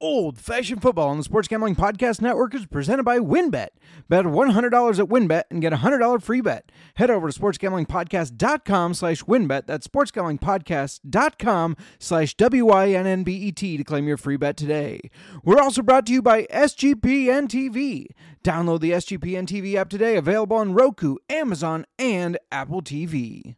Old 0.00 0.38
Fashioned 0.38 0.80
Football 0.80 1.08
on 1.08 1.16
the 1.18 1.24
Sports 1.24 1.48
Gambling 1.48 1.74
Podcast 1.74 2.20
Network 2.20 2.54
is 2.54 2.66
presented 2.66 3.02
by 3.02 3.18
WynnBET. 3.18 3.68
Bet 4.08 4.24
$100 4.24 4.98
at 4.98 5.08
WynnBET 5.08 5.42
and 5.50 5.60
get 5.60 5.72
a 5.72 5.78
$100 5.78 6.22
free 6.22 6.40
bet. 6.40 6.70
Head 6.94 7.10
over 7.10 7.30
to 7.30 7.40
sportsgamblingpodcast.com 7.40 8.94
slash 8.94 9.22
WynnBET. 9.24 9.66
That's 9.66 9.88
sportsgamblingpodcast.com 9.88 11.76
slash 11.98 12.34
W-I-N-N-B-E-T 12.34 13.76
to 13.76 13.84
claim 13.84 14.06
your 14.06 14.16
free 14.16 14.36
bet 14.36 14.56
today. 14.56 15.00
We're 15.44 15.60
also 15.60 15.82
brought 15.82 16.06
to 16.06 16.12
you 16.12 16.22
by 16.22 16.44
SGPN 16.44 17.48
TV. 17.48 18.06
Download 18.44 18.80
the 18.80 18.92
SGPN 18.92 19.46
TV 19.46 19.74
app 19.74 19.90
today, 19.90 20.16
available 20.16 20.56
on 20.56 20.74
Roku, 20.74 21.16
Amazon, 21.28 21.84
and 21.98 22.38
Apple 22.52 22.82
TV. 22.82 23.56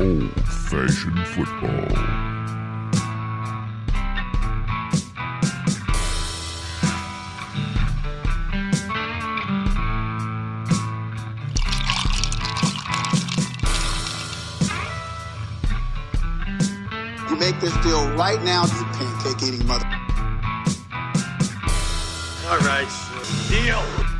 Old 0.00 0.32
fashioned 0.46 1.26
football. 1.26 1.68
You 17.28 17.36
make 17.36 17.60
this 17.60 17.76
deal 17.84 18.08
right 18.16 18.42
now, 18.42 18.64
you 18.64 18.84
pancake 18.94 19.42
eating 19.46 19.66
mother. 19.66 19.84
All 22.48 22.58
right, 22.60 22.88
so 22.88 23.54
deal. 23.54 24.19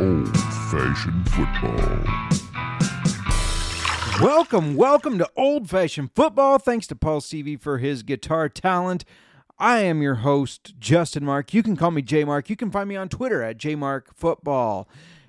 Old 0.00 0.38
fashioned 0.70 1.28
football. 1.28 2.04
Welcome, 4.22 4.76
welcome 4.76 5.18
to 5.18 5.28
Old 5.34 5.68
Fashioned 5.68 6.12
Football. 6.14 6.58
Thanks 6.58 6.86
to 6.86 6.94
Paul 6.94 7.20
Stevie 7.20 7.56
for 7.56 7.78
his 7.78 8.04
guitar 8.04 8.48
talent. 8.48 9.04
I 9.58 9.80
am 9.80 10.00
your 10.00 10.16
host, 10.16 10.78
Justin 10.78 11.24
Mark. 11.24 11.52
You 11.52 11.64
can 11.64 11.74
call 11.74 11.90
me 11.90 12.02
J 12.02 12.22
Mark. 12.22 12.48
You 12.48 12.54
can 12.54 12.70
find 12.70 12.88
me 12.88 12.94
on 12.94 13.08
Twitter 13.08 13.42
at 13.42 13.58
JMarkFootball. 13.58 14.86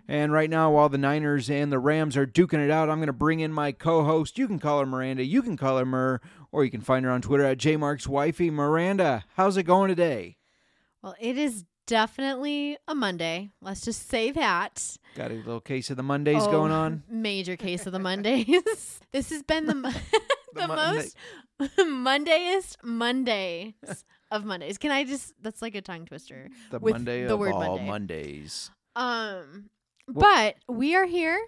And 0.07 0.31
right 0.31 0.51
now, 0.51 0.69
while 0.69 0.89
the 0.89 0.99
Niners 0.99 1.49
and 1.49 1.71
the 1.71 1.79
Rams 1.79 2.15
are 2.15 2.27
duking 2.27 2.63
it 2.63 2.69
out, 2.69 2.91
I'm 2.91 2.99
going 2.99 3.07
to 3.07 3.13
bring 3.13 3.39
in 3.39 3.51
my 3.51 3.71
co-host. 3.71 4.37
You 4.37 4.45
can 4.45 4.59
call 4.59 4.81
her 4.81 4.85
Miranda. 4.85 5.23
You 5.23 5.41
can 5.41 5.57
call 5.57 5.79
her 5.79 5.85
Mur, 5.85 6.21
or 6.51 6.63
you 6.63 6.69
can 6.69 6.81
find 6.81 7.05
her 7.05 7.11
on 7.11 7.23
Twitter 7.23 7.43
at 7.43 7.57
JMark's 7.57 8.07
wifey. 8.07 8.51
Miranda, 8.51 9.25
how's 9.35 9.57
it 9.57 9.63
going 9.63 9.89
today? 9.89 10.37
Well, 11.01 11.15
it 11.19 11.39
is 11.39 11.65
definitely 11.89 12.77
a 12.87 12.93
Monday. 12.93 13.49
Let's 13.61 13.81
just 13.81 14.09
say 14.09 14.29
that. 14.31 14.97
Got 15.15 15.31
a 15.31 15.35
little 15.35 15.59
case 15.59 15.89
of 15.89 15.97
the 15.97 16.03
Mondays 16.03 16.43
Oh, 16.43 16.51
going 16.51 16.71
on. 16.71 17.03
Major 17.09 17.57
case 17.57 17.85
of 17.87 17.91
the 17.91 17.99
Mondays. 17.99 18.45
this 19.11 19.31
has 19.31 19.41
been 19.43 19.65
the 19.65 19.73
mo- 19.75 19.89
the, 20.53 20.61
The 20.61 20.67
most 20.67 21.17
Mondayest 21.79 22.77
Mondays 22.83 23.73
of 24.31 24.45
Mondays. 24.45 24.77
Can 24.77 24.91
I 24.91 25.03
just? 25.03 25.33
That's 25.41 25.61
like 25.63 25.73
a 25.75 25.81
tongue 25.81 26.05
twister. 26.05 26.49
The 26.69 26.79
with 26.79 26.93
Monday 26.93 27.25
the 27.25 27.33
of 27.33 27.39
word 27.39 27.53
all 27.53 27.77
Monday. 27.77 27.87
Mondays. 27.87 28.71
Um, 28.95 29.69
but 30.07 30.55
we 30.67 30.95
are 30.95 31.05
here. 31.05 31.39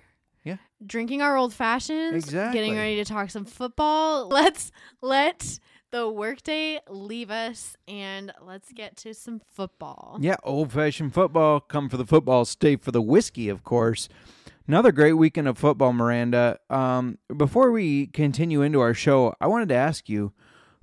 Yeah. 0.44 0.58
Drinking 0.84 1.22
our 1.22 1.38
old 1.38 1.54
fashions. 1.54 2.16
Exactly. 2.16 2.60
Getting 2.60 2.76
ready 2.76 2.96
to 2.96 3.06
talk 3.06 3.30
some 3.30 3.46
football. 3.46 4.28
Let's 4.28 4.72
let 5.04 5.60
the 5.92 6.10
workday 6.10 6.80
leave 6.90 7.30
us 7.30 7.76
and 7.88 8.32
let's 8.42 8.72
get 8.72 8.96
to 8.98 9.14
some 9.14 9.42
football. 9.54 10.18
Yeah, 10.20 10.38
old 10.44 10.72
fashioned 10.72 11.14
football. 11.14 11.60
Come 11.60 11.90
for 11.90 11.98
the 11.98 12.06
football, 12.06 12.46
stay 12.46 12.76
for 12.76 12.92
the 12.92 13.02
whiskey, 13.02 13.50
of 13.50 13.64
course. 13.64 14.10
Another 14.68 14.92
great 14.92 15.14
weekend 15.14 15.48
of 15.48 15.58
football, 15.58 15.92
Miranda. 15.92 16.58
Um, 16.70 17.18
before 17.36 17.72
we 17.72 18.08
continue 18.08 18.62
into 18.62 18.80
our 18.80 18.94
show, 18.94 19.34
I 19.42 19.48
wanted 19.48 19.70
to 19.70 19.76
ask 19.76 20.08
you 20.08 20.32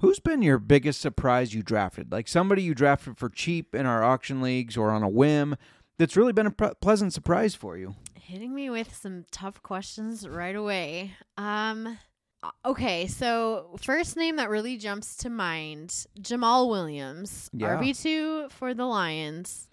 who's 0.00 0.20
been 0.20 0.42
your 0.42 0.58
biggest 0.58 1.00
surprise 1.00 1.54
you 1.54 1.62
drafted? 1.62 2.12
Like 2.12 2.28
somebody 2.28 2.62
you 2.62 2.74
drafted 2.74 3.16
for 3.16 3.28
cheap 3.28 3.74
in 3.74 3.86
our 3.86 4.04
auction 4.04 4.42
leagues 4.42 4.76
or 4.76 4.90
on 4.90 5.02
a 5.02 5.08
whim 5.08 5.56
that's 5.98 6.16
really 6.16 6.32
been 6.32 6.46
a 6.46 6.50
pre- 6.50 6.74
pleasant 6.80 7.12
surprise 7.12 7.54
for 7.54 7.76
you. 7.78 7.94
hitting 8.14 8.54
me 8.54 8.68
with 8.68 8.94
some 8.94 9.24
tough 9.30 9.62
questions 9.62 10.28
right 10.28 10.54
away. 10.54 11.12
Um 11.38 11.98
Uh, 12.42 12.50
okay, 12.64 13.06
so 13.06 13.76
first 13.82 14.16
name 14.16 14.36
that 14.36 14.48
really 14.48 14.76
jumps 14.76 15.16
to 15.16 15.28
mind, 15.30 15.90
Jamaal 16.20 16.68
Williams, 16.68 17.50
Yeah. 17.52 17.76
RB2 17.78 18.50
for 18.52 18.74
the 18.74 18.84
Lions. 18.84 19.68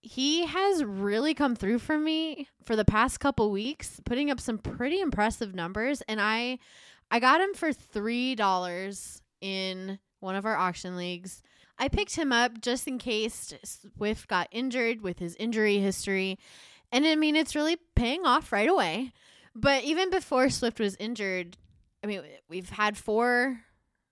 He 0.00 0.46
has 0.46 0.84
really 0.84 1.34
come 1.34 1.56
through 1.56 1.80
for 1.80 1.98
me 1.98 2.48
for 2.64 2.76
the 2.76 2.84
past 2.84 3.18
couple 3.18 3.50
weeks, 3.50 4.00
putting 4.04 4.30
up 4.30 4.38
some 4.38 4.58
pretty 4.58 5.00
impressive 5.00 5.54
numbers 5.54 6.02
and 6.02 6.20
I 6.20 6.58
I 7.10 7.20
got 7.20 7.40
him 7.40 7.54
for 7.54 7.70
$3 7.72 9.20
in 9.40 9.98
one 10.20 10.34
of 10.34 10.44
our 10.44 10.56
auction 10.56 10.96
leagues. 10.96 11.42
I 11.78 11.88
picked 11.88 12.16
him 12.16 12.32
up 12.32 12.60
just 12.60 12.88
in 12.88 12.98
case 12.98 13.54
Swift 13.64 14.26
got 14.28 14.48
injured 14.50 15.02
with 15.02 15.18
his 15.18 15.36
injury 15.36 15.78
history. 15.78 16.38
And 16.90 17.06
I 17.06 17.14
mean, 17.16 17.36
it's 17.36 17.54
really 17.54 17.76
paying 17.94 18.24
off 18.26 18.50
right 18.52 18.68
away. 18.68 19.12
But 19.56 19.84
even 19.84 20.10
before 20.10 20.50
Swift 20.50 20.78
was 20.78 20.96
injured, 20.96 21.56
I 22.04 22.06
mean, 22.06 22.20
we've 22.46 22.68
had 22.68 22.98
four 22.98 23.62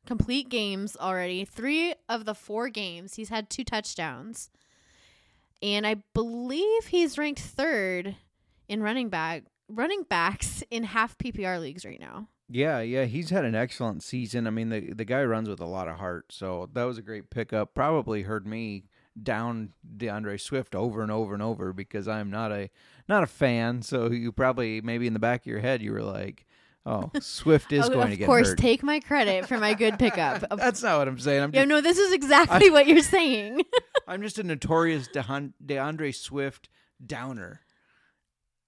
complete 0.07 0.49
games 0.49 0.97
already. 0.99 1.45
Three 1.45 1.95
of 2.09 2.25
the 2.25 2.35
four 2.35 2.71
games, 2.71 3.17
he's 3.17 3.29
had 3.29 3.51
two 3.51 3.63
touchdowns. 3.63 4.51
And 5.63 5.87
I 5.87 5.97
believe 6.15 6.87
he's 6.87 7.19
ranked 7.19 7.41
third 7.41 8.17
in 8.69 8.83
running 8.83 9.11
back 9.11 9.45
running 9.69 10.03
backs 10.03 10.63
in 10.71 10.85
half 10.85 11.17
PPR 11.19 11.61
leagues 11.61 11.85
right 11.85 12.01
now. 12.01 12.29
Yeah, 12.49 12.81
yeah, 12.81 13.05
he's 13.05 13.31
had 13.31 13.45
an 13.45 13.55
excellent 13.55 14.03
season. 14.03 14.47
I 14.47 14.51
mean, 14.51 14.71
the 14.71 14.93
the 14.95 15.05
guy 15.05 15.25
runs 15.25 15.49
with 15.49 15.61
a 15.61 15.67
lot 15.67 15.89
of 15.89 15.99
heart, 15.99 16.27
so 16.31 16.71
that 16.73 16.85
was 16.85 16.99
a 16.99 17.03
great 17.03 17.29
pickup. 17.31 17.75
Probably 17.75 18.23
heard 18.23 18.47
me 18.47 18.85
down 19.21 19.71
D'Andre 19.97 20.37
Swift 20.37 20.75
over 20.75 21.03
and 21.03 21.11
over 21.11 21.35
and 21.35 21.43
over 21.43 21.73
because 21.73 22.09
I'm 22.09 22.31
not 22.31 22.51
a 22.53 22.71
not 23.09 23.23
a 23.23 23.27
fan. 23.27 23.83
So 23.83 24.11
you 24.11 24.33
probably 24.33 24.81
maybe 24.81 25.07
in 25.07 25.13
the 25.13 25.19
back 25.19 25.43
of 25.43 25.47
your 25.47 25.61
head 25.61 25.83
you 25.83 25.93
were 25.93 26.03
like, 26.03 26.47
"Oh, 26.85 27.11
Swift 27.21 27.73
is 27.73 27.87
Oh, 27.87 27.91
going 27.91 28.11
to 28.11 28.17
get 28.17 28.25
Of 28.25 28.29
course, 28.29 28.49
hurt." 28.51 28.59
take 28.59 28.83
my 28.83 29.01
credit 29.01 29.47
for 29.47 29.59
my 29.59 29.75
good 29.75 29.99
pickup. 29.99 30.45
That's 30.57 30.83
not 30.83 30.99
what 30.99 31.09
I'm 31.09 31.19
saying. 31.19 31.43
I'm 31.43 31.51
yeah, 31.55 31.61
just, 31.61 31.69
no, 31.69 31.81
this 31.81 31.99
is 31.99 32.13
exactly 32.13 32.71
what 32.71 32.87
you're 32.87 33.01
saying. 33.01 33.63
I'm 34.09 34.23
just 34.23 34.39
a 34.39 34.43
notorious 34.43 35.09
D'Andre 35.09 36.13
Swift 36.13 36.69
downer, 37.05 37.61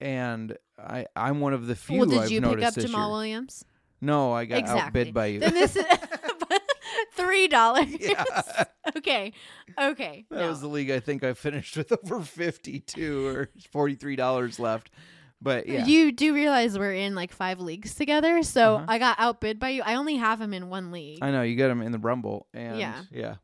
and 0.00 0.56
I 0.78 1.06
I'm 1.16 1.40
one 1.40 1.52
of 1.54 1.66
the 1.66 1.74
few. 1.74 1.98
well, 2.00 2.08
did 2.08 2.18
I've 2.20 2.30
you 2.30 2.40
pick 2.40 2.62
up 2.62 2.74
Jamaal 2.74 2.88
year. 2.92 3.08
Williams? 3.08 3.64
No, 4.00 4.32
I 4.32 4.44
got 4.44 4.58
exactly. 4.58 4.82
outbid 4.82 5.14
by 5.14 5.26
you. 5.26 5.40
Then 5.40 5.54
this 5.54 5.74
is 5.74 5.84
three 7.16 7.48
dollars. 7.48 7.86
Yeah. 8.00 8.24
Okay. 8.96 9.32
Okay. 9.78 10.26
That 10.30 10.38
no. 10.38 10.48
was 10.48 10.60
the 10.60 10.68
league 10.68 10.90
I 10.90 11.00
think 11.00 11.24
I 11.24 11.34
finished 11.34 11.76
with 11.76 11.92
over 12.04 12.20
52 12.20 13.26
or 13.26 13.50
$43 13.74 14.58
left. 14.60 14.90
But 15.42 15.66
yeah. 15.68 15.84
You 15.84 16.12
do 16.12 16.32
realize 16.32 16.78
we're 16.78 16.94
in 16.94 17.14
like 17.14 17.32
five 17.32 17.60
leagues 17.60 17.94
together, 17.94 18.42
so 18.42 18.76
Uh-huh. 18.76 18.86
I 18.88 18.98
got 18.98 19.16
outbid 19.18 19.58
by 19.58 19.70
you. 19.70 19.82
I 19.84 19.96
only 19.96 20.16
have 20.16 20.40
him 20.40 20.54
in 20.54 20.68
one 20.68 20.92
league. 20.92 21.18
I 21.20 21.30
know 21.30 21.42
you 21.42 21.56
got 21.56 21.70
him 21.70 21.82
in 21.82 21.92
the 21.92 21.98
Rumble 21.98 22.46
and 22.54 22.78
yeah. 22.78 23.02
Yeah. 23.10 23.34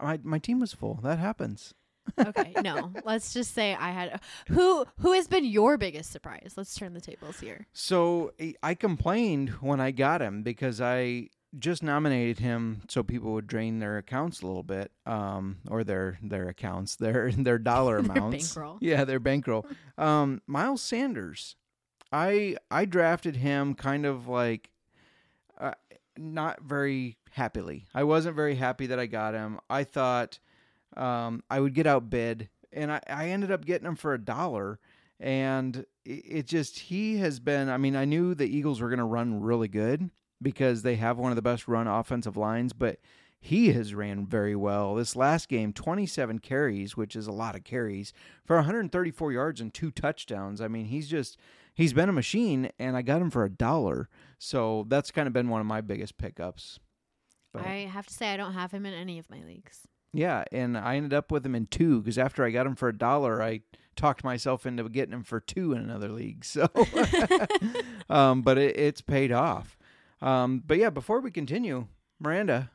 My 0.00 0.20
my 0.22 0.38
team 0.38 0.60
was 0.60 0.72
full. 0.74 1.00
That 1.02 1.18
happens. 1.18 1.72
okay, 2.18 2.52
no. 2.62 2.92
Let's 3.04 3.32
just 3.34 3.54
say 3.54 3.74
I 3.74 3.90
had 3.90 4.20
who 4.48 4.84
who 5.00 5.12
has 5.12 5.26
been 5.26 5.44
your 5.44 5.76
biggest 5.78 6.12
surprise? 6.12 6.52
Let's 6.56 6.74
turn 6.74 6.92
the 6.92 7.00
tables 7.00 7.40
here. 7.40 7.66
So 7.72 8.32
I 8.62 8.74
complained 8.74 9.50
when 9.60 9.80
I 9.80 9.90
got 9.90 10.20
him 10.22 10.42
because 10.42 10.80
I 10.80 11.30
just 11.58 11.82
nominated 11.82 12.38
him 12.38 12.82
so 12.88 13.02
people 13.02 13.32
would 13.34 13.46
drain 13.46 13.78
their 13.78 13.98
accounts 13.98 14.42
a 14.42 14.46
little 14.46 14.62
bit, 14.62 14.90
um, 15.06 15.58
or 15.68 15.84
their 15.84 16.18
their 16.22 16.48
accounts, 16.48 16.96
their 16.96 17.30
their 17.32 17.58
dollar 17.58 18.00
Their 18.02 18.12
amounts. 18.12 18.54
bankroll. 18.54 18.78
Yeah, 18.80 19.04
their 19.04 19.20
bankroll. 19.20 19.66
um, 19.98 20.42
Miles 20.46 20.82
Sanders. 20.82 21.56
I 22.12 22.56
I 22.70 22.84
drafted 22.84 23.36
him 23.36 23.74
kind 23.74 24.06
of 24.06 24.28
like 24.28 24.70
uh, 25.58 25.72
not 26.16 26.62
very 26.62 27.16
happily. 27.30 27.86
I 27.94 28.04
wasn't 28.04 28.36
very 28.36 28.54
happy 28.54 28.86
that 28.86 28.98
I 28.98 29.06
got 29.06 29.34
him. 29.34 29.58
I 29.68 29.84
thought 29.84 30.38
um, 30.96 31.42
I 31.50 31.60
would 31.60 31.74
get 31.74 31.86
outbid, 31.86 32.48
and 32.72 32.92
I, 32.92 33.00
I 33.08 33.30
ended 33.30 33.50
up 33.50 33.64
getting 33.64 33.86
him 33.86 33.96
for 33.96 34.14
a 34.14 34.18
dollar. 34.18 34.78
And 35.18 35.84
it, 36.04 36.10
it 36.26 36.46
just 36.46 36.78
he 36.78 37.16
has 37.18 37.40
been. 37.40 37.68
I 37.70 37.76
mean, 37.78 37.96
I 37.96 38.04
knew 38.04 38.34
the 38.34 38.46
Eagles 38.46 38.80
were 38.80 38.88
going 38.90 38.98
to 38.98 39.04
run 39.04 39.40
really 39.40 39.68
good 39.68 40.10
because 40.40 40.82
they 40.82 40.96
have 40.96 41.18
one 41.18 41.32
of 41.32 41.36
the 41.36 41.42
best 41.42 41.66
run 41.68 41.86
offensive 41.86 42.36
lines, 42.36 42.72
but 42.72 42.98
he 43.38 43.72
has 43.72 43.94
ran 43.94 44.26
very 44.26 44.56
well. 44.56 44.94
This 44.94 45.14
last 45.14 45.48
game, 45.48 45.72
27 45.72 46.40
carries, 46.40 46.96
which 46.96 47.14
is 47.14 47.26
a 47.26 47.32
lot 47.32 47.54
of 47.54 47.64
carries, 47.64 48.12
for 48.44 48.56
134 48.56 49.32
yards 49.32 49.60
and 49.60 49.72
two 49.72 49.90
touchdowns. 49.90 50.60
I 50.60 50.68
mean, 50.68 50.86
he's 50.86 51.08
just 51.08 51.38
he's 51.74 51.92
been 51.92 52.08
a 52.08 52.12
machine, 52.12 52.70
and 52.78 52.96
I 52.96 53.02
got 53.02 53.22
him 53.22 53.30
for 53.30 53.44
a 53.44 53.50
dollar. 53.50 54.08
So 54.38 54.84
that's 54.88 55.10
kind 55.10 55.26
of 55.26 55.32
been 55.32 55.48
one 55.48 55.60
of 55.60 55.66
my 55.66 55.80
biggest 55.80 56.18
pickups. 56.18 56.80
But 57.52 57.66
I 57.66 57.88
have 57.90 58.06
to 58.06 58.14
say, 58.14 58.32
I 58.32 58.36
don't 58.36 58.54
have 58.54 58.72
him 58.72 58.84
in 58.84 58.94
any 58.94 59.18
of 59.18 59.30
my 59.30 59.42
leagues. 59.42 59.86
yeah, 60.12 60.44
and 60.52 60.76
I 60.76 60.96
ended 60.96 61.14
up 61.14 61.30
with 61.30 61.46
him 61.46 61.54
in 61.54 61.66
two 61.66 62.00
because 62.00 62.18
after 62.18 62.44
I 62.44 62.50
got 62.50 62.66
him 62.66 62.74
for 62.74 62.88
a 62.88 62.96
dollar, 62.96 63.42
I 63.42 63.60
talked 63.94 64.24
myself 64.24 64.66
into 64.66 64.86
getting 64.88 65.14
him 65.14 65.24
for 65.24 65.40
two 65.40 65.72
in 65.72 65.78
another 65.78 66.08
league. 66.08 66.44
So, 66.44 66.68
um, 68.10 68.42
but 68.42 68.58
it, 68.58 68.78
it's 68.78 69.00
paid 69.00 69.32
off. 69.32 69.76
Um, 70.20 70.62
but 70.66 70.78
yeah, 70.78 70.90
before 70.90 71.20
we 71.20 71.30
continue, 71.30 71.86
Miranda, 72.18 72.70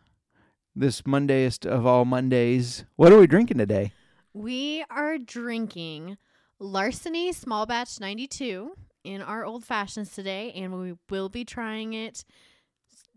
this 0.76 1.02
Mondayest 1.02 1.66
of 1.66 1.86
all 1.86 2.06
Mondays, 2.06 2.86
what 2.96 3.12
are 3.12 3.20
we 3.20 3.28
drinking 3.28 3.58
today? 3.58 3.94
We 4.34 4.86
are 4.90 5.18
drinking 5.18 6.18
Larceny 6.60 7.34
Small 7.34 7.66
Batch 7.66 8.00
92 8.00 8.72
in 9.04 9.22
our 9.22 9.44
old 9.44 9.66
fashions 9.66 10.14
today, 10.14 10.52
and 10.56 10.80
we 10.80 10.94
will 11.10 11.30
be 11.30 11.44
trying 11.44 11.94
it 11.94 12.24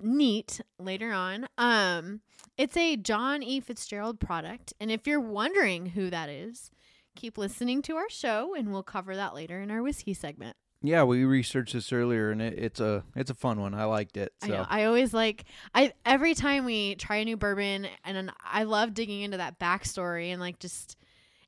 neat 0.00 0.60
later 0.78 1.12
on. 1.12 1.46
Um, 1.58 2.20
it's 2.56 2.76
a 2.76 2.96
John 2.96 3.42
E. 3.42 3.60
Fitzgerald 3.60 4.18
product, 4.18 4.72
and 4.80 4.90
if 4.90 5.06
you're 5.06 5.20
wondering 5.20 5.86
who 5.86 6.10
that 6.10 6.28
is, 6.28 6.70
keep 7.14 7.38
listening 7.38 7.82
to 7.82 7.96
our 7.96 8.08
show, 8.08 8.54
and 8.54 8.72
we'll 8.72 8.82
cover 8.82 9.14
that 9.14 9.34
later 9.34 9.60
in 9.60 9.70
our 9.70 9.82
whiskey 9.82 10.14
segment. 10.14 10.56
Yeah, 10.84 11.04
we 11.04 11.24
researched 11.24 11.72
this 11.72 11.94
earlier, 11.94 12.30
and 12.30 12.42
it, 12.42 12.58
it's 12.58 12.78
a 12.78 13.04
it's 13.16 13.30
a 13.30 13.34
fun 13.34 13.58
one. 13.58 13.72
I 13.72 13.84
liked 13.84 14.18
it. 14.18 14.34
I 14.42 14.48
know. 14.48 14.66
I 14.68 14.84
always 14.84 15.14
like 15.14 15.44
I 15.74 15.94
every 16.04 16.34
time 16.34 16.66
we 16.66 16.94
try 16.96 17.16
a 17.16 17.24
new 17.24 17.38
bourbon, 17.38 17.86
and 18.04 18.30
I 18.44 18.64
love 18.64 18.92
digging 18.92 19.22
into 19.22 19.38
that 19.38 19.58
backstory 19.58 20.28
and 20.28 20.42
like 20.42 20.58
just 20.58 20.98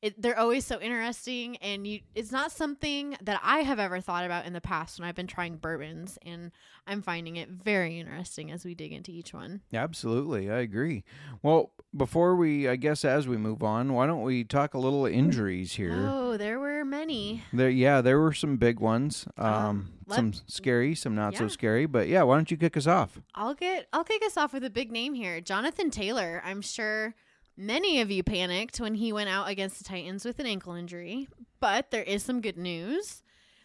it. 0.06 0.20
They're 0.22 0.38
always 0.38 0.64
so 0.66 0.80
interesting, 0.80 1.56
and 1.58 1.86
you. 1.86 2.00
It's 2.14 2.32
not 2.32 2.52
something 2.52 3.16
that 3.22 3.40
I 3.42 3.60
have 3.60 3.78
ever 3.78 4.00
thought 4.00 4.24
about 4.24 4.46
in 4.46 4.52
the 4.52 4.60
past 4.60 4.98
when 4.98 5.08
I've 5.08 5.14
been 5.14 5.26
trying 5.26 5.56
bourbons, 5.56 6.18
and 6.24 6.52
I'm 6.86 7.02
finding 7.02 7.36
it 7.36 7.48
very 7.48 7.98
interesting 7.98 8.50
as 8.50 8.64
we 8.64 8.74
dig 8.74 8.92
into 8.92 9.10
each 9.10 9.32
one. 9.34 9.60
Absolutely, 9.72 10.50
I 10.50 10.58
agree. 10.60 11.04
Well, 11.42 11.72
before 11.96 12.36
we, 12.36 12.68
I 12.68 12.76
guess, 12.76 13.04
as 13.04 13.26
we 13.28 13.36
move 13.36 13.62
on, 13.62 13.92
why 13.92 14.06
don't 14.06 14.22
we 14.22 14.44
talk 14.44 14.74
a 14.74 14.78
little 14.78 15.06
injuries 15.06 15.72
here? 15.74 16.08
Oh, 16.08 16.36
there 16.36 16.58
were 16.60 16.84
many. 16.84 17.42
There, 17.52 17.70
yeah, 17.70 18.00
there 18.00 18.20
were 18.20 18.32
some 18.32 18.56
big 18.56 18.80
ones. 18.80 19.26
Um, 19.36 19.92
Um, 20.08 20.14
some 20.14 20.32
scary, 20.46 20.94
some 20.94 21.14
not 21.16 21.36
so 21.36 21.48
scary. 21.48 21.86
But 21.86 22.06
yeah, 22.08 22.22
why 22.22 22.36
don't 22.36 22.50
you 22.50 22.56
kick 22.56 22.76
us 22.76 22.86
off? 22.86 23.20
I'll 23.34 23.54
get 23.54 23.88
I'll 23.92 24.04
kick 24.04 24.24
us 24.24 24.36
off 24.36 24.52
with 24.52 24.62
a 24.64 24.70
big 24.70 24.92
name 24.92 25.14
here. 25.14 25.40
Jonathan 25.40 25.90
Taylor. 25.90 26.40
I'm 26.44 26.60
sure 26.60 27.14
many 27.56 28.00
of 28.00 28.10
you 28.10 28.22
panicked 28.22 28.78
when 28.80 28.94
he 28.94 29.12
went 29.12 29.28
out 29.28 29.48
against 29.48 29.78
the 29.78 29.84
Titans 29.84 30.24
with 30.24 30.38
an 30.38 30.46
ankle 30.46 30.74
injury, 30.74 31.28
but 31.60 31.90
there 31.90 32.02
is 32.02 32.22
some 32.22 32.40
good 32.40 32.58
news. 32.58 33.22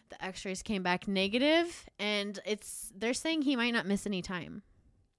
The 0.08 0.22
x-rays 0.24 0.62
came 0.62 0.82
back 0.82 1.08
negative 1.08 1.86
and 1.98 2.38
it's 2.44 2.92
they're 2.94 3.14
saying 3.14 3.42
he 3.42 3.56
might 3.56 3.72
not 3.72 3.86
miss 3.86 4.06
any 4.06 4.20
time. 4.22 4.62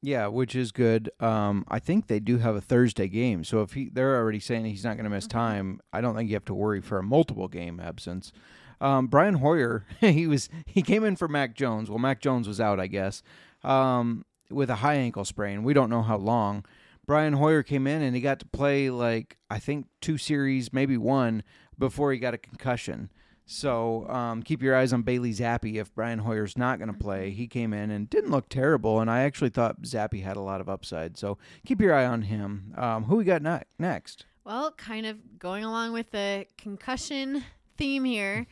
Yeah, 0.05 0.27
which 0.27 0.53
is 0.55 0.71
good. 0.73 1.09
Um, 1.21 1.63
I 1.69 1.79
think 1.79 2.07
they 2.07 2.19
do 2.19 2.37
have 2.37 2.55
a 2.55 2.61
Thursday 2.61 3.07
game, 3.07 3.43
so 3.45 3.61
if 3.61 3.71
he 3.73 3.89
they're 3.89 4.17
already 4.17 4.39
saying 4.39 4.65
he's 4.65 4.83
not 4.83 4.97
going 4.97 5.05
to 5.05 5.09
miss 5.09 5.27
Mm-hmm. 5.27 5.37
time, 5.37 5.79
I 5.93 6.01
don't 6.01 6.15
think 6.15 6.29
you 6.29 6.35
have 6.35 6.45
to 6.45 6.53
worry 6.53 6.81
for 6.81 6.97
a 6.99 7.03
multiple 7.03 7.47
game 7.47 7.79
absence. 7.79 8.33
Um, 8.81 9.07
Brian 9.07 9.35
Hoyer, 9.35 9.85
he 10.01 10.27
was 10.27 10.49
he 10.65 10.81
came 10.81 11.05
in 11.05 11.15
for 11.15 11.27
Mac 11.29 11.55
Jones. 11.55 11.89
Well, 11.89 11.99
Mac 11.99 12.19
Jones 12.19 12.47
was 12.49 12.59
out, 12.59 12.81
I 12.81 12.87
guess, 12.87 13.23
um, 13.63 14.25
with 14.49 14.69
a 14.69 14.75
high 14.75 14.95
ankle 14.95 15.23
sprain. 15.25 15.63
We 15.63 15.73
don't 15.73 15.89
know 15.89 16.01
how 16.01 16.17
long. 16.17 16.65
Brian 17.05 17.33
Hoyer 17.33 17.63
came 17.63 17.87
in 17.87 18.01
and 18.01 18.15
he 18.15 18.21
got 18.21 18.39
to 18.39 18.45
play 18.45 18.89
like 18.89 19.37
I 19.49 19.59
think 19.59 19.87
two 20.01 20.17
series, 20.17 20.71
maybe 20.71 20.97
one, 20.97 21.43
before 21.77 22.11
he 22.11 22.19
got 22.19 22.33
a 22.33 22.37
concussion. 22.37 23.09
So 23.45 24.07
um, 24.09 24.41
keep 24.41 24.61
your 24.61 24.75
eyes 24.75 24.93
on 24.93 25.01
Bailey 25.01 25.31
Zappe 25.31 25.75
if 25.75 25.93
Brian 25.93 26.19
Hoyer's 26.19 26.57
not 26.57 26.79
going 26.79 26.91
to 26.91 26.97
play. 26.97 27.31
He 27.31 27.45
came 27.47 27.73
in 27.73 27.91
and 27.91 28.09
didn't 28.09 28.31
look 28.31 28.47
terrible, 28.47 29.01
and 29.01 29.11
I 29.11 29.21
actually 29.21 29.49
thought 29.49 29.81
Zappe 29.81 30.23
had 30.23 30.37
a 30.37 30.41
lot 30.41 30.61
of 30.61 30.69
upside. 30.69 31.17
So 31.17 31.37
keep 31.65 31.81
your 31.81 31.93
eye 31.93 32.05
on 32.05 32.21
him. 32.23 32.73
Um, 32.77 33.03
who 33.03 33.17
we 33.17 33.25
got 33.25 33.41
ne- 33.41 33.63
next? 33.77 34.25
Well, 34.45 34.71
kind 34.71 35.05
of 35.05 35.39
going 35.39 35.65
along 35.65 35.91
with 35.91 36.11
the 36.11 36.45
concussion 36.57 37.43
theme 37.77 38.05
here. 38.05 38.47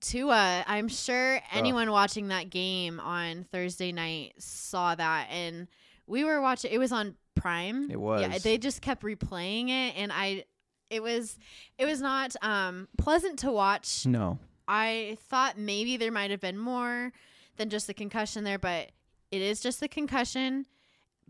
Tua, 0.00 0.64
I'm 0.66 0.88
sure 0.88 1.40
anyone 1.52 1.90
watching 1.90 2.28
that 2.28 2.50
game 2.50 2.98
on 3.00 3.44
Thursday 3.52 3.92
night 3.92 4.34
saw 4.38 4.94
that, 4.94 5.28
and 5.30 5.68
we 6.06 6.24
were 6.24 6.40
watching. 6.40 6.72
It 6.72 6.78
was 6.78 6.90
on 6.90 7.14
Prime. 7.42 7.90
It 7.90 8.00
was. 8.00 8.22
Yeah, 8.22 8.38
they 8.38 8.56
just 8.58 8.80
kept 8.82 9.02
replaying 9.02 9.68
it, 9.68 9.94
and 9.96 10.12
I, 10.12 10.44
it 10.90 11.02
was, 11.02 11.38
it 11.78 11.86
was 11.86 12.00
not 12.00 12.34
um 12.42 12.88
pleasant 12.98 13.38
to 13.40 13.50
watch. 13.50 14.06
No. 14.06 14.38
I 14.68 15.18
thought 15.28 15.58
maybe 15.58 15.96
there 15.96 16.12
might 16.12 16.30
have 16.30 16.40
been 16.40 16.56
more 16.56 17.12
than 17.56 17.68
just 17.68 17.86
the 17.88 17.94
concussion 17.94 18.44
there, 18.44 18.58
but 18.58 18.92
it 19.30 19.42
is 19.42 19.60
just 19.60 19.80
the 19.80 19.88
concussion. 19.88 20.66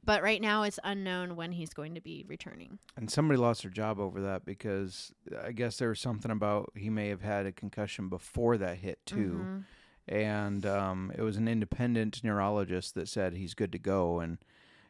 But 0.05 0.23
right 0.23 0.41
now, 0.43 0.65
it's 0.65 0.81
unknown 0.83 1.37
when 1.37 1.53
he's 1.53 1.73
going 1.73 1.95
to 1.95 2.01
be 2.01 2.25
returning. 2.29 2.81
And 2.97 3.09
somebody 3.09 3.39
lost 3.39 3.63
their 3.63 3.71
job 3.71 4.01
over 4.01 4.21
that 4.23 4.45
because 4.45 5.13
I 5.45 5.53
guess 5.53 5.77
there 5.79 5.91
was 5.91 6.01
something 6.01 6.31
about 6.33 6.73
he 6.75 6.91
may 6.91 7.09
have 7.09 7.23
had 7.23 7.47
a 7.47 7.53
concussion 7.53 8.09
before 8.09 8.59
that 8.59 8.79
hit 8.79 8.99
too. 9.07 9.41
Mhm. 9.45 9.65
and 10.09 10.67
um, 10.67 11.13
it 11.17 11.23
was 11.23 11.37
an 11.37 11.47
independent 11.47 12.25
neurologist 12.25 12.97
that 12.97 13.09
said 13.09 13.35
he's 13.35 13.55
good 13.55 13.71
to 13.73 13.79
go. 13.79 14.19
And 14.19 14.39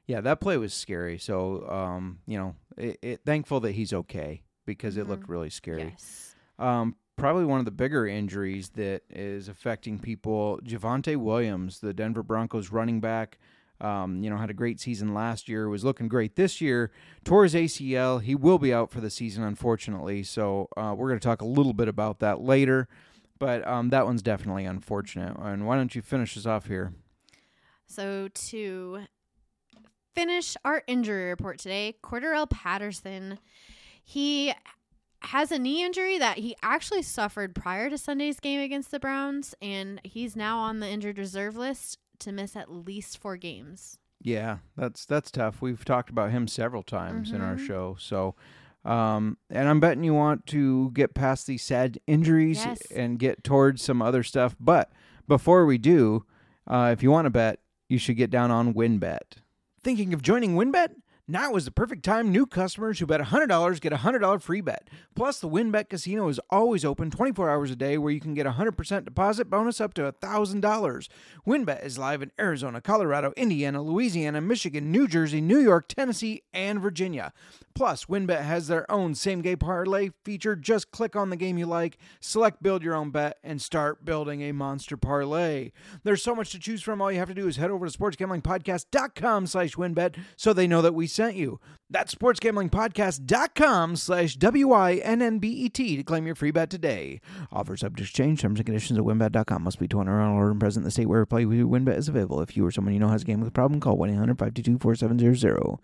yeah, 0.07 0.21
that 0.21 0.41
play 0.41 0.57
was 0.57 0.75
scary. 0.75 1.19
So 1.19 1.69
um, 1.69 2.19
you 2.27 2.39
know, 2.39 2.55
it, 2.77 2.99
it, 3.03 3.21
thankful 3.25 3.61
that 3.61 3.73
he's 3.73 3.93
okay 3.93 4.43
because 4.67 4.97
it 4.97 5.09
looked 5.09 5.29
really 5.29 5.51
scary. 5.51 5.91
Yes. 5.91 6.35
Um, 6.59 6.97
probably 7.17 7.45
one 7.45 7.59
of 7.59 7.65
the 7.65 7.71
bigger 7.71 8.07
injuries 8.07 8.71
that 8.71 9.03
is 9.11 9.49
affecting 9.49 9.99
people. 9.99 10.61
Javonte 10.65 11.17
Williams, 11.17 11.81
the 11.81 11.93
Denver 11.93 12.23
Broncos 12.23 12.71
running 12.71 13.01
back. 13.01 13.39
Um, 13.81 14.23
you 14.23 14.31
know, 14.31 14.37
had 14.37 14.51
a 14.51 14.55
great 14.55 14.79
season 14.79 15.13
last 15.13 15.49
year, 15.49 15.69
was 15.69 15.83
looking 15.85 16.07
great 16.07 16.37
this 16.37 16.61
year. 16.61 16.93
Tore 17.25 17.43
his 17.43 17.55
ACL. 17.55 18.23
He 18.23 18.37
will 18.37 18.59
be 18.59 18.73
out 18.73 18.93
for 18.93 19.01
the 19.01 19.11
season, 19.11 19.43
unfortunately. 19.43 20.23
So 20.23 20.69
uh, 20.77 20.95
we're 20.97 21.09
going 21.09 21.19
to 21.19 21.25
talk 21.25 21.43
a 21.43 21.47
little 21.47 21.73
bit 21.73 21.89
about 21.89 22.21
that 22.21 22.41
later. 22.41 22.87
But 23.41 23.67
um, 23.67 23.91
that 23.91 24.07
one's 24.07 24.23
definitely 24.23 24.67
unfortunate. 24.67 25.37
And 25.37 25.67
why 25.67 25.77
don't 25.77 25.97
you 25.97 26.01
finish 26.01 26.37
us 26.37 26.47
off 26.47 26.67
here? 26.67 26.93
So 27.89 28.29
to 28.29 29.01
finish 30.15 30.57
our 30.65 30.83
injury 30.87 31.29
report 31.31 31.59
today, 31.59 31.97
Cordarrelle 32.03 32.49
Patterson, 32.51 33.39
he 34.05 34.53
has 35.21 35.53
a 35.53 35.59
knee 35.59 35.85
injury 35.85 36.19
that 36.19 36.39
he 36.39 36.57
actually 36.63 37.03
suffered 37.03 37.55
prior 37.55 37.89
to 37.89 37.97
Sunday's 37.97 38.41
game 38.41 38.61
against 38.61 38.91
the 38.91 38.99
Browns, 39.01 39.55
and 39.63 40.01
he's 40.05 40.35
now 40.37 40.59
on 40.59 40.81
the 40.81 40.89
injured 40.89 41.19
reserve 41.19 41.57
list 41.57 41.99
to 42.21 42.33
miss 42.33 42.57
at 42.57 42.71
least 42.71 43.19
four 43.19 43.37
games. 43.37 43.99
Yeah, 44.21 44.59
that's 44.77 45.05
that's 45.05 45.31
tough. 45.31 45.61
We've 45.61 45.85
talked 45.85 46.11
about 46.11 46.31
him 46.31 46.47
several 46.47 46.83
times 46.85 47.33
in 47.33 47.41
our 47.41 47.57
Mhm. 47.57 47.67
show. 47.67 47.97
So, 47.99 48.35
um, 48.85 49.37
and 49.51 49.69
I'm 49.69 49.81
betting 49.81 50.05
you 50.05 50.15
want 50.15 50.47
to 50.47 50.91
get 50.93 51.15
past 51.15 51.47
these 51.47 51.63
sad 51.63 51.99
injuries 52.07 52.65
Yes. 52.65 52.83
and 52.93 53.19
get 53.19 53.43
towards 53.43 53.83
some 53.83 54.01
other 54.01 54.23
stuff. 54.23 54.55
But 54.61 54.93
before 55.27 55.67
we 55.67 55.77
do, 55.79 56.25
uh, 56.69 56.91
if 56.93 57.03
you 57.03 57.11
want 57.11 57.27
to 57.27 57.31
bet, 57.31 57.61
you 57.89 57.99
should 57.99 58.17
get 58.17 58.31
down 58.31 58.51
on 58.53 58.75
WynnBET. 58.75 59.39
Thinking 59.85 60.15
of 60.15 60.23
joining 60.23 60.55
WynnBET? 60.55 60.91
Now 61.27 61.57
is 61.57 61.65
the 61.65 61.73
perfect 61.73 62.05
time. 62.05 62.31
New 62.31 62.47
customers 62.47 63.01
who 63.01 63.07
bet 63.07 63.21
$100 63.21 63.81
get 63.81 63.93
a 63.93 63.97
$100 63.97 64.41
free 64.41 64.61
bet. 64.61 64.89
Plus, 65.17 65.41
the 65.41 65.49
WynnBET 65.49 65.89
Casino 65.89 66.29
is 66.29 66.39
always 66.51 66.85
open 66.85 67.11
24 67.11 67.51
hours 67.51 67.73
a 67.73 67.75
day 67.75 67.99
where 67.99 68.13
you 68.13 68.21
can 68.21 68.33
get 68.33 68.47
a 68.47 68.53
100% 68.53 69.05
deposit 69.05 69.51
bonus 69.51 69.81
up 69.81 69.93
to 69.95 70.03
$1,000. 70.03 71.09
WynnBET 71.45 71.85
is 71.85 71.99
live 71.99 72.23
in 72.23 72.31
Arizona, 72.39 72.81
Colorado, 72.81 73.33
Indiana, 73.37 73.83
Louisiana, 73.83 74.41
Michigan, 74.41 74.93
New 74.93 75.09
Jersey, 75.09 75.41
New 75.41 75.59
York, 75.59 75.89
Tennessee, 75.89 76.43
and 76.53 76.81
Virginia. 76.81 77.33
Plus, 77.75 78.07
WynnBET 78.07 78.43
has 78.43 78.69
their 78.69 78.91
own 78.91 79.15
same 79.15 79.43
game 79.43 79.59
parlay 79.59 80.11
feature. 80.25 80.57
Just 80.57 80.91
click 80.91 81.17
on 81.17 81.31
the 81.31 81.37
game 81.37 81.59
you 81.59 81.67
like, 81.67 81.99
select 82.21 82.63
build 82.63 82.83
your 82.83 82.95
own 82.95 83.11
bet, 83.11 83.39
and 83.43 83.61
start 83.61 84.05
building 84.05 84.43
a 84.43 84.53
monster 84.53 84.97
parlay. 84.97 85.73
There's 86.05 86.23
so 86.23 86.35
much 86.35 86.51
to 86.53 86.59
choose 86.59 86.83
from. 86.83 87.01
All 87.01 87.11
you 87.11 87.19
have 87.19 87.29
to 87.29 87.35
do 87.35 87.49
is 87.49 87.57
head 87.57 87.71
over 87.71 87.89
to 87.89 87.99
sportsgamblingpodcast.com 87.99 89.47
slash 89.47 89.75
wynnbet 89.75 90.17
so 90.37 90.53
they 90.53 90.67
know 90.67 90.83
that 90.83 90.95
we 90.95 91.07
sent 91.07 91.37
you. 91.37 91.61
That's 91.91 92.15
sportsgamblingpodcast.com 92.15 93.97
slash 93.97 94.37
W-I-N-N-B-E-T 94.37 95.97
to 95.97 96.03
claim 96.03 96.27
your 96.27 96.35
free 96.35 96.51
bet 96.51 96.71
today. 96.71 97.21
Offer 97.53 97.77
subject 97.77 98.09
to 98.09 98.15
change. 98.15 98.41
Terms 98.41 98.59
and 98.59 98.67
conditions 98.67 98.99
at 98.99 99.05
wynnbet.com. 99.05 99.63
Must 99.63 99.79
be 99.79 99.89
21 99.89 100.09
or 100.09 100.23
older 100.23 100.51
and 100.51 100.61
present 100.61 100.83
in 100.83 100.85
the 100.85 100.91
state 100.91 101.07
where 101.07 101.27
play 101.27 101.45
with 101.45 101.59
wynnbet 101.59 101.99
is 101.99 102.09
available. 102.09 102.41
If 102.41 102.57
you 102.57 102.65
or 102.65 102.71
someone 102.71 102.95
you 102.95 103.01
know 103.01 103.09
has 103.09 103.23
a 103.23 103.25
gambling 103.27 103.51
problem, 103.51 103.81
call 103.81 103.99
1-800-522-4700. 103.99 105.79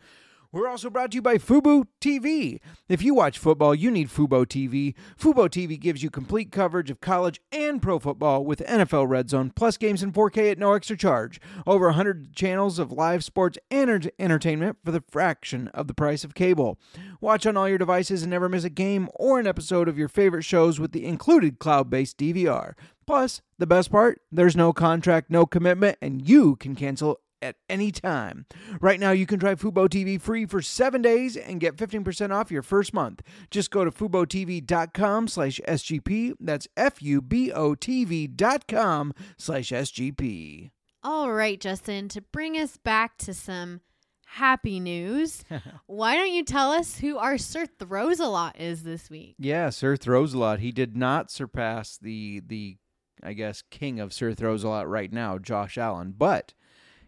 We're 0.50 0.69
also 0.69 0.88
brought 0.88 1.11
to 1.11 1.17
you 1.17 1.21
by 1.23 1.37
Fubo 1.37 1.85
TV. 2.00 2.59
If 2.88 3.02
you 3.02 3.12
watch 3.12 3.37
football, 3.38 3.75
you 3.75 3.90
need 3.90 4.09
Fubo 4.09 4.47
TV. 4.47 4.95
Fubo 5.21 5.47
TV 5.47 5.78
gives 5.78 6.02
you 6.02 6.09
complete 6.09 6.50
coverage 6.50 6.90
of 6.90 7.02
college 7.02 7.38
and 7.52 7.83
pro 7.83 7.99
football 7.99 8.47
with 8.47 8.61
NFL 8.61 9.11
Red 9.11 9.28
Zone, 9.28 9.52
plus 9.55 9.76
games 9.76 10.02
in 10.02 10.11
4K 10.11 10.52
at 10.52 10.59
no 10.59 10.73
extra 10.73 10.97
charge. 10.97 11.38
Over 11.67 11.88
100 11.88 12.35
channels 12.35 12.78
of 12.78 12.90
live 12.90 13.23
sports 13.25 13.59
and 13.71 13.90
enter- 13.90 14.11
entertainment 14.19 14.78
for 14.83 14.90
the 14.90 15.05
fraction 15.11 15.69
of 15.75 15.87
the 15.87 15.93
price 15.93 16.25
of 16.25 16.35
cable. 16.35 16.78
Watch 17.21 17.45
on 17.45 17.59
all 17.59 17.69
your 17.69 17.76
devices 17.76 18.23
and 18.23 18.31
never 18.31 18.49
miss 18.49 18.64
a 18.64 18.71
game 18.71 19.11
or 19.17 19.38
an 19.38 19.47
episode 19.47 19.87
of 19.87 19.99
your 19.99 20.09
favorite 20.09 20.45
shows 20.45 20.81
with 20.81 20.93
the 20.93 21.05
included 21.05 21.59
cloud 21.59 21.90
based 21.90 22.17
DVR. 22.17 22.73
Plus, 23.07 23.43
the 23.59 23.67
best 23.67 23.90
part, 23.90 24.23
there's 24.33 24.57
no 24.57 24.73
contract, 24.73 25.31
no 25.31 25.45
commitment, 25.45 25.99
and 26.00 26.26
you 26.26 26.57
can 26.57 26.75
cancel 26.75 27.21
at 27.42 27.57
any 27.68 27.90
time. 27.90 28.47
Right 28.80 29.00
now, 29.00 29.11
you 29.11 29.26
can 29.26 29.38
try 29.38 29.54
Fubo 29.54 29.88
TV 29.88 30.21
free 30.21 30.47
for 30.47 30.62
seven 30.62 31.02
days 31.02 31.37
and 31.37 31.61
get 31.61 31.76
15% 31.76 32.33
off 32.35 32.50
your 32.50 32.62
first 32.62 32.92
month. 32.92 33.23
Just 33.50 33.71
go 33.71 33.85
to 33.85 33.90
FuboTV.com 33.90 35.28
slash 35.28 35.61
SGP. 35.66 36.35
That's 36.40 36.68
F-U-B-O-T-V 36.76 38.26
dot 38.28 38.68
com 38.68 39.12
slash 39.37 39.71
SGP. 39.71 40.71
All 41.02 41.33
right, 41.33 41.61
Justin, 41.61 42.09
to 42.09 42.21
bring 42.21 42.57
us 42.57 42.76
back 42.76 43.18
to 43.18 43.33
some 43.33 43.80
happy 44.26 44.80
news, 44.80 45.45
why 45.87 46.16
don't 46.16 46.33
you 46.33 46.45
tell 46.45 46.73
us 46.73 46.99
who 46.99 47.18
our 47.18 47.38
Sir 47.38 47.66
Throws 47.66 48.21
a 48.21 48.26
Lot 48.26 48.61
is 48.61 48.83
this 48.83 49.09
week? 49.09 49.37
Yeah, 49.38 49.71
Sir 49.71 49.97
Throws 49.97 50.35
a 50.35 50.38
Lot. 50.38 50.61
He 50.61 50.73
did 50.73 50.97
not 50.97 51.30
surpass 51.30 51.97
the, 51.97 52.42
the 52.47 52.76
I 53.23 53.33
guess, 53.33 53.62
king 53.62 54.00
of 54.00 54.12
Sir 54.12 54.35
Throws 54.35 54.64
a 54.64 54.68
Lot 54.68 54.88
right 54.88 55.12
now, 55.12 55.38
Josh 55.38 55.78
Allen, 55.78 56.14
but 56.16 56.52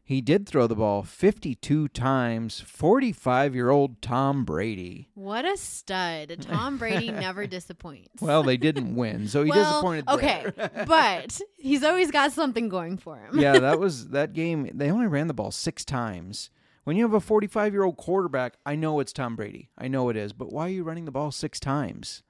he 0.02 0.21
did 0.21 0.47
throw 0.49 0.66
the 0.66 0.75
ball 0.75 1.02
52 1.04 1.88
times, 1.88 2.61
45 2.61 3.54
year 3.54 3.71
old 3.71 4.02
Tom 4.02 4.45
Brady. 4.45 5.09
What 5.14 5.45
a 5.45 5.57
stud. 5.57 6.37
Tom 6.40 6.78
Brady 6.78 7.11
never 7.12 7.47
disappoints. 7.49 8.21
Well, 8.21 8.42
they 8.42 8.57
didn't 8.57 8.97
win, 8.97 9.28
so 9.28 9.45
he 9.45 9.50
Well, 9.50 9.71
disappointed. 9.73 10.09
Okay, 10.09 10.47
but 10.87 11.40
he's 11.57 11.85
always 11.85 12.11
got 12.11 12.33
something 12.33 12.69
going 12.69 12.97
for 12.97 13.19
him. 13.19 13.38
yeah, 13.38 13.59
that 13.61 13.78
was 13.80 14.09
that 14.09 14.33
game. 14.33 14.69
They 14.75 14.90
only 14.90 15.07
ran 15.07 15.28
the 15.28 15.35
ball 15.35 15.50
six 15.52 15.85
times. 15.85 16.50
When 16.85 16.97
you 16.97 17.04
have 17.04 17.14
a 17.14 17.21
45 17.21 17.73
year 17.73 17.85
old 17.85 17.97
quarterback, 17.97 18.54
I 18.66 18.75
know 18.75 18.99
it's 19.00 19.12
Tom 19.12 19.37
Brady. 19.37 19.71
I 19.78 19.87
know 19.87 20.09
it 20.09 20.16
is, 20.16 20.33
but 20.33 20.50
why 20.52 20.66
are 20.66 20.71
you 20.71 20.83
running 20.83 21.04
the 21.04 21.12
ball 21.12 21.30
six 21.30 21.61
times? 21.61 22.23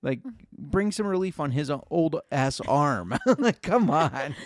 Like, 0.00 0.20
bring 0.56 0.92
some 0.92 1.06
relief 1.08 1.40
on 1.40 1.50
his 1.50 1.70
old 1.90 2.20
ass 2.30 2.60
arm. 2.60 3.18
like, 3.38 3.60
come 3.60 3.90
on. 3.90 4.36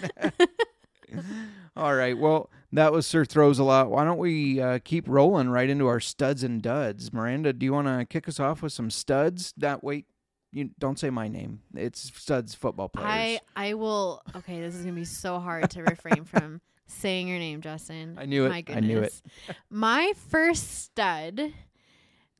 All 1.77 1.95
right. 1.95 2.17
Well, 2.17 2.51
that 2.73 2.93
was 2.93 3.07
Sir 3.07 3.25
Throws 3.25 3.59
a 3.59 3.65
Lot. 3.65 3.91
Why 3.91 4.05
don't 4.05 4.19
we 4.19 4.61
uh, 4.61 4.79
keep 4.85 5.09
rolling 5.09 5.49
right 5.49 5.69
into 5.69 5.87
our 5.87 6.01
studs 6.01 6.43
and 6.43 6.61
duds? 6.61 7.13
Miranda, 7.13 7.53
do 7.53 7.65
you 7.65 7.73
want 7.73 7.87
to 7.87 8.05
kick 8.05 8.29
us 8.29 8.39
off 8.39 8.63
with 8.63 8.73
some 8.73 8.91
studs? 8.91 9.55
That 9.57 9.83
wait, 9.83 10.07
you 10.53 10.71
don't 10.79 10.99
say 10.99 11.09
my 11.11 11.29
name. 11.29 11.61
It's 11.75 12.13
studs 12.15 12.55
football 12.55 12.89
players. 12.89 13.09
I 13.11 13.41
I 13.57 13.75
will. 13.75 14.23
Okay, 14.37 14.61
this 14.61 14.75
is 14.75 14.83
gonna 14.83 14.95
be 14.95 15.05
so 15.05 15.39
hard 15.39 15.71
to 15.71 15.83
refrain 15.83 16.25
from 16.25 16.61
saying 16.87 17.29
your 17.29 17.39
name, 17.39 17.63
Justin. 17.63 18.17
I 18.19 18.27
knew 18.27 18.45
it. 18.45 18.51
My 18.51 18.65
I 18.69 18.81
knew 18.81 18.95
goodness. 18.95 19.23
My 19.71 20.13
first 20.29 20.83
stud, 20.83 21.55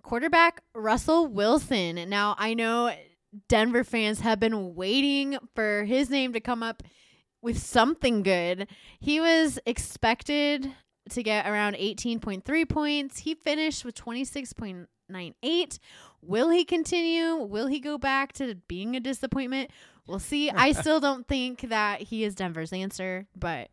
quarterback 0.03 0.63
Russell 0.75 1.27
Wilson. 1.27 2.09
Now 2.11 2.35
I 2.39 2.53
know 2.53 2.95
Denver 3.49 3.83
fans 3.83 4.21
have 4.21 4.39
been 4.39 4.75
waiting 4.75 5.39
for 5.55 5.85
his 5.85 6.11
name 6.11 6.35
to 6.35 6.41
come 6.41 6.63
up 6.63 6.83
with 7.43 7.59
something 7.59 8.23
good. 8.23 8.69
He 9.01 9.21
was 9.21 9.59
expected 9.67 10.73
to 11.11 11.23
get 11.23 11.47
around 11.47 11.75
18.3 11.75 12.69
points. 12.69 13.19
He 13.19 13.35
finished 13.35 13.85
with 13.85 13.97
26.98. 13.97 15.79
Will 16.23 16.51
he 16.51 16.65
continue? 16.65 17.37
Will 17.37 17.67
he 17.67 17.81
go 17.81 17.99
back 17.99 18.33
to 18.35 18.55
being 18.69 18.95
a 18.95 19.01
disappointment? 19.01 19.71
We'll 20.07 20.21
see. 20.21 20.49
I 20.51 20.73
still 20.81 21.01
don't 21.01 21.27
think 21.27 21.63
that 21.63 22.01
he 22.03 22.25
is 22.25 22.35
Denver's 22.35 22.73
answer, 22.73 23.27
but 23.37 23.69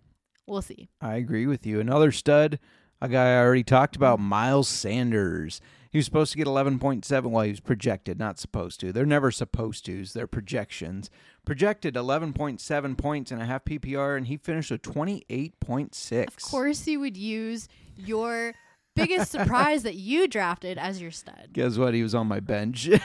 we'll 0.47 0.63
see. 0.63 0.89
I 0.99 1.15
agree 1.15 1.45
with 1.45 1.65
you. 1.65 1.79
Another 1.79 2.11
stud, 2.11 2.59
a 3.01 3.07
guy 3.07 3.33
I 3.33 3.37
already 3.43 3.63
talked 3.63 3.95
about, 3.95 4.19
Miles 4.19 4.67
Sanders. 4.67 5.61
He 5.91 5.97
was 5.97 6.05
supposed 6.05 6.31
to 6.33 6.37
get 6.37 6.45
11.7. 6.47 7.23
Well, 7.31 7.43
he 7.43 7.51
was 7.51 7.59
projected, 7.59 8.19
not 8.19 8.37
supposed 8.37 8.79
to. 8.81 8.91
They're 8.93 9.05
never 9.05 9.31
supposed 9.31 9.85
to's. 9.85 10.13
They're 10.13 10.27
projections. 10.27 11.09
Projected 11.45 11.95
11.7 11.95 12.97
points 12.97 13.31
and 13.31 13.41
a 13.41 13.45
half 13.45 13.65
PPR, 13.65 14.15
and 14.15 14.27
he 14.27 14.37
finished 14.37 14.69
with 14.69 14.83
28.6. 14.83 16.27
Of 16.27 16.41
course, 16.43 16.85
you 16.85 16.99
would 16.99 17.17
use 17.17 17.67
your 17.97 18.53
biggest 18.95 19.31
surprise 19.31 19.83
that 19.83 19.95
you 19.95 20.27
drafted 20.27 20.77
as 20.77 21.01
your 21.01 21.11
stud. 21.11 21.49
Guess 21.53 21.77
what? 21.77 21.93
He 21.95 22.03
was 22.03 22.13
on 22.13 22.27
my 22.27 22.39
bench. 22.39 22.89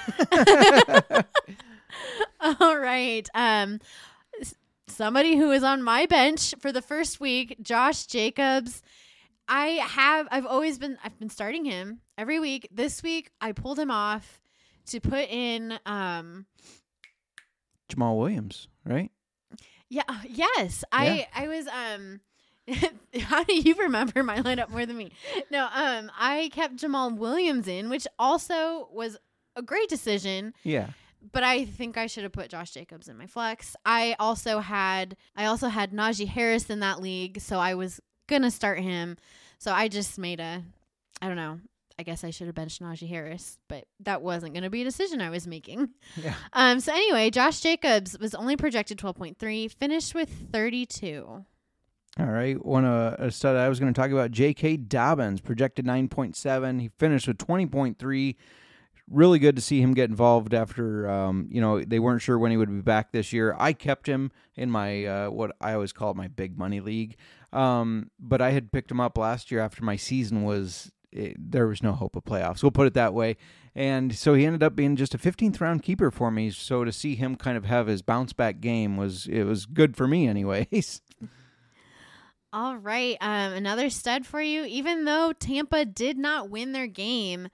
All 2.61 2.77
right. 2.79 3.27
Um, 3.35 3.81
somebody 4.89 5.37
who 5.37 5.51
is 5.53 5.63
on 5.63 5.83
my 5.83 6.05
bench 6.07 6.55
for 6.59 6.71
the 6.71 6.83
first 6.83 7.21
week, 7.21 7.57
Josh 7.63 8.07
Jacobs. 8.07 8.83
I 9.49 9.67
have. 9.87 10.29
I've 10.31 10.47
always 10.47 10.79
been. 10.79 10.99
I've 11.05 11.19
been 11.19 11.31
starting 11.31 11.65
him 11.65 12.01
every 12.17 12.41
week. 12.41 12.69
This 12.73 13.03
week, 13.03 13.31
I 13.41 13.53
pulled 13.53 13.79
him 13.79 13.91
off 13.91 14.41
to 14.87 15.01
put 15.01 15.29
in. 15.29 15.79
Um, 15.87 16.47
Jamaal 17.91 18.19
Williams, 18.19 18.69
right? 18.85 19.11
yeah. 19.89 20.03
Yes. 20.29 20.85
I. 20.93 21.27
I 21.35 21.49
was. 21.49 21.67
Um. 21.69 22.21
How 23.21 23.45
do 23.45 23.55
you 23.55 23.75
remember 23.75 24.23
my 24.23 24.39
lineup 24.39 24.71
more 24.71 24.87
than 24.87 24.97
me? 24.97 25.13
No. 25.51 25.69
Um. 25.73 26.11
I 26.19 26.51
kept 26.53 26.77
Jamaal 26.77 27.17
Williams 27.17 27.69
in, 27.69 27.91
which 27.91 28.07
also 28.19 28.89
was 28.93 29.17
a 29.57 29.63
great 29.63 29.89
decision. 29.89 30.55
Yeah. 30.65 30.89
but 31.33 31.45
I 31.45 31.65
think 31.67 31.97
I 31.99 32.07
should 32.07 32.23
have 32.25 32.33
put 32.33 32.49
Josh 32.51 32.71
Jacobs 32.73 33.09
in 33.09 33.17
my 33.19 33.27
flex. 33.27 33.77
I 33.85 34.17
also 34.19 34.61
had 34.61 35.17
I 35.37 35.45
also 35.45 35.69
had 35.69 35.93
Najee 35.93 36.27
Harris 36.29 36.71
in 36.71 36.81
that 36.81 37.01
league, 37.03 37.41
so 37.41 37.59
I 37.59 37.75
was 37.75 38.01
gonna 38.27 38.51
start 38.51 38.81
him. 38.81 39.17
So 39.59 39.73
I 39.73 39.89
just 39.89 40.19
made 40.19 40.41
a 40.41 40.63
I 41.23 41.29
don't 41.29 41.37
know. 41.37 41.61
I 41.99 42.03
guess 42.03 42.25
I 42.25 42.31
should 42.31 42.49
have 42.49 42.57
benched 42.57 42.83
Najee 42.83 43.09
Harris, 43.09 43.59
but 43.69 43.85
that 44.01 44.21
wasn't 44.21 44.55
gonna 44.55 44.71
be 44.71 44.83
a 44.83 44.85
decision 44.85 45.21
I 45.21 45.31
was 45.31 45.47
making. 45.47 45.91
Yeah. 46.17 46.35
Um. 46.53 46.81
So 46.81 46.93
anyway, 46.93 47.31
Josh 47.31 47.61
Jacobs 47.61 48.19
was 48.19 48.35
only 48.35 48.57
projected 48.57 48.99
twelve 48.99 49.17
point 49.17 49.39
three, 49.39 49.69
finished 49.69 50.15
with 50.15 50.31
thirty 50.53 50.87
two. 50.87 51.45
All 52.19 52.27
right. 52.27 52.65
One 52.65 52.85
uh, 52.85 53.17
a 53.19 53.31
stud 53.31 53.57
I 53.57 53.69
was 53.69 53.81
going 53.81 53.93
to 53.93 54.01
talk 54.01 54.13
about, 54.13 54.31
J.K. 54.31 54.77
Dobbins, 54.77 55.41
projected 55.41 55.85
9.7. 55.85 56.81
He 56.81 56.89
finished 56.97 57.27
with 57.27 57.39
20.3. 57.39 58.37
Really 59.11 59.39
good 59.39 59.57
to 59.57 59.63
see 59.63 59.81
him 59.81 59.93
get 59.93 60.09
involved 60.09 60.55
after, 60.55 61.09
um, 61.09 61.49
you 61.51 61.61
know, 61.61 61.81
they 61.83 61.99
weren't 61.99 62.23
sure 62.23 62.39
when 62.39 62.51
he 62.51 62.57
would 62.57 62.71
be 62.71 62.81
back 62.81 63.13
this 63.13 63.33
year. 63.33 63.55
I 63.59 63.75
kept 63.75 64.07
him 64.07 64.33
in 64.57 64.71
my, 64.71 65.05
uh, 65.05 65.31
what 65.31 65.55
I 65.61 65.75
always 65.75 65.93
call 65.93 66.15
my 66.15 66.29
big 66.29 66.59
money 66.59 66.81
league. 66.81 67.17
Um, 67.53 68.11
but 68.19 68.41
I 68.41 68.51
had 68.51 68.73
picked 68.73 68.91
him 68.91 69.01
up 69.01 69.19
last 69.19 69.51
year 69.51 69.61
after 69.61 69.85
my 69.85 69.97
season 69.97 70.43
was, 70.43 70.91
it, 71.13 71.37
there 71.39 71.67
was 71.67 71.83
no 71.83 71.93
hope 71.93 72.17
of 72.17 72.25
playoffs. 72.25 72.63
We'll 72.63 72.73
put 72.73 72.87
it 72.87 72.95
that 72.95 73.13
way. 73.13 73.37
And 73.75 74.17
so 74.17 74.35
he 74.35 74.47
ended 74.47 74.63
up 74.63 74.75
being 74.75 74.97
just 74.97 75.15
a 75.15 75.19
15th 75.19 75.61
round 75.61 75.83
keeper 75.83 76.11
for 76.11 76.31
me. 76.31 76.51
So 76.51 76.85
to 76.85 76.93
see 76.93 77.15
him 77.15 77.37
kind 77.37 77.57
of 77.57 77.67
have 77.67 77.87
his 77.87 78.03
bounce 78.03 78.33
back 78.33 78.61
game 78.61 78.97
was, 78.97 79.27
it 79.27 79.45
was 79.45 79.67
good 79.67 79.97
for 79.97 80.09
me, 80.09 80.27
anyways. 80.27 81.03
All 82.55 82.77
right. 82.77 83.17
Um, 83.21 83.53
another 83.53 83.91
stud 83.91 84.25
for 84.27 84.41
you. 84.41 84.65
Even 84.65 85.07
though 85.07 85.33
Tampa 85.33 85.85
did 85.85 86.17
not 86.17 86.51
win 86.51 86.71
their 86.71 86.87
game, 86.87 87.49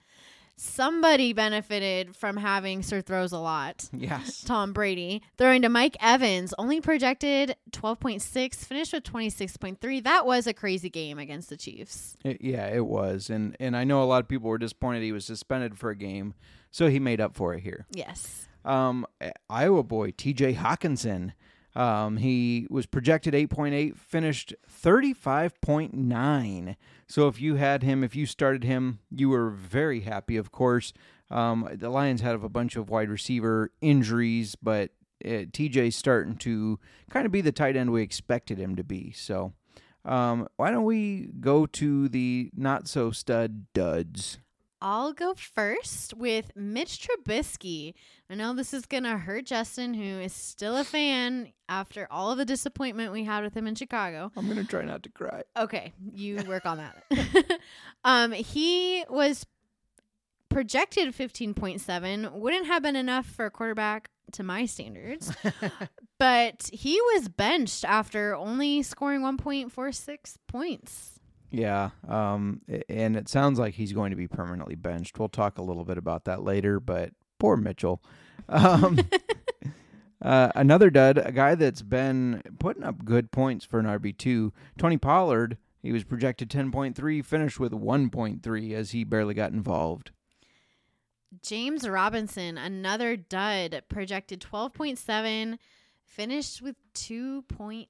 somebody 0.61 1.33
benefited 1.33 2.15
from 2.15 2.37
having 2.37 2.83
Sir 2.83 3.01
throws 3.01 3.31
a 3.31 3.39
lot. 3.39 3.89
yes. 3.91 4.43
Tom 4.45 4.73
Brady 4.73 5.21
throwing 5.37 5.63
to 5.63 5.69
Mike 5.69 5.97
Evans, 5.99 6.53
only 6.57 6.79
projected 6.79 7.55
12.6, 7.71 8.55
finished 8.55 8.93
with 8.93 9.03
26.3. 9.03 10.03
That 10.03 10.25
was 10.25 10.45
a 10.45 10.53
crazy 10.53 10.89
game 10.89 11.17
against 11.17 11.49
the 11.49 11.57
Chiefs. 11.57 12.15
It, 12.23 12.41
yeah, 12.41 12.67
it 12.67 12.85
was, 12.85 13.29
and 13.29 13.57
and 13.59 13.75
I 13.75 13.83
know 13.83 14.03
a 14.03 14.05
lot 14.05 14.21
of 14.21 14.27
people 14.27 14.49
were 14.49 14.57
disappointed 14.57 15.01
he 15.01 15.11
was 15.11 15.25
suspended 15.25 15.77
for 15.77 15.89
a 15.89 15.95
game, 15.95 16.35
so 16.69 16.87
he 16.87 16.99
made 16.99 17.19
up 17.19 17.35
for 17.35 17.53
it 17.55 17.61
here. 17.61 17.87
Yes. 17.91 18.47
Um, 18.63 19.07
Iowa 19.49 19.81
boy 19.83 20.11
T.J. 20.11 20.53
Hockenson, 20.53 21.33
um, 21.75 22.17
he 22.17 22.67
was 22.69 22.85
projected 22.85 23.33
eight 23.35 23.49
point 23.49 23.73
eight, 23.73 23.97
finished 23.97 24.53
thirty 24.67 25.13
five 25.13 25.59
point 25.61 25.93
nine. 25.93 26.75
So 27.07 27.27
if 27.27 27.41
you 27.41 27.55
had 27.55 27.83
him, 27.83 28.03
if 28.03 28.15
you 28.15 28.25
started 28.25 28.63
him, 28.63 28.99
you 29.09 29.29
were 29.29 29.49
very 29.49 30.01
happy. 30.01 30.37
Of 30.37 30.51
course, 30.51 30.93
um, 31.29 31.67
the 31.73 31.89
Lions 31.89 32.21
had 32.21 32.35
a 32.35 32.49
bunch 32.49 32.75
of 32.75 32.89
wide 32.89 33.09
receiver 33.09 33.71
injuries, 33.81 34.55
but 34.55 34.91
uh, 35.23 35.47
TJ's 35.51 35.95
starting 35.95 36.35
to 36.37 36.79
kind 37.09 37.25
of 37.25 37.31
be 37.31 37.41
the 37.41 37.51
tight 37.51 37.75
end 37.75 37.91
we 37.91 38.01
expected 38.01 38.57
him 38.57 38.75
to 38.75 38.83
be. 38.83 39.11
So. 39.11 39.53
Um, 40.03 40.47
why 40.55 40.71
don't 40.71 40.85
we 40.85 41.29
go 41.39 41.67
to 41.67 42.09
the 42.09 42.49
not 42.55 42.87
so 42.87 43.11
stud 43.11 43.71
duds? 43.71 44.39
I'll 44.81 45.13
go 45.13 45.35
first 45.35 46.15
with 46.15 46.51
Mitch 46.55 47.07
Trubisky. 47.07 47.93
I 48.29 48.35
know 48.35 48.53
this 48.53 48.73
is 48.73 48.85
going 48.85 49.03
to 49.03 49.17
hurt 49.17 49.45
Justin, 49.45 49.93
who 49.93 50.01
is 50.01 50.33
still 50.33 50.75
a 50.75 50.83
fan 50.83 51.53
after 51.69 52.07
all 52.09 52.31
of 52.31 52.37
the 52.37 52.45
disappointment 52.45 53.11
we 53.11 53.23
had 53.23 53.43
with 53.43 53.55
him 53.55 53.67
in 53.67 53.75
Chicago. 53.75 54.31
I'm 54.35 54.47
gonna 54.47 54.63
try 54.63 54.83
not 54.83 55.03
to 55.03 55.09
cry. 55.09 55.43
Okay, 55.55 55.93
you 56.13 56.43
work 56.47 56.65
on 56.65 56.77
that. 56.77 57.59
um, 58.03 58.31
he 58.33 59.05
was 59.09 59.45
projected 60.49 61.15
15.7, 61.15 62.33
wouldn't 62.33 62.67
have 62.67 62.83
been 62.83 62.97
enough 62.97 63.25
for 63.25 63.45
a 63.45 63.51
quarterback 63.51 64.09
to 64.33 64.43
my 64.43 64.65
standards, 64.65 65.33
but 66.19 66.69
he 66.73 66.99
was 67.13 67.29
benched 67.29 67.85
after 67.85 68.35
only 68.35 68.81
scoring 68.83 69.21
1.46 69.21 70.35
points. 70.47 71.20
Yeah, 71.51 71.89
um, 72.07 72.61
and 72.87 73.17
it 73.17 73.27
sounds 73.27 73.59
like 73.59 73.73
he's 73.73 73.91
going 73.91 74.11
to 74.11 74.15
be 74.15 74.27
permanently 74.27 74.75
benched. 74.75 75.19
We'll 75.19 75.27
talk 75.27 75.57
a 75.57 75.61
little 75.61 75.83
bit 75.83 75.97
about 75.97 76.23
that 76.25 76.43
later, 76.43 76.79
but 76.79 77.11
poor 77.39 77.57
Mitchell. 77.57 78.01
Um, 78.49 78.99
uh, 80.21 80.51
another 80.55 80.89
dud, 80.89 81.17
a 81.17 81.31
guy 81.31 81.55
that's 81.55 81.83
been 81.83 82.41
putting 82.59 82.83
up 82.83 83.05
good 83.05 83.31
points 83.31 83.63
for 83.63 83.79
an 83.79 83.85
RB2, 83.85 84.51
Tony 84.77 84.97
Pollard. 84.97 85.57
He 85.81 85.93
was 85.93 86.03
projected 86.03 86.49
10.3, 86.49 87.23
finished 87.23 87.59
with 87.59 87.71
1.3 87.71 88.73
as 88.73 88.91
he 88.91 89.03
barely 89.03 89.33
got 89.33 89.51
involved. 89.51 90.11
James 91.41 91.87
Robinson, 91.87 92.57
another 92.57 93.15
dud, 93.15 93.83
projected 93.87 94.41
12.7, 94.41 95.57
finished 96.03 96.61
with 96.61 96.75
2.9. 96.93 97.87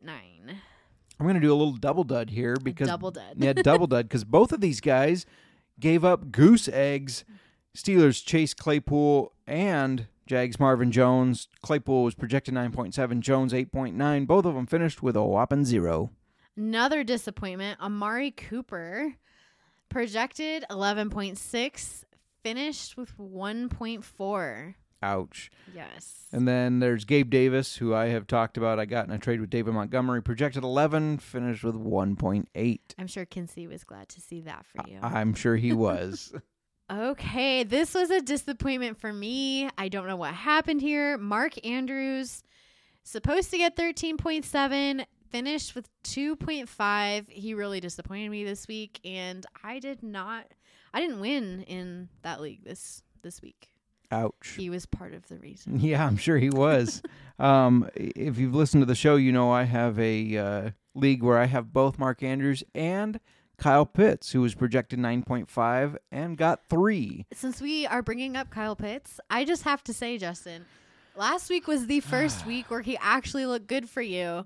I'm 1.21 1.27
going 1.27 1.35
to 1.35 1.39
do 1.39 1.53
a 1.53 1.55
little 1.55 1.73
double 1.75 2.03
dud 2.03 2.31
here 2.31 2.57
because 2.63 2.87
double 2.87 3.11
dud. 3.11 3.35
yeah, 3.35 3.53
double 3.53 3.85
dud 3.85 4.09
because 4.09 4.23
both 4.37 4.51
of 4.51 4.59
these 4.59 4.81
guys 4.81 5.27
gave 5.79 6.03
up 6.03 6.31
goose 6.31 6.67
eggs. 6.67 7.25
Steelers 7.77 8.25
Chase 8.25 8.55
Claypool 8.55 9.31
and 9.45 10.07
Jags 10.25 10.59
Marvin 10.59 10.91
Jones. 10.91 11.47
Claypool 11.61 12.05
was 12.05 12.15
projected 12.15 12.55
9.7, 12.55 13.19
Jones 13.19 13.53
8.9. 13.53 14.25
Both 14.25 14.45
of 14.45 14.55
them 14.55 14.65
finished 14.65 15.03
with 15.03 15.15
a 15.15 15.21
whopping 15.21 15.63
zero. 15.63 16.09
Another 16.57 17.03
disappointment, 17.03 17.79
Amari 17.79 18.31
Cooper, 18.31 19.13
projected 19.89 20.65
11.6, 20.71 22.03
finished 22.41 22.97
with 22.97 23.15
1.4. 23.19 24.73
Ouch. 25.01 25.49
Yes. 25.73 26.27
And 26.31 26.47
then 26.47 26.79
there's 26.79 27.05
Gabe 27.05 27.29
Davis, 27.29 27.77
who 27.77 27.93
I 27.93 28.07
have 28.07 28.27
talked 28.27 28.57
about. 28.57 28.79
I 28.79 28.85
got 28.85 29.07
in 29.07 29.13
a 29.13 29.17
trade 29.17 29.41
with 29.41 29.49
David 29.49 29.73
Montgomery, 29.73 30.21
projected 30.21 30.63
11, 30.63 31.17
finished 31.17 31.63
with 31.63 31.75
1.8. 31.75 32.79
I'm 32.97 33.07
sure 33.07 33.25
Kinsey 33.25 33.67
was 33.67 33.83
glad 33.83 34.09
to 34.09 34.21
see 34.21 34.41
that 34.41 34.65
for 34.65 34.87
you. 34.87 34.99
I'm 35.01 35.33
sure 35.33 35.55
he 35.55 35.73
was. 35.73 36.33
Okay, 36.91 37.63
this 37.63 37.93
was 37.93 38.09
a 38.09 38.19
disappointment 38.19 38.99
for 38.99 39.13
me. 39.13 39.69
I 39.77 39.87
don't 39.87 40.07
know 40.07 40.17
what 40.17 40.33
happened 40.33 40.81
here. 40.81 41.17
Mark 41.17 41.65
Andrews, 41.65 42.43
supposed 43.03 43.49
to 43.51 43.57
get 43.57 43.77
13.7, 43.77 45.05
finished 45.29 45.73
with 45.73 45.87
2.5. 46.03 47.29
He 47.29 47.53
really 47.53 47.79
disappointed 47.79 48.29
me 48.29 48.43
this 48.43 48.67
week, 48.67 48.99
and 49.05 49.45
I 49.63 49.79
did 49.79 50.03
not, 50.03 50.47
I 50.93 50.99
didn't 50.99 51.21
win 51.21 51.61
in 51.61 52.09
that 52.23 52.41
league 52.41 52.65
this 52.65 53.03
this 53.21 53.41
week. 53.41 53.70
Ouch. 54.11 54.55
He 54.57 54.69
was 54.69 54.85
part 54.85 55.13
of 55.13 55.27
the 55.27 55.37
reason. 55.37 55.79
Yeah, 55.79 56.05
I'm 56.05 56.17
sure 56.17 56.37
he 56.37 56.49
was. 56.49 57.01
um, 57.39 57.89
if 57.95 58.37
you've 58.37 58.55
listened 58.55 58.81
to 58.81 58.85
the 58.85 58.95
show, 58.95 59.15
you 59.15 59.31
know 59.31 59.51
I 59.51 59.63
have 59.63 59.97
a 59.99 60.37
uh, 60.37 60.69
league 60.93 61.23
where 61.23 61.37
I 61.37 61.45
have 61.45 61.71
both 61.73 61.97
Mark 61.97 62.21
Andrews 62.23 62.63
and 62.75 63.19
Kyle 63.57 63.85
Pitts, 63.85 64.31
who 64.31 64.41
was 64.41 64.55
projected 64.55 64.99
9.5 64.99 65.95
and 66.11 66.35
got 66.37 66.65
three. 66.67 67.25
Since 67.33 67.61
we 67.61 67.85
are 67.87 68.01
bringing 68.01 68.35
up 68.35 68.49
Kyle 68.49 68.75
Pitts, 68.75 69.19
I 69.29 69.45
just 69.45 69.63
have 69.63 69.83
to 69.85 69.93
say, 69.93 70.17
Justin, 70.17 70.65
last 71.15 71.49
week 71.49 71.67
was 71.67 71.85
the 71.87 71.99
first 71.99 72.45
week 72.47 72.69
where 72.71 72.81
he 72.81 72.97
actually 72.99 73.45
looked 73.45 73.67
good 73.67 73.87
for 73.87 74.01
you. 74.01 74.45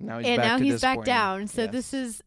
Now 0.00 0.18
he's 0.18 0.26
and 0.28 0.36
back 0.38 0.46
now 0.46 0.58
he's 0.58 0.80
back 0.80 1.04
down. 1.04 1.46
So 1.48 1.62
Yes. 1.64 1.72
this 1.72 1.94
is 1.94 2.22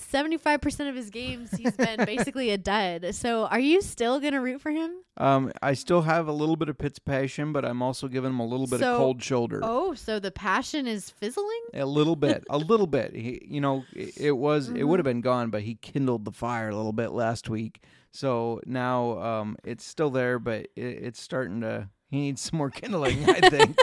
75% 0.00 0.88
of 0.88 0.94
his 0.94 1.10
games 1.10 1.50
he's 1.56 1.72
been 1.76 2.04
basically 2.06 2.50
a 2.50 2.58
dud. 2.58 3.14
So 3.14 3.46
are 3.46 3.60
you 3.60 3.80
still 3.82 4.20
going 4.20 4.32
to 4.32 4.40
root 4.40 4.60
for 4.60 4.70
him? 4.70 4.90
Um, 5.16 5.52
I 5.62 5.74
still 5.74 6.02
have 6.02 6.28
a 6.28 6.32
little 6.32 6.56
bit 6.56 6.68
of 6.68 6.78
Pitts 6.78 6.98
passion, 6.98 7.52
but 7.52 7.64
I'm 7.64 7.82
also 7.82 8.08
giving 8.08 8.30
him 8.30 8.40
a 8.40 8.46
little 8.46 8.66
bit 8.66 8.80
So- 8.80 8.92
of 8.92 8.98
cold 8.98 9.22
shoulder. 9.22 9.60
Oh, 9.62 9.94
so 9.94 10.18
the 10.18 10.30
passion 10.30 10.86
is 10.86 11.10
fizzling? 11.10 11.60
A 11.74 11.84
little 11.86 12.16
bit, 12.16 12.44
a 12.48 12.58
little 12.70 12.86
bit. 12.86 13.14
He, 13.14 13.40
you 13.46 13.60
know, 13.60 13.84
it, 13.94 14.16
it 14.16 14.32
was 14.32 14.68
it 14.68 14.74
Mm-hmm. 14.74 14.88
would 14.88 14.98
have 14.98 15.04
been 15.04 15.20
gone, 15.20 15.50
but 15.50 15.62
he 15.62 15.74
kindled 15.76 16.24
the 16.24 16.32
fire 16.32 16.68
a 16.70 16.76
little 16.76 16.92
bit 16.92 17.12
last 17.12 17.48
week. 17.50 17.82
So 18.12 18.60
now 18.66 19.18
um, 19.20 19.56
it's 19.64 19.84
still 19.84 20.10
there, 20.10 20.38
but 20.38 20.66
it, 20.76 20.82
it's 20.82 21.20
starting 21.22 21.60
to. 21.60 21.88
He 22.10 22.18
needs 22.18 22.40
some 22.40 22.56
more 22.58 22.70
kindling, 22.70 23.28
I 23.30 23.34
think. 23.50 23.76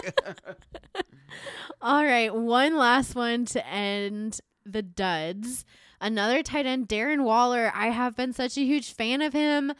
All 1.80 2.04
right, 2.04 2.34
one 2.34 2.76
last 2.76 3.14
one 3.14 3.44
to 3.46 3.66
end 3.66 4.40
the 4.66 4.82
duds. 4.82 5.64
Another 6.00 6.42
tight 6.42 6.66
end, 6.66 6.88
Darren 6.88 7.24
Waller. 7.24 7.72
I 7.74 7.88
have 7.88 8.16
been 8.16 8.32
such 8.32 8.56
a 8.56 8.60
huge 8.64 8.92
fan 8.92 9.20
of 9.22 9.32
him. 9.32 9.72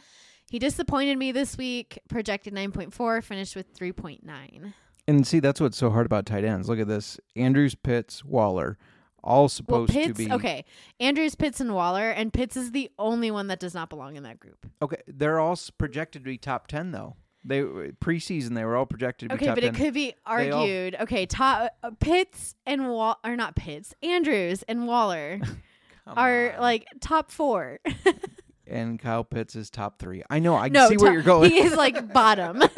He 0.49 0.59
disappointed 0.59 1.17
me 1.17 1.31
this 1.31 1.57
week, 1.57 1.99
projected 2.09 2.53
9.4, 2.53 3.23
finished 3.23 3.55
with 3.55 3.73
3.9. 3.77 4.73
and 5.07 5.27
see, 5.27 5.39
that's 5.39 5.61
what's 5.61 5.77
so 5.77 5.89
hard 5.91 6.05
about 6.05 6.25
tight 6.25 6.43
ends. 6.43 6.67
Look 6.67 6.79
at 6.79 6.87
this: 6.87 7.19
Andrews, 7.35 7.75
Pitts, 7.75 8.25
Waller, 8.25 8.77
all 9.23 9.41
Well, 9.43 9.49
supposed 9.49 9.91
Pitts, 9.93 10.07
to 10.07 10.13
be 10.27 10.31
okay. 10.31 10.65
Andrews, 10.99 11.35
Pitts, 11.35 11.59
and 11.61 11.73
Waller, 11.75 12.09
and 12.09 12.33
Pitts 12.33 12.57
is 12.57 12.71
the 12.71 12.89
only 12.97 13.29
one 13.31 13.47
that 13.47 13.59
does 13.59 13.73
not 13.75 13.89
belong 13.89 14.15
in 14.15 14.23
that 14.23 14.39
group. 14.39 14.65
Okay, 14.81 15.01
they're 15.07 15.39
all 15.39 15.57
projected 15.77 16.23
to 16.23 16.25
be 16.29 16.37
top 16.37 16.67
ten 16.67 16.91
though. 16.91 17.15
They 17.45 17.61
preseason 17.61 18.53
they 18.55 18.65
were 18.65 18.75
all 18.75 18.85
projected 18.85 19.29
to 19.29 19.37
be 19.37 19.45
Okay, 19.45 19.53
but 19.55 19.61
10. 19.61 19.73
it 19.75 19.77
could 19.77 19.93
be 19.93 20.13
They 20.27 20.49
all- 20.51 20.61
argued. 20.61 20.95
okay, 21.01 21.25
top 21.25 21.71
uh, 21.83 21.91
Pitts 21.99 22.55
and 22.65 22.89
Wall 22.89 23.17
are 23.23 23.35
not 23.37 23.55
Pitts, 23.55 23.93
Andrews 24.03 24.63
and 24.63 24.85
Waller 24.87 25.39
Come 26.09 26.17
are 26.17 26.53
on. 26.53 26.61
like 26.61 26.87
top 27.01 27.31
four. 27.31 27.79
and 28.67 28.99
Kyle 28.99 29.23
Pitts 29.23 29.55
is 29.55 29.69
top 29.69 29.99
three. 29.99 30.23
I 30.29 30.39
know. 30.39 30.55
I 30.55 30.69
no, 30.69 30.89
see 30.89 30.97
where 30.97 31.13
you're 31.13 31.21
going. 31.21 31.51
He 31.51 31.59
is 31.59 31.75
like 31.75 32.11
bottom. 32.13 32.63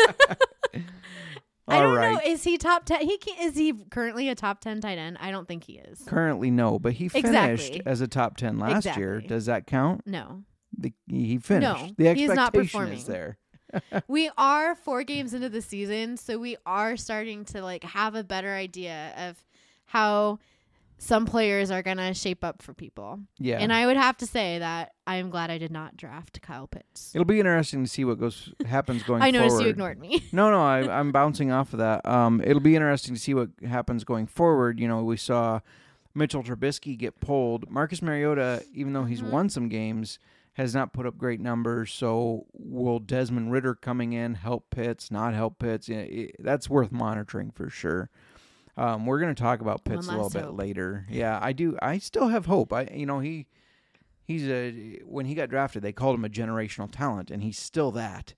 I 1.68 1.80
don't 1.80 1.96
right. 1.96 2.14
know. 2.14 2.20
Is 2.26 2.44
he 2.44 2.58
top 2.58 2.86
ten? 2.86 3.02
He 3.02 3.18
can, 3.18 3.36
is 3.48 3.56
he 3.56 3.74
currently 3.92 4.28
a 4.30 4.36
top 4.36 4.60
ten 4.60 4.82
tight 4.82 4.98
end? 4.98 5.18
I 5.22 5.32
don't 5.32 5.48
think 5.48 5.64
he 5.64 5.74
is. 5.74 6.02
Currently, 6.06 6.52
no, 6.52 6.80
but 6.80 6.94
he 6.94 7.08
finished 7.08 7.70
Exactly. 7.70 7.82
as 7.86 8.02
a 8.02 8.08
top 8.08 8.36
ten 8.36 8.60
last 8.60 8.86
year. 8.98 9.22
Does 9.22 9.46
that 9.46 9.68
count? 9.68 10.02
No, 10.06 10.44
The, 10.78 10.94
he 11.08 11.38
finished. 11.38 11.82
No, 11.82 11.92
the 11.98 12.14
he 12.14 12.24
is 12.26 12.30
not 12.30 12.54
expectation 12.56 12.68
performing. 12.68 12.98
is 12.98 13.06
there. 13.06 13.38
we 14.08 14.30
are 14.38 14.76
four 14.76 15.04
games 15.04 15.34
into 15.34 15.48
the 15.48 15.62
season, 15.62 16.18
so 16.18 16.38
we 16.38 16.58
are 16.66 16.98
starting 16.98 17.46
to 17.46 17.62
like 17.62 17.84
have 17.84 18.16
a 18.16 18.24
better 18.24 18.54
idea 18.54 19.14
of 19.18 19.38
how 19.86 20.40
some 21.04 21.26
players 21.26 21.72
are 21.72 21.82
gonna 21.82 22.14
shape 22.14 22.44
up 22.44 22.62
for 22.62 22.76
people. 22.76 23.20
Yeah, 23.40 23.58
And 23.60 23.74
I 23.74 23.88
would 23.88 23.98
have 23.98 24.18
to 24.18 24.28
say 24.28 24.60
that 24.60 24.92
I 25.08 25.16
am 25.16 25.32
glad 25.32 25.50
I 25.50 25.58
did 25.58 25.72
not 25.72 25.98
draft 25.98 26.40
Kyle 26.44 26.68
Pitts. 26.68 27.12
it'll 27.16 27.26
be 27.26 27.40
interesting 27.40 27.84
to 27.84 27.90
see 27.90 28.06
what 28.06 28.20
goes 28.20 28.54
happens 28.68 29.02
going. 29.02 29.20
Forward. 29.22 29.24
I 29.28 29.32
noticed 29.32 29.54
forward. 29.54 29.64
you 29.66 29.70
ignored 29.72 30.00
me. 30.00 30.24
No, 30.32 30.52
no, 30.52 30.62
I, 30.62 31.00
I'm 31.00 31.12
bouncing 31.12 31.52
off 31.52 31.74
of 31.74 31.80
that. 31.80 32.06
Um, 32.06 32.40
it'll 32.46 32.60
be 32.62 32.76
interesting 32.76 33.16
to 33.16 33.20
see 33.20 33.34
what 33.34 33.50
happens 33.68 34.04
going 34.04 34.28
forward. 34.28 34.80
You 34.80 34.88
know, 34.88 35.04
we 35.04 35.18
saw 35.18 35.62
Mitchell 36.14 36.44
Trubisky 36.44 36.96
get 36.96 37.20
pulled. 37.20 37.68
Marcus 37.72 38.02
Mariota, 38.04 38.64
even 38.74 38.94
though 38.94 39.06
he's 39.06 39.22
Mhm. 39.24 39.32
won 39.32 39.50
some 39.50 39.70
games, 39.70 40.20
has 40.54 40.76
not 40.76 40.94
put 40.94 41.08
up 41.08 41.18
great 41.18 41.40
numbers. 41.40 41.92
So, 41.92 42.46
will 42.54 43.00
Desmond 43.00 43.52
Ridder 43.52 43.74
coming 43.74 44.14
in 44.14 44.36
help 44.36 44.70
Pitts? 44.70 45.10
Not 45.10 45.34
help 45.34 45.58
Pitts? 45.58 45.90
Yeah, 45.90 46.00
it- 46.02 46.36
that's 46.38 46.70
worth 46.70 46.92
monitoring 46.92 47.50
for 47.50 47.70
sure. 47.72 48.10
Um, 48.82 49.06
we're 49.06 49.20
going 49.20 49.34
to 49.34 49.40
talk 49.40 49.62
about 49.62 49.84
Pitts 49.84 50.08
a 50.08 50.12
little 50.12 50.30
bit 50.30 50.46
hope. 50.46 50.58
later. 50.58 51.06
Yeah, 51.08 51.38
I 51.40 51.54
do. 51.54 51.78
I 51.82 52.00
still 52.00 52.30
have 52.30 52.48
hope. 52.48 52.74
I, 52.74 52.90
you 52.92 53.06
know, 53.06 53.20
he 53.20 53.46
he's 54.24 54.48
a 54.48 55.00
when 55.06 55.28
he 55.28 55.36
got 55.36 55.50
drafted, 55.50 55.84
they 55.84 55.92
called 55.92 56.16
him 56.16 56.26
a 56.26 56.30
generational 56.30 56.90
talent, 56.92 57.30
and 57.30 57.44
he's 57.44 57.60
still 57.60 57.92
that. 57.92 58.34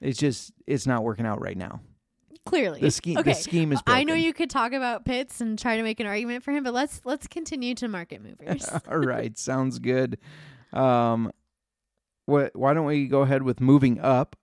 It's 0.00 0.18
just 0.18 0.52
it's 0.66 0.86
not 0.86 1.04
working 1.04 1.26
out 1.26 1.40
right 1.40 1.56
now. 1.56 1.80
Clearly, 2.44 2.80
The 2.80 2.90
scheme, 2.90 3.18
Okay, 3.18 3.30
the 3.30 3.38
scheme 3.38 3.72
is. 3.72 3.80
I 3.86 4.04
know 4.04 4.14
you 4.14 4.34
could 4.34 4.50
talk 4.50 4.72
about 4.72 5.04
Pitts 5.04 5.40
and 5.40 5.58
try 5.58 5.76
to 5.76 5.82
make 5.82 6.00
an 6.00 6.06
argument 6.06 6.42
for 6.42 6.50
him, 6.50 6.64
but 6.64 6.74
let's 6.74 7.00
let's 7.04 7.26
continue 7.26 7.74
to 7.76 7.88
market 7.88 8.20
movers. 8.20 8.68
All 8.90 8.98
right, 8.98 9.38
sounds 9.38 9.78
good. 9.78 10.18
Um, 10.72 11.32
what? 12.26 12.54
Why 12.56 12.74
don't 12.74 12.84
we 12.84 13.06
go 13.06 13.22
ahead 13.22 13.44
with 13.44 13.60
moving 13.60 14.00
up? 14.00 14.36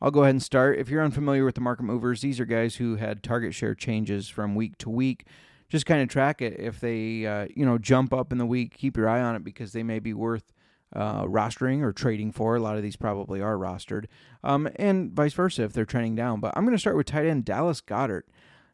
I'll 0.00 0.10
go 0.10 0.22
ahead 0.22 0.34
and 0.34 0.42
start. 0.42 0.78
If 0.78 0.88
you're 0.88 1.02
unfamiliar 1.02 1.44
with 1.44 1.56
the 1.56 1.60
market 1.60 1.82
movers, 1.82 2.20
these 2.20 2.38
are 2.38 2.44
guys 2.44 2.76
who 2.76 2.96
had 2.96 3.22
target 3.22 3.54
share 3.54 3.74
changes 3.74 4.28
from 4.28 4.54
week 4.54 4.78
to 4.78 4.90
week. 4.90 5.26
Just 5.68 5.86
kind 5.86 6.00
of 6.00 6.08
track 6.08 6.40
it. 6.40 6.58
If 6.58 6.80
they, 6.80 7.26
uh, 7.26 7.48
you 7.54 7.66
know, 7.66 7.78
jump 7.78 8.12
up 8.12 8.32
in 8.32 8.38
the 8.38 8.46
week, 8.46 8.74
keep 8.74 8.96
your 8.96 9.08
eye 9.08 9.20
on 9.20 9.34
it 9.34 9.44
because 9.44 9.72
they 9.72 9.82
may 9.82 9.98
be 9.98 10.14
worth 10.14 10.52
uh, 10.94 11.24
rostering 11.24 11.82
or 11.82 11.92
trading 11.92 12.32
for. 12.32 12.56
A 12.56 12.60
lot 12.60 12.76
of 12.76 12.82
these 12.82 12.96
probably 12.96 13.40
are 13.42 13.56
rostered, 13.56 14.06
um, 14.42 14.68
and 14.76 15.12
vice 15.12 15.34
versa 15.34 15.64
if 15.64 15.72
they're 15.72 15.84
trending 15.84 16.14
down. 16.14 16.40
But 16.40 16.56
I'm 16.56 16.64
going 16.64 16.76
to 16.76 16.80
start 16.80 16.96
with 16.96 17.06
tight 17.06 17.26
end 17.26 17.44
Dallas 17.44 17.80
Goedert. 17.80 18.22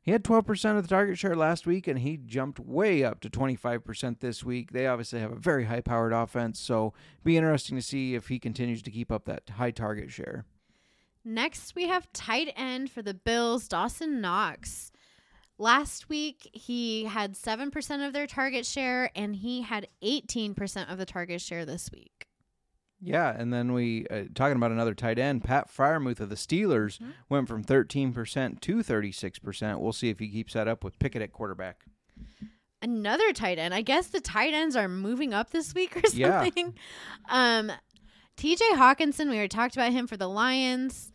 He 0.03 0.11
had 0.11 0.23
12% 0.23 0.77
of 0.77 0.83
the 0.83 0.89
target 0.89 1.17
share 1.17 1.35
last 1.35 1.67
week, 1.67 1.89
and 1.89 2.01
he 2.01 2.19
jumped 2.19 2.61
way 2.61 3.03
up 3.03 3.21
to 3.21 3.31
25% 3.31 4.21
this 4.21 4.45
week. 4.45 4.73
They 4.73 4.87
obviously 4.87 5.19
have 5.21 5.33
a 5.33 5.37
very 5.37 5.65
high 5.65 5.81
powered 5.81 6.13
offense, 6.13 6.61
so 6.61 6.93
be 7.25 7.39
interesting 7.39 7.77
to 7.77 7.83
see 7.83 8.15
if 8.15 8.29
he 8.29 8.39
continues 8.39 8.83
to 8.83 8.91
keep 8.91 9.11
up 9.11 9.25
that 9.25 9.49
high 9.57 9.71
target 9.71 10.13
share. 10.13 10.45
Next, 11.25 11.75
we 11.75 11.89
have 11.89 12.13
tight 12.13 12.53
end 12.57 12.91
for 12.91 13.01
the 13.03 13.15
Bills, 13.15 13.67
Dawson 13.69 14.21
Knox. 14.21 14.93
Last 15.57 16.09
week, 16.09 16.51
he 16.53 17.05
had 17.05 17.35
7% 17.35 18.07
of 18.07 18.13
their 18.13 18.27
target 18.27 18.67
share, 18.67 19.11
and 19.15 19.37
he 19.37 19.63
had 19.63 19.87
18% 20.03 20.91
of 20.93 20.99
the 20.99 21.07
target 21.07 21.41
share 21.41 21.65
this 21.65 21.91
week. 21.93 22.27
Yeah, 23.01 23.35
and 23.37 23.53
then 23.53 23.73
we 23.73 24.07
uh, 24.09 24.25
talking 24.35 24.57
about 24.57 24.71
another 24.73 24.95
tight 24.95 25.19
end, 25.19 25.45
Pat 25.45 25.69
Freiermuth 25.71 26.21
of 26.21 26.29
the 26.31 26.35
Steelers 26.37 26.99
went 27.29 27.49
from 27.49 27.63
13% 27.63 28.61
to 28.61 28.77
36%. 28.77 29.79
We'll 29.79 29.93
see 29.93 30.09
if 30.09 30.19
he 30.19 30.29
keeps 30.29 30.55
that 30.55 30.69
up 30.69 30.83
with 30.83 30.99
Pickett 30.99 31.21
at 31.23 31.33
quarterback. 31.33 31.85
Another 32.83 33.33
tight 33.33 33.59
end. 33.59 33.73
I 33.75 33.83
guess 33.83 34.09
the 34.09 34.21
tight 34.21 34.55
ends 34.55 34.75
are 34.77 34.89
moving 34.89 35.33
up 35.35 35.51
this 35.51 35.75
week 35.75 35.97
or 35.97 36.03
Yeah. 36.13 36.43
something. 36.45 36.75
Um, 37.29 37.71
TJ 38.37 38.61
Hockenson, 38.73 39.29
we 39.31 39.37
already 39.37 39.49
talked 39.49 39.77
about 39.77 39.93
him 39.93 40.07
for 40.07 40.17
the 40.17 40.29
Lions. 40.29 41.13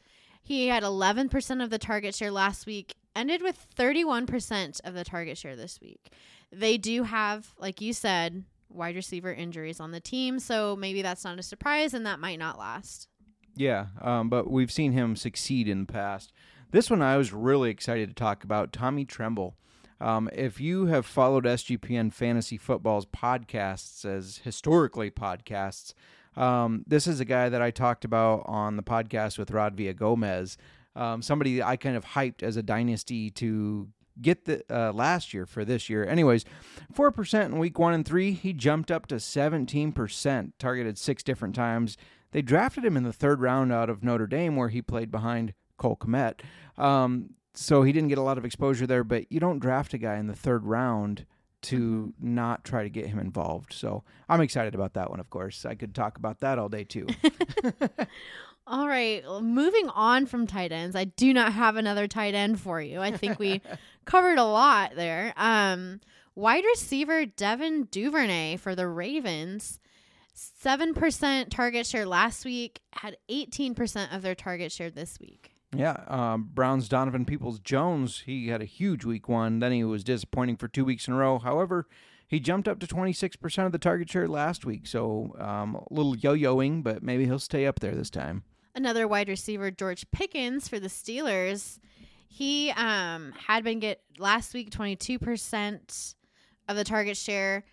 He 0.49 0.69
had 0.69 0.81
11% 0.81 1.63
of 1.63 1.69
the 1.69 1.77
target 1.77 2.15
share 2.15 2.31
last 2.31 2.65
week, 2.65 2.95
ended 3.15 3.43
with 3.43 3.67
31% 3.77 4.81
of 4.83 4.95
the 4.95 5.03
target 5.03 5.38
share 5.38 5.55
this 5.55 5.79
week. 5.79 6.12
They 6.51 6.75
do 6.75 7.03
have, 7.03 7.53
like 7.59 7.81
you 7.81 7.93
said, 7.93 8.45
wide 8.67 8.95
receiver 8.95 9.31
injuries 9.31 9.79
on 9.79 9.91
the 9.91 9.99
team, 9.99 10.39
so 10.39 10.75
maybe 10.75 11.03
that's 11.03 11.23
not 11.23 11.38
a 11.38 11.43
surprise 11.43 11.93
and 11.93 12.03
that 12.07 12.19
might 12.19 12.39
not 12.39 12.57
last. 12.57 13.07
Yeah, 13.55 13.89
um, 14.01 14.27
but 14.27 14.49
we've 14.49 14.71
seen 14.71 14.93
him 14.93 15.15
succeed 15.15 15.67
in 15.67 15.81
the 15.81 15.93
past. 15.93 16.33
This 16.71 16.89
one 16.89 17.03
I 17.03 17.17
was 17.17 17.31
really 17.31 17.69
excited 17.69 18.09
to 18.09 18.15
talk 18.15 18.43
about 18.43 18.73
Tommy 18.73 19.05
Tremble. 19.05 19.55
Um, 20.01 20.31
if 20.33 20.59
you 20.59 20.88
have 20.88 21.05
followed 21.05 21.45
SGPN 21.45 22.12
Fantasy 22.12 22.57
Football's 22.57 23.05
podcasts 23.05 24.03
as 24.03 24.39
historically 24.43 25.12
podcasts, 25.12 25.93
um, 26.39 26.84
this 26.88 27.06
is 27.06 27.19
a 27.19 27.25
guy 27.25 27.49
that 27.49 27.62
I 27.62 27.71
talked 27.71 28.06
about 28.06 28.43
on 28.45 28.78
the 28.78 28.84
podcast 28.84 29.38
with 29.38 29.52
Rod 29.52 29.75
Villa 29.75 29.93
Gomez. 29.93 30.58
Um, 30.95 31.21
somebody 31.21 31.62
I 31.62 31.75
kind 31.75 31.95
of 31.95 32.06
hyped 32.06 32.41
as 32.41 32.58
a 32.58 32.63
dynasty 32.63 33.30
to 33.32 33.89
get 34.21 34.45
the 34.45 34.63
uh, 34.69 34.91
last 34.91 35.34
year 35.34 35.45
for 35.45 35.63
this 35.63 35.89
year. 35.89 36.06
Anyways, 36.06 36.45
four 36.91 37.12
percent 37.12 37.54
in 37.54 37.60
week 37.60 37.78
one 37.78 37.93
and 37.93 38.06
three. 38.06 38.32
He 38.32 38.54
jumped 38.54 38.89
up 38.89 39.06
to 39.08 39.19
seventeen 39.19 39.91
percent, 39.91 40.54
targeted 40.58 40.97
six 40.97 41.23
different 41.23 41.56
times. 41.56 41.97
They 42.32 42.41
drafted 42.41 42.86
him 42.86 42.97
in 42.97 43.04
the 43.04 43.13
third 43.13 43.41
round 43.41 43.71
out 43.71 43.89
of 43.89 44.04
Notre 44.04 44.28
Dame, 44.28 44.56
where 44.56 44.69
he 44.69 44.82
played 44.82 45.12
behind 45.12 45.54
Cole 45.78 45.97
Kmet. 45.97 46.41
Um, 46.78 47.32
so 47.54 47.84
he 47.84 47.91
didn't 47.91 48.10
get 48.10 48.17
a 48.17 48.23
lot 48.23 48.38
of 48.38 48.45
exposure 48.45 48.88
there. 48.88 49.04
But 49.04 49.32
you 49.32 49.39
don't 49.39 49.60
draft 49.60 49.93
a 49.93 49.97
guy 49.97 50.17
in 50.17 50.28
the 50.28 50.36
third 50.36 50.65
round 50.65 51.25
to 51.62 52.13
not 52.19 52.63
try 52.63 52.84
to 52.84 52.89
get 52.89 53.08
him 53.08 53.19
involved. 53.19 53.74
So 53.74 54.04
I'm 54.28 54.41
excited 54.41 54.76
about 54.76 54.93
that 54.93 55.10
one. 55.10 55.19
Of 55.19 55.30
course, 55.30 55.65
I 55.65 55.76
could 55.76 55.93
talk 55.93 56.17
about 56.17 56.39
that 56.39 56.60
all 56.60 56.69
day 56.69 56.84
too. 56.84 57.08
All 58.72 58.88
right, 58.88 59.24
well, 59.24 59.41
moving 59.41 59.89
on 59.95 60.28
from 60.28 60.45
tight 60.45 60.72
ends, 60.72 60.95
I 60.95 61.06
do 61.06 61.34
not 61.34 61.54
have 61.54 61.76
another 61.76 62.08
tight 62.08 62.36
end 62.36 62.60
for 62.60 62.80
you. 62.80 63.02
I 63.02 63.10
think 63.17 63.39
we 63.39 63.63
covered 64.06 64.38
a 64.38 64.43
lot 64.43 64.91
there. 64.95 65.34
Um, 65.38 66.02
wide 66.36 66.63
receiver 66.63 67.26
Devin 67.26 67.86
Duvernay 67.89 68.58
for 68.58 68.76
the 68.76 68.88
Ravens, 68.88 69.80
seven 70.36 70.93
percent 70.93 71.50
target 71.50 71.88
share 71.88 72.06
last 72.06 72.45
week, 72.45 72.80
had 72.93 73.17
eighteen 73.28 73.74
percent 73.74 74.13
of 74.13 74.22
their 74.22 74.36
target 74.36 74.72
share 74.72 74.91
this 74.91 75.19
week. 75.19 75.56
Yeah, 75.75 76.03
um, 76.08 76.49
Brown's 76.53 76.89
Donovan 76.89 77.25
Peoples 77.25 77.60
Jones, 77.60 78.23
he 78.25 78.47
had 78.47 78.62
a 78.62 78.65
huge 78.65 79.05
week 79.05 79.29
one. 79.29 79.60
Then 79.60 79.71
he 79.71 79.84
was 79.84 80.03
disappointing 80.03 80.58
for 80.58 80.67
two 80.67 80.84
weeks 80.84 81.08
in 81.08 81.13
a 81.13 81.17
row. 81.17 81.38
However, 81.38 81.88
he 82.27 82.39
jumped 82.39 82.67
up 82.67 82.79
to 82.79 82.88
26% 82.88 83.65
of 83.65 83.71
the 83.71 83.77
target 83.77 84.10
share 84.10 84.27
last 84.27 84.65
week. 84.65 84.88
So 84.88 85.36
um, 85.39 85.75
a 85.75 85.84
little 85.91 86.15
yo 86.15 86.36
yoing, 86.36 86.84
but 86.84 87.03
maybe 87.03 87.25
he'll 87.25 87.39
stay 87.39 87.67
up 87.67 87.79
there 87.79 87.93
this 87.93 88.10
time. 88.10 88.43
Another 88.75 89.08
wide 89.08 89.29
receiver, 89.29 89.71
George 89.71 90.10
Pickens 90.12 90.67
for 90.67 90.79
the 90.79 90.88
Steelers. 90.88 91.79
He 92.27 92.71
um, 92.71 93.34
had 93.47 93.63
been 93.63 93.79
get 93.79 94.01
last 94.19 94.53
week 94.53 94.69
22% 94.69 96.15
of 96.67 96.75
the 96.75 96.84
target 96.84 97.17
share, 97.17 97.65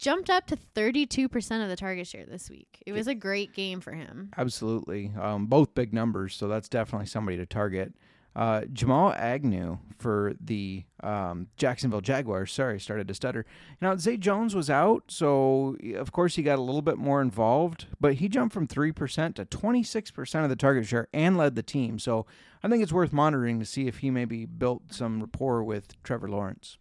jumped 0.00 0.30
up 0.30 0.46
to 0.46 0.56
32% 0.74 1.62
of 1.62 1.68
the 1.68 1.76
target 1.76 2.06
share 2.06 2.24
this 2.26 2.48
week. 2.48 2.82
It 2.86 2.92
was 2.92 3.06
a 3.06 3.14
great 3.14 3.52
game 3.52 3.80
for 3.80 3.92
him. 3.92 4.30
Absolutely. 4.36 5.12
Um, 5.20 5.46
both 5.46 5.74
big 5.74 5.92
numbers, 5.92 6.34
so 6.34 6.48
that's 6.48 6.68
definitely 6.68 7.06
somebody 7.06 7.36
to 7.36 7.46
target. 7.46 7.94
Uh, 8.34 8.62
Jamal 8.72 9.12
Agnew 9.12 9.78
for 9.98 10.34
the 10.40 10.84
um, 11.02 11.48
Jacksonville 11.56 12.00
Jaguars. 12.00 12.52
Sorry, 12.52 12.78
started 12.78 13.08
to 13.08 13.14
stutter. 13.14 13.44
Now, 13.82 13.96
Zay 13.96 14.16
Jones 14.16 14.54
was 14.54 14.70
out, 14.70 15.04
so 15.08 15.76
of 15.96 16.12
course 16.12 16.36
he 16.36 16.42
got 16.42 16.58
a 16.58 16.62
little 16.62 16.80
bit 16.80 16.96
more 16.96 17.20
involved, 17.20 17.86
but 18.00 18.14
he 18.14 18.28
jumped 18.28 18.54
from 18.54 18.68
3% 18.68 19.34
to 19.34 19.44
26% 19.44 20.44
of 20.44 20.48
the 20.48 20.56
target 20.56 20.86
share 20.86 21.08
and 21.12 21.36
led 21.36 21.56
the 21.56 21.62
team. 21.62 21.98
So 21.98 22.24
I 22.62 22.68
think 22.68 22.82
it's 22.82 22.92
worth 22.92 23.12
monitoring 23.12 23.58
to 23.58 23.66
see 23.66 23.88
if 23.88 23.98
he 23.98 24.10
maybe 24.10 24.46
built 24.46 24.94
some 24.94 25.20
rapport 25.20 25.64
with 25.64 26.00
Trevor 26.04 26.28
Lawrence. 26.28 26.78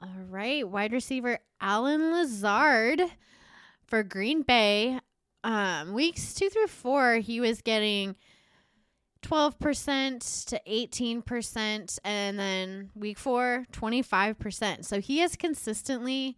All 0.00 0.24
right, 0.28 0.68
wide 0.68 0.92
receiver 0.92 1.38
Allen 1.60 2.12
Lazard 2.12 3.00
for 3.86 4.02
Green 4.02 4.42
Bay. 4.42 5.00
Um, 5.42 5.94
weeks 5.94 6.34
two 6.34 6.50
through 6.50 6.66
four, 6.66 7.16
he 7.16 7.40
was 7.40 7.62
getting 7.62 8.16
12% 9.22 10.44
to 10.46 10.60
18%, 10.68 11.98
and 12.04 12.38
then 12.38 12.90
week 12.94 13.18
four, 13.18 13.66
25%. 13.72 14.84
So 14.84 15.00
he 15.00 15.18
has 15.18 15.36
consistently 15.36 16.36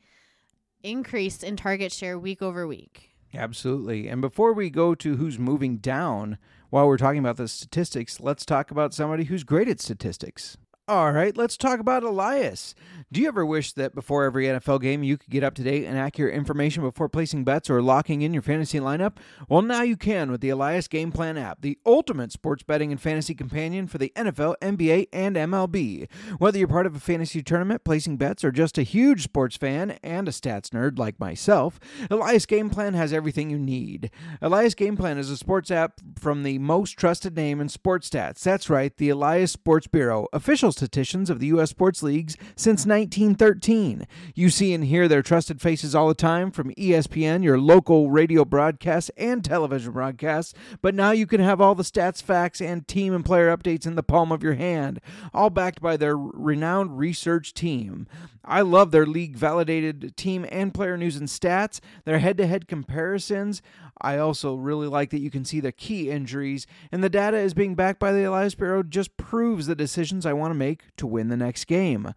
increased 0.83 1.43
in 1.43 1.57
target 1.57 1.93
share 1.93 2.19
week 2.19 2.41
over 2.41 2.67
week. 2.67 3.11
Absolutely. 3.35 4.09
And 4.09 4.21
before 4.21 4.53
we 4.53 4.71
go 4.71 4.95
to 4.95 5.17
who's 5.17 5.39
moving 5.39 5.79
down, 5.79 6.39
while 6.71 6.87
we're 6.87 6.97
talking 6.97 7.19
about 7.19 7.37
the 7.37 7.49
statistics, 7.49 8.21
let's 8.21 8.47
talk 8.47 8.71
about 8.71 8.95
somebody 8.95 9.25
who's 9.25 9.45
great 9.45 9.69
at 9.69 9.81
statistics. 9.81 10.57
All 10.89 11.13
right, 11.13 11.37
let's 11.37 11.59
talk 11.59 11.81
about 11.81 12.03
Elias. 12.03 12.75
Do 13.13 13.21
you 13.21 13.29
ever 13.29 13.45
wish 13.45 13.73
that 13.73 13.95
before 13.95 14.25
every 14.25 14.47
NFL 14.47 14.81
game 14.81 15.03
you 15.03 15.19
could 15.19 15.29
get 15.29 15.45
up 15.45 15.55
to 15.57 15.63
date 15.63 15.85
and 15.85 15.99
accurate 15.99 16.35
information 16.35 16.83
before 16.83 17.11
placing 17.11 17.45
bets 17.45 17.69
or 17.69 17.83
locking 17.83 18.23
in 18.23 18.33
your 18.33 18.43
fantasy 18.43 18.81
lineup? 18.81 19.17
Well, 19.51 19.61
now 19.61 19.83
you 19.83 19.97
can 19.97 20.31
with 20.31 20.41
the 20.41 20.49
Elias 20.49 20.89
Game 20.89 21.13
Plan 21.13 21.37
app, 21.37 21.61
the 21.61 21.79
ultimate 21.85 22.33
sports 22.33 22.63
betting 22.63 22.91
and 22.91 23.01
fantasy 23.01 23.35
companion 23.35 23.87
for 23.87 23.99
the 23.99 24.13
NFL, 24.17 24.57
NBA, 24.63 25.09
and 25.13 25.37
MLB. 25.37 26.11
Whether 26.39 26.59
you're 26.59 26.69
part 26.69 26.87
of 26.87 26.97
a 26.97 27.01
fantasy 27.01 27.43
tournament, 27.43 27.85
placing 27.85 28.17
bets, 28.17 28.43
or 28.43 28.51
just 28.51 28.79
a 28.79 28.83
huge 28.83 29.23
sports 29.23 29.57
fan 29.57 29.99
and 30.03 30.27
a 30.27 30.31
stats 30.31 30.71
nerd 30.71 30.99
like 30.99 31.21
myself, 31.21 31.79
Elias 32.11 32.47
Game 32.47 32.71
Plan 32.71 32.95
has 32.95 33.13
everything 33.13 33.51
you 33.51 33.59
need. 33.59 34.11
Elias 34.41 34.75
Game 34.75 34.97
Plan 34.97 35.19
is 35.19 35.31
a 35.31 35.37
sports 35.37 35.71
app 35.71 36.01
from 36.19 36.45
the 36.45 36.59
most 36.59 36.93
trusted 36.93 37.37
name 37.37 37.61
in 37.61 37.69
sports 37.69 38.09
stats. 38.09 38.43
That's 38.43 38.71
right, 38.71 38.97
the 38.97 39.11
Elias 39.11 39.53
Sports 39.53 39.87
Bureau, 39.87 40.29
official 40.33 40.73
statisticians 40.79 41.29
of 41.29 41.41
the 41.41 41.49
U.S. 41.49 41.71
sports 41.71 42.03
leagues 42.03 42.37
since 42.57 42.87
1913. 42.87 44.07
You 44.35 44.51
see 44.51 44.73
and 44.73 44.85
hear 44.85 45.09
their 45.09 45.23
trusted 45.23 45.61
faces 45.61 45.95
all 45.95 46.09
the 46.09 46.15
time 46.15 46.51
from 46.51 46.73
ESPN, 46.75 47.43
your 47.43 47.59
local 47.59 48.11
radio 48.11 48.45
broadcasts, 48.45 49.11
and 49.17 49.45
television 49.45 49.93
broadcasts, 49.93 50.55
but 50.81 50.95
now 50.95 51.11
you 51.11 51.27
can 51.27 51.41
have 51.41 51.61
all 51.61 51.75
the 51.75 51.83
stats, 51.83 52.23
facts, 52.23 52.61
and 52.61 52.87
team 52.87 53.15
and 53.15 53.25
player 53.25 53.55
updates 53.55 53.87
in 53.87 53.97
the 53.97 54.03
palm 54.03 54.31
of 54.31 54.43
your 54.43 54.55
hand, 54.55 55.01
all 55.35 55.51
backed 55.51 55.81
by 55.81 55.97
their 55.97 56.17
renowned 56.17 56.99
research 56.99 57.53
team. 57.55 58.07
I 58.45 58.63
love 58.63 58.93
their 58.93 59.07
league 59.07 59.37
validated 59.37 60.17
team 60.17 60.47
and 60.51 60.73
player 60.73 60.97
news 60.97 61.17
and 61.17 61.29
stats, 61.29 61.81
their 62.05 62.19
head 62.19 62.39
to 62.39 62.47
head 62.47 62.67
comparisons. 62.67 63.61
I 64.01 64.19
also 64.19 64.55
really 64.55 64.87
like 64.87 65.11
that 65.11 65.21
you 65.21 65.31
can 65.31 65.45
see 65.45 65.61
the 65.61 65.73
key 65.73 66.11
injuries, 66.11 66.67
and 66.93 67.03
the 67.03 67.09
data 67.09 67.39
is 67.39 67.55
being 67.55 67.75
backed 67.75 67.99
by 67.99 68.13
the 68.13 68.25
Elias 68.25 68.55
Bureau 68.55 68.83
just 68.83 69.17
proves 69.17 69.67
the 69.67 69.75
decisions 69.75 70.25
I 70.25 70.33
want 70.33 70.51
to 70.51 70.59
make 70.59 70.83
to 70.97 71.07
win 71.07 71.29
the 71.29 71.37
next 71.37 71.67
game. 71.67 72.15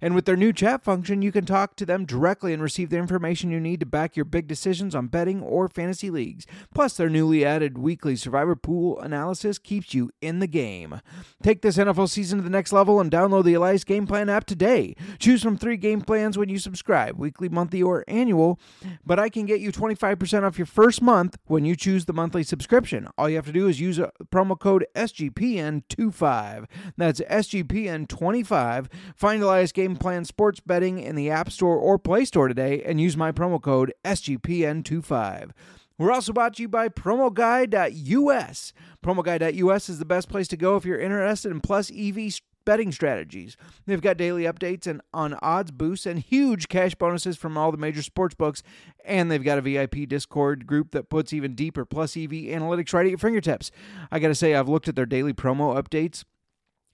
And 0.00 0.14
with 0.14 0.24
their 0.24 0.36
new 0.36 0.52
chat 0.52 0.82
function, 0.82 1.22
you 1.22 1.32
can 1.32 1.44
talk 1.44 1.76
to 1.76 1.86
them 1.86 2.04
directly 2.04 2.52
and 2.52 2.62
receive 2.62 2.90
the 2.90 2.98
information 2.98 3.50
you 3.50 3.60
need 3.60 3.80
to 3.80 3.86
back 3.86 4.16
your 4.16 4.24
big 4.24 4.46
decisions 4.46 4.94
on 4.94 5.08
betting 5.08 5.42
or 5.42 5.68
fantasy 5.68 6.10
leagues. 6.10 6.46
Plus, 6.74 6.96
their 6.96 7.10
newly 7.10 7.44
added 7.44 7.78
weekly 7.78 8.16
survivor 8.16 8.56
pool 8.56 9.00
analysis 9.00 9.58
keeps 9.58 9.94
you 9.94 10.10
in 10.20 10.38
the 10.38 10.46
game. 10.46 11.00
Take 11.42 11.62
this 11.62 11.76
NFL 11.76 12.08
season 12.10 12.38
to 12.38 12.44
the 12.44 12.50
next 12.50 12.72
level 12.72 13.00
and 13.00 13.10
download 13.10 13.44
the 13.44 13.54
Elias 13.54 13.84
Game 13.84 14.06
Plan 14.06 14.28
app 14.28 14.44
today. 14.44 14.94
Choose 15.18 15.42
from 15.42 15.56
three 15.56 15.76
game 15.76 16.00
plans 16.00 16.38
when 16.38 16.48
you 16.48 16.58
subscribe 16.58 17.18
weekly, 17.18 17.48
monthly, 17.48 17.82
or 17.82 18.04
annual. 18.08 18.58
But 19.04 19.18
I 19.18 19.28
can 19.28 19.46
get 19.46 19.60
you 19.60 19.72
25% 19.72 20.42
off 20.42 20.58
your 20.58 20.66
first 20.66 21.02
month 21.02 21.23
when 21.46 21.64
you 21.64 21.76
choose 21.76 22.04
the 22.04 22.12
monthly 22.12 22.42
subscription. 22.42 23.08
All 23.16 23.28
you 23.28 23.36
have 23.36 23.46
to 23.46 23.52
do 23.52 23.68
is 23.68 23.80
use 23.80 23.98
a 23.98 24.12
promo 24.32 24.58
code 24.58 24.86
SGPN25. 24.94 26.66
That's 26.96 27.20
SGPN25. 27.20 28.86
Find 29.16 29.42
Elias 29.42 29.72
Game 29.72 29.96
Plan 29.96 30.24
Sports 30.24 30.60
Betting 30.60 30.98
in 30.98 31.16
the 31.16 31.30
App 31.30 31.50
Store 31.50 31.76
or 31.76 31.98
Play 31.98 32.24
Store 32.24 32.48
today 32.48 32.82
and 32.82 33.00
use 33.00 33.16
my 33.16 33.32
promo 33.32 33.60
code 33.60 33.92
SGPN25. 34.04 35.50
We're 35.96 36.12
also 36.12 36.32
brought 36.32 36.54
to 36.54 36.62
you 36.62 36.68
by 36.68 36.88
PromoGuy.us. 36.88 38.72
PromoGuy.us 39.04 39.88
is 39.88 39.98
the 40.00 40.04
best 40.04 40.28
place 40.28 40.48
to 40.48 40.56
go 40.56 40.76
if 40.76 40.84
you're 40.84 40.98
interested 40.98 41.52
in 41.52 41.60
plus 41.60 41.92
EV 41.96 42.32
betting 42.64 42.92
strategies. 42.92 43.56
They've 43.86 44.00
got 44.00 44.16
daily 44.16 44.44
updates 44.44 44.86
and 44.86 45.00
on 45.12 45.34
odds 45.42 45.70
boosts 45.70 46.06
and 46.06 46.18
huge 46.18 46.68
cash 46.68 46.94
bonuses 46.94 47.36
from 47.36 47.56
all 47.56 47.70
the 47.70 47.78
major 47.78 48.02
sports 48.02 48.34
books. 48.34 48.62
And 49.04 49.30
they've 49.30 49.44
got 49.44 49.58
a 49.58 49.62
VIP 49.62 50.08
Discord 50.08 50.66
group 50.66 50.92
that 50.92 51.10
puts 51.10 51.32
even 51.32 51.54
deeper 51.54 51.84
plus 51.84 52.16
EV 52.16 52.30
analytics 52.30 52.92
right 52.92 53.06
at 53.06 53.10
your 53.10 53.18
fingertips. 53.18 53.70
I 54.10 54.18
got 54.18 54.28
to 54.28 54.34
say, 54.34 54.54
I've 54.54 54.68
looked 54.68 54.88
at 54.88 54.96
their 54.96 55.06
daily 55.06 55.32
promo 55.32 55.80
updates. 55.80 56.24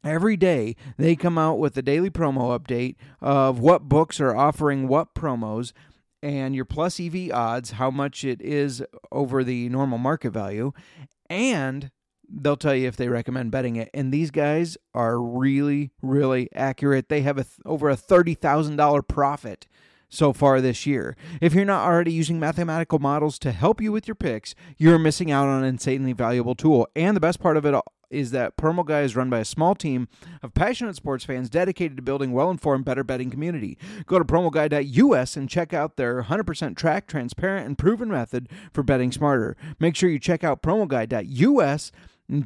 Every 0.02 0.37
day 0.37 0.76
they 0.96 1.14
come 1.14 1.37
out 1.37 1.59
with 1.59 1.76
a 1.76 1.83
daily 1.83 2.11
promo 2.11 2.59
update 2.59 2.96
of 3.20 3.59
what 3.59 3.88
books 3.88 4.18
are 4.18 4.35
offering 4.35 4.88
what 4.88 5.14
promos 5.14 5.72
and 6.22 6.54
your 6.54 6.64
plus 6.64 6.98
EV 7.00 7.30
odds, 7.33 7.72
how 7.72 7.90
much 7.90 8.24
it 8.24 8.40
is 8.40 8.83
over 9.12 9.44
the 9.44 9.68
normal 9.68 9.98
market 9.98 10.30
value, 10.30 10.72
and 11.28 11.90
they'll 12.31 12.57
tell 12.57 12.75
you 12.75 12.88
if 12.88 12.97
they 12.97 13.09
recommend 13.09 13.51
betting 13.51 13.77
it. 13.77 13.90
And 13.93 14.12
these 14.12 14.31
guys 14.31 14.77
are 14.95 15.21
really, 15.21 15.90
really 16.03 16.49
accurate. 16.55 17.09
They 17.09 17.23
have 17.23 17.38
a 17.38 17.45
th- 17.45 17.59
over 17.64 17.88
a 17.88 17.97
thirty 17.97 18.35
thousand 18.35 18.77
dollar 18.77 19.03
profit 19.03 19.66
so 20.09 20.33
far 20.33 20.61
this 20.61 20.87
year. 20.87 21.16
If 21.40 21.55
you're 21.55 21.64
not 21.64 21.87
already 21.87 22.12
using 22.12 22.40
mathematical 22.40 22.99
models 22.99 23.38
to 23.40 23.53
help 23.53 23.81
you 23.81 23.93
with 23.93 24.09
your 24.09 24.16
picks, 24.16 24.55
you're 24.77 24.99
missing 24.99 25.31
out 25.31 25.47
on 25.47 25.62
an 25.62 25.69
insanely 25.69 26.12
valuable 26.12 26.55
tool. 26.55 26.88
And 26.97 27.16
the 27.16 27.21
best 27.21 27.40
part 27.40 27.57
of 27.57 27.64
it 27.64 27.75
is 28.11 28.33
that 28.33 28.57
Promo 28.57 28.85
Guy 28.85 29.03
is 29.03 29.14
run 29.14 29.31
by 29.31 29.38
a 29.38 29.45
small 29.45 29.75
team 29.77 30.09
of 30.43 30.53
passionate 30.53 30.97
sports 30.97 31.25
fans 31.25 31.49
dedicated 31.49 31.97
to 31.97 32.03
building 32.03 32.33
well-informed, 32.33 32.85
better 32.85 33.05
betting 33.05 33.31
community. 33.31 33.79
Go 34.07 34.19
to 34.19 34.25
promoguy.us 34.25 35.37
and 35.37 35.49
check 35.49 35.73
out 35.73 35.97
their 35.97 36.25
100% 36.25 36.77
track, 36.77 37.07
transparent, 37.07 37.66
and 37.66 37.79
proven 37.79 38.09
method 38.09 38.49
for 38.73 38.83
betting 38.83 39.12
smarter. 39.12 39.57
Make 39.79 39.95
sure 39.95 40.11
you 40.11 40.19
check 40.19 40.43
out 40.43 40.61
promoguy.us 40.61 41.93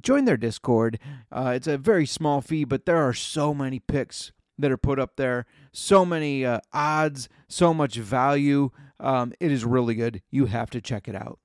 join 0.02 0.24
their 0.24 0.36
Discord. 0.36 0.98
Uh, 1.30 1.52
it's 1.54 1.66
a 1.66 1.78
very 1.78 2.06
small 2.06 2.40
fee, 2.40 2.64
but 2.64 2.86
there 2.86 2.96
are 2.96 3.12
so 3.12 3.54
many 3.54 3.78
picks 3.78 4.32
that 4.58 4.70
are 4.70 4.76
put 4.76 4.98
up 4.98 5.16
there, 5.16 5.46
so 5.72 6.04
many 6.04 6.44
uh, 6.44 6.60
odds, 6.72 7.28
so 7.48 7.74
much 7.74 7.96
value. 7.96 8.70
Um, 9.00 9.32
it 9.40 9.50
is 9.50 9.64
really 9.64 9.94
good. 9.94 10.22
You 10.30 10.46
have 10.46 10.70
to 10.70 10.80
check 10.80 11.08
it 11.08 11.14
out. 11.14 11.38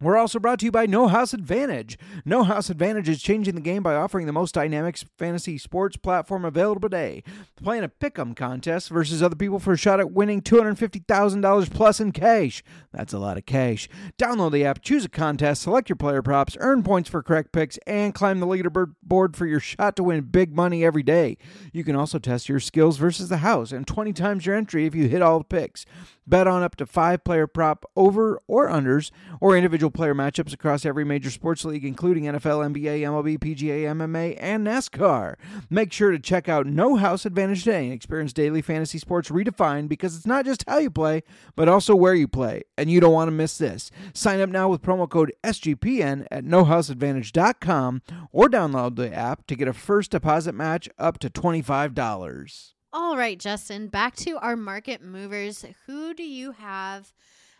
We're 0.00 0.16
also 0.16 0.38
brought 0.38 0.60
to 0.60 0.64
you 0.64 0.70
by 0.70 0.86
No 0.86 1.08
House 1.08 1.34
Advantage. 1.34 1.98
No 2.24 2.44
House 2.44 2.70
Advantage 2.70 3.08
is 3.08 3.20
changing 3.20 3.56
the 3.56 3.60
game 3.60 3.82
by 3.82 3.96
offering 3.96 4.26
the 4.26 4.32
most 4.32 4.54
dynamic 4.54 4.96
fantasy 5.18 5.58
sports 5.58 5.96
platform 5.96 6.44
available 6.44 6.82
today. 6.82 7.24
Playing 7.60 7.82
a 7.82 7.88
pick'em 7.88 8.36
contest 8.36 8.90
versus 8.90 9.24
other 9.24 9.34
people 9.34 9.58
for 9.58 9.72
a 9.72 9.76
shot 9.76 9.98
at 9.98 10.12
winning 10.12 10.40
$250,000 10.40 11.74
plus 11.74 11.98
in 11.98 12.12
cash. 12.12 12.62
That's 12.92 13.12
a 13.12 13.18
lot 13.18 13.38
of 13.38 13.46
cash. 13.46 13.88
Download 14.16 14.52
the 14.52 14.64
app, 14.64 14.82
choose 14.82 15.04
a 15.04 15.08
contest, 15.08 15.62
select 15.62 15.88
your 15.88 15.96
player 15.96 16.22
props, 16.22 16.56
earn 16.60 16.84
points 16.84 17.10
for 17.10 17.20
correct 17.20 17.50
picks, 17.50 17.76
and 17.78 18.14
climb 18.14 18.38
the 18.38 18.46
leaderboard 18.46 19.34
for 19.34 19.46
your 19.46 19.58
shot 19.58 19.96
to 19.96 20.04
win 20.04 20.20
big 20.20 20.54
money 20.54 20.84
every 20.84 21.02
day. 21.02 21.36
You 21.72 21.82
can 21.82 21.96
also 21.96 22.20
test 22.20 22.48
your 22.48 22.60
skills 22.60 22.98
versus 22.98 23.30
the 23.30 23.38
house 23.38 23.72
and 23.72 23.84
20 23.84 24.12
times 24.12 24.46
your 24.46 24.54
entry 24.54 24.86
if 24.86 24.94
you 24.94 25.08
hit 25.08 25.22
all 25.22 25.38
the 25.38 25.44
picks. 25.44 25.84
Bet 26.24 26.46
on 26.46 26.62
up 26.62 26.76
to 26.76 26.86
five 26.86 27.24
player 27.24 27.46
prop 27.46 27.86
over 27.96 28.38
or 28.46 28.68
unders 28.68 29.10
or 29.40 29.56
individual 29.56 29.87
player 29.90 30.14
matchups 30.14 30.52
across 30.52 30.84
every 30.84 31.04
major 31.04 31.30
sports 31.30 31.64
league, 31.64 31.84
including 31.84 32.24
NFL, 32.24 32.72
NBA, 32.72 33.00
MLB, 33.00 33.38
PGA, 33.38 33.82
MMA, 33.84 34.36
and 34.40 34.66
NASCAR. 34.66 35.34
Make 35.70 35.92
sure 35.92 36.10
to 36.10 36.18
check 36.18 36.48
out 36.48 36.66
No 36.66 36.96
House 36.96 37.24
Advantage 37.26 37.64
today 37.64 37.84
and 37.84 37.92
experience 37.92 38.32
daily 38.32 38.62
fantasy 38.62 38.98
sports 38.98 39.30
redefined 39.30 39.88
because 39.88 40.16
it's 40.16 40.26
not 40.26 40.44
just 40.44 40.64
how 40.68 40.78
you 40.78 40.90
play, 40.90 41.22
but 41.56 41.68
also 41.68 41.94
where 41.94 42.14
you 42.14 42.28
play. 42.28 42.62
And 42.76 42.90
you 42.90 43.00
don't 43.00 43.12
want 43.12 43.28
to 43.28 43.32
miss 43.32 43.58
this. 43.58 43.90
Sign 44.14 44.40
up 44.40 44.50
now 44.50 44.68
with 44.68 44.82
promo 44.82 45.08
code 45.08 45.32
SGPN 45.44 46.26
at 46.30 46.44
nohouseadvantage.com 46.44 48.02
or 48.32 48.48
download 48.48 48.96
the 48.96 49.14
app 49.14 49.46
to 49.46 49.56
get 49.56 49.68
a 49.68 49.72
first 49.72 50.10
deposit 50.10 50.54
match 50.54 50.88
up 50.98 51.18
to 51.18 51.30
$25. 51.30 52.72
All 52.90 53.18
right, 53.18 53.38
Justin, 53.38 53.88
back 53.88 54.16
to 54.16 54.38
our 54.38 54.56
market 54.56 55.02
movers. 55.02 55.64
Who 55.86 56.14
do 56.14 56.22
you 56.22 56.52
have 56.52 57.12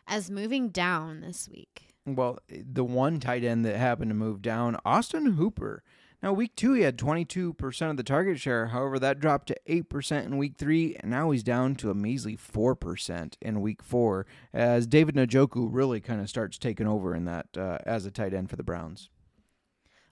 as 0.07 0.31
moving 0.31 0.71
down 0.71 1.21
this 1.21 1.49
week? 1.49 1.88
Well, 2.15 2.39
the 2.49 2.85
one 2.85 3.21
tight 3.21 3.45
end 3.45 3.65
that 3.65 3.77
happened 3.77 4.11
to 4.11 4.15
move 4.15 4.43
down, 4.43 4.77
Austin 4.85 5.33
Hooper. 5.33 5.83
Now, 6.23 6.33
week 6.33 6.57
two, 6.57 6.73
he 6.73 6.83
had 6.83 6.99
22% 6.99 7.91
of 7.91 7.97
the 7.97 8.03
target 8.03 8.41
share. 8.41 8.67
However, 8.67 8.99
that 8.99 9.21
dropped 9.21 9.47
to 9.49 9.57
8% 9.69 10.25
in 10.25 10.37
week 10.37 10.55
three, 10.59 10.97
and 10.97 11.11
now 11.11 11.31
he's 11.31 11.45
down 11.45 11.77
to 11.77 11.91
a 11.91 11.95
measly 11.95 12.37
4% 12.37 13.35
in 13.41 13.61
week 13.61 13.83
four, 13.85 14.27
as 14.53 14.89
David 14.89 15.15
Njoku 15.15 15.69
really 15.71 16.01
kind 16.01 16.21
of 16.21 16.29
starts 16.29 16.59
taking 16.59 16.89
over 16.89 17.15
in 17.15 17.25
that 17.27 17.47
uh, 17.57 17.79
as 17.87 18.05
a 18.05 18.11
tight 18.11 18.35
end 18.35 18.51
for 18.51 18.57
the 18.57 18.65
Browns. 18.65 19.11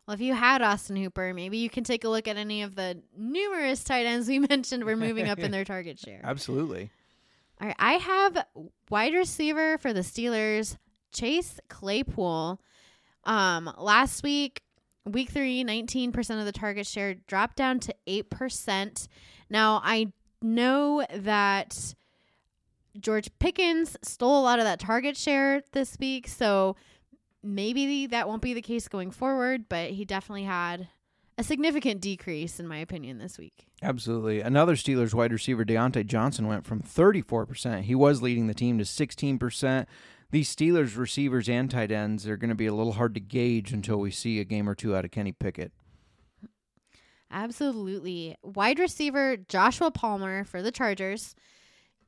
Well, 0.06 0.14
if 0.14 0.20
you 0.20 0.34
had 0.34 0.62
Austin 0.62 0.94
Hooper, 0.94 1.34
maybe 1.34 1.58
you 1.58 1.68
can 1.68 1.82
take 1.82 2.04
a 2.04 2.08
look 2.08 2.28
at 2.28 2.36
any 2.36 2.62
of 2.62 2.76
the 2.76 3.02
numerous 3.16 3.82
tight 3.82 4.06
ends 4.06 4.28
we 4.28 4.38
mentioned 4.50 4.84
were 4.84 4.96
moving 4.96 5.28
up 5.28 5.40
in 5.40 5.50
their 5.50 5.64
target 5.64 5.98
share. 5.98 6.20
Absolutely. 6.24 6.90
All 7.60 7.66
right, 7.66 7.76
I 7.80 7.94
have 7.94 8.46
wide 8.90 9.14
receiver 9.14 9.78
for 9.78 9.92
the 9.92 10.00
Steelers, 10.00 10.76
Chase 11.16 11.58
Claypool. 11.68 12.60
Um, 13.24 13.72
last 13.78 14.22
week, 14.22 14.62
week 15.04 15.30
three, 15.30 15.64
19% 15.64 16.38
of 16.38 16.44
the 16.44 16.52
target 16.52 16.86
share 16.86 17.14
dropped 17.14 17.56
down 17.56 17.80
to 17.80 17.94
8%. 18.06 19.08
Now, 19.48 19.80
I 19.82 20.12
know 20.42 21.04
that 21.14 21.94
George 23.00 23.30
Pickens 23.38 23.96
stole 24.02 24.40
a 24.40 24.44
lot 24.44 24.58
of 24.58 24.64
that 24.64 24.78
target 24.78 25.16
share 25.16 25.62
this 25.72 25.96
week, 25.98 26.28
so 26.28 26.76
maybe 27.42 28.06
that 28.08 28.28
won't 28.28 28.42
be 28.42 28.54
the 28.54 28.62
case 28.62 28.86
going 28.88 29.10
forward, 29.10 29.68
but 29.68 29.90
he 29.90 30.04
definitely 30.04 30.44
had 30.44 30.88
a 31.38 31.42
significant 31.42 32.00
decrease, 32.00 32.58
in 32.58 32.66
my 32.66 32.78
opinion, 32.78 33.18
this 33.18 33.38
week. 33.38 33.66
Absolutely. 33.82 34.40
Another 34.40 34.74
Steelers 34.74 35.12
wide 35.12 35.32
receiver, 35.32 35.64
Diontae 35.64 36.06
Johnson, 36.06 36.46
went 36.46 36.64
from 36.64 36.80
34%. 36.80 37.82
He 37.82 37.94
was 37.94 38.22
leading 38.22 38.46
the 38.46 38.54
team 38.54 38.78
to 38.78 38.84
16%. 38.84 39.86
These 40.30 40.54
Steelers 40.54 40.96
receivers 40.96 41.48
and 41.48 41.70
tight 41.70 41.92
ends 41.92 42.26
are 42.26 42.36
going 42.36 42.48
to 42.50 42.56
be 42.56 42.66
a 42.66 42.74
little 42.74 42.94
hard 42.94 43.14
to 43.14 43.20
gauge 43.20 43.72
until 43.72 43.98
we 43.98 44.10
see 44.10 44.40
a 44.40 44.44
game 44.44 44.68
or 44.68 44.74
two 44.74 44.96
out 44.96 45.04
of 45.04 45.10
Kenny 45.10 45.32
Pickett. 45.32 45.72
Absolutely. 47.30 48.36
Wide 48.42 48.78
receiver 48.78 49.36
Joshua 49.36 49.90
Palmer 49.90 50.44
for 50.44 50.62
the 50.62 50.70
Chargers. 50.70 51.34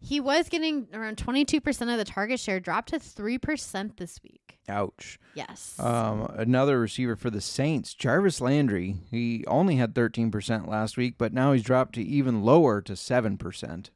He 0.00 0.20
was 0.20 0.48
getting 0.48 0.87
around 0.94 1.16
22% 1.16 1.92
of 1.92 1.98
the 1.98 2.04
target 2.04 2.38
share, 2.38 2.61
dropped 2.61 2.90
to 2.90 3.00
3% 3.00 3.96
this 3.96 4.20
week. 4.22 4.59
Ouch. 4.68 5.18
Yes. 5.35 5.74
Um, 5.81 6.33
another 6.37 6.78
receiver 6.78 7.16
for 7.16 7.31
the 7.31 7.40
Saints, 7.40 7.94
Jarvis 7.94 8.40
Landry. 8.40 8.96
He 9.11 9.44
only 9.46 9.76
had 9.76 9.94
13% 9.94 10.68
last 10.68 10.96
week, 10.96 11.14
but 11.18 11.33
now 11.33 11.52
he's 11.52 11.64
dropped 11.64 11.96
to 11.96 12.02
even 12.02 12.42
lower 12.42 12.81
to 12.83 12.92
7%. 12.92 13.90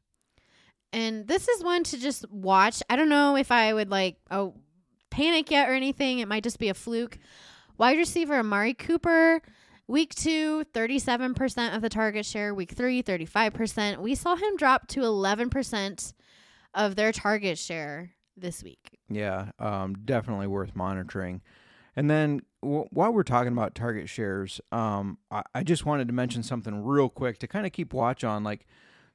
And 0.93 1.27
this 1.27 1.47
is 1.47 1.63
one 1.63 1.83
to 1.85 1.99
just 1.99 2.29
watch. 2.29 2.83
I 2.89 2.95
don't 2.95 3.09
know 3.09 3.35
if 3.35 3.51
I 3.51 3.73
would 3.73 3.89
like 3.89 4.17
oh 4.31 4.53
panic 5.09 5.51
yet 5.51 5.67
or 5.67 5.73
anything. 5.73 6.19
It 6.19 6.27
might 6.27 6.43
just 6.43 6.59
be 6.59 6.69
a 6.69 6.73
fluke. 6.73 7.17
Wide 7.77 7.97
receiver 7.97 8.35
Amari 8.35 8.75
Cooper, 8.75 9.41
week 9.87 10.13
two, 10.13 10.63
37% 10.73 11.75
of 11.75 11.81
the 11.81 11.89
target 11.89 12.25
share. 12.25 12.53
Week 12.53 12.71
three, 12.71 13.01
35%. 13.01 13.97
We 13.97 14.13
saw 14.13 14.35
him 14.35 14.55
drop 14.57 14.87
to 14.89 15.01
11% 15.01 16.13
of 16.75 16.95
their 16.95 17.11
target 17.11 17.57
share 17.57 18.11
this 18.37 18.63
week. 18.63 18.99
Yeah, 19.09 19.51
um, 19.59 19.95
definitely 20.05 20.47
worth 20.47 20.75
monitoring. 20.75 21.41
And 21.95 22.09
then 22.09 22.41
w- 22.61 22.87
while 22.91 23.11
we're 23.11 23.23
talking 23.23 23.51
about 23.51 23.75
target 23.75 24.09
shares, 24.09 24.61
um, 24.71 25.17
I-, 25.31 25.43
I 25.55 25.63
just 25.63 25.85
wanted 25.85 26.07
to 26.07 26.13
mention 26.13 26.43
something 26.43 26.83
real 26.83 27.09
quick 27.09 27.39
to 27.39 27.47
kind 27.47 27.65
of 27.65 27.71
keep 27.71 27.93
watch 27.93 28.23
on. 28.23 28.43
Like, 28.43 28.65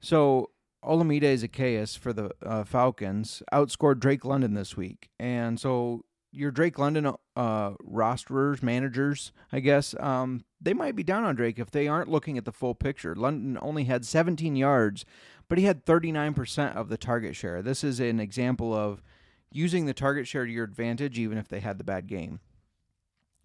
so 0.00 0.50
Olamide 0.88 1.38
Zaccheaus 1.38 1.98
for 1.98 2.12
the 2.12 2.30
uh, 2.42 2.64
Falcons 2.64 3.42
outscored 3.52 4.00
Drake 4.00 4.24
London 4.24 4.54
this 4.54 4.76
week, 4.76 5.10
and 5.20 5.60
so 5.60 6.04
your 6.32 6.50
Drake 6.50 6.78
London 6.78 7.12
uh, 7.36 7.72
rosterers, 7.82 8.62
managers, 8.62 9.32
I 9.52 9.60
guess, 9.60 9.94
um, 10.00 10.44
they 10.60 10.74
might 10.74 10.96
be 10.96 11.02
down 11.02 11.24
on 11.24 11.36
Drake 11.36 11.58
if 11.58 11.70
they 11.70 11.88
aren't 11.88 12.10
looking 12.10 12.38
at 12.38 12.44
the 12.44 12.52
full 12.52 12.74
picture. 12.74 13.14
London 13.14 13.58
only 13.60 13.84
had 13.84 14.04
17 14.04 14.56
yards, 14.56 15.04
but 15.48 15.58
he 15.58 15.64
had 15.64 15.84
39% 15.84 16.74
of 16.74 16.88
the 16.88 16.98
target 16.98 17.36
share. 17.36 17.62
This 17.62 17.82
is 17.84 18.00
an 18.00 18.20
example 18.20 18.74
of 18.74 19.02
using 19.50 19.86
the 19.86 19.94
target 19.94 20.26
share 20.26 20.44
to 20.44 20.52
your 20.52 20.64
advantage, 20.64 21.18
even 21.18 21.38
if 21.38 21.48
they 21.48 21.60
had 21.60 21.78
the 21.78 21.84
bad 21.84 22.06
game. 22.06 22.40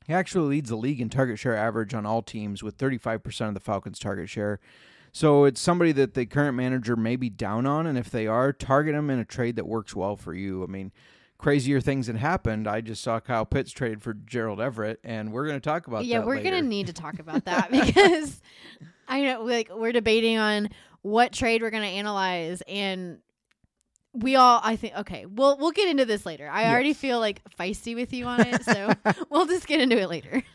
He 0.06 0.14
actually 0.14 0.50
leads 0.50 0.70
the 0.70 0.76
league 0.76 1.00
in 1.00 1.10
target 1.10 1.40
share 1.40 1.56
average 1.56 1.94
on 1.94 2.06
all 2.06 2.22
teams 2.22 2.62
with 2.62 2.78
35% 2.78 3.48
of 3.48 3.54
the 3.54 3.60
Falcons' 3.62 4.00
target 4.00 4.30
share. 4.30 4.60
So 5.16 5.46
it's 5.46 5.62
somebody 5.62 5.92
that 5.92 6.16
the 6.16 6.26
current 6.26 6.58
manager 6.58 6.96
may 6.96 7.16
be 7.16 7.30
down 7.30 7.68
on, 7.68 7.86
and 7.86 8.00
if 8.00 8.10
they 8.10 8.26
are, 8.26 8.52
target 8.52 8.96
them 8.96 9.12
in 9.12 9.20
a 9.20 9.26
trade 9.26 9.56
that 9.58 9.68
works 9.68 9.96
well 9.96 10.16
for 10.16 10.34
you. 10.34 10.64
I 10.64 10.66
mean, 10.66 10.92
crazier 11.38 11.80
things 11.80 12.08
that 12.08 12.16
happened. 12.16 12.68
I 12.68 12.82
just 12.82 13.04
saw 13.04 13.20
Kyle 13.20 13.46
Pitts 13.46 13.72
traded 13.72 14.02
for 14.02 14.16
Gerald 14.16 14.60
Everett, 14.60 15.00
and 15.04 15.32
we're 15.32 15.46
going 15.46 15.60
to 15.60 15.70
talk 15.70 15.86
about 15.86 16.06
yeah, 16.06 16.26
we're 16.26 16.42
gonna 16.42 16.64
need 16.64 16.88
to 16.88 16.94
talk 16.94 17.20
about 17.20 17.46
that 17.46 17.70
because 17.72 18.42
I 19.08 19.22
know 19.22 19.44
like 19.44 19.70
we're 19.72 19.92
debating 19.92 20.40
on 20.40 20.70
what 21.04 21.32
trade 21.32 21.62
we're 21.62 21.70
gonna 21.70 21.86
analyze, 21.86 22.64
and 22.68 23.20
we 24.14 24.36
all 24.36 24.62
I 24.64 24.78
think 24.78 24.96
okay, 24.96 25.28
we'll 25.28 25.60
we'll 25.60 25.72
get 25.72 25.90
into 25.90 26.06
this 26.06 26.26
later. 26.26 26.50
I 26.50 26.72
already 26.72 26.94
feel 26.94 27.20
like 27.20 27.42
feisty 27.60 27.94
with 27.94 28.14
you 28.14 28.26
on 28.26 28.42
it, 28.42 28.64
so 28.64 28.94
we'll 29.30 29.46
just 29.46 29.68
get 29.68 29.80
into 29.80 30.00
it 30.00 30.10
later. 30.10 30.42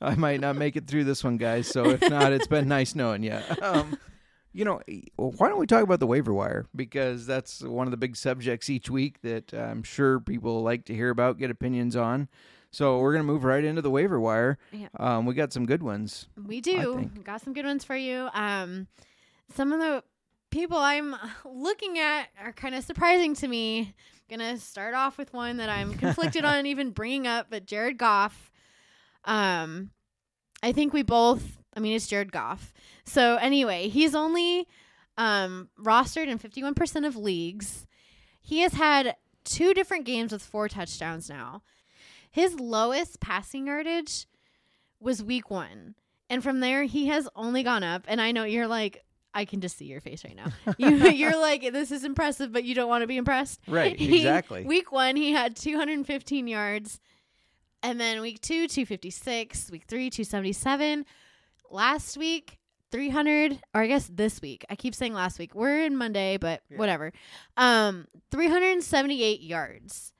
I 0.00 0.14
might 0.14 0.40
not 0.40 0.56
make 0.56 0.76
it 0.76 0.86
through 0.86 1.04
this 1.04 1.22
one, 1.22 1.36
guys. 1.36 1.66
So 1.66 1.90
if 1.90 2.00
not, 2.08 2.32
it's 2.32 2.46
been 2.46 2.68
nice 2.68 2.94
knowing 2.94 3.22
you. 3.22 3.38
Um, 3.62 3.98
you 4.52 4.64
know, 4.64 4.80
why 5.16 5.48
don't 5.48 5.60
we 5.60 5.66
talk 5.66 5.84
about 5.84 6.00
the 6.00 6.08
waiver 6.08 6.32
wire? 6.32 6.66
Because 6.74 7.24
that's 7.24 7.62
one 7.62 7.86
of 7.86 7.92
the 7.92 7.96
big 7.96 8.16
subjects 8.16 8.68
each 8.68 8.90
week 8.90 9.20
that 9.22 9.54
I'm 9.54 9.84
sure 9.84 10.18
people 10.18 10.62
like 10.62 10.86
to 10.86 10.94
hear 10.94 11.10
about, 11.10 11.38
get 11.38 11.50
opinions 11.52 11.94
on. 11.94 12.28
So 12.72 12.98
we're 12.98 13.12
gonna 13.12 13.24
move 13.24 13.44
right 13.44 13.64
into 13.64 13.82
the 13.82 13.90
waiver 13.90 14.18
wire. 14.18 14.58
Yeah. 14.72 14.88
Um, 14.98 15.26
we 15.26 15.34
got 15.34 15.52
some 15.52 15.66
good 15.66 15.82
ones. 15.82 16.26
We 16.46 16.60
do. 16.60 16.96
think. 16.96 17.24
Got 17.24 17.42
some 17.42 17.52
good 17.52 17.64
ones 17.64 17.84
for 17.84 17.96
you. 17.96 18.28
Um, 18.32 18.86
some 19.54 19.72
of 19.72 19.80
the 19.80 20.02
people 20.50 20.78
I'm 20.78 21.14
looking 21.44 21.98
at 21.98 22.28
are 22.42 22.52
kind 22.52 22.74
of 22.74 22.84
surprising 22.84 23.34
to 23.36 23.48
me. 23.48 23.94
Gonna 24.28 24.56
start 24.58 24.94
off 24.94 25.18
with 25.18 25.32
one 25.32 25.56
that 25.58 25.68
I'm 25.68 25.94
conflicted 25.94 26.44
on 26.44 26.66
even 26.66 26.90
bringing 26.90 27.26
up, 27.26 27.46
but 27.50 27.66
Jared 27.66 27.98
Goff. 27.98 28.49
Um, 29.24 29.90
I 30.62 30.72
think 30.72 30.92
we 30.92 31.02
both. 31.02 31.58
I 31.76 31.80
mean, 31.80 31.94
it's 31.94 32.06
Jared 32.06 32.32
Goff. 32.32 32.72
So 33.04 33.36
anyway, 33.36 33.88
he's 33.88 34.14
only 34.14 34.66
um 35.18 35.68
rostered 35.78 36.28
in 36.28 36.38
51% 36.38 37.06
of 37.06 37.16
leagues. 37.16 37.86
He 38.40 38.60
has 38.60 38.72
had 38.74 39.16
two 39.44 39.74
different 39.74 40.04
games 40.04 40.32
with 40.32 40.42
four 40.42 40.68
touchdowns 40.68 41.28
now. 41.28 41.62
His 42.30 42.58
lowest 42.60 43.20
passing 43.20 43.66
yardage 43.66 44.26
was 45.00 45.22
week 45.22 45.50
one. 45.50 45.94
And 46.28 46.42
from 46.44 46.60
there, 46.60 46.84
he 46.84 47.08
has 47.08 47.28
only 47.34 47.62
gone 47.62 47.82
up. 47.82 48.04
And 48.06 48.20
I 48.20 48.30
know 48.32 48.44
you're 48.44 48.68
like, 48.68 49.02
I 49.34 49.44
can 49.44 49.60
just 49.60 49.76
see 49.76 49.86
your 49.86 50.00
face 50.00 50.24
right 50.24 50.36
now. 50.36 50.52
You, 50.78 50.96
you're 51.10 51.38
like, 51.40 51.72
this 51.72 51.90
is 51.90 52.04
impressive, 52.04 52.52
but 52.52 52.62
you 52.64 52.74
don't 52.74 52.88
want 52.88 53.02
to 53.02 53.08
be 53.08 53.16
impressed. 53.16 53.60
Right, 53.66 53.96
He- 53.98 54.18
exactly. 54.18 54.64
week 54.64 54.92
one, 54.92 55.16
he 55.16 55.32
had 55.32 55.56
215 55.56 56.46
yards. 56.46 57.00
And 57.82 57.98
then 58.00 58.20
week 58.20 58.40
two, 58.40 58.68
256. 58.68 59.70
Week 59.70 59.84
three, 59.88 60.10
277. 60.10 61.06
Last 61.70 62.16
week, 62.16 62.58
300. 62.92 63.58
Or 63.74 63.82
I 63.82 63.86
guess 63.86 64.10
this 64.12 64.42
week. 64.42 64.64
I 64.68 64.76
keep 64.76 64.94
saying 64.94 65.14
last 65.14 65.38
week. 65.38 65.54
We're 65.54 65.84
in 65.84 65.96
Monday, 65.96 66.36
but 66.36 66.62
whatever. 66.78 67.12
Um, 67.56 68.06
378 68.30 69.40
yards. 69.40 70.12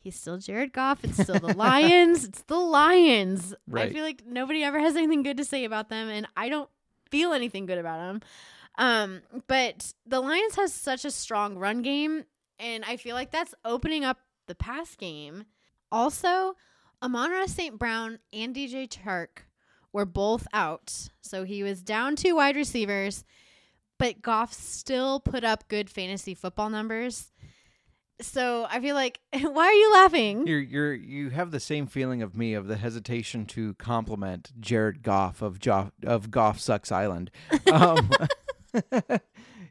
He's 0.00 0.16
still 0.20 0.36
Jared 0.36 0.72
Goff. 0.72 1.02
It's 1.02 1.22
still 1.22 1.38
the 1.38 1.54
Lions. 1.56 2.24
It's 2.24 2.42
the 2.42 2.58
Lions. 2.58 3.54
I 3.90 3.92
feel 3.92 4.04
like 4.04 4.22
nobody 4.26 4.62
ever 4.62 4.78
has 4.78 4.96
anything 4.96 5.22
good 5.22 5.38
to 5.38 5.44
say 5.44 5.64
about 5.64 5.88
them, 5.88 6.08
and 6.10 6.26
I 6.36 6.50
don't 6.50 6.68
feel 7.10 7.32
anything 7.32 7.64
good 7.64 7.78
about 7.78 7.98
them. 7.98 8.20
Um, 8.76 9.22
but 9.46 9.94
the 10.04 10.20
Lions 10.20 10.56
has 10.56 10.74
such 10.74 11.06
a 11.06 11.10
strong 11.10 11.56
run 11.56 11.80
game, 11.80 12.24
and 12.58 12.84
I 12.84 12.96
feel 12.98 13.14
like 13.14 13.30
that's 13.30 13.54
opening 13.64 14.04
up 14.04 14.18
the 14.46 14.54
pass 14.54 14.94
game. 14.94 15.44
Also, 15.90 16.56
Amon 17.02 17.48
St. 17.48 17.78
Brown 17.78 18.18
and 18.32 18.54
DJ 18.54 18.88
Chark 18.88 19.44
were 19.92 20.06
both 20.06 20.46
out, 20.52 21.08
so 21.20 21.44
he 21.44 21.62
was 21.62 21.82
down 21.82 22.16
two 22.16 22.36
wide 22.36 22.56
receivers, 22.56 23.24
but 23.98 24.22
Goff 24.22 24.52
still 24.52 25.20
put 25.20 25.44
up 25.44 25.68
good 25.68 25.88
fantasy 25.88 26.34
football 26.34 26.68
numbers. 26.70 27.30
So 28.20 28.66
I 28.70 28.80
feel 28.80 28.94
like, 28.94 29.20
why 29.32 29.66
are 29.66 29.72
you 29.72 29.92
laughing? 29.92 30.46
You're 30.46 30.60
you're 30.60 30.94
you 30.94 31.30
have 31.30 31.50
the 31.50 31.60
same 31.60 31.86
feeling 31.86 32.22
of 32.22 32.36
me 32.36 32.54
of 32.54 32.66
the 32.66 32.76
hesitation 32.76 33.44
to 33.46 33.74
compliment 33.74 34.52
Jared 34.60 35.02
Goff 35.02 35.42
of 35.42 35.58
jo- 35.58 35.90
of 36.04 36.30
Goff 36.30 36.60
Sucks 36.60 36.92
Island. 36.92 37.30
Um, 37.72 38.10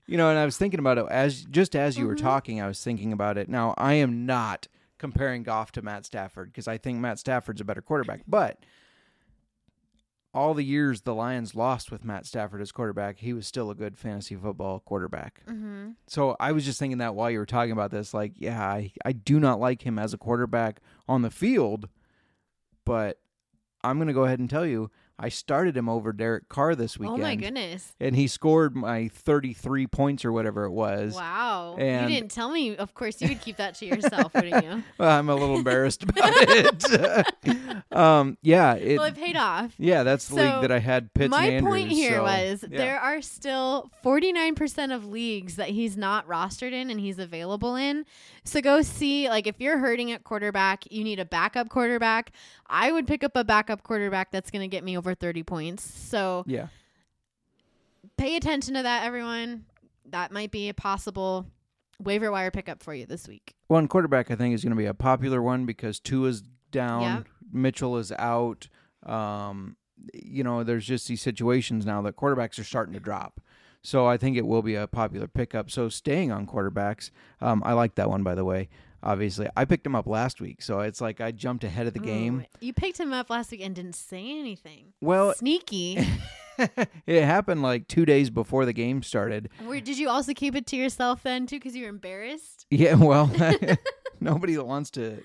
you 0.08 0.17
know, 0.17 0.30
and 0.30 0.38
I 0.38 0.45
was 0.45 0.58
thinking 0.58 0.80
about 0.80 0.97
it 0.97 1.06
as 1.10 1.43
just 1.45 1.76
as 1.76 1.97
you 1.97 2.06
were 2.06 2.15
talking, 2.15 2.62
I 2.62 2.67
was 2.67 2.84
thinking 2.84 3.13
about 3.13 3.38
it. 3.38 3.49
Now, 3.49 3.73
I 3.78 3.93
am 3.95 4.26
not 4.26 4.67
comparing 5.04 5.44
Goff 5.44 5.74
to 5.74 5.82
Matt 5.82 6.06
Stafford 6.06 6.48
because 6.48 6.66
I 6.66 6.78
think 6.78 6.98
Matt 6.98 7.20
Stafford's 7.20 7.60
a 7.60 7.66
better 7.66 7.82
quarterback, 7.82 8.22
but 8.28 8.58
all 10.34 10.54
the 10.54 10.63
years 10.63 11.02
the 11.02 11.13
Lions 11.13 11.54
lost 11.54 11.92
with 11.92 12.06
Matt 12.06 12.26
Stafford 12.26 12.62
as 12.62 12.72
quarterback, 12.72 13.20
he 13.20 13.34
was 13.34 13.46
still 13.46 13.70
a 13.70 13.76
good 13.76 13.98
fantasy 13.98 14.34
football 14.38 14.80
quarterback. 14.80 15.42
mm-hmm. 15.46 15.89
So 16.08 16.38
I 16.39 16.54
was 16.54 16.63
just 16.63 16.80
thinking 16.80 17.00
that 17.00 17.16
while 17.16 17.30
you 17.30 17.39
were 17.39 17.46
talking 17.46 17.74
about 17.74 17.92
this, 17.92 18.13
like, 18.13 18.32
yeah, 18.38 18.66
I, 18.66 18.94
I 19.04 19.12
do 19.12 19.42
not 19.42 19.60
like 19.60 19.82
him 19.82 20.00
as 20.00 20.13
a 20.13 20.18
quarterback 20.18 20.80
on 21.06 21.22
the 21.22 21.30
field, 21.30 21.89
but 22.86 23.20
I'm 23.84 23.98
going 23.98 24.08
to 24.08 24.13
go 24.13 24.24
ahead 24.24 24.39
and 24.39 24.50
tell 24.50 24.66
you, 24.66 24.89
I 25.19 25.30
started 25.30 25.78
him 25.78 25.88
over 25.88 26.12
Derek 26.12 26.49
Carr 26.49 26.76
this 26.76 26.97
weekend. 26.97 27.19
Oh 27.21 27.23
my 27.23 27.36
goodness! 27.36 27.93
And 27.99 28.15
he 28.15 28.28
scored 28.28 28.76
my 28.76 29.10
33 29.10 29.86
points 29.88 30.26
or 30.26 30.32
whatever 30.32 30.65
it 30.65 30.71
was. 30.71 31.13
Wow, 31.15 31.76
and- 31.78 32.10
you 32.10 32.15
didn't 32.19 32.32
tell 32.32 32.49
me. 32.52 32.76
Of 32.76 32.93
course, 32.95 33.21
you 33.21 33.30
would 33.30 33.39
keep 33.41 33.58
that 33.58 33.76
to 33.76 33.86
yourself, 33.86 34.34
wouldn't 34.34 34.63
you? 34.63 34.84
Well, 34.97 35.10
I'm 35.19 35.30
a 35.30 35.36
little 35.36 35.56
embarrassed 35.58 36.04
about 36.10 36.32
it. 36.34 37.84
um, 37.91 38.38
yeah, 38.41 38.73
it, 38.76 38.97
well, 38.97 39.08
it 39.08 39.15
paid 39.15 39.36
off. 39.36 39.73
yeah, 39.78 40.04
that's 40.04 40.28
the 40.28 40.36
So, 40.36 40.41
league 40.41 40.62
that 40.62 40.71
I 40.71 40.80
had 40.80 41.13
Pitts 41.13 41.30
My 41.32 41.45
and 41.45 41.56
Andrews. 41.58 41.71
point 41.73 41.89
here 41.91 42.15
so, 42.17 42.23
was 42.23 42.65
yeah. 42.69 42.78
there 42.78 42.99
are 42.99 43.21
still 43.21 43.91
49% 44.04 44.93
of 44.95 45.06
leagues 45.06 45.56
that 45.58 45.69
he's 45.69 45.95
not 45.97 46.28
rostered 46.28 46.73
in 46.73 46.89
and 46.89 46.99
he's 46.99 47.19
available 47.19 47.76
in. 47.76 48.06
So 48.43 48.62
go 48.62 48.82
see, 48.82 49.30
like, 49.30 49.47
if 49.47 49.60
you're 49.60 49.78
hurting 49.78 50.12
at 50.12 50.23
quarterback, 50.23 50.91
you 50.91 51.04
need 51.04 51.19
a 51.19 51.26
backup 51.26 51.69
quarterback. 51.69 52.32
I 52.74 52.92
would 52.92 53.06
pick 53.06 53.24
up 53.24 53.36
a 53.36 53.44
backup 53.44 53.84
quarterback 53.84 54.32
that's 54.32 54.50
going 54.50 54.64
to 54.64 54.68
get 54.68 54.84
me 54.84 54.98
over 54.98 55.14
30 55.14 55.44
points. 55.44 55.84
So 55.84 56.44
Yeah. 56.48 56.68
pay 58.18 58.36
attention 58.36 58.74
to 58.74 58.84
that, 58.84 59.06
everyone. 59.06 59.66
That 60.06 60.32
might 60.32 60.52
be 60.52 60.70
a 60.70 60.74
possible 60.74 61.46
waiver 62.00 62.32
wire 62.32 62.50
pickup 62.52 62.82
for 62.82 62.94
you 62.94 63.06
this 63.06 63.28
week. 63.28 63.54
One 63.68 63.88
quarterback 63.88 64.32
I 64.32 64.36
think 64.36 64.56
is 64.56 64.64
going 64.64 64.72
to 64.72 64.78
be 64.78 64.86
a 64.88 64.94
popular 64.94 65.42
one 65.42 65.66
because 65.66 66.00
Tua's 66.00 66.42
down, 66.72 67.02
Yep. 67.02 67.28
Mitchell 67.52 67.98
is 67.98 68.12
out. 68.14 68.68
Um, 69.04 69.78
you 70.14 70.44
know, 70.44 70.64
there's 70.64 70.86
just 70.88 71.08
these 71.08 71.22
situations 71.22 71.86
now 71.86 72.02
that 72.02 72.16
quarterbacks 72.16 72.58
are 72.60 72.64
starting 72.64 72.94
to 72.96 73.00
drop. 73.00 73.40
So 73.84 74.08
I 74.08 74.18
think 74.18 74.36
it 74.38 74.48
will 74.48 74.62
be 74.64 74.76
a 74.76 74.88
popular 74.88 75.28
pickup. 75.28 75.70
So 75.70 75.90
staying 75.90 76.32
on 76.32 76.48
quarterbacks, 76.48 77.12
um, 77.40 77.62
I 77.66 77.74
like 77.74 77.96
that 77.96 78.10
one 78.10 78.24
by 78.24 78.34
the 78.34 78.46
way. 78.46 78.70
Obviously, 79.04 79.50
I 79.58 79.66
picked 79.66 79.86
him 79.86 79.96
up 79.96 80.08
last 80.08 80.39
week, 80.39 80.62
so 80.62 80.80
it's 80.80 81.02
like 81.02 81.20
I 81.20 81.32
jumped 81.32 81.66
ahead 81.66 81.88
of 81.88 81.94
the 81.94 82.00
game. 82.00 82.46
Oh, 82.46 82.58
you 82.62 82.72
picked 82.72 82.98
him 83.00 83.12
up 83.12 83.30
last 83.30 83.52
week 83.52 83.62
and 83.62 83.76
didn't 83.76 83.96
say 83.96 84.39
anything. 84.39 84.94
Well, 85.02 85.34
Sneaky. 85.34 85.98
it 87.06 87.24
happened 87.26 87.62
like 87.62 87.89
two 87.89 88.06
days 88.06 88.30
before 88.30 88.66
the 88.66 88.72
game 88.72 89.04
started. 89.04 89.50
Where, 89.66 89.82
did 89.82 89.98
you 89.98 90.08
also 90.10 90.34
keep 90.34 90.56
it 90.56 90.66
to 90.68 90.78
yourself 90.78 91.22
then, 91.22 91.48
too, 91.48 91.58
because 91.58 91.76
you 91.76 91.84
were 91.84 91.89
embarrassed? 91.89 92.66
Yeah, 92.70 92.96
well, 92.96 93.30
nobody 94.22 94.58
wants 94.58 94.89
to. 94.92 95.22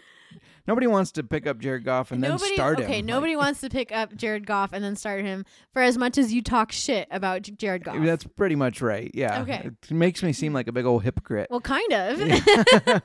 Nobody 0.67 0.87
wants 0.87 1.13
to 1.13 1.23
pick 1.23 1.47
up 1.47 1.59
Jared 1.59 1.85
Goff 1.85 2.11
and 2.11 2.23
then 2.23 2.33
nobody, 2.33 2.53
start 2.55 2.79
him. 2.79 2.85
okay, 2.85 2.97
Like, 2.97 3.05
nobody 3.07 3.37
wants 3.37 3.63
to 3.63 3.71
pick 3.71 3.91
up 3.91 4.15
Jared 4.15 4.47
Goff 4.47 4.75
and 4.75 4.85
then 4.85 4.97
start 4.97 5.25
him 5.25 5.47
for 5.73 5.81
as 5.81 5.97
much 5.97 6.19
as 6.19 6.31
you 6.31 6.43
talk 6.43 6.73
shit 6.73 7.09
about 7.11 7.43
Jared 7.43 7.85
Goff. 7.85 7.97
That's 8.05 8.25
pretty 8.25 8.55
much 8.55 8.83
right. 8.83 9.11
Yeah. 9.15 9.41
Okay. 9.43 9.71
It 9.89 9.91
makes 9.91 10.23
me 10.23 10.35
seem 10.35 10.53
like 10.53 10.69
a 10.69 10.73
big 10.73 10.85
old 10.85 11.05
hypocrite. 11.05 11.47
well, 11.51 11.63
kind 11.63 11.91
of. 11.95 13.03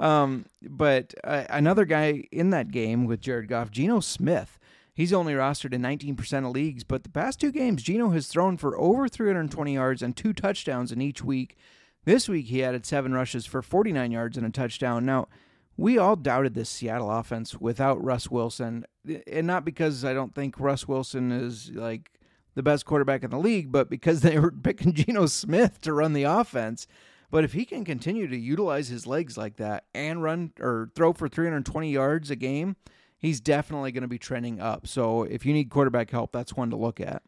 Um, 0.00 0.46
but 0.62 1.14
uh, 1.22 1.44
another 1.50 1.84
guy 1.84 2.24
in 2.32 2.50
that 2.50 2.70
game 2.70 3.04
with 3.04 3.20
Jared 3.20 3.48
Goff, 3.48 3.70
Geno 3.70 4.00
Smith. 4.00 4.58
He's 4.94 5.12
only 5.12 5.34
rostered 5.34 5.72
in 5.72 5.82
19% 5.82 6.46
of 6.46 6.52
leagues, 6.52 6.84
but 6.84 7.04
the 7.04 7.10
past 7.10 7.38
two 7.38 7.52
games, 7.52 7.82
Geno 7.82 8.10
has 8.10 8.26
thrown 8.26 8.56
for 8.56 8.78
over 8.78 9.08
320 9.08 9.74
yards 9.74 10.02
and 10.02 10.16
two 10.16 10.32
touchdowns 10.32 10.90
in 10.90 11.00
each 11.00 11.22
week. 11.22 11.56
This 12.04 12.28
week, 12.28 12.46
he 12.46 12.64
added 12.64 12.84
seven 12.84 13.12
rushes 13.12 13.46
for 13.46 13.62
49 13.62 14.10
yards 14.10 14.36
and 14.36 14.46
a 14.46 14.50
touchdown. 14.50 15.04
Now, 15.04 15.28
we 15.76 15.96
all 15.96 16.16
doubted 16.16 16.54
this 16.54 16.68
Seattle 16.68 17.10
offense 17.10 17.60
without 17.60 18.02
Russ 18.02 18.30
Wilson, 18.30 18.84
and 19.26 19.46
not 19.46 19.64
because 19.64 20.04
I 20.04 20.12
don't 20.12 20.34
think 20.34 20.58
Russ 20.58 20.88
Wilson 20.88 21.30
is 21.30 21.70
like 21.70 22.10
the 22.54 22.62
best 22.62 22.84
quarterback 22.84 23.22
in 23.22 23.30
the 23.30 23.38
league, 23.38 23.70
but 23.70 23.88
because 23.88 24.22
they 24.22 24.38
were 24.38 24.50
picking 24.50 24.92
Geno 24.94 25.26
Smith 25.26 25.80
to 25.82 25.92
run 25.92 26.14
the 26.14 26.24
offense. 26.24 26.86
But 27.30 27.44
if 27.44 27.52
he 27.52 27.64
can 27.64 27.84
continue 27.84 28.26
to 28.26 28.36
utilize 28.36 28.88
his 28.88 29.06
legs 29.06 29.38
like 29.38 29.56
that 29.56 29.84
and 29.94 30.22
run 30.22 30.52
or 30.58 30.90
throw 30.94 31.12
for 31.12 31.28
320 31.28 31.90
yards 31.90 32.30
a 32.30 32.36
game, 32.36 32.76
he's 33.18 33.40
definitely 33.40 33.92
going 33.92 34.02
to 34.02 34.08
be 34.08 34.18
trending 34.18 34.60
up. 34.60 34.86
So 34.86 35.22
if 35.22 35.46
you 35.46 35.52
need 35.52 35.70
quarterback 35.70 36.10
help, 36.10 36.32
that's 36.32 36.54
one 36.54 36.70
to 36.70 36.76
look 36.76 37.00
at. 37.00 37.22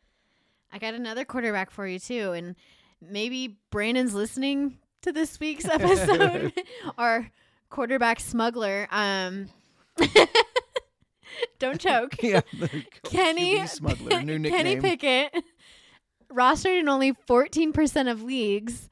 I 0.73 0.79
got 0.79 0.95
another 0.95 1.25
quarterback 1.25 1.71
for 1.71 1.87
you, 1.87 1.99
too. 1.99 2.33
And 2.33 2.57
maybe 3.01 3.59
Brandon's 3.71 4.15
listening 4.15 4.79
to 5.03 5.13
this 5.13 5.39
week's 5.39 5.67
episode. 5.67 6.53
Our 6.99 7.31
quarterback 7.69 8.21
smuggler. 8.21 8.89
Um, 8.91 9.49
don't 11.59 11.81
choke. 11.81 12.23
yeah, 12.23 12.41
there 12.59 12.71
you 12.73 12.83
go. 13.03 13.11
Kenny 13.11 13.67
Smuggler, 13.67 14.23
new 14.23 14.39
nickname. 14.39 14.81
Kenny 14.81 14.81
Pickett, 14.81 15.45
rostered 16.33 16.81
in 16.81 16.89
only 16.89 17.13
14% 17.13 18.11
of 18.11 18.23
leagues. 18.23 18.89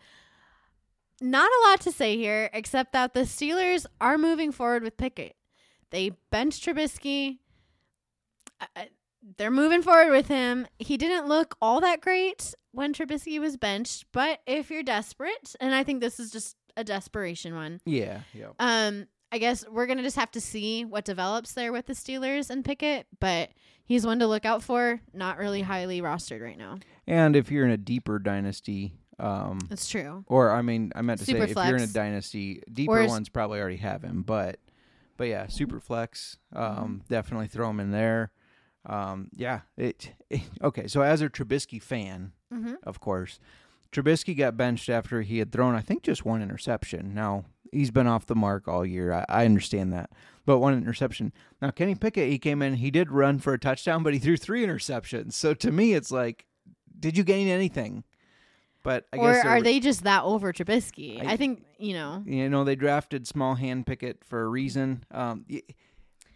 Not 1.20 1.50
a 1.50 1.68
lot 1.68 1.80
to 1.82 1.92
say 1.92 2.16
here, 2.16 2.48
except 2.52 2.92
that 2.92 3.12
the 3.14 3.20
Steelers 3.20 3.84
are 4.00 4.16
moving 4.18 4.52
forward 4.52 4.82
with 4.82 4.96
Pickett. 4.96 5.36
They 5.90 6.12
benched 6.30 6.64
Trubisky. 6.64 7.38
Uh, 8.60 8.66
uh, 8.76 8.84
They're 9.36 9.50
moving 9.50 9.82
forward 9.82 10.10
with 10.10 10.28
him. 10.28 10.66
He 10.78 10.96
didn't 10.96 11.28
look 11.28 11.56
all 11.60 11.80
that 11.80 12.00
great 12.00 12.54
when 12.72 12.94
Trubisky 12.94 13.38
was 13.40 13.56
benched, 13.56 14.06
but 14.12 14.40
if 14.46 14.70
you're 14.70 14.82
desperate, 14.82 15.54
and 15.60 15.74
I 15.74 15.82
think 15.84 16.00
this 16.00 16.18
is 16.20 16.30
just 16.30 16.56
a 16.76 16.84
desperation 16.84 17.54
one, 17.54 17.80
Yeah, 17.84 18.20
yeah. 18.32 18.50
um, 18.58 19.06
I 19.32 19.38
guess 19.38 19.64
we're 19.68 19.86
gonna 19.86 20.02
just 20.02 20.16
have 20.16 20.30
to 20.32 20.40
see 20.40 20.84
what 20.84 21.04
develops 21.04 21.52
there 21.52 21.72
with 21.72 21.86
the 21.86 21.92
Steelers 21.94 22.48
and 22.48 22.64
Pickett, 22.64 23.06
but 23.18 23.50
he's 23.84 24.06
one 24.06 24.20
to 24.20 24.26
look 24.26 24.44
out 24.44 24.62
for. 24.62 25.00
Not 25.12 25.38
really 25.38 25.62
highly 25.62 26.00
rostered 26.00 26.40
right 26.42 26.56
now. 26.58 26.78
And 27.06 27.34
if 27.36 27.50
you're 27.50 27.64
in 27.64 27.70
a 27.72 27.76
deeper 27.76 28.18
dynasty, 28.20 28.94
um, 29.20 29.58
That's 29.68 29.88
true. 29.88 30.24
or 30.26 30.50
I 30.50 30.62
mean, 30.62 30.92
I 30.94 31.02
meant 31.02 31.20
to 31.20 31.26
say 31.26 31.38
if 31.38 31.54
you're 31.54 31.76
in 31.76 31.82
a 31.82 31.86
dynasty, 31.86 32.62
deeper 32.72 33.02
is- 33.02 33.10
ones 33.10 33.28
probably 33.28 33.60
already 33.60 33.76
have 33.76 34.02
him, 34.02 34.22
but 34.22 34.58
but 35.16 35.24
yeah, 35.28 35.46
super 35.48 35.78
flex, 35.80 36.38
um, 36.54 37.02
definitely 37.08 37.46
throw 37.48 37.68
him 37.70 37.78
in 37.80 37.90
there. 37.90 38.32
Um, 38.86 39.28
yeah, 39.36 39.60
it, 39.76 40.12
okay. 40.62 40.86
So 40.86 41.02
as 41.02 41.20
a 41.20 41.28
Trubisky 41.28 41.82
fan, 41.82 42.32
Mm-hmm. 42.52 42.74
of 42.84 42.98
course, 42.98 43.38
Trubisky 43.92 44.36
got 44.36 44.56
benched 44.56 44.88
after 44.88 45.22
he 45.22 45.38
had 45.38 45.52
thrown, 45.52 45.74
I 45.74 45.80
think, 45.80 46.02
just 46.02 46.24
one 46.24 46.42
interception. 46.42 47.14
Now 47.14 47.44
he's 47.70 47.90
been 47.90 48.06
off 48.06 48.26
the 48.26 48.34
mark 48.34 48.66
all 48.66 48.84
year. 48.86 49.12
I, 49.12 49.24
I 49.28 49.44
understand 49.44 49.92
that, 49.92 50.10
but 50.46 50.58
one 50.58 50.74
interception. 50.74 51.32
Now 51.60 51.70
Kenny 51.70 51.94
Pickett, 51.94 52.28
he 52.30 52.38
came 52.38 52.62
in, 52.62 52.74
he 52.76 52.90
did 52.90 53.10
run 53.10 53.38
for 53.38 53.52
a 53.52 53.58
touchdown, 53.58 54.02
but 54.02 54.14
he 54.14 54.18
threw 54.18 54.36
three 54.36 54.64
interceptions. 54.66 55.34
So 55.34 55.52
to 55.54 55.70
me, 55.70 55.92
it's 55.94 56.10
like, 56.10 56.46
did 56.98 57.16
you 57.18 57.22
gain 57.24 57.46
anything? 57.48 58.04
But 58.82 59.06
I 59.12 59.16
or 59.18 59.32
guess 59.32 59.44
are 59.44 59.60
they 59.62 59.78
just 59.80 60.04
that 60.04 60.22
over 60.24 60.52
Trubisky? 60.52 61.24
I- 61.24 61.32
I, 61.32 61.36
think 61.36 61.64
you 61.78 61.92
know. 61.94 62.22
you 62.26 62.48
know 62.48 62.64
they 62.64 62.76
drafted 62.76 63.26
small 63.26 63.54
hand 63.54 63.86
Pickett 63.86 64.24
for 64.24 64.42
a 64.42 64.48
reason. 64.48 65.04
Um, 65.10 65.44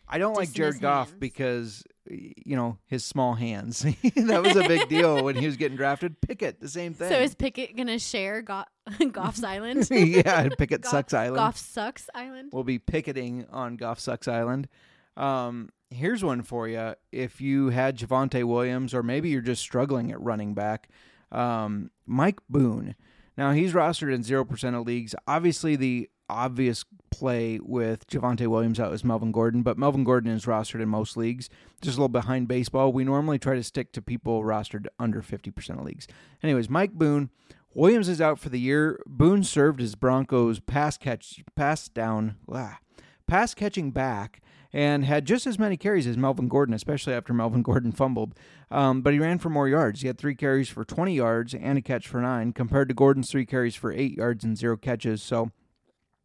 I 0.07 0.19
don't 0.19 0.35
like 0.35 0.49
Just 0.49 0.57
Jared 0.57 0.81
Goff 0.81 1.09
hands. 1.09 1.19
because 1.21 1.85
you 2.11 2.55
know, 2.55 2.77
his 2.85 3.03
small 3.03 3.33
hands. 3.33 3.79
that 4.17 4.43
was 4.43 4.57
a 4.57 4.69
big 4.69 4.89
deal 4.91 5.25
when 5.25 5.37
he 5.37 5.47
was 5.47 5.57
getting 5.57 5.77
drafted. 5.79 6.21
Pickett, 6.21 6.61
the 6.61 6.69
same 6.69 6.93
thing. 6.93 7.09
So 7.09 7.19
is 7.19 7.35
Pickett 7.35 7.75
gonna 7.77 7.99
share 7.99 8.43
Go- 8.43 8.65
Goff's 9.13 9.43
Island? 9.43 9.89
yeah, 9.91 10.49
Pickett 10.51 10.83
Goff- 10.83 10.91
sucks 10.91 11.15
island. 11.15 11.37
Goff 11.37 11.57
sucks 11.57 12.11
Island. 12.15 12.51
We'll 12.53 12.63
be 12.65 12.79
picketing 12.79 13.47
on 13.51 13.77
Goff 13.77 13.99
Sucks 14.01 14.29
Island. 14.29 14.69
Um, 15.17 15.71
here's 15.91 16.23
one 16.23 16.43
for 16.43 16.69
you. 16.69 16.95
If 17.11 17.41
you 17.41 17.71
had 17.71 17.97
Javonte 17.97 18.45
Williams, 18.45 18.93
or 18.93 19.03
maybe 19.03 19.31
you're 19.31 19.41
just 19.41 19.63
struggling 19.63 20.11
at 20.11 20.21
running 20.21 20.53
back, 20.53 20.91
um, 21.35 21.91
Mike 22.07 22.39
Boone. 22.49 22.95
Now 23.37 23.53
he's 23.53 23.73
rostered 23.73 24.15
in 24.15 24.23
zero 24.23 24.45
percent 24.45 24.77
of 24.77 24.87
leagues. 24.87 25.15
Obviously, 25.27 25.77
the 25.77 26.09
obvious 26.29 26.85
play 27.11 27.59
with 27.63 28.07
Javonte 28.07 28.47
Williams 28.47 28.81
out 28.81 28.93
is 28.95 29.05
Melvin 29.05 29.33
Gordon, 29.33 29.63
but 29.63 29.77
Melvin 29.77 30.05
Gordon 30.05 30.33
is 30.33 30.47
rostered 30.47 30.81
in 30.81 30.89
most 30.89 31.17
leagues. 31.17 31.49
Just 31.83 31.97
a 31.97 32.01
little 32.01 32.09
behind 32.09 32.49
baseball. 32.49 32.93
We 32.93 33.05
normally 33.05 33.39
try 33.39 33.55
to 33.55 33.63
stick 33.63 33.93
to 33.93 34.03
people 34.03 34.43
rostered 34.43 34.87
under 34.99 35.21
fifty 35.23 35.51
percent 35.51 35.79
of 35.79 35.85
leagues. 35.85 36.07
Anyways, 36.43 36.71
Mike 36.71 36.93
Boone. 36.93 37.31
Williams 37.77 38.09
is 38.09 38.21
out 38.21 38.39
for 38.39 38.51
the 38.51 38.61
year. 38.61 39.01
Boone 39.05 39.43
served 39.43 39.83
as 39.83 39.97
Broncos 39.97 40.61
pass 40.61 40.97
catch 40.97 41.43
pass 41.57 41.89
down 41.89 42.37
ah, 42.49 42.79
pass 43.27 43.53
catching 43.53 43.91
back 43.91 44.41
and 44.75 45.05
had 45.05 45.25
just 45.25 45.47
as 45.47 45.57
many 45.59 45.77
carries 45.77 46.05
as 46.07 46.17
Melvin 46.19 46.49
Gordon, 46.49 46.75
especially 46.75 47.15
after 47.15 47.33
Melvin 47.33 47.63
Gordon 47.71 47.93
fumbled. 47.93 48.35
Um, 48.73 49.03
but 49.03 49.13
he 49.13 49.21
ran 49.21 49.39
for 49.39 49.49
more 49.49 49.69
yards. 49.69 50.01
He 50.01 50.09
had 50.09 50.19
three 50.19 50.35
carries 50.35 50.69
for 50.69 50.85
20 50.85 51.15
yards 51.15 51.55
and 51.55 51.79
a 51.79 51.81
catch 51.83 52.09
for 52.09 52.21
nine, 52.21 52.53
compared 52.53 52.89
to 52.89 52.95
Gordon's 52.95 53.31
three 53.31 53.47
carries 53.47 53.77
for 53.77 53.93
eight 53.93 54.17
yards 54.17 54.43
and 54.43 54.59
zero 54.59 54.77
catches. 54.77 55.23
So, 55.23 55.53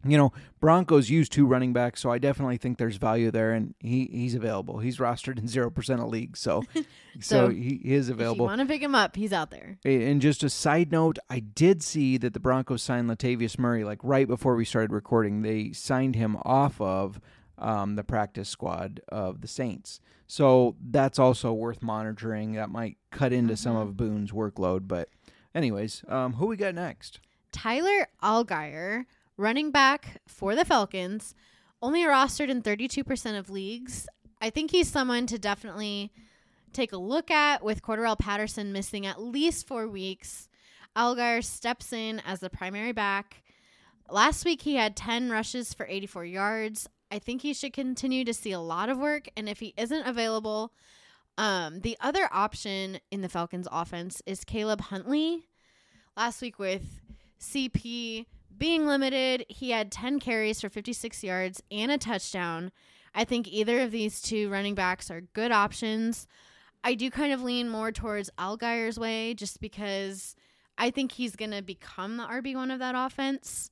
you 0.03 0.17
know, 0.17 0.31
Broncos 0.59 1.09
use 1.11 1.29
two 1.29 1.45
running 1.45 1.73
backs, 1.73 2.01
so 2.01 2.09
I 2.09 2.17
definitely 2.17 2.57
think 2.57 2.77
there's 2.79 2.95
value 2.95 3.29
there, 3.31 3.51
and 3.51 3.75
he, 3.79 4.09
he's 4.11 4.33
available. 4.33 4.79
He's 4.79 4.97
rostered 4.97 5.37
in 5.37 5.47
zero 5.47 5.69
percent 5.69 5.99
of 6.01 6.07
leagues, 6.07 6.39
so 6.39 6.63
so, 6.73 6.83
So, 7.19 7.49
he, 7.49 7.81
is 7.83 8.07
If 8.09 8.15
you 8.15 8.21
available. 8.21 8.45
want 8.45 8.61
to 8.61 8.65
pick 8.65 8.81
him 8.81 8.95
up, 8.95 9.15
he's 9.15 9.33
out 9.33 9.51
there. 9.51 9.77
And 9.85 10.21
just 10.21 10.41
a 10.41 10.49
side 10.49 10.91
note, 10.91 11.19
I 11.29 11.39
did 11.39 11.83
see 11.83 12.17
that 12.17 12.33
the 12.33 12.39
Broncos 12.39 12.81
signed 12.81 13.09
Latavius 13.09 13.59
Murray 13.59 13.83
like 13.83 13.99
right 14.01 14.27
before 14.27 14.55
we 14.55 14.63
started 14.65 14.91
recording. 14.93 15.41
They 15.41 15.71
signed 15.73 16.15
him 16.15 16.37
off 16.43 16.79
of 16.81 17.19
um, 17.59 17.95
the 17.95 18.03
practice 18.03 18.49
squad 18.49 19.01
of 19.09 19.41
the 19.41 19.47
Saints. 19.47 19.99
So 20.27 20.75
that's 20.79 21.19
also 21.19 21.53
worth 21.53 21.81
monitoring. 21.81 22.53
That 22.53 22.69
might 22.69 22.97
cut 23.11 23.33
into 23.33 23.57
some 23.57 23.75
of 23.75 23.97
Boone's 23.97 24.31
workload. 24.31 24.87
But, 24.87 25.09
anyways, 25.55 26.03
um, 26.07 26.33
who 26.33 26.47
we 26.47 26.57
got 26.57 26.75
next? 26.75 27.19
Tyler 27.51 28.07
Allgeier, 28.21 29.05
running 29.37 29.71
back 29.71 30.21
for 30.27 30.55
the 30.55 30.65
Falcons, 30.65 31.33
only 31.81 32.03
rostered 32.03 32.49
in 32.49 32.61
32% 32.61 33.39
of 33.39 33.49
leagues. 33.49 34.07
I 34.41 34.49
think 34.49 34.71
he's 34.71 34.87
someone 34.87 35.25
to 35.27 35.39
definitely 35.39 36.11
take 36.73 36.93
a 36.93 36.97
look 36.97 37.31
at 37.31 37.63
with 37.63 37.81
Cordarrelle 37.81 38.19
Patterson 38.19 38.71
missing 38.71 39.05
at 39.05 39.21
least 39.21 39.67
four 39.67 39.87
weeks. 39.87 40.47
Allgeier 40.95 41.43
steps 41.43 41.91
in 41.93 42.21
as 42.25 42.39
the 42.39 42.49
primary 42.49 42.91
back. 42.91 43.43
Last 44.09 44.45
week 44.45 44.61
he 44.61 44.75
had 44.75 44.95
10 44.95 45.29
rushes 45.29 45.73
for 45.73 45.85
84 45.87 46.25
yards. 46.25 46.89
I 47.11 47.19
think 47.19 47.41
he 47.41 47.53
should 47.53 47.73
continue 47.73 48.23
to 48.25 48.33
see 48.33 48.51
a 48.51 48.59
lot 48.59 48.89
of 48.89 48.97
work. 48.97 49.27
And 49.35 49.49
if 49.49 49.59
he 49.59 49.73
isn't 49.77 50.05
available, 50.05 50.71
um, 51.37 51.79
the 51.81 51.97
other 52.01 52.27
option 52.31 52.99
in 53.11 53.21
the 53.21 53.29
Falcons 53.29 53.67
offense 53.71 54.21
is 54.25 54.43
Caleb 54.43 54.81
Huntley. 54.81 55.47
Last 56.15 56.41
week 56.41 56.59
with 56.59 56.99
CP 57.39 58.25
being 58.57 58.85
limited, 58.85 59.45
he 59.47 59.71
had 59.71 59.91
10 59.91 60.19
carries 60.19 60.59
for 60.59 60.69
56 60.69 61.23
yards 61.23 61.63
and 61.71 61.91
a 61.91 61.97
touchdown. 61.97 62.71
I 63.15 63.23
think 63.23 63.47
either 63.47 63.79
of 63.79 63.91
these 63.91 64.21
two 64.21 64.49
running 64.49 64.75
backs 64.75 65.09
are 65.09 65.21
good 65.21 65.51
options. 65.51 66.27
I 66.83 66.93
do 66.93 67.09
kind 67.09 67.33
of 67.33 67.41
lean 67.41 67.69
more 67.69 67.91
towards 67.91 68.29
Allgeier's 68.37 68.99
way 68.99 69.33
just 69.33 69.59
because 69.59 70.35
I 70.77 70.91
think 70.91 71.13
he's 71.13 71.35
going 71.35 71.51
to 71.51 71.61
become 71.61 72.17
the 72.17 72.23
RB1 72.23 72.73
of 72.73 72.79
that 72.79 72.95
offense. 72.95 73.71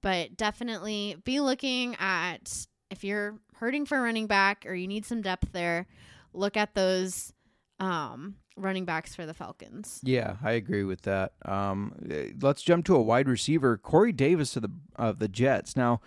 But 0.00 0.36
definitely 0.36 1.16
be 1.24 1.40
looking 1.40 1.94
at 2.00 2.66
if 2.92 3.02
you're 3.02 3.38
hurting 3.54 3.86
for 3.86 4.00
running 4.00 4.26
back 4.26 4.64
or 4.66 4.74
you 4.74 4.86
need 4.86 5.06
some 5.06 5.22
depth 5.22 5.52
there, 5.52 5.86
look 6.34 6.56
at 6.56 6.74
those 6.74 7.32
um, 7.80 8.36
running 8.56 8.84
backs 8.84 9.14
for 9.14 9.24
the 9.24 9.32
Falcons. 9.34 10.00
Yeah, 10.04 10.36
I 10.44 10.52
agree 10.52 10.84
with 10.84 11.02
that. 11.02 11.32
Um, 11.44 11.94
eh, 12.08 12.28
let's 12.40 12.62
jump 12.62 12.84
to 12.86 12.94
a 12.94 13.02
wide 13.02 13.28
receiver, 13.28 13.78
Corey 13.78 14.12
Davis 14.12 14.54
of 14.56 14.62
the 14.62 14.70
of 14.94 15.18
the 15.18 15.28
Jets. 15.28 15.74
Now, 15.74 16.02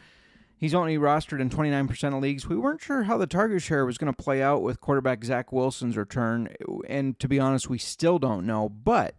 he's 0.56 0.76
only 0.76 0.96
rostered 0.98 1.42
in 1.42 1.50
29% 1.50 2.16
of 2.16 2.22
leagues. 2.22 2.48
We 2.48 2.56
weren't 2.56 2.82
sure 2.82 3.04
how 3.04 3.18
the 3.18 3.28
target 3.28 3.64
share 3.64 3.86
was 3.86 3.98
going 3.98 4.14
to 4.14 4.24
play 4.24 4.44
out 4.44 4.62
with 4.62 4.80
quarterback 4.80 5.24
Zach 5.24 5.52
Wilson's 5.52 5.98
return, 5.98 6.50
and 6.88 7.20
to 7.20 7.28
be 7.28 7.40
honest, 7.40 7.68
we 7.68 7.80
still 7.80 8.20
don't 8.20 8.46
know. 8.46 8.70
But 8.70 9.16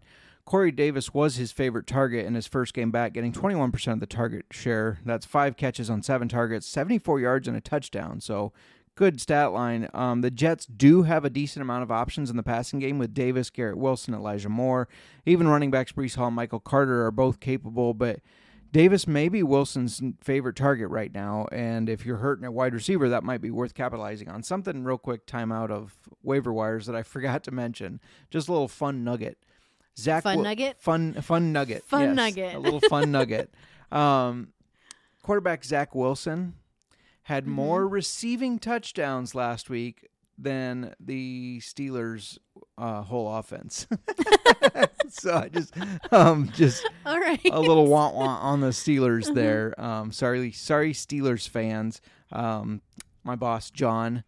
Corey 0.47 0.71
Davis 0.71 1.13
was 1.13 1.35
his 1.35 1.51
favorite 1.51 1.89
target 1.89 2.25
in 2.25 2.37
his 2.37 2.47
first 2.47 2.73
game 2.73 2.93
back, 2.93 3.13
getting 3.13 3.33
21% 3.33 3.93
of 3.93 4.01
the 4.01 4.07
target 4.07 4.47
share. 4.53 5.01
That's 5.05 5.27
five 5.27 5.57
catches 5.57 5.91
on 5.91 6.03
seven 6.03 6.29
targets, 6.29 6.69
74 6.69 7.19
yards, 7.19 7.49
and 7.49 7.57
a 7.57 7.61
touchdown. 7.61 8.21
So 8.21 8.53
good 8.95 9.21
stat 9.21 9.51
line. 9.53 9.89
Um, 9.93 10.21
the 10.21 10.31
Jets 10.31 10.65
do 10.65 11.03
have 11.03 11.25
a 11.25 11.31
decent 11.31 11.63
amount 11.63 11.83
of 11.83 11.91
options 11.91 12.31
in 12.31 12.37
the 12.37 12.45
passing 12.45 12.79
game 12.79 12.97
with 12.97 13.13
Davis, 13.13 13.51
Garrett 13.51 13.77
Wilson, 13.77 14.15
Elijah 14.15 14.49
Moore. 14.49 14.89
Even 15.27 15.49
running 15.49 15.73
backs 15.73 15.91
Breece 15.91 16.15
Hall 16.15 16.31
Michael 16.31 16.61
Carter 16.61 17.05
are 17.05 17.11
both 17.11 17.41
capable, 17.41 17.93
but 17.93 18.21
Davis 18.71 19.09
may 19.09 19.29
be 19.29 19.43
Wilson's 19.43 20.01
favorite 20.21 20.55
target 20.55 20.91
right 20.91 21.13
now. 21.13 21.49
And 21.51 21.89
if 21.89 22.07
you're 22.07 22.19
hurting 22.19 22.45
at 22.45 22.53
wide 22.53 22.73
receiver, 22.73 23.09
that 23.09 23.25
might 23.25 23.41
be 23.41 23.51
worth 23.51 23.75
capitalizing 23.75 24.29
on. 24.29 24.45
Something 24.45 24.85
real 24.85 24.99
quick, 24.99 25.27
time 25.27 25.51
out 25.51 25.73
of 25.73 25.97
waiver 26.23 26.53
wires 26.53 26.87
that 26.87 26.95
I 26.95 27.03
forgot 27.05 27.43
to 27.45 27.51
mention. 27.51 28.01
Just 28.31 28.47
a 28.47 28.53
little 28.53 28.69
fun 28.69 29.03
nugget. 29.03 29.39
Zach 29.99 30.23
Fun 30.25 30.37
Wil- 30.37 30.45
nugget? 30.45 30.77
Fun 30.81 31.15
fun 31.23 31.53
nugget. 31.53 31.85
Fun 31.85 32.03
yes, 32.03 32.17
nugget. 32.17 32.55
A 32.55 32.59
little 32.59 32.81
fun 32.81 33.11
nugget. 33.13 33.53
Um, 33.91 34.49
quarterback 35.23 35.65
Zach 35.65 35.95
Wilson 35.95 36.55
had 37.25 37.45
Mm-hmm. 37.45 37.53
more 37.53 37.89
receiving 37.89 38.59
touchdowns 38.59 39.35
last 39.35 39.69
week 39.71 40.07
than 40.39 40.95
the 41.01 41.59
Steelers' 41.61 42.37
uh, 42.77 43.03
whole 43.03 43.35
offense. 43.37 43.87
so 45.09 45.35
I 45.35 45.49
just 45.49 45.75
um 46.13 46.51
just 46.55 46.87
All 47.07 47.19
right. 47.19 47.41
a 47.51 47.59
little 47.61 47.87
want 47.87 48.15
want 48.15 48.43
on 48.43 48.61
the 48.61 48.69
Steelers 48.69 49.33
there. 49.35 49.75
Um, 49.81 50.13
sorry, 50.13 50.53
sorry, 50.53 50.93
Steelers 50.93 51.49
fans. 51.49 52.01
Um, 52.33 52.83
my 53.25 53.35
boss 53.35 53.71
John, 53.71 54.25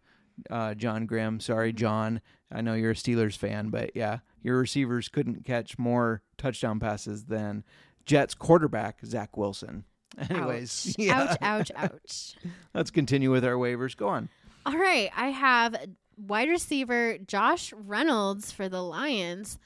uh, 0.49 0.73
John 0.73 1.05
Grimm. 1.05 1.39
Sorry, 1.39 1.71
John. 1.73 2.21
I 2.51 2.61
know 2.61 2.73
you're 2.73 2.91
a 2.91 2.95
Steelers 2.95 3.37
fan, 3.37 3.69
but 3.69 3.95
yeah, 3.95 4.19
your 4.41 4.57
receivers 4.57 5.09
couldn't 5.09 5.45
catch 5.45 5.77
more 5.77 6.21
touchdown 6.37 6.79
passes 6.79 7.25
than 7.25 7.63
Jets 8.05 8.33
quarterback 8.33 8.99
Zach 9.05 9.37
Wilson. 9.37 9.85
Anyways, 10.29 10.89
ouch. 10.89 10.95
yeah, 10.97 11.19
ouch, 11.19 11.37
ouch, 11.41 11.71
ouch. 11.75 12.35
let's 12.73 12.91
continue 12.91 13.31
with 13.31 13.45
our 13.45 13.53
waivers. 13.53 13.95
Go 13.95 14.07
on. 14.07 14.29
All 14.65 14.77
right, 14.77 15.09
I 15.15 15.27
have 15.27 15.75
wide 16.17 16.49
receiver 16.49 17.17
Josh 17.17 17.71
Reynolds 17.73 18.51
for 18.51 18.67
the 18.67 18.83
Lions, 18.83 19.57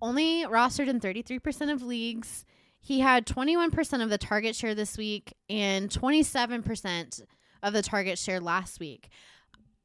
only 0.00 0.44
rostered 0.44 0.88
in 0.88 1.00
33% 1.00 1.72
of 1.72 1.82
leagues. 1.82 2.44
He 2.80 3.00
had 3.00 3.26
21% 3.26 4.02
of 4.02 4.10
the 4.10 4.18
target 4.18 4.56
share 4.56 4.74
this 4.74 4.96
week 4.96 5.34
and 5.48 5.88
27% 5.88 7.22
of 7.62 7.72
the 7.72 7.82
target 7.82 8.18
share 8.18 8.40
last 8.40 8.80
week. 8.80 9.08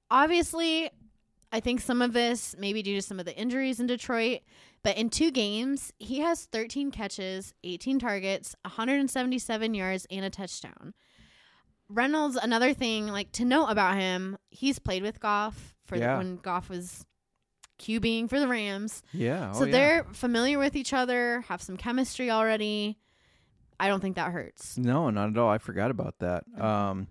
Obviously, 0.10 0.90
I 1.52 1.60
think 1.62 1.80
some 1.82 2.02
of 2.02 2.14
this 2.14 2.56
maybe 2.60 2.84
due 2.84 2.96
to 2.96 3.02
some 3.02 3.20
of 3.20 3.26
the 3.26 3.36
injuries 3.38 3.80
in 3.80 3.88
Detroit, 3.88 4.40
but 4.84 4.98
in 4.98 5.10
two 5.10 5.32
games, 5.32 5.94
he 5.98 6.20
has 6.20 6.46
13 6.46 6.92
catches, 6.92 7.54
18 7.64 8.00
targets, 8.00 8.56
177 8.64 9.74
yards, 9.74 10.06
and 10.12 10.26
a 10.26 10.30
touchdown. 10.30 10.94
Reynolds, 11.90 12.36
another 12.36 12.74
thing 12.74 13.08
like 13.08 13.32
to 13.34 13.46
note 13.46 13.68
about 13.68 13.96
him, 13.96 14.38
he's 14.50 14.78
played 14.78 15.04
with 15.04 15.20
Goff 15.22 15.74
for 15.86 15.98
the- 15.98 16.18
when 16.18 16.38
Goff 16.38 16.70
was 16.70 17.06
QBing 17.80 18.30
for 18.30 18.40
the 18.40 18.48
Rams. 18.48 19.04
Yeah. 19.14 19.52
so 19.54 19.66
they're 19.72 20.04
familiar 20.12 20.60
with 20.60 20.76
each 20.76 20.94
other, 20.94 21.42
have 21.48 21.62
some 21.62 21.78
chemistry 21.78 22.30
already. 22.30 22.98
I 23.80 23.88
don't 23.88 24.02
think 24.02 24.16
that 24.16 24.32
hurts. 24.32 24.78
No, 24.78 25.10
not 25.12 25.30
at 25.30 25.38
all. 25.38 25.50
I 25.50 25.60
forgot 25.60 25.92
about 25.92 26.16
that. 26.20 26.44
Um, 26.60 27.08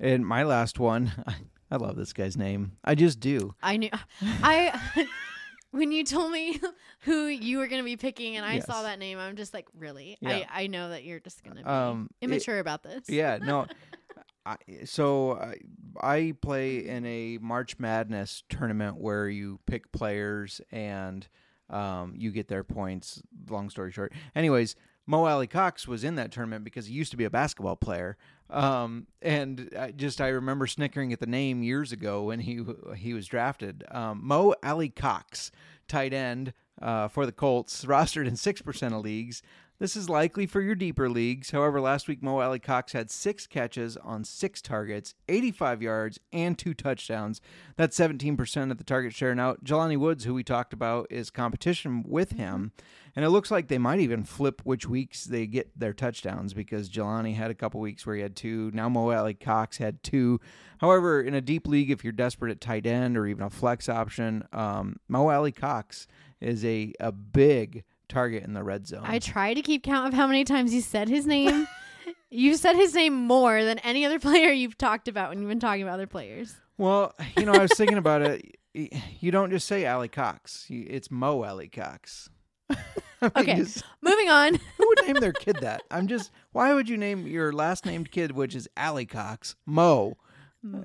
and 0.00 0.26
my 0.26 0.42
last 0.42 0.78
one, 0.80 1.12
I 1.70 1.76
love 1.76 1.96
this 1.96 2.12
guy's 2.12 2.36
name. 2.36 2.72
I 2.84 2.94
just 2.94 3.20
do. 3.20 3.54
I 3.62 3.76
knew 3.76 3.90
I 4.22 5.06
when 5.72 5.92
you 5.92 6.04
told 6.04 6.30
me 6.32 6.60
who 7.00 7.26
you 7.26 7.58
were 7.58 7.66
going 7.66 7.80
to 7.80 7.84
be 7.84 7.96
picking 7.96 8.36
and 8.36 8.46
I 8.46 8.60
saw 8.60 8.82
that 8.82 8.98
name, 8.98 9.18
I'm 9.18 9.36
just 9.36 9.52
like, 9.52 9.66
really? 9.76 10.16
Yeah. 10.20 10.44
I 10.50 10.64
I 10.64 10.66
know 10.68 10.90
that 10.90 11.04
you're 11.04 11.20
just 11.20 11.42
going 11.42 11.56
to 11.56 11.62
be 11.62 11.68
Um, 11.68 12.08
it- 12.20 12.26
immature 12.26 12.58
about 12.58 12.82
this. 12.82 13.08
Yeah, 13.08 13.38
no. 13.38 13.66
I, 14.46 14.56
so 14.84 15.32
I, 15.32 15.56
I 16.00 16.32
play 16.40 16.86
in 16.86 17.04
a 17.04 17.38
March 17.38 17.80
Madness 17.80 18.44
tournament 18.48 18.96
where 18.96 19.28
you 19.28 19.58
pick 19.66 19.90
players 19.90 20.60
and 20.70 21.26
um, 21.68 22.14
you 22.16 22.30
get 22.30 22.46
their 22.46 22.62
points. 22.62 23.20
Long 23.50 23.70
story 23.70 23.90
short, 23.90 24.12
anyways, 24.36 24.76
Mo 25.04 25.24
Alie-Cox 25.26 25.88
was 25.88 26.04
in 26.04 26.14
that 26.14 26.30
tournament 26.30 26.62
because 26.62 26.86
he 26.86 26.94
used 26.94 27.10
to 27.10 27.16
be 27.16 27.24
a 27.24 27.30
basketball 27.30 27.74
player. 27.74 28.16
Um, 28.48 29.06
and 29.22 29.70
I 29.78 29.90
just 29.90 30.20
I 30.20 30.28
remember 30.28 30.66
snickering 30.66 31.12
at 31.12 31.20
the 31.20 31.26
name 31.26 31.62
years 31.62 31.92
ago 31.92 32.24
when 32.24 32.40
he 32.40 32.64
he 32.96 33.12
was 33.12 33.26
drafted. 33.26 33.84
Um, 33.90 34.20
Mo 34.22 34.54
Alie-Cox, 34.62 35.50
tight 35.88 36.12
end 36.12 36.52
uh, 36.80 37.08
for 37.08 37.26
the 37.26 37.32
Colts, 37.32 37.84
rostered 37.86 38.26
in 38.26 38.36
six 38.36 38.62
percent 38.62 38.94
of 38.94 39.02
leagues. 39.02 39.42
This 39.78 39.94
is 39.94 40.08
likely 40.08 40.46
for 40.46 40.62
your 40.62 40.74
deeper 40.74 41.10
leagues. 41.10 41.50
However, 41.50 41.82
last 41.82 42.08
week 42.08 42.22
Mo 42.22 42.40
Alie-Cox 42.40 42.92
had 42.92 43.10
six 43.10 43.46
catches 43.46 43.98
on 43.98 44.24
six 44.24 44.62
targets, 44.62 45.14
85 45.28 45.82
yards, 45.82 46.18
and 46.32 46.56
two 46.56 46.72
touchdowns. 46.72 47.42
That's 47.76 47.98
17% 47.98 48.70
of 48.70 48.78
the 48.78 48.84
target 48.84 49.12
share. 49.12 49.34
Now, 49.34 49.54
Jelani 49.56 49.98
Woods, 49.98 50.24
who 50.24 50.32
we 50.32 50.42
talked 50.42 50.72
about, 50.72 51.08
is 51.10 51.28
competition 51.28 52.04
with 52.06 52.32
him. 52.32 52.72
And 53.16 53.24
it 53.24 53.30
looks 53.30 53.50
like 53.50 53.68
they 53.68 53.78
might 53.78 54.00
even 54.00 54.24
flip 54.24 54.60
which 54.64 54.86
weeks 54.86 55.24
they 55.24 55.46
get 55.46 55.70
their 55.78 55.94
touchdowns 55.94 56.52
because 56.52 56.90
Jelani 56.90 57.34
had 57.34 57.50
a 57.50 57.54
couple 57.54 57.80
weeks 57.80 58.06
where 58.06 58.14
he 58.14 58.20
had 58.20 58.36
two. 58.36 58.70
Now 58.74 58.90
Mo 58.90 59.10
Alie-Cox 59.10 59.78
had 59.78 60.02
two. 60.02 60.38
However, 60.78 61.22
in 61.22 61.32
a 61.32 61.40
deep 61.40 61.66
league, 61.66 61.90
if 61.90 62.04
you're 62.04 62.12
desperate 62.12 62.50
at 62.50 62.60
tight 62.60 62.84
end 62.86 63.16
or 63.16 63.26
even 63.26 63.42
a 63.42 63.48
flex 63.50 63.88
option, 63.88 64.46
um, 64.52 64.96
Mo 65.08 65.30
Alie-Cox 65.30 66.06
is 66.42 66.62
a, 66.66 66.92
a 67.00 67.10
big 67.10 67.84
target 68.08 68.44
in 68.44 68.52
the 68.52 68.62
red 68.62 68.86
zone. 68.86 69.02
I 69.04 69.18
try 69.18 69.54
to 69.54 69.62
keep 69.62 69.82
count 69.82 70.08
of 70.08 70.14
how 70.14 70.26
many 70.26 70.44
times 70.44 70.74
you 70.74 70.82
said 70.82 71.08
his 71.08 71.26
name. 71.26 71.66
You've 72.30 72.58
said 72.58 72.76
his 72.76 72.94
name 72.94 73.14
more 73.14 73.64
than 73.64 73.78
any 73.78 74.04
other 74.04 74.18
player 74.20 74.50
you've 74.50 74.76
talked 74.76 75.08
about 75.08 75.30
when 75.30 75.38
you've 75.38 75.48
been 75.48 75.60
talking 75.60 75.82
about 75.82 75.94
other 75.94 76.06
players. 76.06 76.54
Well, 76.76 77.14
you 77.38 77.46
know, 77.46 77.52
I 77.52 77.60
was 77.60 77.72
thinking 77.72 77.98
about 77.98 78.22
it. 78.22 78.58
You 79.20 79.30
don't 79.30 79.50
just 79.50 79.66
say 79.66 79.86
Alie-Cox. 79.86 80.66
It's 80.68 81.10
Mo 81.10 81.44
Alie-Cox. 81.44 82.28
I 82.70 82.76
mean, 83.22 83.30
Okay. 83.36 83.56
just- 83.56 83.84
Moving 84.02 84.28
on. 84.28 84.54
who 84.78 84.88
would 84.88 85.06
name 85.06 85.16
their 85.16 85.32
kid 85.44 85.56
that? 85.60 85.82
I'm 85.90 86.06
just. 86.06 86.30
Why 86.52 86.74
would 86.74 86.88
you 86.88 86.96
name 86.96 87.26
your 87.26 87.52
last 87.52 87.84
named 87.86 88.10
kid, 88.10 88.32
which 88.32 88.54
is 88.54 88.68
Alie-Cox, 88.76 89.56
Mo? 89.66 90.16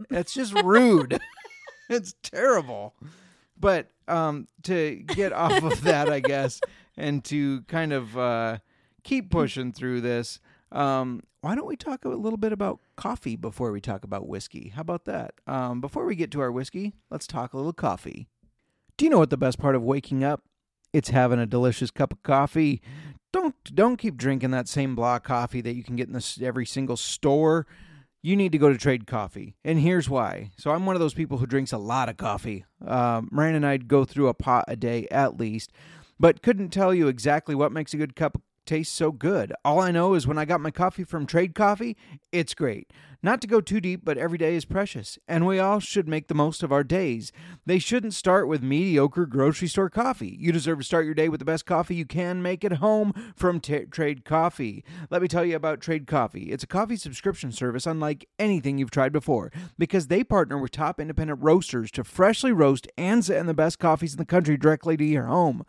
That's 0.09 0.33
just 0.33 0.53
rude. 0.63 1.19
it's 1.89 2.13
terrible. 2.23 2.93
But 3.59 3.89
um, 4.07 4.47
to 4.63 4.95
get 4.95 5.33
off 5.33 5.63
of 5.63 5.81
that, 5.83 6.09
I 6.09 6.19
guess, 6.19 6.59
and 6.97 7.23
to 7.25 7.61
kind 7.63 7.93
of 7.93 8.17
uh, 8.17 8.57
keep 9.03 9.29
pushing 9.31 9.71
through 9.71 10.01
this, 10.01 10.39
um, 10.71 11.21
why 11.41 11.55
don't 11.55 11.67
we 11.67 11.75
talk 11.75 12.05
a 12.05 12.09
little 12.09 12.37
bit 12.37 12.53
about 12.53 12.79
coffee 12.95 13.35
before 13.35 13.71
we 13.71 13.81
talk 13.81 14.03
about 14.03 14.27
whiskey? 14.27 14.69
How 14.75 14.81
about 14.81 15.05
that? 15.05 15.33
Um, 15.47 15.79
before 15.81 16.05
we 16.05 16.15
get 16.15 16.31
to 16.31 16.41
our 16.41 16.51
whiskey, 16.51 16.93
let's 17.09 17.25
talk 17.27 17.53
a 17.53 17.57
little 17.57 17.73
coffee. 17.73 18.27
Do 18.97 19.05
you 19.05 19.11
know 19.11 19.19
what 19.19 19.29
the 19.31 19.37
best 19.37 19.57
part 19.59 19.75
of 19.75 19.81
waking 19.83 20.23
up? 20.23 20.43
It's 20.93 21.09
having 21.09 21.39
a 21.39 21.45
delicious 21.45 21.91
cup 21.91 22.11
of 22.11 22.23
coffee. 22.23 22.81
Don't 23.31 23.55
don't 23.73 23.97
keep 23.97 24.17
drinking 24.17 24.51
that 24.51 24.67
same 24.67 24.95
block 24.95 25.23
coffee 25.23 25.61
that 25.61 25.75
you 25.75 25.83
can 25.83 25.95
get 25.95 26.07
in 26.07 26.13
this 26.13 26.41
every 26.41 26.65
single 26.65 26.97
store 26.97 27.65
you 28.23 28.35
need 28.35 28.51
to 28.51 28.57
go 28.57 28.71
to 28.71 28.77
Trade 28.77 29.07
Coffee. 29.07 29.55
And 29.63 29.79
here's 29.79 30.09
why. 30.09 30.51
So 30.57 30.71
I'm 30.71 30.85
one 30.85 30.95
of 30.95 30.99
those 30.99 31.13
people 31.13 31.39
who 31.39 31.47
drinks 31.47 31.71
a 31.71 31.77
lot 31.77 32.09
of 32.09 32.17
coffee. 32.17 32.65
Um, 32.85 33.29
Miranda 33.31 33.57
and 33.57 33.65
I'd 33.65 33.87
go 33.87 34.05
through 34.05 34.27
a 34.27 34.33
pot 34.33 34.65
a 34.67 34.75
day 34.75 35.07
at 35.09 35.39
least, 35.39 35.71
but 36.19 36.43
couldn't 36.43 36.69
tell 36.69 36.93
you 36.93 37.07
exactly 37.07 37.55
what 37.55 37.71
makes 37.71 37.93
a 37.93 37.97
good 37.97 38.15
cup 38.15 38.39
taste 38.65 38.93
so 38.93 39.11
good. 39.11 39.53
All 39.63 39.79
I 39.79 39.91
know 39.91 40.13
is 40.13 40.27
when 40.27 40.37
I 40.37 40.45
got 40.45 40.61
my 40.61 40.71
coffee 40.71 41.03
from 41.03 41.25
Trade 41.25 41.55
Coffee, 41.55 41.97
it's 42.31 42.53
great. 42.53 42.91
Not 43.23 43.39
to 43.41 43.47
go 43.47 43.61
too 43.61 43.79
deep, 43.79 44.01
but 44.03 44.17
every 44.17 44.39
day 44.39 44.55
is 44.55 44.65
precious, 44.65 45.19
and 45.27 45.45
we 45.45 45.59
all 45.59 45.79
should 45.79 46.07
make 46.07 46.27
the 46.27 46.33
most 46.33 46.63
of 46.63 46.71
our 46.71 46.83
days. 46.83 47.31
They 47.67 47.77
shouldn't 47.77 48.15
start 48.15 48.47
with 48.47 48.63
mediocre 48.63 49.27
grocery 49.27 49.67
store 49.67 49.91
coffee. 49.91 50.35
You 50.39 50.51
deserve 50.51 50.79
to 50.79 50.83
start 50.83 51.05
your 51.05 51.13
day 51.13 51.29
with 51.29 51.37
the 51.39 51.45
best 51.45 51.67
coffee 51.67 51.93
you 51.93 52.05
can 52.05 52.41
make 52.41 52.65
at 52.65 52.73
home 52.73 53.13
from 53.35 53.59
T- 53.59 53.85
Trade 53.91 54.25
Coffee. 54.25 54.83
Let 55.11 55.21
me 55.21 55.27
tell 55.27 55.45
you 55.45 55.55
about 55.55 55.81
Trade 55.81 56.07
Coffee. 56.07 56.51
It's 56.51 56.63
a 56.63 56.67
coffee 56.67 56.95
subscription 56.95 57.51
service 57.51 57.85
unlike 57.85 58.27
anything 58.39 58.79
you've 58.79 58.89
tried 58.89 59.13
before 59.13 59.51
because 59.77 60.07
they 60.07 60.23
partner 60.23 60.57
with 60.57 60.71
top 60.71 60.99
independent 60.99 61.43
roasters 61.43 61.91
to 61.91 62.03
freshly 62.03 62.51
roast 62.51 62.87
and 62.97 63.23
send 63.23 63.47
the 63.47 63.53
best 63.53 63.77
coffees 63.77 64.13
in 64.13 64.17
the 64.17 64.25
country 64.25 64.57
directly 64.57 64.97
to 64.97 65.05
your 65.05 65.25
home 65.25 65.63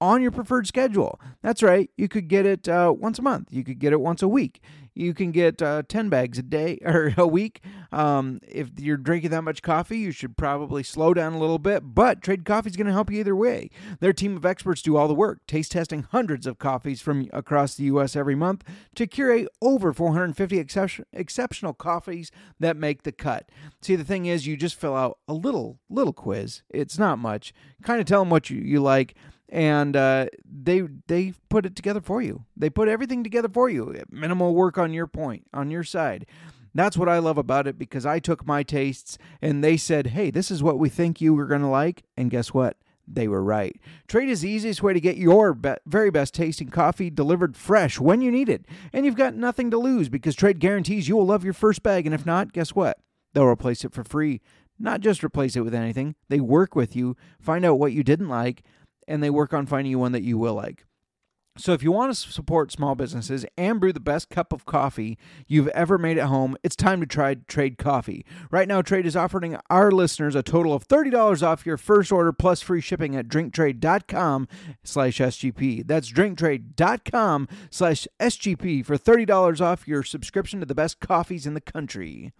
on 0.00 0.22
your 0.22 0.30
preferred 0.30 0.66
schedule. 0.66 1.20
That's 1.42 1.62
right. 1.62 1.90
You 1.96 2.08
could 2.08 2.28
get 2.28 2.46
it 2.46 2.68
uh, 2.68 2.94
once 2.96 3.18
a 3.18 3.22
month. 3.22 3.48
You 3.50 3.64
could 3.64 3.78
get 3.78 3.92
it 3.92 4.00
once 4.00 4.22
a 4.22 4.28
week. 4.28 4.60
You 4.96 5.12
can 5.12 5.30
get 5.30 5.60
uh, 5.60 5.82
10 5.86 6.08
bags 6.08 6.38
a 6.38 6.42
day 6.42 6.78
or 6.84 7.12
a 7.16 7.26
week. 7.26 7.62
Um, 7.92 8.40
if 8.48 8.70
you're 8.78 8.96
drinking 8.96 9.30
that 9.30 9.42
much 9.42 9.60
coffee, 9.62 9.98
you 9.98 10.10
should 10.10 10.36
probably 10.36 10.82
slow 10.82 11.12
down 11.12 11.34
a 11.34 11.38
little 11.38 11.58
bit, 11.58 11.82
but 11.94 12.22
Trade 12.22 12.44
Coffee 12.44 12.70
is 12.70 12.76
going 12.76 12.86
to 12.86 12.92
help 12.92 13.10
you 13.10 13.20
either 13.20 13.36
way. 13.36 13.70
Their 14.00 14.14
team 14.14 14.36
of 14.36 14.46
experts 14.46 14.82
do 14.82 14.96
all 14.96 15.06
the 15.06 15.14
work, 15.14 15.46
taste 15.46 15.72
testing 15.72 16.02
hundreds 16.02 16.46
of 16.46 16.58
coffees 16.58 17.02
from 17.02 17.28
across 17.32 17.74
the 17.74 17.84
U.S. 17.84 18.16
every 18.16 18.34
month 18.34 18.64
to 18.94 19.06
curate 19.06 19.48
over 19.60 19.92
450 19.92 20.58
excep- 20.58 21.06
exceptional 21.12 21.74
coffees 21.74 22.30
that 22.58 22.76
make 22.76 23.02
the 23.02 23.12
cut. 23.12 23.50
See, 23.82 23.96
the 23.96 24.04
thing 24.04 24.26
is, 24.26 24.46
you 24.46 24.56
just 24.56 24.80
fill 24.80 24.96
out 24.96 25.18
a 25.28 25.34
little, 25.34 25.78
little 25.90 26.14
quiz. 26.14 26.62
It's 26.70 26.98
not 26.98 27.18
much. 27.18 27.52
Kind 27.82 28.00
of 28.00 28.06
tell 28.06 28.22
them 28.22 28.30
what 28.30 28.48
you, 28.48 28.60
you 28.60 28.80
like 28.80 29.14
and 29.48 29.96
uh, 29.96 30.26
they 30.44 30.82
they 31.06 31.34
put 31.48 31.66
it 31.66 31.76
together 31.76 32.00
for 32.00 32.20
you. 32.20 32.44
They 32.56 32.70
put 32.70 32.88
everything 32.88 33.22
together 33.22 33.48
for 33.48 33.68
you. 33.68 33.94
Minimal 34.10 34.54
work 34.54 34.78
on 34.78 34.92
your 34.92 35.06
point, 35.06 35.46
on 35.54 35.70
your 35.70 35.84
side. 35.84 36.26
That's 36.74 36.96
what 36.96 37.08
I 37.08 37.18
love 37.18 37.38
about 37.38 37.66
it 37.66 37.78
because 37.78 38.04
I 38.04 38.18
took 38.18 38.46
my 38.46 38.62
tastes 38.62 39.18
and 39.40 39.62
they 39.62 39.76
said, 39.76 40.08
"Hey, 40.08 40.30
this 40.30 40.50
is 40.50 40.62
what 40.62 40.78
we 40.78 40.88
think 40.88 41.20
you 41.20 41.34
were 41.34 41.46
going 41.46 41.62
to 41.62 41.68
like." 41.68 42.02
And 42.16 42.30
guess 42.30 42.52
what? 42.52 42.76
They 43.08 43.28
were 43.28 43.42
right. 43.42 43.80
Trade 44.08 44.28
is 44.28 44.40
the 44.40 44.50
easiest 44.50 44.82
way 44.82 44.92
to 44.92 45.00
get 45.00 45.16
your 45.16 45.54
be- 45.54 45.76
very 45.86 46.10
best 46.10 46.34
tasting 46.34 46.68
coffee 46.68 47.08
delivered 47.08 47.56
fresh 47.56 48.00
when 48.00 48.20
you 48.20 48.32
need 48.32 48.48
it. 48.48 48.66
And 48.92 49.06
you've 49.06 49.14
got 49.14 49.36
nothing 49.36 49.70
to 49.70 49.78
lose 49.78 50.08
because 50.08 50.34
Trade 50.34 50.58
guarantees 50.58 51.06
you 51.06 51.16
will 51.16 51.26
love 51.26 51.44
your 51.44 51.52
first 51.52 51.84
bag. 51.84 52.04
And 52.04 52.14
if 52.14 52.26
not, 52.26 52.52
guess 52.52 52.74
what? 52.74 52.98
They'll 53.32 53.46
replace 53.46 53.84
it 53.84 53.92
for 53.92 54.02
free. 54.02 54.40
Not 54.78 55.00
just 55.00 55.24
replace 55.24 55.56
it 55.56 55.60
with 55.60 55.74
anything, 55.74 56.16
they 56.28 56.40
work 56.40 56.74
with 56.74 56.94
you, 56.94 57.16
find 57.40 57.64
out 57.64 57.78
what 57.78 57.92
you 57.92 58.02
didn't 58.02 58.28
like, 58.28 58.62
and 59.06 59.22
they 59.22 59.30
work 59.30 59.52
on 59.52 59.66
finding 59.66 59.90
you 59.90 59.98
one 59.98 60.12
that 60.12 60.22
you 60.22 60.38
will 60.38 60.54
like. 60.54 60.84
So 61.58 61.72
if 61.72 61.82
you 61.82 61.90
want 61.90 62.14
to 62.14 62.32
support 62.32 62.70
small 62.70 62.94
businesses 62.94 63.46
and 63.56 63.80
brew 63.80 63.92
the 63.92 64.00
best 64.00 64.28
cup 64.28 64.52
of 64.52 64.66
coffee 64.66 65.16
you've 65.46 65.68
ever 65.68 65.96
made 65.96 66.18
at 66.18 66.26
home, 66.26 66.56
it's 66.62 66.76
time 66.76 67.00
to 67.00 67.06
try 67.06 67.34
Trade 67.34 67.78
Coffee. 67.78 68.26
Right 68.50 68.68
now, 68.68 68.82
Trade 68.82 69.06
is 69.06 69.16
offering 69.16 69.56
our 69.70 69.90
listeners 69.90 70.34
a 70.34 70.42
total 70.42 70.74
of 70.74 70.86
$30 70.86 71.42
off 71.42 71.64
your 71.64 71.78
first 71.78 72.12
order 72.12 72.32
plus 72.32 72.60
free 72.60 72.82
shipping 72.82 73.16
at 73.16 73.28
drinktrade.com 73.28 74.48
slash 74.84 75.18
SGP. 75.18 75.86
That's 75.86 76.12
drinktrade.com 76.12 77.48
slash 77.70 78.06
SGP 78.20 78.84
for 78.84 78.98
$30 78.98 79.60
off 79.60 79.88
your 79.88 80.02
subscription 80.02 80.60
to 80.60 80.66
the 80.66 80.74
best 80.74 81.00
coffees 81.00 81.46
in 81.46 81.54
the 81.54 81.60
country. 81.60 82.32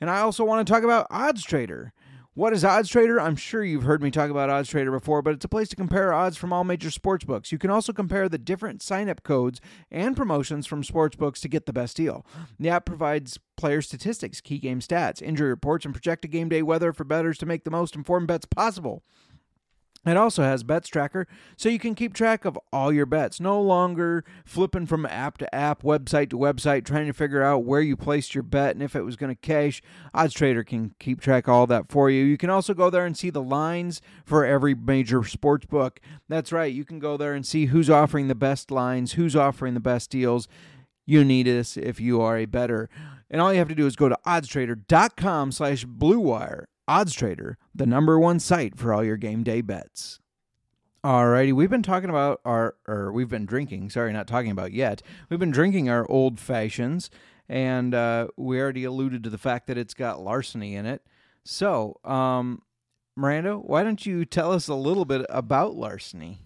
And 0.00 0.10
I 0.10 0.20
also 0.20 0.44
want 0.44 0.66
to 0.66 0.72
talk 0.72 0.82
about 0.82 1.06
Odds 1.10 1.44
Trader. 1.44 1.92
What 2.38 2.52
is 2.52 2.64
Odds 2.64 2.88
Trader? 2.88 3.20
I'm 3.20 3.34
sure 3.34 3.64
you've 3.64 3.82
heard 3.82 4.00
me 4.00 4.12
talk 4.12 4.30
about 4.30 4.48
Odds 4.48 4.68
Trader 4.68 4.92
before, 4.92 5.22
but 5.22 5.34
it's 5.34 5.44
a 5.44 5.48
place 5.48 5.68
to 5.70 5.74
compare 5.74 6.12
odds 6.12 6.36
from 6.36 6.52
all 6.52 6.62
major 6.62 6.88
sports 6.88 7.24
books. 7.24 7.50
You 7.50 7.58
can 7.58 7.68
also 7.68 7.92
compare 7.92 8.28
the 8.28 8.38
different 8.38 8.80
sign 8.80 9.08
up 9.08 9.24
codes 9.24 9.60
and 9.90 10.16
promotions 10.16 10.64
from 10.64 10.84
sports 10.84 11.16
books 11.16 11.40
to 11.40 11.48
get 11.48 11.66
the 11.66 11.72
best 11.72 11.96
deal. 11.96 12.24
The 12.60 12.68
app 12.68 12.84
provides 12.86 13.40
player 13.56 13.82
statistics, 13.82 14.40
key 14.40 14.58
game 14.58 14.78
stats, 14.78 15.20
injury 15.20 15.48
reports, 15.48 15.84
and 15.84 15.92
projected 15.92 16.30
game 16.30 16.48
day 16.48 16.62
weather 16.62 16.92
for 16.92 17.02
bettors 17.02 17.38
to 17.38 17.46
make 17.46 17.64
the 17.64 17.72
most 17.72 17.96
informed 17.96 18.28
bets 18.28 18.46
possible. 18.46 19.02
It 20.06 20.16
also 20.16 20.42
has 20.42 20.62
Bets 20.62 20.88
Tracker, 20.88 21.26
so 21.56 21.68
you 21.68 21.78
can 21.78 21.94
keep 21.94 22.14
track 22.14 22.44
of 22.44 22.58
all 22.72 22.92
your 22.92 23.04
bets. 23.04 23.40
No 23.40 23.60
longer 23.60 24.24
flipping 24.44 24.86
from 24.86 25.04
app 25.06 25.38
to 25.38 25.54
app, 25.54 25.82
website 25.82 26.30
to 26.30 26.38
website, 26.38 26.84
trying 26.84 27.06
to 27.06 27.12
figure 27.12 27.42
out 27.42 27.64
where 27.64 27.80
you 27.80 27.96
placed 27.96 28.34
your 28.34 28.44
bet 28.44 28.74
and 28.74 28.82
if 28.82 28.94
it 28.94 29.02
was 29.02 29.16
going 29.16 29.34
to 29.34 29.40
cash. 29.40 29.82
Odds 30.14 30.32
Trader 30.32 30.62
can 30.62 30.94
keep 30.98 31.20
track 31.20 31.48
all 31.48 31.66
that 31.66 31.90
for 31.90 32.10
you. 32.10 32.24
You 32.24 32.38
can 32.38 32.48
also 32.48 32.74
go 32.74 32.90
there 32.90 33.04
and 33.04 33.16
see 33.16 33.30
the 33.30 33.42
lines 33.42 34.00
for 34.24 34.44
every 34.46 34.74
major 34.74 35.24
sports 35.24 35.66
book. 35.66 36.00
That's 36.28 36.52
right, 36.52 36.72
you 36.72 36.84
can 36.84 37.00
go 37.00 37.16
there 37.16 37.34
and 37.34 37.44
see 37.44 37.66
who's 37.66 37.90
offering 37.90 38.28
the 38.28 38.34
best 38.34 38.70
lines, 38.70 39.12
who's 39.12 39.36
offering 39.36 39.74
the 39.74 39.80
best 39.80 40.10
deals. 40.10 40.48
You 41.06 41.24
need 41.24 41.46
this 41.46 41.76
if 41.76 42.00
you 42.00 42.20
are 42.20 42.38
a 42.38 42.46
better. 42.46 42.88
And 43.30 43.40
all 43.40 43.52
you 43.52 43.58
have 43.58 43.68
to 43.68 43.74
do 43.74 43.86
is 43.86 43.96
go 43.96 44.08
to 44.08 44.18
oddstrader.com 44.26 45.52
slash 45.52 45.84
bluewire. 45.84 46.64
OddsTrader, 46.88 47.54
the 47.74 47.86
number 47.86 48.18
one 48.18 48.40
site 48.40 48.76
for 48.78 48.92
all 48.92 49.04
your 49.04 49.16
game 49.16 49.42
day 49.42 49.60
bets. 49.60 50.20
Alrighty, 51.04 51.52
we've 51.52 51.70
been 51.70 51.82
talking 51.82 52.10
about 52.10 52.40
our, 52.44 52.74
or 52.88 53.12
we've 53.12 53.28
been 53.28 53.46
drinking, 53.46 53.90
sorry, 53.90 54.12
not 54.12 54.26
talking 54.26 54.50
about 54.50 54.72
yet. 54.72 55.02
We've 55.28 55.38
been 55.38 55.52
drinking 55.52 55.88
our 55.88 56.04
old 56.10 56.40
fashions, 56.40 57.08
and 57.48 57.94
uh, 57.94 58.28
we 58.36 58.60
already 58.60 58.84
alluded 58.84 59.22
to 59.24 59.30
the 59.30 59.38
fact 59.38 59.68
that 59.68 59.78
it's 59.78 59.94
got 59.94 60.20
larceny 60.20 60.74
in 60.74 60.86
it. 60.86 61.02
So, 61.44 62.00
um, 62.04 62.62
Miranda, 63.14 63.56
why 63.56 63.84
don't 63.84 64.04
you 64.04 64.24
tell 64.24 64.52
us 64.52 64.68
a 64.68 64.74
little 64.74 65.04
bit 65.04 65.24
about 65.28 65.76
larceny? 65.76 66.40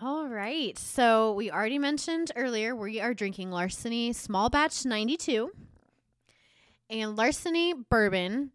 All 0.00 0.28
right. 0.28 0.78
So 0.78 1.32
we 1.32 1.50
already 1.50 1.78
mentioned 1.78 2.30
earlier 2.36 2.76
we 2.76 3.00
are 3.00 3.14
drinking 3.14 3.50
Larceny 3.50 4.12
Small 4.12 4.48
Batch 4.48 4.84
92. 4.84 5.50
And 6.88 7.16
Larceny 7.16 7.74
Bourbon 7.74 8.52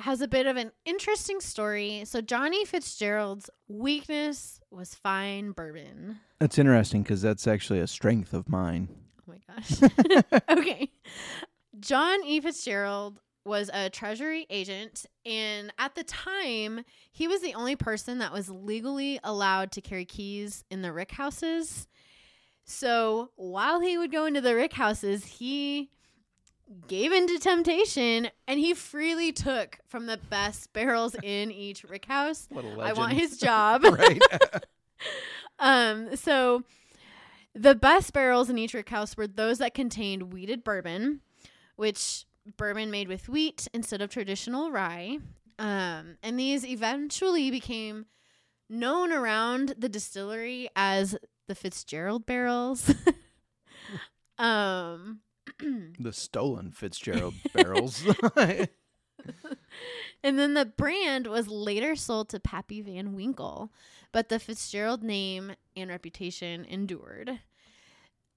has 0.00 0.20
a 0.20 0.28
bit 0.28 0.46
of 0.46 0.56
an 0.56 0.72
interesting 0.84 1.40
story. 1.40 2.02
So 2.04 2.20
Johnny 2.20 2.64
Fitzgerald's 2.64 3.50
weakness 3.68 4.60
was 4.70 4.94
fine 4.94 5.52
bourbon. 5.52 6.20
That's 6.38 6.58
interesting 6.58 7.02
because 7.02 7.22
that's 7.22 7.46
actually 7.46 7.80
a 7.80 7.86
strength 7.86 8.32
of 8.32 8.48
mine. 8.48 8.88
Oh 9.20 9.32
my 9.32 9.38
gosh. 9.46 10.32
okay. 10.58 10.90
John 11.78 12.24
E. 12.24 12.40
Fitzgerald 12.40 13.20
was 13.44 13.70
a 13.72 13.88
Treasury 13.88 14.46
agent, 14.50 15.06
and 15.24 15.72
at 15.78 15.94
the 15.94 16.04
time, 16.04 16.84
he 17.10 17.26
was 17.26 17.40
the 17.40 17.54
only 17.54 17.74
person 17.74 18.18
that 18.18 18.32
was 18.32 18.50
legally 18.50 19.18
allowed 19.24 19.72
to 19.72 19.80
carry 19.80 20.04
keys 20.04 20.64
in 20.70 20.82
the 20.82 20.92
rick 20.92 21.12
houses. 21.12 21.88
So 22.64 23.30
while 23.36 23.80
he 23.80 23.96
would 23.96 24.12
go 24.12 24.26
into 24.26 24.40
the 24.40 24.54
rick 24.54 24.74
houses, 24.74 25.24
he 25.24 25.90
gave 26.86 27.12
into 27.12 27.38
temptation 27.38 28.28
and 28.46 28.60
he 28.60 28.74
freely 28.74 29.32
took 29.32 29.78
from 29.88 30.06
the 30.06 30.18
best 30.28 30.72
barrels 30.72 31.16
in 31.22 31.50
each 31.50 31.84
rick 31.84 32.06
house. 32.06 32.46
What 32.50 32.64
a 32.64 32.80
I 32.80 32.92
want 32.92 33.12
his 33.12 33.38
job. 33.38 33.84
right. 33.90 34.22
Um, 35.62 36.16
so 36.16 36.62
the 37.54 37.74
best 37.74 38.14
barrels 38.14 38.48
in 38.48 38.56
each 38.56 38.72
rick 38.72 38.88
house 38.88 39.16
were 39.16 39.26
those 39.26 39.58
that 39.58 39.74
contained 39.74 40.32
wheated 40.32 40.64
bourbon, 40.64 41.20
which 41.76 42.24
bourbon 42.56 42.90
made 42.90 43.08
with 43.08 43.28
wheat 43.28 43.68
instead 43.74 44.00
of 44.00 44.08
traditional 44.08 44.70
rye. 44.70 45.18
Um, 45.58 46.16
and 46.22 46.38
these 46.38 46.64
eventually 46.64 47.50
became 47.50 48.06
known 48.70 49.12
around 49.12 49.74
the 49.76 49.88
distillery 49.88 50.70
as 50.74 51.16
the 51.46 51.54
Fitzgerald 51.54 52.24
barrels. 52.24 52.94
um, 54.38 55.20
the 55.98 56.12
stolen 56.12 56.70
Fitzgerald 56.70 57.34
barrels. 57.52 58.04
and 60.22 60.38
then 60.38 60.54
the 60.54 60.64
brand 60.64 61.26
was 61.26 61.48
later 61.48 61.96
sold 61.96 62.28
to 62.30 62.40
Pappy 62.40 62.80
Van 62.80 63.14
Winkle, 63.14 63.72
but 64.12 64.28
the 64.28 64.38
Fitzgerald 64.38 65.02
name 65.02 65.52
and 65.76 65.90
reputation 65.90 66.64
endured. 66.64 67.40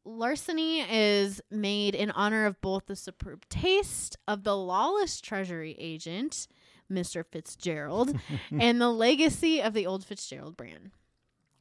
Larceny 0.06 0.82
is 0.82 1.42
made 1.50 1.96
in 1.96 2.12
honor 2.12 2.46
of 2.46 2.60
both 2.60 2.88
the 2.88 2.96
superb 2.96 3.48
taste 3.48 4.18
of 4.28 4.44
the 4.44 4.58
lawless 4.58 5.22
treasury 5.22 5.76
agent, 5.80 6.48
Mr. 6.92 7.26
Fitzgerald, 7.26 8.18
and 8.60 8.82
the 8.82 8.90
legacy 8.90 9.62
of 9.62 9.74
the 9.74 9.88
old 9.88 10.04
Fitzgerald 10.04 10.58
brand. 10.58 10.92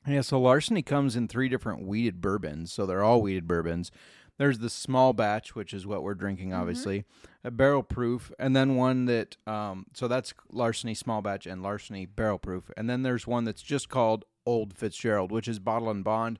yeah, 0.07 0.23
so 0.23 0.41
larceny 0.41 0.83
comes 0.83 1.15
in 1.15 1.29
three 1.29 1.49
different 1.49 1.87
wheated 1.87 2.21
bourbons. 2.21 2.73
So 2.73 2.85
they're 2.85 3.05
all 3.05 3.23
wheated 3.23 3.47
bourbons. 3.47 3.93
There's 4.39 4.59
the 4.59 4.70
small 4.70 5.12
batch, 5.12 5.55
which 5.55 5.72
is 5.74 5.87
what 5.87 6.03
we're 6.03 6.14
drinking, 6.14 6.53
obviously, 6.53 7.05
a 7.45 7.51
barrel 7.51 7.83
proof, 7.83 8.33
and 8.39 8.57
then 8.57 8.76
one 8.76 9.05
that, 9.07 9.37
um, 9.47 9.87
so 9.95 10.09
that's 10.09 10.33
larceny 10.51 10.95
small 10.95 11.22
batch 11.22 11.47
and 11.47 11.62
larceny 11.62 12.07
barrel 12.07 12.39
proof. 12.39 12.70
And 12.76 12.89
then 12.89 13.03
there's 13.03 13.26
one 13.26 13.45
that's 13.45 13.62
just 13.62 13.89
called 13.89 14.24
Old 14.47 14.74
Fitzgerald, 14.74 15.30
which 15.30 15.49
is 15.49 15.59
bottle 15.59 15.91
and 15.91 16.03
bond. 16.03 16.39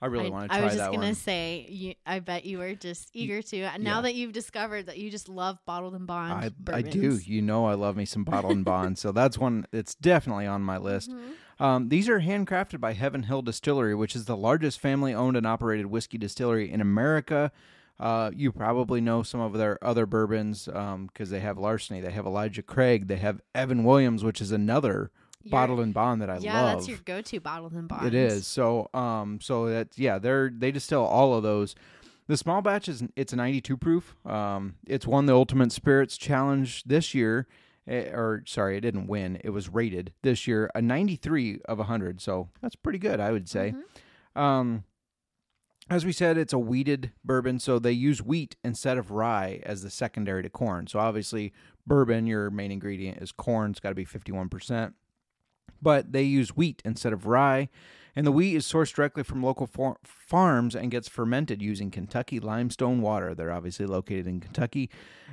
I 0.00 0.06
really 0.06 0.26
I, 0.26 0.30
want 0.30 0.42
to 0.44 0.48
try 0.48 0.56
that 0.58 0.62
I 0.62 0.66
was 0.66 0.74
just 0.76 0.90
gonna 0.90 1.06
one. 1.06 1.14
say, 1.14 1.66
you, 1.68 1.94
I 2.04 2.18
bet 2.18 2.44
you 2.44 2.58
were 2.58 2.74
just 2.74 3.10
eager 3.14 3.40
to. 3.40 3.62
And 3.62 3.82
Now 3.82 3.96
yeah. 3.96 4.02
that 4.02 4.14
you've 4.14 4.32
discovered 4.32 4.86
that 4.86 4.98
you 4.98 5.10
just 5.10 5.30
love 5.30 5.58
bottled 5.64 5.94
and 5.94 6.06
bond, 6.06 6.52
I, 6.68 6.76
I 6.76 6.82
do. 6.82 7.16
You 7.16 7.40
know, 7.40 7.66
I 7.66 7.74
love 7.74 7.96
me 7.96 8.04
some 8.04 8.22
bottle 8.22 8.50
and 8.50 8.64
bond. 8.64 8.98
So 8.98 9.12
that's 9.12 9.38
one 9.38 9.66
that's 9.72 9.94
definitely 9.94 10.46
on 10.46 10.62
my 10.62 10.76
list. 10.76 11.10
Mm-hmm. 11.10 11.32
Um, 11.60 11.88
these 11.88 12.08
are 12.08 12.20
handcrafted 12.20 12.80
by 12.80 12.94
Heaven 12.94 13.24
Hill 13.24 13.42
Distillery, 13.42 13.94
which 13.94 14.16
is 14.16 14.24
the 14.24 14.36
largest 14.36 14.80
family 14.80 15.14
owned 15.14 15.36
and 15.36 15.46
operated 15.46 15.86
whiskey 15.86 16.18
distillery 16.18 16.70
in 16.70 16.80
America. 16.80 17.52
Uh, 17.98 18.30
you 18.34 18.50
probably 18.50 19.00
know 19.00 19.22
some 19.22 19.40
of 19.40 19.52
their 19.52 19.82
other 19.84 20.04
bourbons 20.04 20.64
because 20.66 21.30
they 21.30 21.40
have 21.40 21.56
Larceny, 21.58 22.00
they 22.00 22.10
have 22.10 22.26
Elijah 22.26 22.62
Craig, 22.62 23.06
they 23.06 23.18
have 23.18 23.40
Evan 23.54 23.84
Williams, 23.84 24.24
which 24.24 24.40
is 24.40 24.50
another 24.50 25.12
Your- 25.44 25.50
bottle 25.52 25.80
and 25.80 25.94
bond 25.94 26.20
that 26.20 26.28
I 26.28 26.38
yeah, 26.38 26.60
love. 26.60 26.68
Yeah, 26.70 26.74
that's 26.74 26.88
your 26.88 26.98
go-to 27.04 27.40
bottled 27.40 27.72
and 27.72 27.86
bond. 27.86 28.06
It 28.06 28.14
is. 28.14 28.46
So 28.48 28.90
um 28.94 29.38
so 29.40 29.66
that 29.68 29.96
yeah, 29.96 30.18
they're 30.18 30.50
they 30.52 30.72
distill 30.72 31.04
all 31.04 31.34
of 31.34 31.44
those. 31.44 31.76
The 32.26 32.36
small 32.36 32.62
batch 32.62 32.88
is 32.88 33.04
it's 33.14 33.32
a 33.32 33.36
92 33.36 33.76
proof. 33.76 34.16
Um 34.26 34.74
it's 34.88 35.06
won 35.06 35.26
the 35.26 35.34
Ultimate 35.34 35.70
Spirits 35.70 36.16
Challenge 36.16 36.82
this 36.84 37.14
year. 37.14 37.46
Eh, 37.88 38.10
or 38.12 38.42
sorry, 38.46 38.76
it 38.76 38.82
didn't 38.82 39.06
win. 39.06 39.40
It 39.44 39.50
was 39.50 39.68
rated 39.68 40.12
this 40.22 40.46
year 40.46 40.70
a 40.74 40.82
93 40.82 41.60
of 41.66 41.78
100. 41.78 42.20
So 42.20 42.48
that's 42.60 42.76
pretty 42.76 42.98
good, 42.98 43.20
I 43.20 43.32
would 43.32 43.48
say. 43.48 43.74
Um 44.34 44.84
as 45.90 46.06
we 46.06 46.12
said, 46.12 46.38
it's 46.38 46.54
a 46.54 46.58
wheated 46.58 47.12
bourbon, 47.22 47.58
so 47.58 47.78
they 47.78 47.92
use 47.92 48.22
wheat 48.22 48.56
instead 48.64 48.96
of 48.96 49.10
rye 49.10 49.60
as 49.64 49.82
the 49.82 49.90
secondary 49.90 50.42
to 50.42 50.48
corn. 50.48 50.86
So 50.86 50.98
obviously, 50.98 51.52
bourbon, 51.86 52.26
your 52.26 52.50
main 52.50 52.72
ingredient 52.72 53.20
is 53.20 53.32
corn. 53.32 53.72
It's 53.72 53.80
got 53.80 53.90
to 53.90 53.94
be 53.94 54.06
51% 54.06 54.94
but 55.84 56.12
they 56.12 56.22
use 56.22 56.56
wheat 56.56 56.82
instead 56.84 57.12
of 57.12 57.26
rye. 57.26 57.68
And 58.16 58.26
the 58.26 58.32
wheat 58.32 58.54
is 58.54 58.64
sourced 58.64 58.94
directly 58.94 59.22
from 59.24 59.42
local 59.42 59.66
far- 59.66 59.96
farms 60.04 60.74
and 60.76 60.90
gets 60.90 61.08
fermented 61.08 61.60
using 61.60 61.90
Kentucky 61.90 62.38
limestone 62.38 63.00
water. 63.00 63.34
They're 63.34 63.52
obviously 63.52 63.86
located 63.86 64.26
in 64.26 64.40
Kentucky. 64.40 64.90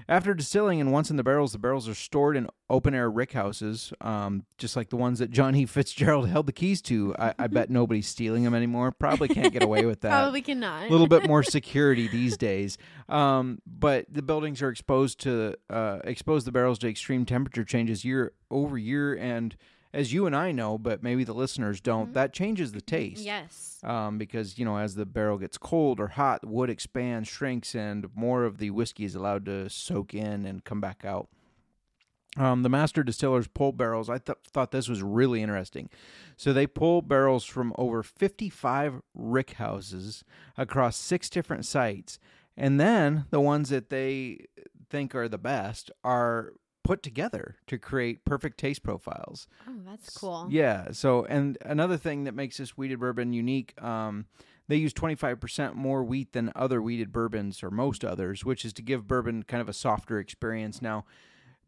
After 0.09 0.33
distilling 0.33 0.81
and 0.81 0.91
once 0.91 1.09
in 1.11 1.15
the 1.15 1.23
barrels, 1.23 1.51
the 1.51 1.59
barrels 1.59 1.87
are 1.87 1.93
stored 1.93 2.35
in 2.35 2.47
open 2.69 2.93
air 2.95 3.09
rickhouses, 3.11 3.93
um, 4.05 4.45
just 4.57 4.75
like 4.75 4.89
the 4.89 4.95
ones 4.95 5.19
that 5.19 5.29
John 5.31 5.55
E. 5.55 5.65
Fitzgerald 5.67 6.27
held 6.27 6.47
the 6.47 6.53
keys 6.53 6.81
to. 6.83 7.15
I, 7.19 7.33
I 7.37 7.47
bet 7.47 7.69
nobody's 7.69 8.07
stealing 8.07 8.43
them 8.43 8.55
anymore. 8.55 8.91
Probably 8.91 9.27
can't 9.27 9.53
get 9.53 9.61
away 9.63 9.85
with 9.85 10.01
that 10.01 10.09
Probably 10.09 10.41
cannot. 10.41 10.87
a 10.87 10.91
little 10.91 11.07
bit 11.07 11.27
more 11.27 11.43
security 11.57 12.07
these 12.07 12.35
days. 12.35 12.77
Um, 13.09 13.61
but 13.67 14.05
the 14.11 14.21
buildings 14.23 14.61
are 14.61 14.69
exposed 14.69 15.19
to 15.21 15.55
uh, 15.69 15.99
expose 16.03 16.45
the 16.45 16.51
barrels 16.51 16.79
to 16.79 16.89
extreme 16.89 17.25
temperature 17.25 17.63
changes 17.63 18.03
year 18.03 18.33
over 18.49 18.77
year, 18.77 19.13
and 19.15 19.55
as 19.93 20.13
you 20.13 20.25
and 20.25 20.35
I 20.35 20.51
know, 20.51 20.77
but 20.77 21.03
maybe 21.03 21.23
the 21.23 21.33
listeners 21.33 21.81
don't, 21.81 22.13
that 22.13 22.33
changes 22.33 22.71
the 22.71 22.81
taste. 22.81 23.23
yes. 23.23 23.79
Um, 23.83 24.17
because 24.17 24.57
you 24.59 24.65
know, 24.65 24.77
as 24.77 24.95
the 24.95 25.05
barrel 25.05 25.37
gets 25.37 25.57
cold 25.57 25.99
or 25.99 26.07
hot, 26.09 26.41
the 26.41 26.47
wood 26.47 26.69
expands, 26.69 27.27
shrinks, 27.27 27.73
and 27.75 28.07
more 28.15 28.43
of 28.43 28.57
the 28.59 28.69
whiskey 28.69 29.05
is 29.05 29.15
allowed 29.15 29.45
to 29.45 29.69
soak 29.69 30.13
in 30.13 30.45
and 30.45 30.63
come 30.63 30.79
back 30.79 31.03
out. 31.03 31.29
Um, 32.37 32.63
the 32.63 32.69
master 32.69 33.03
distillers 33.03 33.47
pull 33.47 33.73
barrels. 33.73 34.09
I 34.09 34.17
th- 34.17 34.37
thought 34.47 34.71
this 34.71 34.87
was 34.87 35.03
really 35.03 35.41
interesting. 35.41 35.89
So 36.37 36.53
they 36.53 36.65
pull 36.65 37.01
barrels 37.01 37.43
from 37.43 37.73
over 37.77 38.03
55 38.03 39.01
rick 39.13 39.51
houses 39.53 40.23
across 40.57 40.95
six 40.95 41.29
different 41.29 41.65
sites. 41.65 42.19
And 42.55 42.79
then 42.79 43.25
the 43.31 43.41
ones 43.41 43.69
that 43.69 43.89
they 43.89 44.45
think 44.89 45.13
are 45.13 45.27
the 45.27 45.37
best 45.37 45.91
are 46.03 46.53
put 46.83 47.03
together 47.03 47.57
to 47.67 47.77
create 47.77 48.25
perfect 48.25 48.57
taste 48.59 48.83
profiles. 48.83 49.47
Oh, 49.67 49.73
that's 49.85 50.17
cool. 50.17 50.47
Yeah. 50.49 50.91
So, 50.91 51.25
and 51.25 51.57
another 51.63 51.97
thing 51.97 52.23
that 52.25 52.33
makes 52.33 52.57
this 52.57 52.77
wheated 52.77 52.99
bourbon 52.99 53.33
unique, 53.33 53.81
um, 53.81 54.25
they 54.67 54.77
use 54.77 54.93
25% 54.93 55.75
more 55.75 56.03
wheat 56.03 56.33
than 56.33 56.51
other 56.55 56.81
wheated 56.81 57.11
bourbons 57.11 57.61
or 57.63 57.71
most 57.71 58.05
others, 58.05 58.45
which 58.45 58.63
is 58.65 58.73
to 58.73 58.81
give 58.81 59.07
bourbon 59.07 59.43
kind 59.43 59.61
of 59.61 59.69
a 59.69 59.73
softer 59.73 60.19
experience. 60.19 60.81
Now, 60.81 61.05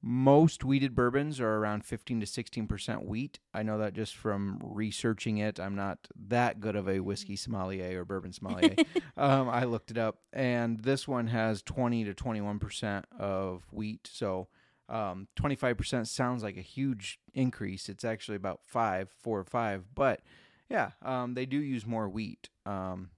most 0.05 0.65
wheated 0.65 0.95
bourbons 0.95 1.39
are 1.39 1.55
around 1.55 1.85
15 1.85 2.19
to 2.19 2.25
16% 2.25 3.05
wheat. 3.05 3.39
I 3.53 3.63
know 3.63 3.77
that 3.77 3.93
just 3.93 4.17
from 4.17 4.59
researching 4.61 5.37
it. 5.37 5.61
I'm 5.61 5.75
not 5.75 6.09
that 6.27 6.59
good 6.59 6.75
of 6.75 6.89
a 6.89 6.99
whiskey 6.99 7.37
sommelier 7.37 8.01
or 8.01 8.05
bourbon 8.05 8.33
sommelier. 8.33 8.75
um, 9.15 9.47
I 9.47 9.63
looked 9.63 9.91
it 9.91 9.97
up, 9.97 10.17
and 10.33 10.81
this 10.81 11.07
one 11.07 11.27
has 11.27 11.61
20 11.61 12.03
to 12.03 12.13
21% 12.13 13.03
of 13.17 13.63
wheat. 13.71 14.09
So, 14.11 14.49
um, 14.89 15.27
25% 15.37 16.07
sounds 16.07 16.43
like 16.43 16.57
a 16.57 16.61
huge 16.61 17.19
increase. 17.33 17.89
It's 17.89 18.03
actually 18.03 18.35
about 18.35 18.61
five, 18.63 19.09
four 19.09 19.39
or 19.39 19.45
five, 19.45 19.85
but 19.95 20.21
yeah, 20.69 20.91
um, 21.01 21.33
they 21.33 21.45
do 21.45 21.57
use 21.57 21.85
more 21.85 22.09
wheat. 22.09 22.49
Um, 22.65 23.09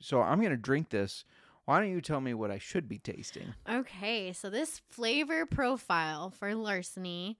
so 0.00 0.20
I'm 0.20 0.38
going 0.38 0.50
to 0.50 0.56
drink 0.56 0.90
this. 0.90 1.24
Why 1.64 1.80
don't 1.80 1.90
you 1.90 2.02
tell 2.02 2.20
me 2.20 2.34
what 2.34 2.50
I 2.50 2.58
should 2.58 2.88
be 2.88 2.98
tasting? 2.98 3.54
Okay, 3.68 4.32
so 4.32 4.50
this 4.50 4.82
flavor 4.90 5.46
profile 5.46 6.30
for 6.30 6.54
larceny, 6.54 7.38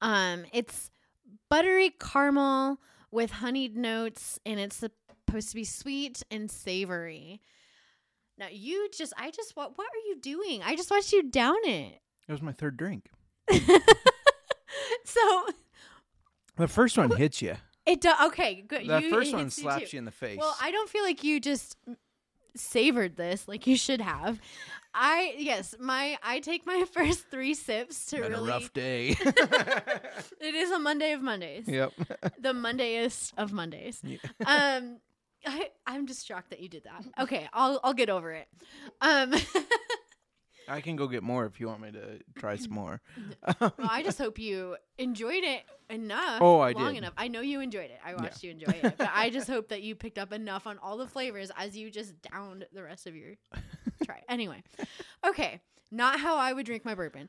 um, 0.00 0.44
it's 0.52 0.90
buttery 1.50 1.90
caramel 1.90 2.78
with 3.10 3.30
honeyed 3.30 3.76
notes, 3.76 4.40
and 4.46 4.58
it's 4.58 4.76
supposed 4.76 5.50
to 5.50 5.54
be 5.54 5.64
sweet 5.64 6.22
and 6.30 6.50
savory. 6.50 7.42
Now 8.38 8.46
you 8.50 8.88
just, 8.96 9.12
I 9.18 9.30
just, 9.30 9.54
what, 9.54 9.76
what 9.76 9.86
are 9.86 10.08
you 10.08 10.16
doing? 10.18 10.62
I 10.62 10.74
just 10.74 10.90
watched 10.90 11.12
you 11.12 11.30
down 11.30 11.58
it. 11.64 12.00
It 12.28 12.32
was 12.32 12.42
my 12.42 12.52
third 12.52 12.76
drink. 12.76 13.10
so 15.04 15.20
The 16.56 16.68
first 16.68 16.96
one 16.98 17.10
hits 17.16 17.42
you. 17.42 17.56
it 17.86 18.00
does. 18.00 18.20
Okay, 18.28 18.62
good. 18.66 18.86
The 18.86 19.02
you, 19.02 19.10
first 19.10 19.30
it 19.30 19.34
one 19.34 19.44
hits 19.44 19.56
slaps 19.56 19.90
too. 19.90 19.96
you 19.96 19.98
in 19.98 20.04
the 20.04 20.10
face. 20.10 20.38
Well, 20.38 20.56
I 20.60 20.70
don't 20.70 20.88
feel 20.88 21.02
like 21.02 21.24
you 21.24 21.40
just 21.40 21.76
savored 22.54 23.16
this 23.16 23.48
like 23.48 23.66
you 23.66 23.76
should 23.76 24.00
have. 24.00 24.38
I 24.94 25.34
yes, 25.38 25.74
my 25.80 26.18
I 26.22 26.40
take 26.40 26.66
my 26.66 26.84
first 26.92 27.28
three 27.30 27.54
sips 27.54 28.06
to 28.06 28.16
Had 28.22 28.30
really. 28.32 28.48
a 28.50 28.52
rough 28.52 28.72
day. 28.72 29.16
It 30.40 30.54
is 30.56 30.70
a 30.72 30.78
Monday 30.78 31.12
of 31.12 31.22
Mondays. 31.22 31.66
yep. 31.68 31.92
The 32.38 32.52
Mondayest 32.52 33.32
of 33.38 33.52
Mondays. 33.52 34.02
Um, 34.44 34.98
I 35.46 35.70
I'm 35.86 36.06
just 36.06 36.26
shocked 36.26 36.50
that 36.50 36.60
you 36.60 36.68
did 36.68 36.84
that. 36.84 37.04
Okay, 37.22 37.48
I'll 37.52 37.80
I'll 37.82 37.94
get 37.94 38.10
over 38.10 38.32
it. 38.32 38.48
Um. 39.00 39.32
I 40.68 40.80
can 40.80 40.96
go 40.96 41.06
get 41.06 41.22
more 41.22 41.44
if 41.46 41.60
you 41.60 41.66
want 41.68 41.80
me 41.82 41.90
to 41.92 42.20
try 42.36 42.56
some 42.56 42.72
more. 42.72 43.00
Well, 43.60 43.72
I 43.78 44.02
just 44.02 44.18
hope 44.18 44.38
you 44.38 44.76
enjoyed 44.98 45.42
it 45.44 45.62
enough. 45.90 46.38
Oh, 46.40 46.60
I 46.60 46.72
long 46.72 46.92
did. 46.94 46.98
enough. 46.98 47.14
I 47.16 47.28
know 47.28 47.40
you 47.40 47.60
enjoyed 47.60 47.90
it. 47.90 47.98
I 48.04 48.14
watched 48.14 48.42
you 48.42 48.50
enjoy 48.50 48.72
it, 48.82 48.94
but 48.96 49.10
I 49.12 49.30
just 49.30 49.48
hope 49.48 49.68
that 49.68 49.82
you 49.82 49.94
picked 49.94 50.18
up 50.18 50.32
enough 50.32 50.66
on 50.66 50.78
all 50.78 50.96
the 50.96 51.06
flavors 51.06 51.50
as 51.56 51.76
you 51.76 51.90
just 51.90 52.14
downed 52.22 52.66
the 52.72 52.82
rest 52.82 53.06
of 53.06 53.14
your 53.16 53.34
try. 54.04 54.22
Anyway, 54.28 54.62
okay, 55.26 55.60
not 55.90 56.18
how 56.20 56.36
I 56.36 56.52
would 56.52 56.66
drink 56.66 56.84
my 56.84 56.94
bourbon. 56.94 57.28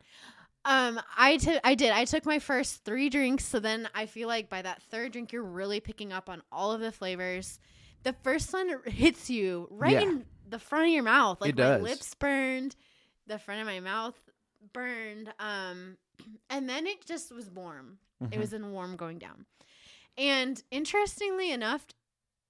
Um, 0.65 0.99
I 1.17 1.37
took 1.37 1.59
I 1.63 1.75
did. 1.75 1.91
I 1.91 2.05
took 2.05 2.25
my 2.25 2.39
first 2.39 2.85
three 2.85 3.09
drinks, 3.09 3.43
so 3.45 3.59
then 3.59 3.89
I 3.93 4.05
feel 4.05 4.27
like 4.29 4.49
by 4.49 4.61
that 4.61 4.81
third 4.83 5.11
drink, 5.11 5.33
you're 5.33 5.43
really 5.43 5.79
picking 5.81 6.13
up 6.13 6.29
on 6.29 6.41
all 6.51 6.71
of 6.71 6.79
the 6.81 6.91
flavors. 6.91 7.59
The 8.03 8.13
first 8.23 8.53
one 8.53 8.69
hits 8.85 9.29
you 9.29 9.67
right 9.71 9.93
Yeah. 9.93 10.01
in 10.03 10.25
the 10.49 10.59
front 10.59 10.85
of 10.87 10.91
your 10.93 11.03
mouth, 11.03 11.41
like 11.41 11.57
my 11.57 11.77
lips 11.77 12.13
burned, 12.15 12.75
the 13.27 13.39
front 13.39 13.61
of 13.61 13.67
my 13.67 13.79
mouth 13.79 14.15
burned, 14.73 15.33
um, 15.39 15.97
and 16.49 16.67
then 16.69 16.87
it 16.87 17.05
just 17.05 17.31
was 17.33 17.49
warm. 17.49 17.97
Mm-hmm. 18.23 18.33
It 18.33 18.39
was 18.39 18.53
in 18.53 18.71
warm 18.71 18.95
going 18.95 19.17
down. 19.19 19.45
And 20.17 20.61
interestingly 20.71 21.51
enough, 21.51 21.85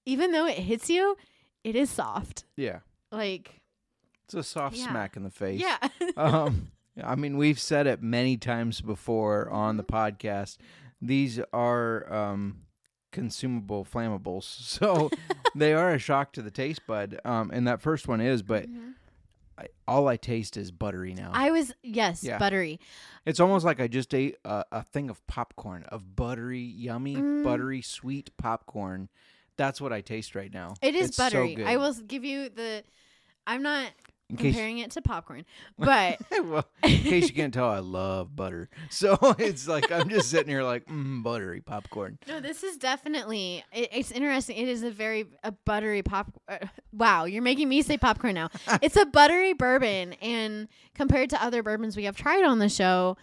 even 0.04 0.32
though 0.32 0.46
it 0.46 0.58
hits 0.58 0.90
you, 0.90 1.16
it 1.64 1.74
is 1.76 1.88
soft. 1.90 2.44
Yeah, 2.56 2.80
Like, 3.10 3.60
it's 4.24 4.34
a 4.34 4.42
soft 4.42 4.76
Yeah. 4.76 4.90
smack 4.90 5.16
in 5.16 5.22
the 5.22 5.30
face. 5.30 5.60
yeah. 5.60 5.78
um, 6.16 6.68
I 7.02 7.14
mean, 7.14 7.36
we've 7.36 7.58
said 7.58 7.86
it 7.86 8.02
many 8.02 8.36
times 8.36 8.80
before 8.82 9.48
on 9.50 9.76
the 9.78 9.82
Mm-hmm. 9.82 9.96
podcast. 10.26 10.58
These 11.00 11.40
are 11.52 12.12
um, 12.12 12.62
consumable 13.12 13.84
flammables, 13.84 14.42
so 14.44 15.10
they 15.54 15.72
are 15.72 15.90
a 15.92 15.98
shock 15.98 16.32
to 16.34 16.42
the 16.42 16.50
taste 16.50 16.82
bud. 16.86 17.18
Um, 17.24 17.50
and 17.52 17.66
that 17.66 17.80
first 17.80 18.06
one 18.08 18.20
is, 18.20 18.42
but 18.42 18.66
I, 19.58 19.66
all 19.86 20.08
I 20.08 20.16
taste 20.16 20.56
is 20.56 20.70
buttery 20.70 21.14
now. 21.14 21.30
I 21.32 21.50
was, 21.50 21.72
yes, 21.82 22.22
Yeah. 22.24 22.38
buttery. 22.38 22.80
it's 23.24 23.40
almost 23.40 23.64
like 23.64 23.80
I 23.80 23.86
just 23.88 24.12
ate 24.14 24.36
a, 24.44 24.64
a 24.72 24.82
thing 24.82 25.10
of 25.10 25.24
popcorn, 25.26 25.84
of 25.84 26.16
buttery, 26.16 26.60
yummy, 26.60 27.16
Mm. 27.16 27.44
buttery, 27.44 27.80
sweet 27.82 28.30
popcorn. 28.36 29.08
That's 29.56 29.80
what 29.80 29.92
I 29.92 30.00
taste 30.00 30.34
right 30.34 30.52
now. 30.52 30.74
It 30.82 30.94
is 30.96 31.08
It's 31.08 31.16
so 31.16 31.24
buttery. 31.24 31.54
good. 31.54 31.66
I 31.66 31.76
will 31.76 31.94
give 31.94 32.24
you 32.24 32.48
the, 32.48 32.82
I'm 33.46 33.62
not 33.62 33.90
In 34.38 34.52
comparing 34.52 34.78
it 34.78 34.90
to 34.92 35.02
popcorn, 35.02 35.44
but 35.78 36.18
well, 36.44 36.64
in 36.82 36.98
case 36.98 37.28
you 37.28 37.34
can't 37.34 37.52
tell, 37.54 37.68
I 37.68 37.78
love 37.80 38.34
butter. 38.34 38.68
So 38.90 39.16
it's 39.38 39.66
like 39.66 39.90
I'm 39.90 40.08
just 40.08 40.30
sitting 40.30 40.48
here 40.48 40.62
like 40.62 40.86
mm, 40.86 41.22
buttery 41.22 41.60
popcorn. 41.60 42.18
No, 42.28 42.40
this 42.40 42.62
is 42.62 42.76
definitely. 42.76 43.64
It, 43.72 43.88
it's 43.92 44.10
interesting. 44.10 44.56
It 44.56 44.68
is 44.68 44.82
a 44.82 44.90
very 44.90 45.26
a 45.42 45.52
buttery 45.52 46.02
pop. 46.02 46.32
Uh, 46.48 46.58
wow, 46.92 47.24
you're 47.24 47.42
making 47.42 47.68
me 47.68 47.82
say 47.82 47.96
popcorn 47.98 48.34
now. 48.34 48.50
it's 48.82 48.96
a 48.96 49.06
buttery 49.06 49.52
bourbon, 49.52 50.14
and 50.14 50.68
compared 50.94 51.30
to 51.30 51.42
other 51.42 51.62
bourbons 51.62 51.96
we 51.96 52.04
have 52.04 52.16
tried 52.16 52.44
on 52.44 52.58
the 52.58 52.68
show, 52.68 53.16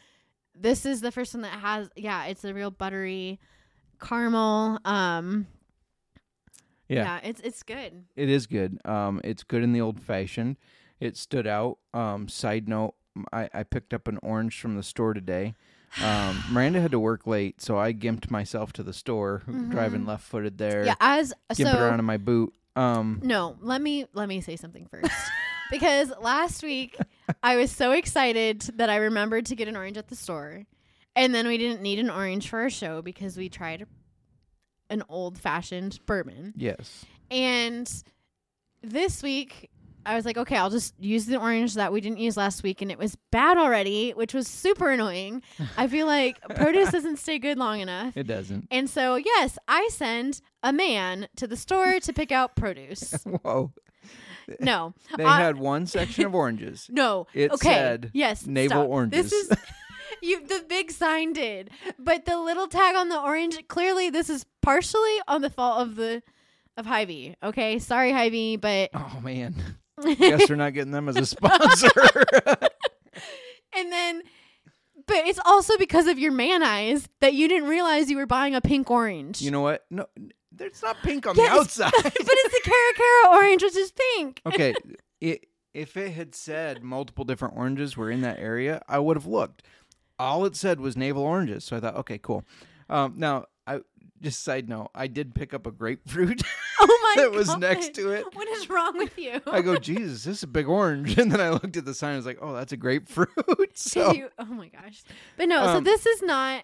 this 0.56 0.86
is 0.86 1.02
the 1.02 1.12
first 1.12 1.34
one 1.34 1.42
that 1.44 1.60
has. 1.60 1.90
Yeah, 1.96 2.26
it's 2.26 2.44
a 2.44 2.54
real 2.54 2.72
buttery 2.72 3.40
caramel. 4.02 4.80
Um, 4.86 5.48
Yeah. 6.88 7.04
yeah, 7.04 7.30
it's 7.30 7.42
it's 7.42 7.64
good. 7.64 8.04
It 8.16 8.30
is 8.30 8.48
good. 8.48 8.80
Um, 8.86 9.22
it's 9.24 9.44
good 9.44 9.64
in 9.64 9.72
the 9.74 9.82
old 9.82 10.02
fashioned. 10.02 10.58
It 11.02 11.18
stood 11.18 11.48
out. 11.48 11.80
Um, 11.94 12.30
side 12.30 12.70
note, 12.70 12.94
I, 13.34 13.50
I 13.54 13.64
picked 13.64 13.94
up 13.94 14.08
an 14.08 14.20
orange 14.24 14.58
from 14.62 14.78
the 14.78 14.84
store 14.84 15.14
today. 15.14 15.56
Um, 16.02 16.42
Miranda 16.52 16.80
had 16.80 16.92
to 16.92 17.00
work 17.00 17.28
late, 17.28 17.60
so 17.60 17.78
I 17.78 17.92
gimped 17.92 18.32
myself 18.32 18.72
to 18.74 18.84
the 18.84 18.94
store, 18.94 19.42
driving 19.70 20.06
left 20.06 20.24
footed 20.24 20.58
there. 20.58 20.82
Mm-hmm. 20.86 20.88
Yeah, 20.88 20.96
as 21.00 21.34
Gimp 21.56 21.74
it 21.74 21.76
around 21.76 22.00
in 22.00 22.06
my 22.06 22.18
boot. 22.18 22.54
Um, 22.78 23.20
No, 23.22 23.58
let 23.60 23.82
me 23.82 24.06
let 24.14 24.30
me 24.30 24.40
say 24.40 24.56
something 24.56 24.86
first. 24.92 25.12
because 25.72 26.14
last 26.22 26.64
week 26.64 26.96
I 27.44 27.58
was 27.58 27.72
so 27.72 27.92
excited 27.92 28.62
that 28.76 28.90
I 28.90 28.98
remembered 28.98 29.48
to 29.48 29.56
get 29.56 29.68
an 29.68 29.76
orange 29.76 29.98
at 29.98 30.08
the 30.08 30.16
store. 30.16 30.66
And 31.16 31.36
then 31.36 31.48
we 31.48 31.58
didn't 31.58 31.82
need 31.82 32.00
an 32.00 32.10
orange 32.10 32.48
for 32.48 32.60
our 32.60 32.70
show 32.70 33.02
because 33.02 33.36
we 33.36 33.50
tried 33.50 33.86
an 34.90 35.04
old 35.10 35.38
fashioned 35.38 36.00
bourbon. 36.06 36.54
yes. 36.56 37.04
And 37.30 37.92
this 38.82 39.22
week 39.24 39.71
I 40.06 40.16
was 40.16 40.26
like, 40.26 40.38
okay, 40.38 40.58
I'll 40.58 40.70
just 40.70 40.94
use 41.00 41.26
the 41.26 41.38
orange 41.40 41.76
that 41.76 41.92
we 41.94 42.02
didn't 42.02 42.20
use 42.20 42.38
last 42.38 42.64
week 42.64 42.82
and 42.82 42.92
it 42.92 42.98
was 42.98 43.16
bad 43.32 43.58
already, 43.58 44.12
which 44.12 44.34
was 44.34 44.48
super 44.48 44.90
annoying. 44.92 45.42
I 45.78 45.88
feel 45.88 46.08
like 46.08 46.42
produce 46.56 46.92
doesn't 46.92 47.18
stay 47.18 47.40
good 47.40 47.58
long 47.58 47.80
enough. 47.80 48.16
It 48.18 48.28
doesn't. 48.28 48.68
And 48.72 48.90
so, 48.90 49.16
yes, 49.16 49.58
I 49.68 49.90
send 49.92 50.42
a 50.64 50.74
man 50.74 51.28
to 51.36 51.48
the 51.48 51.58
store 51.58 52.00
to 52.00 52.14
pick 52.14 52.32
out 52.32 52.56
produce. 52.56 53.14
Whoa. 53.24 53.74
No. 54.60 54.94
They 55.18 55.24
I- 55.24 55.42
had 55.42 55.58
one 55.58 55.86
section 55.86 56.26
of 56.26 56.34
oranges. 56.36 56.88
No. 56.90 57.28
It 57.34 57.52
okay. 57.52 57.70
said 57.70 58.12
yes. 58.14 58.46
navel 58.46 58.78
stop. 58.84 58.90
oranges. 58.90 59.30
This 59.30 59.34
is 59.34 59.58
you 60.22 60.46
the 60.46 60.64
big 60.68 60.92
sign 60.92 61.34
did. 61.34 61.70
But 61.98 62.26
the 62.26 62.40
little 62.40 62.68
tag 62.68 62.96
on 62.96 63.10
the 63.10 63.20
orange, 63.20 63.58
clearly 63.68 64.10
this 64.10 64.30
is 64.30 64.46
partially 64.62 65.18
on 65.28 65.42
the 65.42 65.50
fault 65.50 65.82
of 65.82 65.96
the 65.96 66.22
of 66.78 66.86
Hy-Vee. 66.86 67.36
Okay. 67.44 67.80
Sorry, 67.80 68.12
Hy-Vee, 68.12 68.58
but 68.58 68.90
Oh 68.94 69.20
man. 69.22 69.56
Guess 70.04 70.50
we're 70.50 70.56
not 70.56 70.74
getting 70.74 70.92
them 70.92 71.10
as 71.10 71.18
a 71.18 71.26
sponsor. 71.26 71.90
and 73.76 73.92
then 73.92 74.24
but 75.08 75.18
it's 75.28 75.40
also 75.46 75.78
because 75.78 76.08
of 76.08 76.20
your 76.20 76.32
man 76.32 76.64
eyes 76.64 77.08
that 77.20 77.34
you 77.34 77.48
didn't 77.48 77.68
realize 77.70 78.10
you 78.10 78.18
were 78.18 78.26
buying 78.26 78.56
a 78.56 78.62
pink 78.62 78.90
orange. 78.90 79.42
you 79.42 79.52
know 79.52 79.62
what? 79.62 79.84
No, 79.90 80.06
it's 80.60 80.82
not 80.82 80.98
pink 81.04 81.28
on 81.28 81.36
Yes, 81.36 81.50
the 81.54 81.60
outside. 81.60 81.92
but 82.04 82.14
it's 82.16 82.54
the 82.54 82.62
Cara 82.64 82.94
Cara 82.96 83.38
orange, 83.38 83.64
which 83.64 83.76
is 83.76 83.92
pink. 84.16 84.42
okay, 84.46 84.74
it, 85.22 85.48
if 85.74 85.98
it 85.98 86.12
had 86.12 86.36
said 86.36 86.84
multiple 86.84 87.26
different 87.26 87.56
oranges 87.58 87.98
were 87.98 88.12
in 88.12 88.22
that 88.22 88.40
area, 88.40 88.82
I 88.88 89.00
would 89.00 89.18
have 89.18 89.26
looked. 89.26 89.64
All 90.20 90.46
it 90.46 90.56
said 90.56 90.80
was 90.80 90.96
navel 90.96 91.24
oranges, 91.24 91.64
so 91.66 91.78
I 91.78 91.80
thought, 91.80 91.96
okay, 91.96 92.18
cool. 92.20 92.44
Um, 92.90 93.14
now, 93.18 93.46
just 94.22 94.44
side 94.44 94.70
note, 94.70 94.90
I 94.96 95.08
did 95.08 95.34
pick 95.36 95.54
up 95.54 95.66
a 95.66 95.72
grapefruit 95.72 96.42
Oh 96.80 97.14
my 97.16 97.24
that 97.24 97.32
was 97.32 97.48
God. 97.48 97.60
next 97.62 97.94
to 97.96 98.12
it. 98.12 98.26
What 98.34 98.48
is 98.48 98.70
wrong 98.70 98.98
with 98.98 99.18
you? 99.18 99.42
I 99.48 99.62
go, 99.62 99.78
Jesus, 99.78 100.24
this 100.24 100.38
is 100.38 100.44
a 100.44 100.48
big 100.48 100.68
orange, 100.68 101.18
and 101.20 101.32
then 101.32 101.40
I 101.42 101.50
looked 101.50 101.78
at 101.78 101.86
the 101.86 101.94
sign. 101.94 102.14
I 102.14 102.16
was 102.16 102.26
like, 102.26 102.40
oh, 102.42 102.54
that's 102.54 102.72
a 102.72 102.78
grapefruit. 102.78 103.30
so 103.76 104.14
you, 104.14 104.30
oh 104.40 104.46
my 104.46 104.68
gosh. 104.68 105.04
But 105.38 105.48
no, 105.50 105.64
so 105.66 105.78
Um, 105.78 105.84
this 105.84 106.06
is 106.06 106.22
not 106.22 106.64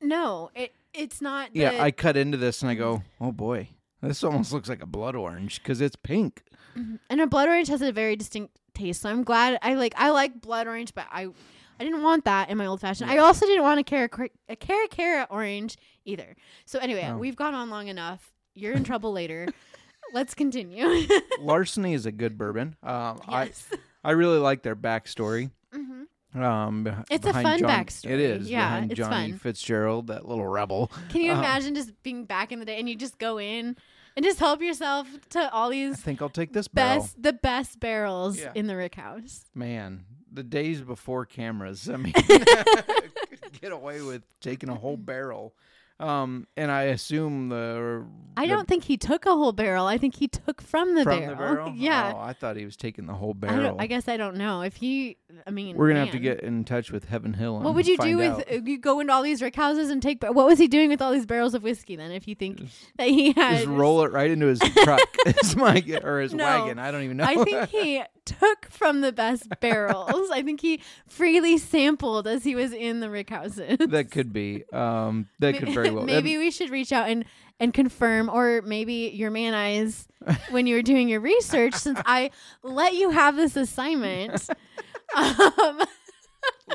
no, 0.00 0.50
it 0.54 0.74
it's 0.92 1.20
not 1.20 1.52
the, 1.52 1.60
yeah, 1.60 1.82
I 1.82 1.90
cut 1.90 2.16
into 2.16 2.36
this 2.36 2.62
and 2.62 2.70
I 2.70 2.74
go, 2.74 3.02
oh 3.20 3.32
boy, 3.32 3.68
this 4.02 4.22
almost 4.24 4.52
looks 4.52 4.68
like 4.68 4.82
a 4.82 4.86
blood 4.86 5.14
orange 5.16 5.62
because 5.62 5.80
it's 5.80 5.96
pink. 5.96 6.42
and 7.08 7.20
a 7.20 7.26
blood 7.26 7.48
orange 7.48 7.68
has 7.68 7.80
a 7.82 7.92
very 7.92 8.16
distinct 8.16 8.58
taste. 8.74 9.02
So 9.02 9.08
I'm 9.10 9.24
glad 9.24 9.58
I 9.62 9.74
like 9.74 9.94
I 9.96 10.10
like 10.10 10.40
blood 10.40 10.66
orange, 10.66 10.94
but 10.94 11.06
I 11.10 11.28
I 11.78 11.84
didn't 11.84 12.02
want 12.02 12.24
that 12.24 12.48
in 12.50 12.56
my 12.58 12.66
old 12.66 12.80
fashioned. 12.80 13.10
I 13.10 13.18
also 13.18 13.46
didn't 13.46 13.62
want 13.62 13.80
a 13.80 13.84
cara 13.84 14.08
a 14.48 14.56
cara 14.56 14.88
cara 14.88 15.26
orange 15.30 15.76
either. 16.04 16.34
So 16.64 16.78
anyway, 16.78 17.08
Oh. 17.12 17.16
we've 17.18 17.36
gone 17.36 17.54
on 17.54 17.70
long 17.70 17.88
enough. 17.88 18.32
You're 18.54 18.72
in 18.74 18.84
trouble 18.84 19.12
later. 19.12 19.48
Let's 20.12 20.34
continue. 20.34 20.86
Larceny 21.40 21.92
is 21.94 22.06
a 22.06 22.12
good 22.12 22.38
bourbon. 22.38 22.76
Um, 22.82 23.20
yes. 23.28 23.66
I 23.72 23.76
I 24.04 24.10
really 24.12 24.38
like 24.38 24.62
their 24.62 24.76
backstory. 24.76 25.50
Mhm. 25.74 26.06
Um, 26.40 26.84
beh- 26.84 27.04
It's 27.10 27.24
a 27.26 27.30
behind 27.30 27.44
fun 27.44 27.58
John- 27.60 27.68
backstory. 27.70 28.10
It 28.10 28.20
is. 28.20 28.50
Yeah, 28.50 28.66
behind 28.68 28.92
it's 28.92 28.98
Johnny 28.98 29.30
fun. 29.32 29.38
Fitzgerald, 29.40 30.06
that 30.08 30.26
little 30.28 30.46
rebel. 30.46 30.90
Can 31.08 31.22
you 31.22 31.32
Um, 31.32 31.38
imagine 31.38 31.74
just 31.74 32.00
being 32.02 32.24
back 32.24 32.52
in 32.52 32.60
the 32.60 32.64
day 32.64 32.78
and 32.78 32.88
you 32.88 32.94
just 32.94 33.18
go 33.18 33.38
in 33.38 33.76
and 34.16 34.24
just 34.24 34.38
help 34.38 34.62
yourself 34.62 35.08
to 35.30 35.52
all 35.52 35.70
these 35.70 35.86
I 35.86 35.90
these 35.96 36.00
think 36.04 36.22
I'll 36.22 36.28
take 36.28 36.52
this 36.52 36.68
barrel. 36.68 37.00
best 37.02 37.20
the 37.22 37.32
best 37.32 37.80
barrels 37.80 38.38
Yeah. 38.38 38.52
in 38.54 38.66
the 38.68 38.76
Rick 38.76 38.94
House. 38.94 39.44
Man, 39.54 40.04
the 40.36 40.44
days 40.44 40.80
before 40.82 41.26
cameras. 41.26 41.88
I 41.88 41.96
mean, 41.96 42.12
get 43.60 43.72
away 43.72 44.02
with 44.02 44.22
taking 44.40 44.68
a 44.68 44.74
whole 44.74 44.96
barrel. 44.96 45.54
Um, 45.98 46.46
and 46.58 46.70
I 46.70 46.82
assume 46.84 47.48
the 47.48 48.04
I 48.36 48.42
the- 48.46 48.52
don't 48.52 48.68
think 48.68 48.84
he 48.84 48.98
took 48.98 49.24
a 49.24 49.30
whole 49.30 49.52
barrel. 49.52 49.86
I 49.86 49.96
think 49.96 50.14
he 50.14 50.28
took 50.28 50.60
from 50.60 50.94
the 50.94 51.04
from 51.04 51.20
barrel. 51.20 51.30
the 51.30 51.36
barrel. 51.36 51.72
yeah. 51.76 52.12
Oh, 52.14 52.20
I 52.20 52.34
thought 52.34 52.56
he 52.56 52.66
was 52.66 52.76
taking 52.76 53.06
the 53.06 53.14
whole 53.14 53.30
I, 53.30 53.46
barrel. 53.46 53.62
don't, 53.62 53.80
I 53.80 53.86
guess 53.86 54.06
I 54.06 54.18
don't 54.18 54.36
know 54.36 54.60
if 54.60 54.76
he. 54.76 55.16
I 55.46 55.50
mean, 55.50 55.76
We're 55.76 55.88
gonna 55.88 56.00
have 56.04 56.12
to 56.12 56.18
get 56.18 56.40
in 56.40 56.64
touch 56.64 56.92
with 56.92 57.06
Heaven 57.06 57.32
Hill. 57.32 57.60
What 57.60 57.74
would 57.74 57.86
you 57.86 57.96
do 57.96 58.18
with 58.18 58.44
uh, 58.50 58.60
you 58.64 58.78
go 58.78 59.00
into 59.00 59.12
all 59.12 59.22
these 59.22 59.40
Rick 59.40 59.56
houses 59.56 59.88
and 59.88 60.02
take? 60.02 60.22
What 60.22 60.46
was 60.46 60.58
he 60.58 60.68
doing 60.68 60.90
with 60.90 61.00
all 61.00 61.12
these 61.12 61.26
barrels 61.26 61.54
of 61.54 61.62
whiskey 61.62 61.96
then? 61.96 62.10
If 62.10 62.28
you 62.28 62.34
think 62.34 62.62
that 62.98 63.08
he 63.08 63.32
had, 63.32 63.56
Just 63.56 63.66
roll 63.66 64.02
it 64.04 64.12
right 64.12 64.30
into 64.30 64.46
his 64.46 64.60
truck, 64.60 65.00
his 65.24 65.56
my, 65.56 65.82
or 66.02 66.20
his 66.20 66.34
No. 66.34 66.44
wagon. 66.44 66.78
I 66.78 66.90
don't 66.90 67.02
even 67.04 67.16
know. 67.16 67.24
I 67.24 67.42
think 67.42 67.68
he 67.70 68.02
took 68.26 68.66
from 68.70 69.00
the 69.00 69.12
best 69.12 69.48
barrels. 69.60 70.30
I 70.30 70.42
think 70.42 70.60
he 70.60 70.80
freely 71.06 71.56
sampled 71.58 72.26
as 72.26 72.44
he 72.44 72.54
was 72.54 72.72
in 72.72 73.00
the 73.00 73.08
Rick 73.08 73.30
houses. 73.30 73.78
that 73.78 74.10
could 74.10 74.32
be. 74.32 74.64
Um, 74.72 75.26
that 75.38 75.56
could 75.56 75.70
very 75.70 75.85
well. 75.94 76.04
maybe 76.04 76.36
we 76.38 76.50
should 76.50 76.70
reach 76.70 76.92
out 76.92 77.08
and 77.08 77.24
and 77.58 77.72
confirm, 77.72 78.28
or 78.28 78.60
maybe 78.62 79.10
your 79.14 79.30
man 79.30 79.54
eyes 79.54 80.06
when 80.50 80.66
you 80.66 80.76
were 80.76 80.82
doing 80.82 81.08
your 81.08 81.20
research, 81.20 81.74
since 81.74 81.98
I 82.04 82.30
let 82.62 82.94
you 82.94 83.10
have 83.10 83.36
this 83.36 83.56
assignment. 83.56 84.48
um, 85.16 85.82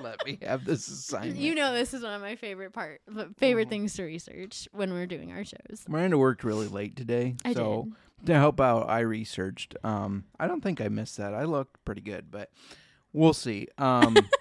let 0.01 0.25
me 0.25 0.39
have 0.41 0.65
this 0.65 0.87
assignment. 0.87 1.37
you 1.37 1.53
know, 1.53 1.73
this 1.73 1.93
is 1.93 2.01
one 2.01 2.13
of 2.13 2.21
my 2.21 2.35
favorite 2.35 2.73
part, 2.73 3.01
favorite 3.37 3.69
things 3.69 3.93
to 3.95 4.03
research 4.03 4.67
when 4.71 4.91
we're 4.91 5.05
doing 5.05 5.31
our 5.31 5.43
shows. 5.43 5.85
Miranda 5.87 6.17
worked 6.17 6.43
really 6.43 6.67
late 6.67 6.95
today, 6.95 7.35
I 7.45 7.53
so 7.53 7.89
did. 8.19 8.27
to 8.27 8.33
help 8.33 8.59
out, 8.59 8.89
I 8.89 9.01
researched. 9.01 9.75
Um, 9.83 10.23
I 10.39 10.47
don't 10.47 10.61
think 10.61 10.81
I 10.81 10.87
missed 10.87 11.17
that. 11.17 11.35
I 11.35 11.43
looked 11.43 11.83
pretty 11.85 12.01
good, 12.01 12.31
but 12.31 12.49
We'll 13.13 13.33
see. 13.33 13.67
Um, 13.77 14.15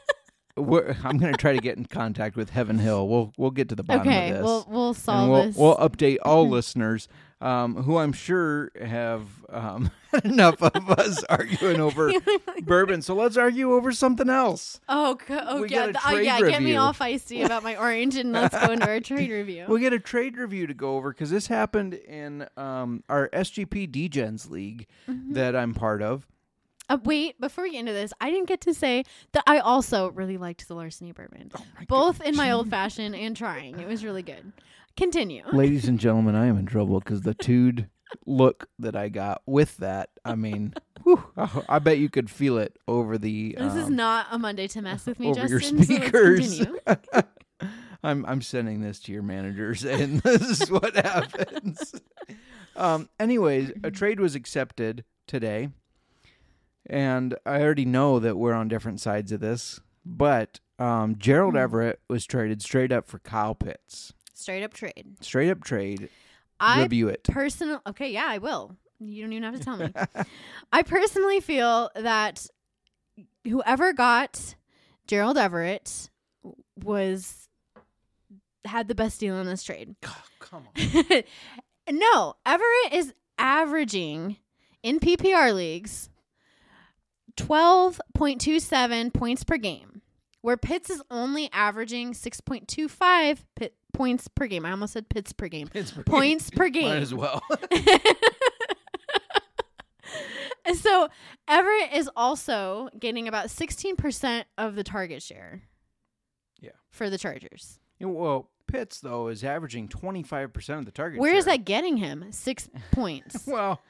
we're, 0.60 0.96
I'm 1.04 1.18
going 1.18 1.32
to 1.32 1.38
try 1.38 1.52
to 1.54 1.60
get 1.60 1.76
in 1.76 1.84
contact 1.86 2.36
with 2.36 2.50
Heaven 2.50 2.78
Hill. 2.78 3.08
We'll 3.08 3.32
we'll 3.36 3.50
get 3.50 3.68
to 3.70 3.74
the 3.74 3.82
bottom 3.82 4.02
Okay, 4.08 4.30
of 4.30 4.36
this. 4.36 4.44
we'll 4.44 4.66
we'll 4.68 4.94
solve 4.94 5.28
we'll, 5.30 5.44
this. 5.46 5.56
we'll 5.56 5.76
update 5.76 6.18
all 6.22 6.48
listeners 6.56 7.08
um, 7.40 7.74
who 7.84 7.96
I'm 7.96 8.12
sure 8.12 8.70
have 8.80 9.22
um, 9.48 9.90
enough 10.24 10.60
of 10.62 10.90
us 10.90 11.24
arguing 11.30 11.80
over 11.80 12.12
bourbon. 12.62 13.00
So 13.02 13.14
let's 13.14 13.36
argue 13.38 13.72
over 13.72 13.92
something 13.92 14.28
else. 14.28 14.78
oh, 14.88 15.16
co- 15.18 15.42
oh 15.46 15.62
we 15.62 15.68
yeah, 15.70 15.76
got 15.76 15.88
a 15.88 15.92
th- 15.92 16.04
oh, 16.06 16.10
trade 16.12 16.24
yeah. 16.26 16.38
Get 16.40 16.48
me 16.60 16.66
review. 16.66 16.78
all 16.78 16.92
feisty 16.92 17.44
about 17.44 17.62
my 17.62 17.76
orange, 17.76 18.16
and 18.16 18.32
let's 18.32 18.54
go 18.66 18.72
into 18.72 18.86
our 18.86 19.00
trade 19.00 19.30
review. 19.30 19.64
We'll 19.68 19.78
get 19.78 19.92
a 19.94 19.98
trade 19.98 20.36
review 20.36 20.66
to 20.66 20.74
go 20.74 20.96
over 20.96 21.10
because 21.12 21.30
this 21.30 21.46
happened 21.46 21.94
in 21.94 22.46
um, 22.58 23.02
our 23.08 23.28
SGP 23.30 23.90
DGens 23.90 24.50
League 24.50 24.86
Mm-hmm. 25.08 25.32
that 25.32 25.56
I'm 25.56 25.72
part 25.74 26.02
of. 26.02 26.26
Uh, 26.90 26.98
wait, 27.04 27.40
before 27.40 27.62
we 27.62 27.70
get 27.70 27.78
into 27.78 27.92
this, 27.92 28.12
I 28.20 28.30
didn't 28.30 28.48
get 28.48 28.60
to 28.62 28.74
say 28.74 29.04
that 29.32 29.44
I 29.46 29.60
also 29.60 30.10
really 30.10 30.36
liked 30.36 30.66
the 30.66 30.74
larceny 30.74 31.12
bourbon, 31.12 31.52
Oh 31.54 31.64
both 31.86 32.20
in 32.20 32.34
my 32.36 32.50
old 32.50 32.68
fashioned 32.68 33.14
and 33.14 33.36
trying. 33.36 33.78
It 33.78 33.86
was 33.86 34.04
really 34.04 34.22
good. 34.22 34.52
Continue. 34.96 35.44
Ladies 35.52 35.86
and 35.86 36.00
gentlemen, 36.00 36.34
I 36.34 36.46
am 36.46 36.58
in 36.58 36.66
trouble 36.66 36.98
because 36.98 37.22
the 37.22 37.32
tude 37.32 37.88
look 38.26 38.68
that 38.80 38.96
I 38.96 39.08
got 39.08 39.42
with 39.46 39.76
that, 39.76 40.10
I 40.24 40.34
mean, 40.34 40.74
whew, 41.04 41.22
I, 41.68 41.78
bet 41.78 41.98
you 41.98 42.10
could 42.10 42.28
feel 42.28 42.58
it 42.58 42.76
over 42.88 43.18
the. 43.18 43.54
This 43.56 43.76
is 43.76 43.86
um, 43.86 43.94
not 43.94 44.26
a 44.32 44.38
Monday 44.38 44.66
to 44.66 44.82
mess 44.82 45.06
with 45.06 45.20
me, 45.20 45.30
over 45.30 45.46
your 45.46 45.60
Justin. 45.60 45.84
so 45.84 45.94
let's 45.94 46.04
speakers. 46.04 46.58
continue. 46.58 46.80
I'm 48.02 48.26
I'm 48.26 48.42
sending 48.42 48.80
this 48.80 48.98
to 49.00 49.12
your 49.12 49.22
managers, 49.22 49.84
and 49.84 50.20
this 50.22 50.42
is 50.42 50.70
what 50.70 50.96
happens. 50.96 51.94
um. 52.74 53.08
Anyways, 53.20 53.72
a 53.84 53.92
trade 53.92 54.18
was 54.18 54.34
accepted 54.34 55.04
today, 55.28 55.68
and 56.86 57.36
I 57.46 57.60
already 57.62 57.84
know 57.84 58.18
that 58.18 58.36
we're 58.36 58.52
on 58.54 58.68
different 58.68 59.00
sides 59.00 59.32
of 59.32 59.40
this. 59.40 59.80
But 60.04 60.60
um, 60.78 61.16
Gerald 61.18 61.54
Hmm. 61.54 61.58
Everett 61.60 62.00
was 62.08 62.24
traded 62.26 62.62
straight 62.62 62.90
up 62.92 63.06
for 63.06 63.18
Kyle 63.18 63.54
Pitts. 63.54 64.12
Straight 64.34 64.62
up 64.62 64.72
trade. 64.72 65.16
Straight 65.20 65.50
up 65.50 65.62
trade. 65.62 66.08
I 66.58 66.82
Review 66.82 67.08
it. 67.08 67.24
personal. 67.24 67.80
Okay, 67.86 68.10
yeah, 68.12 68.26
I 68.26 68.38
will. 68.38 68.76
You 68.98 69.22
don't 69.22 69.32
even 69.32 69.42
have 69.44 69.58
to 69.58 69.64
tell 69.64 69.76
me. 69.76 69.92
I 70.72 70.82
personally 70.82 71.40
feel 71.40 71.90
that 71.94 72.46
whoever 73.44 73.92
got 73.92 74.54
Gerald 75.06 75.38
Everett 75.38 76.10
was 76.82 77.48
had 78.64 78.88
the 78.88 78.94
best 78.94 79.20
deal 79.20 79.38
in 79.38 79.46
this 79.46 79.62
trade. 79.62 79.96
Come 80.38 80.64
on. 80.66 81.22
no, 81.90 82.34
Everett 82.44 82.92
is 82.92 83.14
averaging 83.38 84.36
in 84.82 85.00
PPR 85.00 85.54
leagues 85.54 86.10
12.27 87.36 89.12
points 89.12 89.44
per 89.44 89.56
game, 89.56 90.02
where 90.42 90.56
Pitts 90.56 90.90
is 90.90 91.02
only 91.10 91.48
averaging 91.52 92.12
6.25 92.12 93.38
pit 93.56 93.74
points 93.92 94.28
per 94.28 94.46
game. 94.46 94.64
I 94.64 94.70
almost 94.72 94.92
said 94.92 95.08
Pitts 95.08 95.32
per 95.32 95.48
game. 95.48 95.68
Pittsburgh. 95.68 96.06
Points 96.06 96.50
per 96.50 96.68
game. 96.70 96.88
Might 96.88 97.02
as 97.02 97.14
well. 97.14 97.42
And 100.64 100.76
so 100.78 101.08
Everett 101.48 101.92
is 101.94 102.10
also 102.16 102.88
getting 102.98 103.28
about 103.28 103.46
16% 103.46 104.44
of 104.58 104.74
the 104.74 104.84
target 104.84 105.22
share. 105.22 105.62
Yeah. 106.60 106.70
For 106.90 107.08
the 107.10 107.18
Chargers. 107.18 107.78
Yeah, 107.98 108.06
well, 108.08 108.50
Pitts 108.66 109.00
though 109.00 109.28
is 109.28 109.42
averaging 109.42 109.88
25 109.88 110.52
percent 110.52 110.78
of 110.78 110.84
the 110.86 110.92
target. 110.92 111.18
Where 111.20 111.34
is 111.34 111.44
share. 111.44 111.54
that 111.56 111.64
getting 111.64 111.96
him? 111.96 112.26
Six 112.30 112.68
points. 112.92 113.44
Well, 113.46 113.80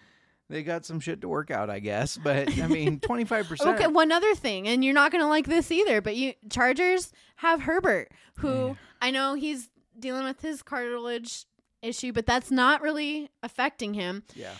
they 0.50 0.62
got 0.64 0.84
some 0.84 1.00
shit 1.00 1.20
to 1.20 1.28
work 1.28 1.50
out, 1.50 1.70
I 1.70 1.78
guess. 1.78 2.18
But 2.18 2.58
I 2.60 2.66
mean, 2.68 3.00
25 3.00 3.48
percent. 3.48 3.70
Okay, 3.76 3.86
one 3.86 4.12
other 4.12 4.34
thing, 4.34 4.68
and 4.68 4.84
you're 4.84 4.92
not 4.94 5.12
going 5.12 5.22
to 5.22 5.28
like 5.28 5.46
this 5.46 5.70
either, 5.70 6.00
but 6.00 6.16
you 6.16 6.34
Chargers 6.50 7.12
have 7.36 7.62
Herbert, 7.62 8.10
who 8.38 8.76
I 9.00 9.10
know 9.10 9.34
he's 9.34 9.70
dealing 9.98 10.24
with 10.24 10.42
his 10.42 10.62
cartilage 10.62 11.46
issue, 11.82 12.12
but 12.12 12.26
that's 12.26 12.50
not 12.50 12.82
really 12.82 13.30
affecting 13.42 13.94
him. 13.94 14.24
Yeah. 14.34 14.52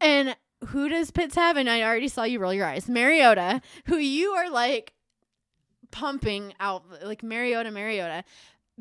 And 0.00 0.36
who 0.68 0.88
does 0.88 1.10
Pitts 1.10 1.34
have? 1.34 1.56
And 1.56 1.68
I 1.68 1.82
already 1.82 2.08
saw 2.08 2.24
you 2.24 2.38
roll 2.38 2.54
your 2.54 2.66
eyes. 2.66 2.88
Mariota, 2.88 3.60
who 3.86 3.96
you 3.96 4.30
are 4.32 4.50
like 4.50 4.92
pumping 5.90 6.52
out 6.60 6.84
like 7.02 7.22
Mariota, 7.22 7.70
Mariota. 7.70 8.24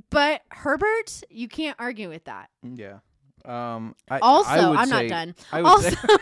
But 0.10 0.42
Herbert, 0.50 1.24
you 1.30 1.48
can't 1.48 1.76
argue 1.80 2.10
with 2.10 2.26
that. 2.26 2.50
Yeah. 2.62 3.00
Um. 3.46 3.96
I, 4.10 4.20
Also, 4.20 4.50
I 4.50 4.70
would 4.70 4.80
I'm 4.80 4.90
not 4.90 5.08
done. 5.08 5.36
Also, 5.52 5.90
say, 5.90 5.96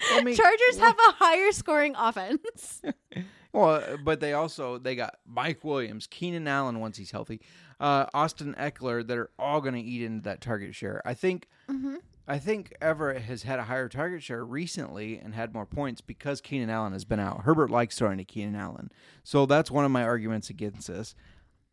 I 0.12 0.22
mean, 0.22 0.36
Chargers 0.36 0.78
have 0.78 0.96
a 0.96 1.12
higher 1.12 1.52
scoring 1.52 1.94
offense. 1.96 2.82
well, 3.52 3.98
but 4.04 4.20
they 4.20 4.32
also 4.32 4.78
they 4.78 4.94
got 4.94 5.16
Mike 5.26 5.64
Williams, 5.64 6.06
Keenan 6.06 6.46
Allen 6.48 6.80
once 6.80 6.96
he's 6.96 7.10
healthy, 7.10 7.40
uh, 7.80 8.06
Austin 8.14 8.54
Ekeler 8.58 9.06
that 9.06 9.18
are 9.18 9.30
all 9.38 9.60
going 9.60 9.74
to 9.74 9.80
eat 9.80 10.02
into 10.02 10.22
that 10.22 10.40
target 10.40 10.74
share. 10.74 11.02
I 11.04 11.14
think. 11.14 11.48
Mm-hmm. 11.70 11.96
I 12.30 12.38
think 12.38 12.74
Everett 12.82 13.22
has 13.22 13.44
had 13.44 13.58
a 13.58 13.62
higher 13.62 13.88
target 13.88 14.22
share 14.22 14.44
recently 14.44 15.16
and 15.16 15.34
had 15.34 15.54
more 15.54 15.64
points 15.64 16.02
because 16.02 16.42
Keenan 16.42 16.68
Allen 16.68 16.92
has 16.92 17.06
been 17.06 17.18
out. 17.18 17.44
Herbert 17.44 17.70
likes 17.70 17.96
throwing 17.96 18.18
to 18.18 18.24
Keenan 18.24 18.54
Allen. 18.54 18.92
So 19.24 19.46
that's 19.46 19.70
one 19.70 19.86
of 19.86 19.90
my 19.90 20.02
arguments 20.02 20.50
against 20.50 20.88
this. 20.88 21.14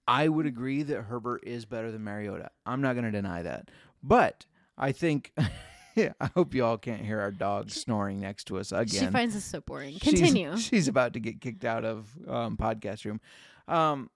I 0.07 0.29
would 0.29 0.45
agree 0.45 0.81
that 0.83 1.01
Herbert 1.01 1.43
is 1.45 1.65
better 1.65 1.91
than 1.91 2.05
Mariota. 2.05 2.51
I'm 2.65 2.79
not 2.79 2.93
going 2.93 3.03
to 3.03 3.11
deny 3.11 3.41
that. 3.41 3.69
But 4.01 4.45
I 4.77 4.91
think, 4.91 5.31
I 5.97 6.29
hope 6.35 6.53
you 6.53 6.65
all 6.65 6.77
can't 6.77 7.01
hear 7.01 7.19
our 7.19 7.31
dog 7.31 7.69
snoring 7.71 8.19
next 8.19 8.45
to 8.45 8.57
us 8.59 8.71
again. 8.71 8.87
She 8.87 9.07
finds 9.07 9.33
this 9.33 9.45
so 9.45 9.61
boring. 9.61 9.93
She's- 9.93 10.19
Continue. 10.19 10.57
She's, 10.57 10.87
about 10.87 11.13
to 11.13 11.19
get 11.19 11.41
kicked 11.41 11.65
out 11.65 11.85
of 11.85 12.09
um, 12.27 12.57
podcast 12.57 13.05
room. 13.05 13.21
Um, 13.67 14.09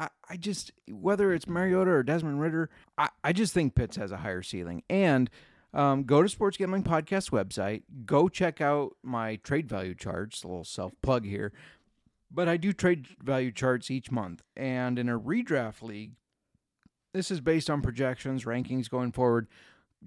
I, 0.00 0.08
I 0.28 0.36
just 0.36 0.72
whether 0.90 1.32
it's 1.32 1.46
Mariota 1.46 1.90
or 1.90 2.02
Desmond 2.02 2.40
Ridder, 2.40 2.70
I, 2.98 3.10
I 3.22 3.32
just 3.32 3.52
think 3.52 3.74
Pitts 3.74 3.96
has 3.96 4.10
a 4.10 4.16
higher 4.18 4.42
ceiling. 4.42 4.82
And 4.90 5.30
um, 5.74 6.02
go 6.04 6.22
to 6.22 6.28
Sports 6.28 6.56
Gambling 6.56 6.82
Podcast 6.84 7.30
website. 7.30 7.82
Go 8.04 8.28
check 8.28 8.60
out 8.60 8.96
my 9.02 9.36
trade 9.36 9.68
value 9.68 9.94
charts. 9.94 10.42
A 10.42 10.48
little 10.48 10.64
self 10.64 10.92
plug 11.02 11.24
here, 11.24 11.52
but 12.30 12.48
I 12.48 12.56
do 12.56 12.72
trade 12.72 13.06
value 13.22 13.52
charts 13.52 13.90
each 13.90 14.10
month. 14.10 14.42
And 14.56 14.98
in 14.98 15.08
a 15.08 15.18
redraft 15.18 15.82
league, 15.82 16.12
this 17.14 17.30
is 17.30 17.40
based 17.40 17.70
on 17.70 17.80
projections, 17.80 18.44
rankings 18.44 18.90
going 18.90 19.12
forward. 19.12 19.46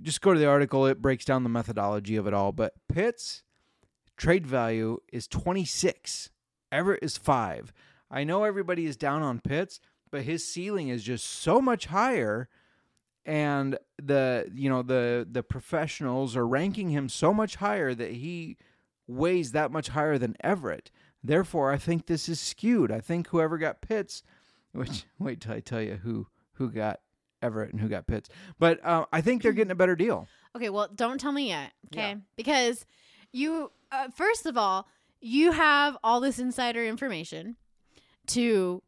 Just 0.01 0.21
go 0.21 0.33
to 0.33 0.39
the 0.39 0.47
article; 0.47 0.85
it 0.85 1.01
breaks 1.01 1.25
down 1.25 1.43
the 1.43 1.49
methodology 1.49 2.15
of 2.15 2.27
it 2.27 2.33
all. 2.33 2.51
But 2.51 2.73
Pitts 2.87 3.43
trade 4.17 4.47
value 4.47 4.99
is 5.11 5.27
26. 5.27 6.29
Everett 6.71 7.03
is 7.03 7.17
5. 7.17 7.73
I 8.09 8.23
know 8.23 8.43
everybody 8.43 8.85
is 8.85 8.97
down 8.97 9.23
on 9.23 9.39
Pitts, 9.39 9.79
but 10.11 10.23
his 10.23 10.47
ceiling 10.47 10.89
is 10.89 11.03
just 11.03 11.25
so 11.25 11.61
much 11.61 11.87
higher 11.87 12.49
and 13.25 13.77
the 14.01 14.49
you 14.53 14.69
know 14.69 14.83
the 14.83 15.27
the 15.29 15.43
professionals 15.43 16.35
are 16.35 16.47
ranking 16.47 16.89
him 16.89 17.09
so 17.09 17.33
much 17.33 17.55
higher 17.55 17.95
that 17.95 18.11
he 18.11 18.57
weighs 19.07 19.51
that 19.51 19.71
much 19.71 19.89
higher 19.89 20.17
than 20.17 20.35
Everett. 20.41 20.91
Therefore, 21.23 21.71
I 21.71 21.77
think 21.77 22.05
this 22.05 22.29
is 22.29 22.39
skewed. 22.39 22.91
I 22.91 22.99
think 22.99 23.27
whoever 23.27 23.57
got 23.57 23.81
Pitts, 23.81 24.21
which 24.73 25.05
wait 25.19 25.41
till 25.41 25.53
I 25.53 25.59
tell 25.59 25.81
you 25.81 25.95
who 26.03 26.27
who 26.53 26.69
got 26.69 26.99
Everett 27.45 27.71
and 27.71 27.79
who 27.81 27.87
got 27.87 28.07
Pitts, 28.07 28.29
but 28.59 28.83
uh, 28.85 29.05
I 29.13 29.21
think 29.21 29.41
they're 29.43 29.53
getting 29.53 29.71
a 29.71 29.75
better 29.75 29.95
deal. 29.95 30.27
Okay, 30.55 30.69
well, 30.69 30.89
don't 30.93 31.19
tell 31.19 31.31
me 31.31 31.49
yet, 31.49 31.71
okay? 31.93 32.09
Yeah. 32.09 32.15
Because 32.35 32.85
you, 33.31 33.71
uh, 33.91 34.07
first 34.15 34.45
of 34.45 34.57
all, 34.57 34.87
you 35.21 35.51
have 35.51 35.97
all 36.03 36.19
this 36.19 36.39
insider 36.39 36.85
information 36.85 37.55
to, 38.27 38.81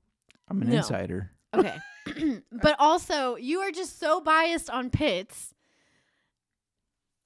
I'm 0.49 0.61
an 0.61 0.69
No. 0.69 0.77
insider. 0.77 1.31
okay. 1.53 1.77
but 2.51 2.75
also, 2.79 3.35
you 3.35 3.59
are 3.59 3.71
just 3.71 3.99
so 3.99 4.21
biased 4.21 4.69
on 4.69 4.89
Pitts. 4.89 5.53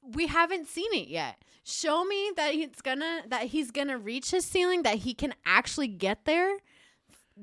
We 0.01 0.27
haven't 0.27 0.67
seen 0.67 0.91
it 0.93 1.07
yet. 1.07 1.37
Show 1.63 2.03
me 2.03 2.31
that 2.35 2.53
he's 2.55 2.81
gonna 2.81 3.21
that 3.27 3.43
he's 3.43 3.69
gonna 3.69 3.99
reach 3.99 4.31
his 4.31 4.43
ceiling, 4.43 4.81
that 4.81 4.95
he 4.95 5.13
can 5.13 5.35
actually 5.45 5.87
get 5.87 6.25
there. 6.25 6.57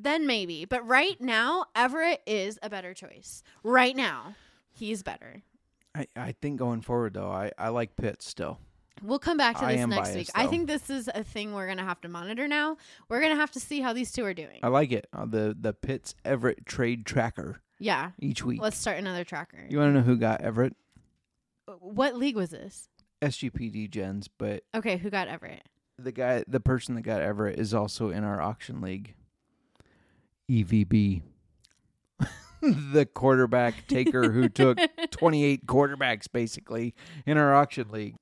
Then 0.03 0.27
maybe. 0.27 0.65
But 0.65 0.87
right 0.87 1.21
now, 1.21 1.67
Everett 1.75 2.23
is 2.27 2.59
a 2.63 2.71
better 2.71 2.95
choice. 2.95 3.43
Right 3.63 3.97
now, 3.97 4.37
he's 4.71 5.03
better. 5.03 5.43
I, 5.95 6.07
I 6.17 6.33
think 6.33 6.59
going 6.59 6.83
forward 6.83 7.15
though, 7.15 7.31
I, 7.31 7.53
I 7.59 7.69
like 7.69 7.97
Pitts 7.97 8.27
still. 8.27 8.61
We'll 9.03 9.19
come 9.19 9.37
back 9.37 9.59
to 9.59 9.65
I 9.65 9.77
this 9.77 9.87
next 9.87 10.09
biased, 10.09 10.17
week. 10.17 10.31
I 10.35 10.49
think 10.49 10.67
this 10.67 10.91
is 10.91 11.09
a 11.15 11.23
thing 11.23 11.55
we're 11.55 11.69
gonna 11.69 11.85
have 11.85 12.01
to 12.01 12.09
monitor 12.09 12.49
now. 12.49 12.77
We're 13.09 13.21
gonna 13.21 13.37
have 13.37 13.53
to 13.53 13.61
see 13.61 13.81
how 13.81 13.93
these 13.93 14.11
two 14.11 14.25
are 14.25 14.35
doing. 14.35 14.59
I 14.63 14.69
like 14.69 14.93
it. 14.93 15.07
Uh, 15.13 15.25
the 15.25 15.57
the 15.59 15.73
Pitts 15.73 16.15
Everett 16.25 16.67
trade 16.67 17.07
tracker 17.07 17.61
yeah. 17.79 18.11
each 18.19 18.45
week. 18.45 18.61
Let's 18.61 18.77
start 18.77 18.99
another 18.99 19.25
tracker. 19.25 19.67
you 19.69 19.79
want 19.79 19.91
to 19.91 19.95
know 19.95 20.05
who 20.05 20.17
got 20.17 20.41
Everett? 20.41 20.75
what 21.81 22.17
league 22.17 22.37
was 22.37 22.51
this? 22.51 22.89
SGPD 23.21 23.91
gens, 23.91 24.29
but 24.29 24.63
Okay, 24.75 24.97
who 24.97 25.11
got 25.11 25.29
Everett? 25.29 25.63
the 25.99 26.13
guy, 26.13 26.45
the 26.47 26.61
person 26.61 26.95
that 26.95 27.03
got 27.03 27.21
Everett 27.21 27.59
is 27.59 27.75
also 27.75 28.11
in 28.11 28.25
our 28.25 28.41
auction 28.41 28.81
league. 28.81 29.15
EVB, 30.51 31.23
the 32.63 33.07
quarterback 33.07 33.87
taker 33.87 34.31
who 34.31 34.49
took 34.49 34.79
28 35.11 35.67
quarterbacks 35.67 36.27
basically 36.31 36.95
in 37.27 37.37
our 37.37 37.55
auction 37.55 37.89
league. 37.91 38.15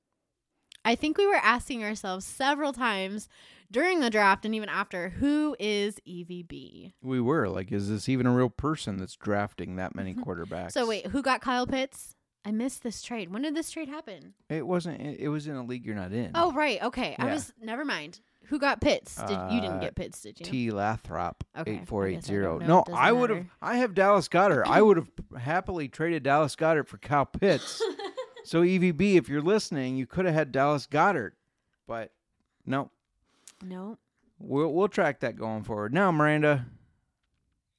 I 0.83 0.95
think 0.95 1.17
we 1.17 1.27
were 1.27 1.35
asking 1.35 1.83
ourselves 1.83 2.25
several 2.25 2.71
times 2.71 3.27
during 3.71 3.99
the 3.99 4.09
draft 4.09 4.45
and 4.45 4.55
even 4.55 4.69
after, 4.69 5.09
who 5.09 5.55
is 5.59 5.99
EVB? 6.07 6.93
We 7.01 7.19
were 7.19 7.49
like, 7.49 7.71
is 7.71 7.89
this 7.89 8.07
even 8.07 8.25
a 8.25 8.31
real 8.31 8.49
person 8.49 8.97
that's 8.97 9.15
drafting 9.15 9.75
that 9.75 9.95
many 9.95 10.13
mm-hmm. 10.13 10.23
quarterbacks? 10.23 10.71
So 10.71 10.87
wait, 10.87 11.07
who 11.07 11.21
got 11.21 11.41
Kyle 11.41 11.67
Pitts? 11.67 12.15
I 12.45 12.51
missed 12.51 12.83
this 12.83 13.01
trade. 13.01 13.33
When 13.33 13.41
did 13.41 13.55
this 13.55 13.69
trade 13.71 13.89
happen? 13.89 14.33
it 14.49 14.65
wasn't. 14.65 15.01
It 15.01 15.19
it 15.19 15.27
was 15.27 15.47
in 15.47 15.55
a 15.55 15.65
league 15.65 15.85
you're 15.85 15.95
not 15.95 16.13
in. 16.13 16.31
Oh, 16.33 16.53
right. 16.53 16.81
Okay. 16.81 17.13
I 17.19 17.25
was 17.25 17.51
never 17.61 17.83
mind. 17.83 18.21
Who 18.49 18.59
got 18.59 18.79
Pitts? 18.81 19.15
Did 19.15 19.29
you 19.51 19.61
didn't 19.61 19.77
Uh, 19.77 19.79
get 19.79 19.95
Pitts, 19.95 20.21
did 20.21 20.39
you? 20.39 20.45
T 20.45 20.71
Lathrop 20.71 21.43
Okay, 21.57 21.71
I 21.71 21.75
eight 21.81 21.87
four 21.87 22.07
eight 22.07 22.13
guess 22.15 22.25
I 22.25 22.27
zero. 22.27 22.59
don't 22.59 22.67
know. 22.67 22.75
No, 22.75 22.79
It 22.81 22.85
doesn't 22.87 23.03
I 23.03 23.11
would 23.11 23.29
have. 23.29 23.39
matter. 23.39 23.49
I 23.61 23.75
have 23.77 23.93
Dallas 23.93 24.27
Goedert. 24.29 24.67
I 24.67 24.81
would 24.81 24.97
have 24.97 25.09
happily 25.39 25.87
traded 25.87 26.23
Dallas 26.23 26.55
Goedert 26.55 26.87
for 26.87 26.97
Kyle 26.97 27.25
Pitts. 27.25 27.81
so 28.45 28.61
EVB, 28.61 29.15
if 29.15 29.27
you're 29.29 29.41
listening, 29.41 29.97
you 29.97 30.05
could 30.07 30.25
have 30.25 30.33
had 30.33 30.51
Dallas 30.51 30.87
Goedert, 30.87 31.31
but 31.87 32.11
no, 32.65 32.89
no. 33.63 33.97
we'll 34.39 34.73
we'll 34.73 34.87
track 34.87 35.19
that 35.21 35.35
going 35.35 35.63
forward. 35.63 35.93
Now, 35.93 36.11
Miranda, 36.11 36.65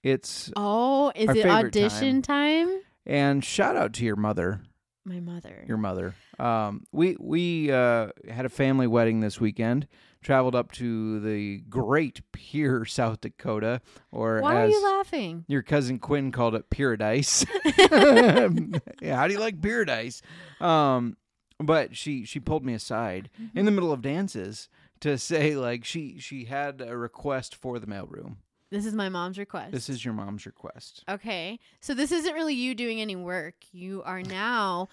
it's 0.03 0.51
Oh, 0.57 1.13
is 1.15 1.29
Our 1.29 1.37
it 1.37 1.43
favorite 1.43 1.67
audition 1.67 2.23
time? 2.23 2.81
and 3.07 3.45
shout 3.45 3.77
out 3.77 3.93
to 3.95 4.05
your 4.05 4.17
mother. 4.17 4.61
My 5.05 5.21
mother. 5.21 5.65
your 5.67 5.79
mother. 5.79 6.15
Um, 6.39 6.85
we 6.93 7.17
we 7.19 7.73
uh, 7.73 8.09
had 8.31 8.45
a 8.45 8.51
family 8.51 8.87
wedding 8.87 9.21
this 9.21 9.41
weekend. 9.41 9.87
Traveled 10.29 10.55
up 10.55 10.73
to 10.73 11.21
the 11.21 11.61
great 11.71 12.21
Pierre, 12.33 12.85
South 12.85 13.23
Dakota, 13.23 13.81
or 14.13 14.43
Why 14.43 14.65
are 14.65 14.69
you 14.69 14.85
laughing? 14.85 15.47
your 15.49 15.63
cousin 15.63 15.99
Quinn 15.99 16.33
called 16.33 16.55
it 16.55 16.69
Paradise. 16.69 17.47
yeah, 17.65 19.17
how 19.17 19.27
do 19.27 19.33
you 19.33 19.41
like 19.41 19.63
Paradise? 19.63 20.21
Um, 20.61 21.17
but 21.59 21.97
she 21.97 22.27
she 22.27 22.41
pulled 22.41 22.63
me 22.63 22.75
aside 22.75 23.31
in 23.55 23.65
the 23.65 23.71
middle 23.71 23.91
of 23.91 24.03
dances 24.03 24.69
to 25.01 25.17
say 25.17 25.57
like 25.57 25.87
she 25.87 26.19
she 26.19 26.45
had 26.45 26.83
a 26.83 26.95
request 26.95 27.55
for 27.55 27.79
the 27.79 27.87
mailroom. 27.87 28.37
This 28.71 28.85
is 28.85 28.93
my 28.93 29.09
mom's 29.09 29.39
request. 29.39 29.73
This 29.73 29.89
is 29.89 30.05
your 30.05 30.13
mom's 30.13 30.45
request. 30.45 31.05
Okay. 31.09 31.59
So 31.81 31.95
this 31.95 32.13
isn't 32.13 32.35
really 32.35 32.53
you 32.53 32.75
doing 32.75 33.01
any 33.01 33.17
work. 33.17 33.55
You 33.73 34.03
are 34.03 34.21
now 34.21 34.91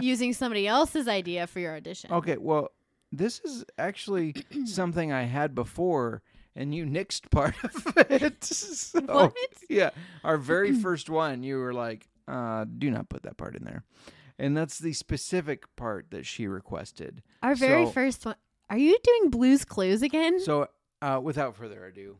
using 0.00 0.32
somebody 0.32 0.66
else's 0.66 1.06
idea 1.06 1.46
for 1.46 1.60
your 1.60 1.76
audition. 1.76 2.10
Okay, 2.12 2.38
well, 2.38 2.70
this 3.12 3.40
is 3.40 3.64
actually 3.78 4.34
something 4.64 5.12
I 5.12 5.22
had 5.24 5.54
before, 5.54 6.22
and 6.56 6.74
you 6.74 6.84
nixed 6.84 7.30
part 7.30 7.54
of 7.64 7.92
it. 8.10 8.44
So, 8.44 9.00
What? 9.02 9.34
Yeah, 9.68 9.90
our 10.24 10.36
very 10.36 10.72
first 10.86 11.08
one, 11.10 11.42
you 11.42 11.58
were 11.58 11.72
like, 11.74 12.08
uh, 12.28 12.64
"Do 12.78 12.90
not 12.90 13.08
put 13.08 13.22
that 13.24 13.36
part 13.36 13.56
in 13.56 13.64
there," 13.64 13.84
and 14.38 14.56
that's 14.56 14.78
the 14.78 14.92
specific 14.92 15.64
part 15.76 16.10
that 16.10 16.26
she 16.26 16.46
requested. 16.46 17.22
Our 17.42 17.54
very 17.54 17.86
So- 17.86 17.92
first 17.92 18.26
one. 18.26 18.36
Are 18.68 18.78
you 18.78 18.96
doing 19.02 19.30
Blues 19.30 19.64
Clues 19.64 20.00
again? 20.02 20.38
So, 20.38 20.68
uh, 21.02 21.18
without 21.22 21.56
further 21.56 21.84
ado, 21.86 22.18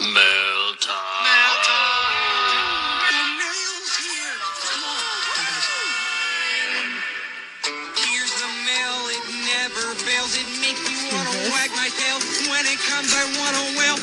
Mail 0.00 0.74
time. 0.80 1.13
Wag 11.54 11.70
my 11.70 11.88
tail. 11.88 12.18
When 12.50 12.64
it 12.66 12.78
comes, 12.90 13.10
I 13.14 13.24
wanna 13.38 13.64
wail. 13.78 13.96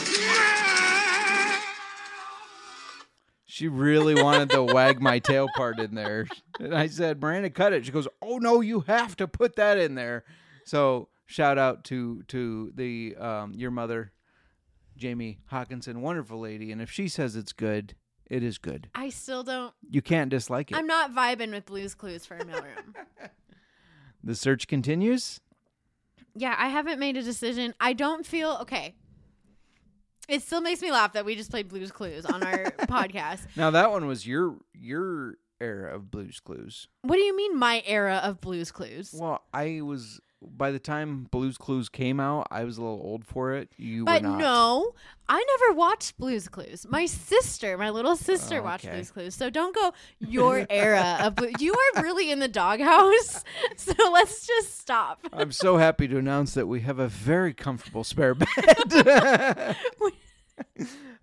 she 3.46 3.68
really 3.68 4.16
wanted 4.16 4.50
the 4.50 4.64
wag 4.64 5.02
my 5.02 5.20
tail 5.20 5.48
part 5.56 5.80
in 5.80 5.94
there, 5.94 6.28
and 6.60 6.74
I 6.74 6.88
said, 6.88 7.22
"Miranda, 7.22 7.50
cut 7.50 7.74
it." 7.74 7.86
She 7.86 7.92
goes, 7.92 8.08
"Oh 8.22 8.38
no, 8.38 8.62
you 8.62 8.82
have 8.82 9.16
to 9.18 9.28
put 9.28 9.56
that 9.58 9.78
in 9.78 9.96
there." 9.96 10.24
So, 10.66 11.10
shout 11.26 11.58
out 11.58 11.84
to 11.86 12.24
to 12.30 12.72
the 12.74 13.16
um, 13.18 13.54
your 13.54 13.72
mother, 13.72 14.14
Jamie 14.98 15.40
Hawkinson, 15.48 16.02
wonderful 16.02 16.40
lady, 16.40 16.72
and 16.72 16.82
if 16.82 16.90
she 16.90 17.08
says 17.08 17.36
it's 17.36 17.54
good, 17.54 17.96
it 18.32 18.44
is 18.44 18.58
good. 18.58 18.90
I 18.96 19.10
still 19.10 19.44
don't. 19.44 19.74
You 19.90 20.02
can't 20.02 20.30
dislike 20.30 20.72
it. 20.72 20.78
I'm 20.78 20.88
not 20.88 21.14
vibing 21.14 21.52
with 21.52 21.66
Blues 21.66 21.94
Clues 21.94 22.26
for 22.26 22.38
a 22.38 22.46
mailroom. 22.46 22.96
the 24.24 24.36
search 24.36 24.68
continues. 24.68 25.42
Yeah, 26.36 26.56
I 26.58 26.70
haven't 26.70 27.00
made 27.00 27.18
a 27.18 27.24
decision. 27.24 27.74
I 27.80 27.94
don't 27.94 28.26
feel 28.26 28.60
okay. 28.62 28.96
It 30.28 30.42
still 30.44 30.62
makes 30.62 30.82
me 30.82 30.92
laugh 30.92 31.14
that 31.14 31.26
we 31.26 31.36
just 31.36 31.52
played 31.52 31.68
Blues 31.68 31.92
Clues 31.92 32.26
on 32.26 32.44
our 32.44 32.64
podcast. 32.82 33.42
Now 33.56 33.72
that 33.72 33.92
one 33.92 34.08
was 34.08 34.26
your 34.26 34.56
your 34.74 35.36
era 35.60 35.96
of 35.96 36.10
Blues 36.10 36.40
Clues. 36.40 36.88
What 37.04 37.16
do 37.16 37.22
you 37.22 37.36
mean, 37.36 37.58
my 37.58 37.84
era 37.86 38.22
of 38.24 38.42
Blues 38.42 38.72
Clues? 38.72 39.14
Well, 39.18 39.42
I 39.54 39.82
was 39.82 40.20
by 40.42 40.72
the 40.72 40.80
time 40.80 41.28
Blues 41.32 41.58
Clues 41.58 41.88
came 41.90 42.20
out, 42.20 42.48
I 42.50 42.64
was 42.64 42.78
a 42.78 42.82
little 42.82 43.02
old 43.04 43.26
for 43.26 43.54
it. 43.54 43.70
You 43.78 44.06
But 44.06 44.22
were 44.24 44.30
not. 44.30 44.40
no, 44.40 44.94
I 45.30 45.44
never 45.60 45.78
watched 45.78 46.18
Blues 46.18 46.48
Clues. 46.48 46.86
My 46.90 47.06
sister, 47.06 47.78
my 47.78 47.90
little 47.92 48.16
sister, 48.16 48.62
watched 48.62 48.86
Okay. 48.86 48.96
Blues 48.96 49.12
Clues. 49.12 49.36
So 49.36 49.50
don't 49.50 49.76
go 49.76 49.94
your 50.20 50.66
era 50.70 51.18
of 51.22 51.36
Blues. 51.36 51.62
You 51.62 51.74
are 51.96 52.02
really 52.04 52.32
in 52.32 52.40
the 52.40 52.48
doghouse. 52.48 53.44
So 53.78 53.94
let's 54.12 54.46
just 54.46 54.80
stop. 54.80 55.20
I'm 55.34 55.52
so 55.52 55.78
happy 55.86 56.08
to 56.08 56.18
announce 56.18 56.54
that 56.56 56.68
we 56.68 56.82
have 56.82 57.00
a 57.00 57.08
very 57.08 57.54
comfortable 57.54 58.04
spare 58.04 58.34
bed. 58.36 59.76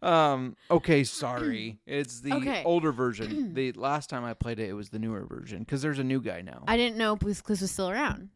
um. 0.03 0.57
Okay. 0.71 1.05
Sorry. 1.05 1.79
It's 1.87 2.21
the 2.21 2.33
Okay. 2.35 2.63
older 2.65 2.93
version. 2.93 3.53
the 3.55 3.73
last 3.73 4.11
time 4.11 4.25
I 4.25 4.35
played 4.35 4.59
it, 4.59 4.69
it 4.69 4.73
was 4.75 4.91
the 4.91 4.99
newer 4.99 5.25
version 5.25 5.61
because 5.61 5.83
there's 5.83 5.99
a 5.99 6.05
new 6.05 6.21
guy 6.21 6.41
now. 6.43 6.65
I 6.69 6.77
didn't 6.77 6.97
know 6.99 7.17
Blues 7.17 7.41
Clues 7.41 7.61
was 7.61 7.71
still 7.71 7.91
around. 7.91 8.29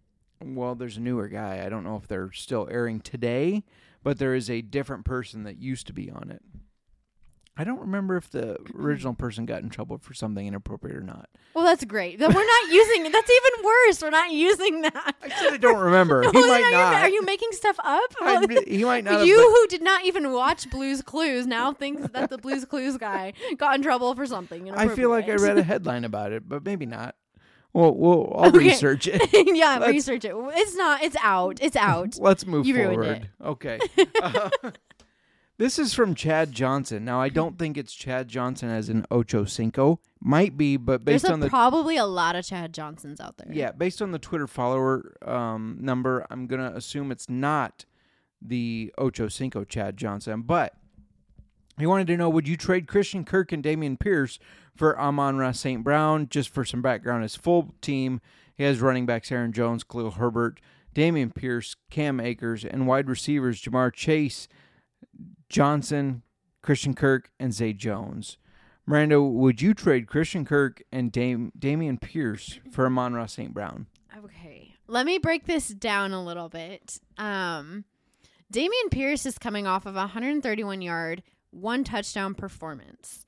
Well, 0.44 0.74
there's 0.74 0.96
a 0.96 1.00
newer 1.00 1.28
guy. 1.28 1.62
I 1.64 1.68
don't 1.68 1.84
know 1.84 1.96
if 1.96 2.06
they're 2.08 2.32
still 2.32 2.68
airing 2.70 3.00
today, 3.00 3.64
but 4.02 4.18
there 4.18 4.34
is 4.34 4.50
a 4.50 4.60
different 4.62 5.04
person 5.04 5.44
that 5.44 5.58
used 5.58 5.86
to 5.88 5.92
be 5.92 6.10
on 6.10 6.30
it. 6.30 6.42
I 7.54 7.64
don't 7.64 7.80
remember 7.80 8.16
if 8.16 8.30
the 8.30 8.56
original 8.74 9.12
person 9.12 9.44
got 9.44 9.62
in 9.62 9.68
trouble 9.68 9.98
for 9.98 10.14
something 10.14 10.46
inappropriate 10.46 10.96
or 10.96 11.02
not. 11.02 11.28
Well, 11.52 11.66
that's 11.66 11.84
great. 11.84 12.18
Then 12.18 12.32
we're 12.32 12.46
not 12.46 12.72
using 12.72 13.04
it. 13.04 13.12
That's 13.12 13.30
even 13.30 13.64
worse. 13.66 14.00
We're 14.00 14.08
not 14.08 14.32
using 14.32 14.80
that. 14.80 15.14
I 15.22 15.28
said 15.28 15.52
I 15.52 15.56
don't 15.58 15.78
remember. 15.78 16.22
he 16.22 16.28
Well, 16.32 16.48
might 16.48 16.62
are, 16.62 16.70
you, 16.70 16.72
not. 16.72 16.94
are 16.94 17.08
you 17.10 17.22
making 17.22 17.50
stuff 17.52 17.76
up? 17.84 18.10
I'm- 18.22 18.48
he 18.66 18.84
might 18.86 19.04
not. 19.04 19.12
have, 19.18 19.26
you 19.26 19.36
but- 19.36 19.42
who 19.44 19.66
did 19.66 19.82
not 19.82 20.06
even 20.06 20.32
watch 20.32 20.70
Blues 20.70 21.02
Clues 21.02 21.46
now 21.46 21.74
thinks 21.74 22.08
that 22.12 22.30
the 22.30 22.38
Blues 22.38 22.64
Clues 22.64 22.96
guy 22.96 23.34
got 23.58 23.74
in 23.74 23.82
trouble 23.82 24.14
for 24.14 24.24
something. 24.24 24.70
I 24.70 24.88
feel 24.88 25.10
like 25.10 25.28
I 25.28 25.34
read 25.34 25.58
a 25.58 25.62
headline 25.72 26.04
about 26.04 26.32
it, 26.32 26.48
but 26.48 26.64
maybe 26.64 26.86
not. 26.86 27.16
Well, 27.74 27.94
we'll 27.94 28.34
I'll 28.36 28.48
Okay. 28.48 28.58
research 28.58 29.08
it. 29.08 29.22
yeah, 29.56 29.78
Let's- 29.78 29.92
research 29.92 30.24
it. 30.24 30.32
It's 30.36 30.76
not. 30.76 31.02
It's 31.02 31.16
out. 31.22 31.58
It's 31.62 31.76
out. 31.76 32.16
Let's 32.20 32.46
move 32.46 32.66
You 32.66 32.76
forward. 32.76 33.28
Okay. 33.42 33.78
Uh, 34.22 34.50
this 35.58 35.78
is 35.78 35.94
from 35.94 36.14
Chad 36.14 36.52
Johnson. 36.52 37.04
Now, 37.04 37.20
I 37.20 37.28
don't 37.28 37.58
think 37.58 37.76
it's 37.78 37.92
Chad 37.94 38.28
Johnson 38.28 38.68
as 38.68 38.88
in 38.88 39.06
Ocho 39.10 39.44
Cinco. 39.44 40.00
Might 40.20 40.56
be, 40.56 40.76
but 40.76 41.04
There's 41.04 41.22
based 41.22 41.30
a, 41.30 41.32
on 41.34 41.40
the 41.40 41.48
probably 41.48 41.96
a 41.96 42.04
lot 42.04 42.36
of 42.36 42.44
Chad 42.44 42.72
Johnsons 42.74 43.20
out 43.20 43.36
there. 43.38 43.48
yeah, 43.52 43.72
based 43.72 44.02
on 44.02 44.12
the 44.12 44.18
Twitter 44.18 44.46
follower 44.46 45.14
um, 45.26 45.78
number, 45.80 46.26
I'm 46.30 46.46
gonna 46.46 46.72
assume 46.74 47.10
it's 47.10 47.28
not 47.30 47.84
the 48.40 48.92
Ocho 48.98 49.28
Cinco 49.28 49.64
Chad 49.64 49.96
Johnson. 49.96 50.42
But 50.42 50.74
he 51.78 51.86
wanted 51.86 52.06
to 52.08 52.16
know: 52.16 52.28
Would 52.28 52.48
you 52.48 52.56
trade 52.56 52.86
Christian 52.86 53.24
Kirk 53.24 53.52
and 53.52 53.62
Dameon 53.62 53.98
Pierce 53.98 54.38
for 54.74 54.98
Amon 54.98 55.38
Ra 55.38 55.52
St. 55.52 55.82
Brown? 55.82 56.28
Just 56.28 56.50
for 56.50 56.64
some 56.64 56.82
background, 56.82 57.22
his 57.22 57.36
full 57.36 57.74
team 57.80 58.20
he 58.54 58.64
has 58.64 58.80
running 58.80 59.06
backs 59.06 59.32
Aaron 59.32 59.52
Jones, 59.52 59.84
Khalil 59.84 60.12
Herbert, 60.12 60.60
Dameon 60.94 61.34
Pierce, 61.34 61.74
Cam 61.90 62.20
Akers, 62.20 62.64
and 62.64 62.86
wide 62.86 63.08
receivers 63.08 63.60
Ja'Marr 63.62 63.92
Chase, 63.92 64.48
Johnson, 65.48 66.22
Christian 66.62 66.94
Kirk, 66.94 67.30
and 67.40 67.52
Zay 67.52 67.72
Jones. 67.72 68.38
Miranda, 68.86 69.22
would 69.22 69.62
you 69.62 69.74
trade 69.74 70.06
Christian 70.06 70.44
Kirk 70.44 70.82
and 70.92 71.12
Dam- 71.12 71.52
Dameon 71.58 72.00
Pierce 72.00 72.58
for 72.70 72.86
Amon 72.86 73.14
Ra 73.14 73.26
St. 73.26 73.54
Brown? 73.54 73.86
Okay. 74.16 74.74
Let 74.86 75.06
me 75.06 75.18
break 75.18 75.46
this 75.46 75.68
down 75.68 76.12
a 76.12 76.22
little 76.22 76.48
bit. 76.48 76.98
Um, 77.16 77.84
Dameon 78.52 78.90
Pierce 78.90 79.24
is 79.24 79.38
coming 79.38 79.66
off 79.66 79.86
of 79.86 79.94
a 79.94 80.00
131 80.00 80.82
yard, 80.82 81.22
one 81.52 81.84
touchdown 81.84 82.34
performance. 82.34 83.24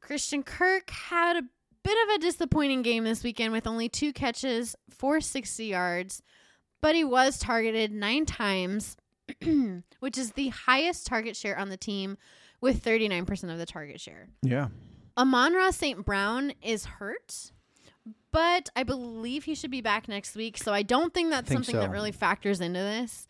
Christian 0.00 0.42
Kirk 0.42 0.90
had 0.90 1.36
a 1.36 1.42
bit 1.82 1.98
of 2.08 2.14
a 2.14 2.18
disappointing 2.18 2.82
game 2.82 3.04
this 3.04 3.24
weekend 3.24 3.52
with 3.52 3.66
only 3.66 3.88
two 3.88 4.12
catches 4.12 4.76
for 4.90 5.20
60 5.20 5.64
yards, 5.64 6.22
but 6.80 6.94
he 6.94 7.04
was 7.04 7.38
targeted 7.38 7.92
nine 7.92 8.26
times, 8.26 8.96
which 10.00 10.16
is 10.16 10.32
the 10.32 10.48
highest 10.48 11.06
target 11.06 11.36
share 11.36 11.58
on 11.58 11.68
the 11.68 11.76
team 11.76 12.16
with 12.60 12.84
39% 12.84 13.50
of 13.50 13.58
the 13.58 13.66
target 13.66 14.00
share. 14.00 14.28
Yeah. 14.42 14.68
Amon 15.16 15.54
Ross 15.54 15.76
St. 15.76 16.04
Brown 16.04 16.52
is 16.62 16.84
hurt, 16.84 17.50
but 18.30 18.68
I 18.76 18.82
believe 18.84 19.44
he 19.44 19.54
should 19.54 19.70
be 19.70 19.80
back 19.80 20.08
next 20.08 20.36
week. 20.36 20.56
So 20.58 20.72
I 20.72 20.82
don't 20.82 21.12
think 21.12 21.30
that's 21.30 21.48
Think 21.48 21.64
something 21.64 21.74
so. 21.74 21.80
that 21.80 21.90
really 21.90 22.12
factors 22.12 22.60
into 22.60 22.78
this. 22.78 23.26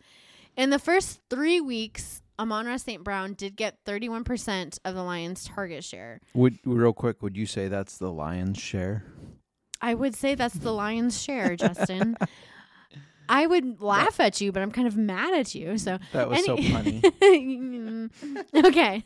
In 0.55 0.69
the 0.69 0.79
first 0.79 1.19
three 1.29 1.61
weeks, 1.61 2.21
Amon 2.39 2.65
Ross 2.67 2.83
St. 2.83 3.03
Brown 3.03 3.33
did 3.33 3.57
get 3.57 3.83
31% 3.85 4.79
of 4.85 4.95
the 4.95 5.03
Lions' 5.03 5.43
target 5.43 5.83
share. 5.83 6.21
Would 6.33 6.57
real 6.65 6.93
quick, 6.93 7.21
would 7.21 7.35
you 7.35 7.45
say 7.45 7.67
that's 7.67 7.97
the 7.97 8.11
lion's 8.11 8.57
share? 8.57 9.03
I 9.81 9.93
would 9.93 10.15
say 10.15 10.35
that's 10.35 10.55
the 10.55 10.71
Lions' 10.71 11.21
share, 11.21 11.55
Justin. 11.57 12.15
I 13.29 13.45
would 13.45 13.81
laugh 13.81 14.19
at 14.19 14.41
you, 14.41 14.51
but 14.51 14.63
I'm 14.63 14.71
kind 14.71 14.87
of 14.87 14.97
mad 14.97 15.33
at 15.35 15.53
you. 15.53 15.77
So 15.77 15.99
That 16.13 16.29
was 16.29 16.43
so 16.45 16.57
funny. 16.57 17.01
okay. 18.55 19.03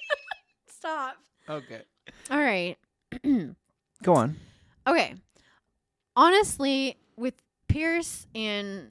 Stop. 0.68 1.16
Okay. 1.48 1.82
All 2.30 2.38
right. 2.38 2.76
Go 4.02 4.14
on. 4.14 4.36
Okay. 4.86 5.12
Honestly, 6.16 6.96
with 7.14 7.34
Pierce 7.68 8.26
and 8.34 8.90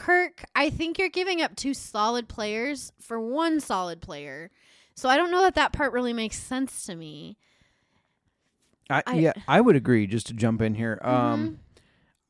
Kirk, 0.00 0.44
I 0.56 0.70
think 0.70 0.98
you're 0.98 1.10
giving 1.10 1.42
up 1.42 1.54
two 1.56 1.74
solid 1.74 2.26
players 2.26 2.90
for 3.00 3.20
one 3.20 3.60
solid 3.60 4.00
player. 4.00 4.50
So 4.94 5.08
I 5.10 5.16
don't 5.18 5.30
know 5.30 5.42
that 5.42 5.54
that 5.56 5.72
part 5.72 5.92
really 5.92 6.14
makes 6.14 6.38
sense 6.38 6.86
to 6.86 6.94
me. 6.96 7.36
I, 8.88 9.02
I- 9.06 9.14
yeah, 9.16 9.32
I 9.46 9.60
would 9.60 9.76
agree. 9.76 10.06
Just 10.06 10.26
to 10.28 10.32
jump 10.32 10.62
in 10.62 10.74
here, 10.74 10.98
um, 11.02 11.12
Mhm. 11.12 11.56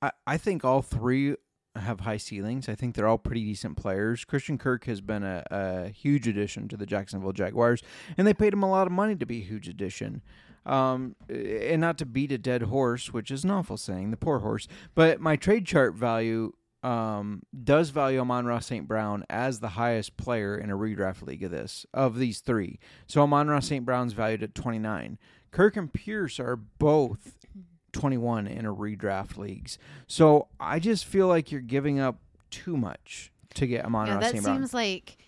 I, 0.03 0.11
I 0.27 0.37
think 0.37 0.65
all 0.65 0.83
three 0.83 1.37
have 1.77 2.01
high 2.01 2.17
ceilings. 2.17 2.69
I 2.69 2.75
think 2.75 2.95
they're 2.97 3.07
all 3.07 3.19
pretty 3.19 3.45
decent 3.45 3.77
players. 3.77 4.25
Christian 4.25 4.59
Kirk 4.59 4.85
has 4.87 5.01
been 5.01 5.23
a, 5.23 5.45
a 5.51 5.89
huge 5.91 6.27
addition 6.27 6.67
to 6.69 6.77
the 6.77 6.87
Jacksonville 6.87 7.33
Jaguars, 7.33 7.83
and 8.19 8.27
they 8.27 8.35
paid 8.35 8.53
him 8.53 8.63
a 8.65 8.69
lot 8.71 8.87
of 8.89 8.93
money 8.93 9.15
to 9.17 9.25
be 9.27 9.39
a 9.39 9.45
huge 9.45 9.69
addition. 9.69 10.23
Um, 10.67 11.15
and 11.29 11.81
not 11.81 11.97
to 11.99 12.07
beat 12.07 12.33
a 12.33 12.39
dead 12.39 12.63
horse, 12.63 13.13
which 13.13 13.31
is 13.31 13.45
an 13.45 13.51
awful 13.51 13.77
saying, 13.79 14.11
the 14.11 14.17
poor 14.19 14.41
horse. 14.41 14.69
But 14.95 15.21
my 15.21 15.37
trade 15.37 15.65
chart 15.65 15.95
value 15.95 16.53
um, 16.83 17.43
does 17.65 17.91
value 17.91 18.21
Amon 18.21 18.47
Ross 18.47 18.67
St. 18.67 18.89
Brown 18.89 19.25
as 19.29 19.61
the 19.61 19.71
highest 19.71 20.17
player 20.17 20.57
in 20.57 20.71
a 20.71 20.77
redraft 20.77 21.27
league 21.27 21.43
of 21.43 21.51
this 21.51 21.85
of 21.93 22.19
these 22.19 22.41
three. 22.41 22.79
So 23.07 23.23
Amon 23.23 23.49
Ross 23.49 23.67
St. 23.67 23.85
Brown's 23.85 24.13
valued 24.13 24.43
at 24.43 24.55
29. 24.55 25.19
Kirk 25.51 25.77
and 25.77 25.93
Pierce 25.93 26.39
are 26.41 26.57
both 26.57 27.47
21 27.93 28.47
in 28.47 28.65
a 28.65 28.75
redraft 28.75 29.37
leagues. 29.37 29.79
So 30.07 30.49
I 30.59 30.79
just 30.79 31.05
feel 31.05 31.27
like 31.27 31.51
you're 31.51 31.61
giving 31.61 31.99
up 31.99 32.21
too 32.51 32.77
much 32.77 33.33
to 33.55 33.67
get 33.67 33.85
Amon 33.85 34.07
yeah, 34.07 34.15
Ross 34.15 34.23
that 34.23 34.33
St. 34.33 34.45
Brown. 34.45 34.57
seems 34.57 34.75
like 34.75 35.19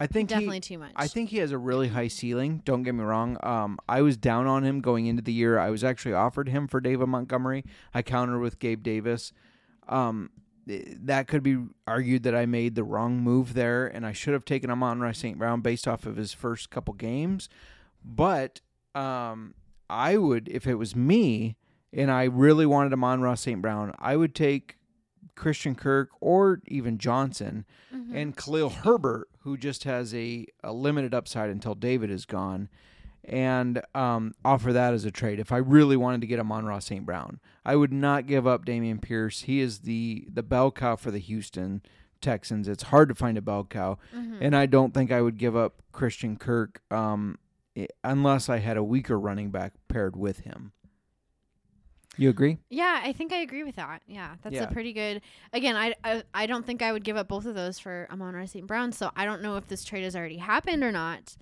I 0.00 0.06
think 0.06 0.28
definitely 0.28 0.56
he, 0.56 0.60
too 0.60 0.78
much. 0.78 0.92
I 0.94 1.08
think 1.08 1.30
he 1.30 1.38
has 1.38 1.50
a 1.50 1.58
really 1.58 1.88
high 1.88 2.08
ceiling. 2.08 2.62
Don't 2.64 2.82
get 2.82 2.94
me 2.94 3.02
wrong. 3.02 3.36
Um, 3.42 3.78
I 3.88 4.02
was 4.02 4.16
down 4.16 4.46
on 4.46 4.64
him 4.64 4.80
going 4.80 5.06
into 5.06 5.22
the 5.22 5.32
year. 5.32 5.58
I 5.58 5.70
was 5.70 5.82
actually 5.82 6.14
offered 6.14 6.48
him 6.48 6.68
for 6.68 6.80
David 6.80 7.08
Montgomery. 7.08 7.64
I 7.92 8.02
countered 8.02 8.40
with 8.40 8.58
Gabe 8.60 8.82
Davis. 8.82 9.32
Um, 9.88 10.30
that 10.68 11.28
could 11.28 11.42
be 11.42 11.58
argued 11.86 12.22
that 12.24 12.34
I 12.34 12.46
made 12.46 12.74
the 12.74 12.84
wrong 12.84 13.18
move 13.20 13.54
there, 13.54 13.86
and 13.86 14.04
I 14.06 14.12
should 14.12 14.34
have 14.34 14.44
taken 14.44 14.70
him 14.70 14.82
on 14.82 15.00
Rice 15.00 15.18
St. 15.18 15.38
Brown 15.38 15.60
based 15.60 15.88
off 15.88 16.06
of 16.06 16.16
his 16.16 16.32
first 16.32 16.70
couple 16.70 16.94
games. 16.94 17.48
But 18.04 18.60
um, 18.94 19.54
I 19.88 20.16
would, 20.16 20.48
if 20.48 20.66
it 20.66 20.74
was 20.74 20.94
me, 20.94 21.56
and 21.92 22.10
I 22.10 22.24
really 22.24 22.66
wanted 22.66 22.92
on 23.02 23.20
Ross 23.22 23.40
St. 23.42 23.62
Brown, 23.62 23.94
I 23.98 24.16
would 24.16 24.34
take 24.34 24.76
Christian 25.34 25.74
Kirk 25.74 26.10
or 26.20 26.60
even 26.66 26.98
Johnson 26.98 27.64
Mm-hmm. 27.94 28.16
and 28.16 28.36
Khalil 28.36 28.68
Herbert, 28.70 29.28
who 29.40 29.56
just 29.56 29.84
has 29.84 30.14
a, 30.14 30.46
a 30.62 30.72
limited 30.72 31.14
upside 31.14 31.48
until 31.50 31.74
David 31.74 32.10
is 32.10 32.26
gone, 32.26 32.68
and 33.28 33.82
um, 33.94 34.34
offer 34.44 34.72
that 34.72 34.94
as 34.94 35.04
a 35.04 35.10
trade. 35.10 35.38
If 35.40 35.52
I 35.52 35.58
really 35.58 35.96
wanted 35.96 36.20
to 36.22 36.26
get 36.26 36.38
him 36.38 36.50
on 36.52 36.64
Ross 36.66 36.86
St. 36.86 37.04
Brown, 37.06 37.40
I 37.64 37.76
would 37.76 37.92
not 37.92 38.26
give 38.26 38.46
up 38.46 38.64
Dameon 38.64 39.00
Pierce. 39.00 39.42
He 39.42 39.60
is 39.60 39.80
the 39.80 40.26
the 40.32 40.42
bell 40.42 40.70
cow 40.70 40.96
for 40.96 41.10
the 41.10 41.18
Houston 41.18 41.82
Texans. 42.20 42.66
It's 42.68 42.84
hard 42.84 43.08
to 43.10 43.14
find 43.14 43.38
a 43.38 43.42
bell 43.42 43.64
cow, 43.64 43.98
Mm-hmm. 44.14 44.38
and 44.42 44.56
I 44.56 44.66
don't 44.66 44.92
think 44.94 45.12
I 45.12 45.20
would 45.22 45.38
give 45.38 45.54
up 45.56 45.82
Christian 45.92 46.36
Kirk 46.36 46.82
um, 46.90 47.38
unless 48.02 48.48
I 48.48 48.58
had 48.58 48.76
a 48.76 48.82
weaker 48.82 49.18
running 49.18 49.50
back 49.50 49.72
paired 49.88 50.16
with 50.16 50.40
him. 50.40 50.72
You 52.16 52.30
agree? 52.30 52.58
Yeah, 52.68 53.00
I 53.04 53.12
think 53.12 53.32
I 53.32 53.36
agree 53.42 53.62
with 53.62 53.76
that. 53.76 54.02
Yeah, 54.08 54.34
that's 54.42 54.56
Yeah. 54.56 54.64
a 54.64 54.72
pretty 54.72 54.92
good. 54.92 55.20
Again, 55.52 55.76
I, 55.76 55.94
I 56.02 56.24
I 56.34 56.46
don't 56.46 56.66
think 56.66 56.82
I 56.82 56.90
would 56.90 57.04
give 57.04 57.16
up 57.16 57.28
both 57.28 57.46
of 57.46 57.54
those 57.54 57.78
for 57.78 58.08
Amon 58.10 58.34
Ra 58.34 58.44
St. 58.46 58.66
Brown. 58.66 58.90
So 58.90 59.12
I 59.14 59.24
don't 59.24 59.40
know 59.40 59.56
if 59.56 59.68
this 59.68 59.84
trade 59.84 60.02
has 60.02 60.16
already 60.16 60.38
happened 60.38 60.82
or 60.82 60.90
not. 60.90 61.36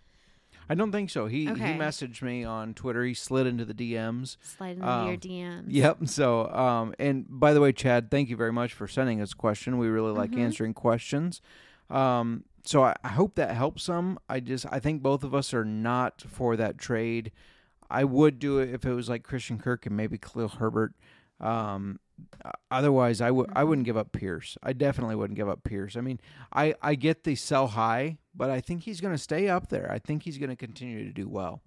I 0.68 0.74
don't 0.74 0.90
think 0.92 1.10
so. 1.10 1.26
He 1.26 1.48
Okay. 1.50 1.74
he 1.74 1.78
messaged 1.78 2.22
me 2.22 2.42
on 2.44 2.74
Twitter. 2.74 3.04
He 3.04 3.14
slid 3.14 3.46
into 3.46 3.64
the 3.64 3.74
DMs. 3.74 4.36
Slide 4.42 4.76
into 4.76 4.88
Um, 4.88 5.06
your 5.08 5.16
DMs. 5.16 5.64
Yep. 5.68 6.08
So, 6.08 6.48
um, 6.50 6.94
and 6.98 7.24
by 7.28 7.52
the 7.54 7.60
way, 7.60 7.72
Chad, 7.72 8.10
thank 8.10 8.28
you 8.28 8.36
very 8.36 8.52
much 8.52 8.72
for 8.72 8.88
sending 8.88 9.20
us 9.20 9.32
a 9.32 9.36
question. 9.36 9.78
We 9.78 9.88
really 9.88 10.12
like 10.12 10.32
Mhm. 10.32 10.38
answering 10.40 10.74
questions. 10.74 11.40
Um, 11.88 12.44
so 12.64 12.82
I, 12.82 12.94
I 13.04 13.08
hope 13.08 13.36
that 13.36 13.54
helps 13.54 13.84
some. 13.84 14.18
I 14.28 14.40
just 14.40 14.66
I 14.72 14.80
think 14.80 15.02
both 15.02 15.22
of 15.22 15.34
us 15.34 15.54
are 15.54 15.64
not 15.64 16.20
for 16.26 16.56
that 16.56 16.78
trade. 16.78 17.30
I 17.88 18.02
would 18.02 18.40
do 18.40 18.58
it 18.58 18.70
if 18.74 18.84
it 18.84 18.92
was 18.92 19.08
like 19.08 19.22
Christian 19.22 19.58
Kirk 19.58 19.86
and 19.86 19.96
maybe 19.96 20.18
Khalil 20.18 20.48
Herbert. 20.48 20.94
Um, 21.40 22.00
otherwise, 22.70 23.20
I 23.20 23.30
would 23.30 23.50
I 23.54 23.62
wouldn't 23.62 23.84
give 23.84 23.96
up 23.96 24.10
Pierce. 24.12 24.58
I 24.62 24.72
definitely 24.72 25.14
wouldn't 25.16 25.36
give 25.36 25.48
up 25.48 25.62
Pierce. 25.64 25.96
I 25.96 26.00
mean, 26.00 26.18
I 26.52 26.74
I 26.82 26.94
get 26.96 27.22
the 27.24 27.34
sell 27.36 27.68
high, 27.68 28.18
but 28.36 28.50
I 28.50 28.60
think 28.60 28.82
he's 28.82 29.00
going 29.00 29.14
to 29.14 29.18
stay 29.18 29.48
up 29.48 29.68
there. 29.68 29.90
I 29.90 29.98
think 29.98 30.22
he's 30.22 30.38
going 30.38 30.50
to 30.50 30.56
continue 30.56 31.04
to 31.04 31.12
do 31.12 31.28
well. 31.28 31.62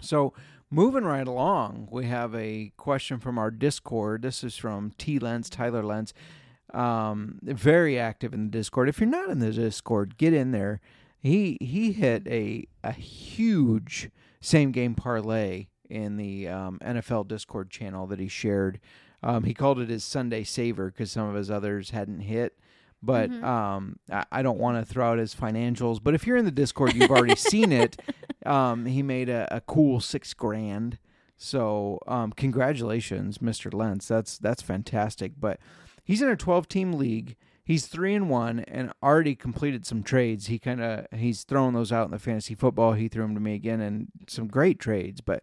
So 0.00 0.32
moving 0.70 1.04
right 1.04 1.26
along, 1.26 1.88
we 1.90 2.06
have 2.06 2.34
a 2.34 2.72
question 2.76 3.18
from 3.18 3.38
our 3.38 3.50
Discord. 3.50 4.22
This 4.22 4.44
is 4.44 4.56
from 4.56 4.92
T 4.98 5.18
Lens, 5.18 5.48
Tyler 5.48 5.82
Lens. 5.82 6.12
Um, 6.74 7.38
very 7.42 7.98
active 7.98 8.34
in 8.34 8.44
the 8.44 8.50
Discord. 8.50 8.88
If 8.88 9.00
you're 9.00 9.08
not 9.08 9.30
in 9.30 9.38
the 9.38 9.52
Discord, 9.52 10.18
get 10.18 10.32
in 10.32 10.50
there. 10.50 10.80
He 11.22 11.56
he 11.60 11.92
hit 11.92 12.26
a 12.26 12.66
a 12.84 12.92
huge 12.92 14.10
same 14.40 14.72
game 14.72 14.94
parlay 14.94 15.68
in 15.88 16.16
the 16.16 16.48
um, 16.48 16.78
NFL 16.84 17.28
Discord 17.28 17.70
channel 17.70 18.06
that 18.08 18.20
he 18.20 18.28
shared. 18.28 18.80
Um, 19.22 19.44
he 19.44 19.54
called 19.54 19.80
it 19.80 19.88
his 19.88 20.04
Sunday 20.04 20.44
saver 20.44 20.90
because 20.90 21.10
some 21.10 21.28
of 21.28 21.34
his 21.34 21.50
others 21.50 21.90
hadn't 21.90 22.20
hit. 22.20 22.58
But 23.02 23.30
um, 23.42 23.98
I, 24.10 24.24
I 24.32 24.42
don't 24.42 24.58
want 24.58 24.84
to 24.84 24.92
throw 24.92 25.12
out 25.12 25.18
his 25.18 25.34
financials. 25.34 26.02
But 26.02 26.14
if 26.14 26.26
you're 26.26 26.36
in 26.36 26.44
the 26.44 26.50
Discord, 26.50 26.94
you've 26.94 27.10
already 27.10 27.36
seen 27.36 27.72
it. 27.72 28.00
Um, 28.44 28.86
he 28.86 29.02
made 29.02 29.28
a, 29.28 29.48
a 29.50 29.60
cool 29.60 29.98
six 29.98 30.32
grand. 30.32 30.98
So 31.36 31.98
um, 32.06 32.30
congratulations, 32.30 33.38
Mr. 33.38 33.74
Lentz. 33.74 34.06
That's 34.06 34.38
that's 34.38 34.62
fantastic. 34.62 35.32
But 35.38 35.58
he's 36.04 36.22
in 36.22 36.28
a 36.28 36.36
12 36.36 36.68
team 36.68 36.92
league. 36.92 37.34
He's 37.64 37.88
three 37.88 38.14
and 38.14 38.30
one 38.30 38.60
and 38.60 38.92
already 39.02 39.34
completed 39.34 39.84
some 39.84 40.04
trades. 40.04 40.46
He 40.46 40.60
kind 40.60 40.80
of 40.80 41.06
he's 41.12 41.42
throwing 41.42 41.74
those 41.74 41.90
out 41.90 42.04
in 42.04 42.12
the 42.12 42.20
fantasy 42.20 42.54
football. 42.54 42.92
He 42.92 43.08
threw 43.08 43.24
them 43.24 43.34
to 43.34 43.40
me 43.40 43.54
again 43.54 43.80
and 43.80 44.06
some 44.28 44.46
great 44.46 44.78
trades. 44.78 45.20
But 45.20 45.42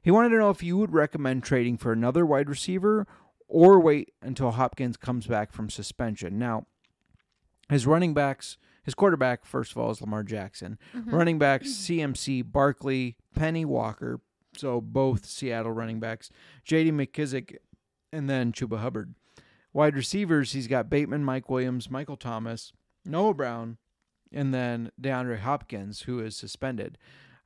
he 0.00 0.12
wanted 0.12 0.28
to 0.28 0.38
know 0.38 0.50
if 0.50 0.62
you 0.62 0.76
would 0.78 0.92
recommend 0.92 1.42
trading 1.42 1.76
for 1.76 1.90
another 1.90 2.24
wide 2.24 2.48
receiver 2.48 3.06
or 3.48 3.80
wait 3.80 4.12
until 4.22 4.52
Hopkins 4.52 4.96
comes 4.96 5.26
back 5.26 5.52
from 5.52 5.68
suspension. 5.68 6.38
Now, 6.38 6.66
his 7.68 7.86
running 7.86 8.14
backs, 8.14 8.56
his 8.84 8.94
quarterback, 8.94 9.44
first 9.44 9.72
of 9.72 9.78
all, 9.78 9.90
is 9.90 10.00
Lamar 10.00 10.22
Jackson. 10.22 10.78
Running 11.06 11.38
backs, 11.38 11.68
CMC, 11.68 12.50
Barkley, 12.50 13.16
Penny 13.34 13.64
Walker, 13.64 14.20
so 14.56 14.80
both 14.80 15.24
Seattle 15.26 15.72
running 15.72 16.00
backs, 16.00 16.30
J.D. 16.64 16.92
McKissic, 16.92 17.56
and 18.12 18.28
then 18.28 18.52
Chuba 18.52 18.78
Hubbard. 18.78 19.14
Wide 19.72 19.96
receivers, 19.96 20.52
he's 20.52 20.68
got 20.68 20.88
Bateman, 20.90 21.24
Mike 21.24 21.50
Williams, 21.50 21.90
Michael 21.90 22.16
Thomas, 22.16 22.72
Noah 23.04 23.34
Brown, 23.34 23.78
and 24.32 24.54
then 24.54 24.90
DeAndre 25.00 25.40
Hopkins, 25.40 26.02
who 26.02 26.20
is 26.20 26.36
suspended. 26.36 26.98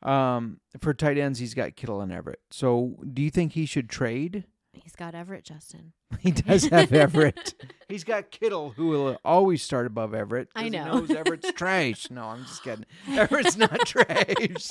Um, 0.03 0.61
for 0.81 0.93
tight 0.95 1.19
ends, 1.19 1.39
he's 1.39 1.55
got 1.55 1.75
Kittle 1.77 2.01
and 2.01 2.13
Everett. 2.13 2.41
So, 2.51 2.97
do 3.13 3.23
you 3.23 3.31
think 3.31 3.53
he 3.53 3.67
should 3.67 3.89
trade? 3.89 4.45
He's 4.73 4.95
got 4.97 5.15
Everett, 5.15 5.45
Justin. 5.45 5.93
He 6.21 6.33
does 6.33 6.65
have 6.67 6.93
Everett. 6.93 7.55
He's 7.89 8.03
got 8.03 8.31
Kittle, 8.33 8.71
who 8.71 8.89
will 8.89 9.19
always 9.25 9.63
start 9.63 9.87
above 9.87 10.15
Everett. 10.15 10.49
I 10.57 10.69
know. 10.69 10.83
He 10.83 10.91
knows 10.91 11.11
Everett's 11.11 11.53
trash. 11.57 12.11
No, 12.11 12.25
I'm 12.25 12.43
just 12.45 12.65
kidding. 12.65 12.85
Everett's 13.09 13.57
not 13.57 13.79
trash. 13.87 14.69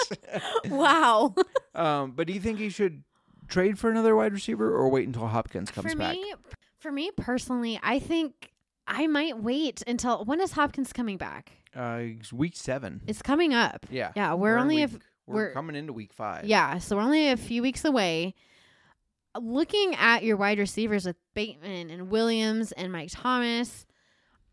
wow. 0.66 1.34
um, 1.74 2.12
but 2.12 2.28
do 2.28 2.34
you 2.34 2.40
think 2.42 2.60
he 2.60 2.70
should 2.70 3.04
trade 3.48 3.80
for 3.80 3.90
another 3.90 4.14
wide 4.16 4.34
receiver 4.34 4.70
or 4.76 4.90
wait 4.90 5.08
until 5.08 5.28
Hopkins 5.28 5.72
comes 5.72 5.92
for 5.94 5.98
back? 5.98 6.16
me, 6.16 6.34
for 6.80 6.92
me 6.92 7.12
personally, 7.16 7.80
I 7.82 8.00
think 8.00 8.52
I 8.88 9.08
might 9.08 9.38
wait 9.42 9.84
until 9.88 10.26
when 10.26 10.42
is 10.42 10.52
Hopkins 10.52 10.92
coming 10.92 11.18
back? 11.18 11.52
Uh, 11.76 12.00
it's 12.02 12.34
week 12.34 12.56
seven. 12.58 13.02
It's 13.08 13.22
coming 13.22 13.54
up. 13.54 13.86
yeah. 13.90 14.12
Yeah, 14.16 14.34
we're, 14.34 14.56
in 14.58 14.64
only 14.64 14.76
week, 14.78 14.84
if 14.86 15.00
we're, 15.28 15.36
we're- 15.36 15.54
coming 15.54 15.76
into 15.78 15.94
week 15.94 16.12
five. 16.14 16.46
Yeah, 16.46 16.80
so 16.80 16.98
we're 16.98 17.04
only 17.04 17.30
a 17.30 17.38
few 17.38 17.62
weeks 17.62 17.86
away. 17.86 18.36
Looking 19.42 19.96
at 19.96 20.24
your 20.24 20.38
wide 20.38 20.60
receivers 20.60 21.06
with 21.06 21.16
Bateman 21.34 21.90
and 21.90 22.10
Williams 22.10 22.72
and 22.72 22.92
Mike 22.92 23.10
Thomas, 23.12 23.86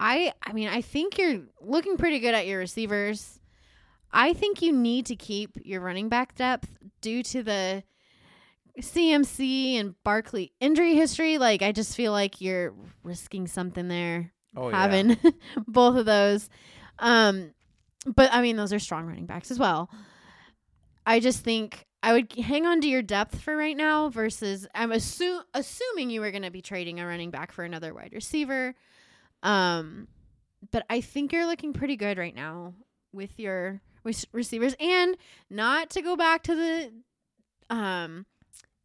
I 0.01 0.33
I 0.43 0.53
mean, 0.53 0.69
I 0.69 0.81
think 0.81 1.19
you're 1.19 1.43
looking 1.61 1.97
pretty 1.97 2.19
good 2.21 2.35
at 2.35 2.47
your 2.47 2.59
receivers. 2.59 3.41
I 4.13 4.33
think 4.33 4.63
you 4.63 4.73
need 4.73 5.07
to 5.07 5.17
keep 5.17 5.59
your 5.65 5.81
running 5.81 6.09
back 6.09 6.35
depth 6.37 6.69
due 7.01 7.23
to 7.25 7.43
the 7.43 7.83
CMC 8.81 9.75
and 9.79 9.95
Barkley 10.05 10.53
injury 10.61 10.95
history. 10.95 11.39
Like 11.39 11.63
I 11.63 11.73
just 11.73 11.97
feel 11.97 12.13
like 12.13 12.41
you're 12.41 12.75
risking 13.03 13.47
something 13.47 13.89
there 13.89 14.33
Oh, 14.57 14.69
yeah. 14.69 14.81
having 14.81 15.17
both 15.67 15.97
of 15.97 16.07
those. 16.07 16.49
Um, 16.99 17.53
but 18.07 18.31
I 18.33 18.43
mean, 18.43 18.57
those 18.57 18.73
are 18.73 18.79
strong 18.79 19.07
running 19.07 19.27
backs 19.27 19.51
as 19.51 19.59
well. 19.59 19.91
I 21.07 21.21
just 21.21 21.41
think 21.45 21.87
I 22.05 22.13
would 22.13 22.31
hang 22.35 22.67
on 22.67 22.83
to 22.83 22.87
your 22.87 23.01
depth 23.01 23.41
for 23.41 23.57
right 23.57 23.75
now 23.75 24.11
versus 24.11 24.67
I'm 24.75 24.91
assu- 24.91 25.43
assuming 25.55 26.11
you 26.11 26.21
were 26.21 26.31
going 26.31 26.43
to 26.43 26.51
be 26.51 26.61
trading 26.61 27.01
a 27.01 27.07
running 27.07 27.31
back 27.31 27.51
for 27.51 27.65
another 27.65 27.95
wide 27.95 28.13
receiver. 28.13 28.75
Um, 29.43 30.09
but 30.71 30.85
I 30.91 31.01
think 31.01 31.33
you're 31.33 31.47
looking 31.47 31.73
pretty 31.73 31.97
good 31.97 32.19
right 32.19 32.35
now 32.35 32.75
with 33.15 33.39
your 33.39 33.81
rec- 34.05 34.17
receivers 34.33 34.77
and 34.79 35.17
not 35.49 35.89
to 35.91 36.03
go 36.03 36.15
back 36.15 36.43
to 36.43 36.55
the 36.55 36.93
um 37.75 38.27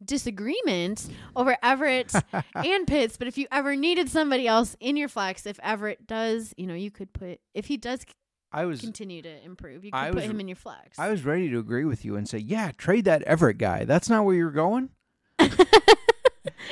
disagreement 0.05 1.05
over 1.35 1.57
Everett 1.61 2.13
and 2.55 2.87
Pitts, 2.87 3.17
but 3.17 3.27
if 3.27 3.37
you 3.37 3.47
ever 3.51 3.75
needed 3.75 4.07
somebody 4.09 4.47
else 4.47 4.77
in 4.79 4.95
your 4.95 5.09
flex, 5.09 5.45
if 5.45 5.59
Everett 5.61 6.07
does, 6.07 6.53
you 6.55 6.65
know, 6.65 6.73
you 6.73 6.89
could 6.89 7.11
put 7.11 7.41
if 7.53 7.65
he 7.65 7.75
does 7.75 8.05
I 8.51 8.65
was 8.65 8.81
continue 8.81 9.21
to 9.21 9.45
improve, 9.45 9.85
you 9.85 9.91
could 9.91 10.05
put 10.07 10.15
was- 10.15 10.23
him 10.25 10.39
in 10.39 10.47
your 10.47 10.55
flex. 10.55 10.97
I 10.97 11.09
was 11.09 11.23
ready 11.23 11.49
to 11.49 11.59
agree 11.59 11.85
with 11.85 12.03
you 12.03 12.15
and 12.15 12.27
say, 12.27 12.39
yeah, 12.39 12.71
trade 12.77 13.05
that 13.05 13.21
Everett 13.23 13.57
guy. 13.59 13.85
That's 13.85 14.09
not 14.09 14.25
where 14.25 14.35
you're 14.35 14.49
going. 14.51 14.89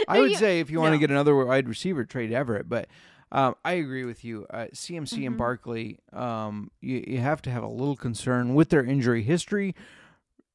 I 0.07 0.19
would 0.19 0.31
you- 0.31 0.37
say 0.37 0.59
if 0.59 0.69
you 0.69 0.79
want 0.79 0.93
to 0.93 0.99
get 0.99 1.11
another 1.11 1.35
wide 1.45 1.67
receiver, 1.67 2.05
trade 2.05 2.31
Everett. 2.31 2.69
But 2.69 2.87
um, 3.31 3.55
I 3.65 3.73
agree 3.73 4.05
with 4.05 4.23
you. 4.23 4.45
Uh, 4.49 4.67
CMC 4.73 5.25
and 5.25 5.35
Mhm. 5.35 5.37
Barkley, 5.37 5.99
um, 6.13 6.71
you, 6.81 7.03
you 7.05 7.17
have 7.19 7.41
to 7.43 7.51
have 7.51 7.63
a 7.63 7.67
little 7.67 7.95
concern 7.97 8.55
with 8.55 8.69
their 8.69 8.83
injury 8.83 9.21
history. 9.23 9.75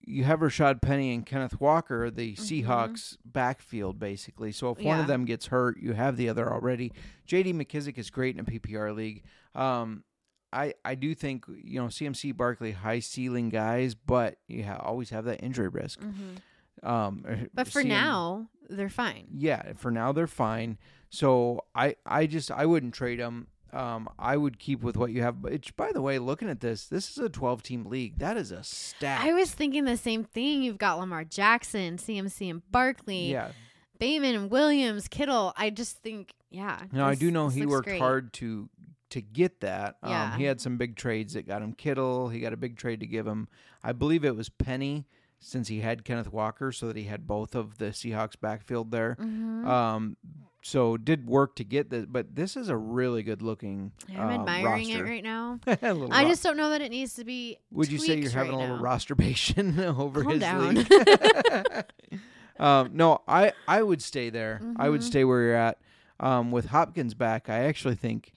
You 0.05 0.25
have 0.25 0.41
Rashad 0.41 0.81
Penny 0.83 1.15
and 1.15 1.25
Kenneth 1.25 1.61
Walker, 1.61 2.11
the 2.11 2.35
Seahawks 2.35 3.17
backfield, 3.25 3.99
basically. 4.01 4.51
So 4.51 4.71
if 4.71 4.79
one 4.79 4.95
Mm-hmm. 4.95 5.01
Of 5.03 5.07
them 5.07 5.25
gets 5.27 5.47
hurt, 5.47 5.79
you 5.79 5.93
have 5.93 6.17
the 6.17 6.29
other 6.29 6.51
already. 6.53 6.93
J.D. 7.27 7.53
McKissic 7.53 7.99
is 7.99 8.11
great 8.11 8.35
in 8.37 8.41
a 8.41 8.45
PPR 8.45 8.97
league. 8.97 9.23
Um, 9.55 10.03
I, 10.53 10.75
I 10.85 10.95
do 10.95 11.15
think 11.15 11.45
you 11.63 11.81
know 11.81 11.87
CMC 11.87 12.37
Barkley 12.37 12.73
high 12.73 13.01
ceiling 13.01 13.49
guys, 13.49 13.95
but 13.95 14.37
you 14.49 14.65
ha- 14.65 14.81
always 14.83 15.11
have 15.11 15.25
that 15.25 15.43
injury 15.43 15.69
risk. 15.69 16.01
Mhm. 16.01 16.87
Um, 16.89 17.25
But 17.55 17.69
for 17.69 17.83
CM 17.83 17.87
now, 17.89 18.49
they're 18.69 18.89
fine. 18.89 19.27
yeah, 19.35 19.73
for 19.77 19.91
now 19.91 20.13
they're 20.13 20.27
fine. 20.27 20.79
So 21.11 21.65
I 21.75 21.97
I 22.07 22.27
just 22.27 22.51
I 22.51 22.67
wouldn't 22.67 22.95
trade 22.95 23.19
them. 23.21 23.47
Um, 23.73 24.09
I 24.19 24.37
would 24.37 24.59
keep 24.59 24.83
with 24.83 24.99
what 24.99 25.13
you 25.13 25.23
have. 25.23 25.41
But 25.41 25.75
by 25.79 25.93
the 25.93 26.03
way, 26.03 26.19
looking 26.19 26.51
at 26.51 26.61
this, 26.61 26.87
this 26.89 27.11
is 27.11 27.17
a 27.17 27.31
12 27.31 27.63
team 27.63 27.85
league. 27.87 28.19
That 28.19 28.37
is 28.37 28.53
a 28.53 28.63
stack. 28.63 29.25
I 29.25 29.33
was 29.33 29.51
thinking 29.51 29.87
the 29.87 29.97
same 29.97 30.25
thing. 30.25 30.63
You've 30.63 30.77
got 30.77 30.99
Lamar 30.99 31.25
Jackson, 31.25 31.97
CMC, 31.97 32.51
and 32.51 32.63
Barkley, 32.71 33.31
yeah. 33.33 33.53
Bateman 33.99 34.35
and 34.35 34.51
Williams, 34.51 35.09
Kittle. 35.09 35.55
I 35.57 35.71
just 35.71 35.97
think, 36.03 36.35
yeah. 36.51 36.81
Now 36.93 37.07
I 37.07 37.15
do 37.15 37.31
know 37.31 37.49
he 37.49 37.65
worked 37.65 37.87
great. 37.89 37.99
hard 38.01 38.33
to 38.35 38.69
to 39.13 39.23
get 39.23 39.61
that. 39.61 39.97
Um, 40.03 40.33
he 40.33 40.45
had 40.45 40.61
some 40.61 40.77
big 40.77 40.97
trades 40.97 41.33
that 41.35 41.47
got 41.47 41.63
him 41.63 41.73
Kittle. 41.73 42.29
He 42.29 42.41
got 42.41 42.53
a 42.53 42.57
big 42.57 42.77
trade 42.77 43.01
to 43.01 43.07
give 43.07 43.27
him. 43.27 43.49
I 43.83 43.93
believe 43.93 44.25
it 44.25 44.37
was 44.37 44.49
Penny, 44.49 45.07
since 45.41 45.69
he 45.69 45.81
had 45.81 46.05
Kenneth 46.05 46.33
Walker, 46.33 46.71
so 46.73 46.87
that 46.89 46.97
he 46.97 47.05
had 47.05 47.27
both 47.27 47.55
of 47.55 47.79
the 47.79 47.87
Seahawks 47.87 48.39
backfield 48.41 48.91
there. 48.91 49.17
Mhm. 49.21 49.67
Um, 49.67 50.17
so 50.65 50.97
did 50.97 51.27
work 51.27 51.57
to 51.57 51.65
get 51.65 51.91
this, 51.91 52.07
but 52.07 52.37
this 52.37 52.57
is 52.57 52.69
a 52.69 52.77
really 52.77 53.25
good 53.25 53.43
looking. 53.43 53.91
I'm 54.17 54.29
uh, 54.29 54.33
admiring 54.35 54.89
roster. 54.91 55.07
it 55.07 55.11
right 55.11 55.25
now. 55.25 55.59
I 55.67 55.77
ro- 55.91 56.29
just 56.29 56.43
don't 56.45 56.57
know 56.57 56.71
that 56.71 56.81
it 56.81 56.91
needs 56.91 57.15
to 57.15 57.25
be. 57.25 57.59
Would 57.73 57.91
you 57.91 57.99
say 57.99 58.19
you're 58.21 58.31
having 58.31 58.53
right 58.53 58.59
a 58.59 58.61
little 58.61 58.77
now. 58.77 58.83
rosterbation 58.83 59.79
over 59.99 60.23
Calm 60.23 60.33
his 60.35 60.41
down. 60.41 60.75
league? 60.77 60.89
um, 62.59 62.91
no, 62.93 63.23
I 63.27 63.53
I 63.67 63.83
would 63.83 64.03
stay 64.03 64.31
there. 64.31 64.61
I 64.77 64.89
would 64.89 65.01
Mhm. 65.01 65.05
stay 65.05 65.25
where 65.25 65.43
you're 65.43 65.55
at. 65.57 65.79
Um, 66.21 66.53
with 66.53 66.67
Hopkins 66.67 67.15
back, 67.15 67.49
I 67.49 67.65
actually 67.65 67.97
think 67.97 68.33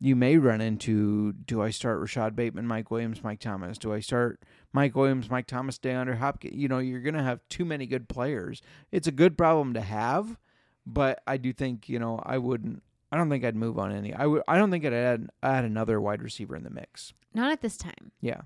you 0.00 0.16
may 0.16 0.36
run 0.36 0.60
into: 0.60 1.32
Do 1.32 1.62
I 1.62 1.70
start 1.70 2.00
Rashod 2.00 2.36
Bateman, 2.36 2.66
Mike 2.66 2.90
Williams, 2.90 3.22
Mike 3.22 3.40
Thomas? 3.40 3.78
Do 3.78 3.92
I 3.92 4.00
start 4.00 4.42
Mike 4.72 4.94
Williams, 4.94 5.30
Mike 5.30 5.46
Thomas, 5.46 5.78
DeAndre 5.78 6.18
Hopkins? 6.18 6.54
You 6.54 6.68
know, 6.68 6.78
you're 6.78 7.00
gonna 7.00 7.22
have 7.22 7.40
too 7.48 7.64
many 7.64 7.86
good 7.86 8.08
players. 8.08 8.62
It's 8.92 9.06
a 9.06 9.12
good 9.12 9.38
problem 9.38 9.74
to 9.74 9.80
have, 9.80 10.38
but 10.86 11.22
I 11.26 11.36
do 11.36 11.52
think 11.52 11.88
you 11.88 11.98
know 11.98 12.20
I 12.24 12.38
wouldn't. 12.38 12.82
I 13.12 13.16
don't 13.16 13.30
think 13.30 13.44
I'd 13.44 13.56
move 13.56 13.78
on 13.78 13.92
any. 13.92 14.12
I 14.12 14.26
would. 14.26 14.42
I 14.48 14.58
don't 14.58 14.70
think 14.70 14.84
I'd 14.84 14.92
add 14.92 15.28
add 15.42 15.64
another 15.64 16.00
wide 16.00 16.22
receiver 16.22 16.56
in 16.56 16.64
the 16.64 16.70
mix. 16.70 17.12
Not 17.32 17.52
at 17.52 17.60
this 17.60 17.76
time. 17.76 18.12
Yeah. 18.20 18.42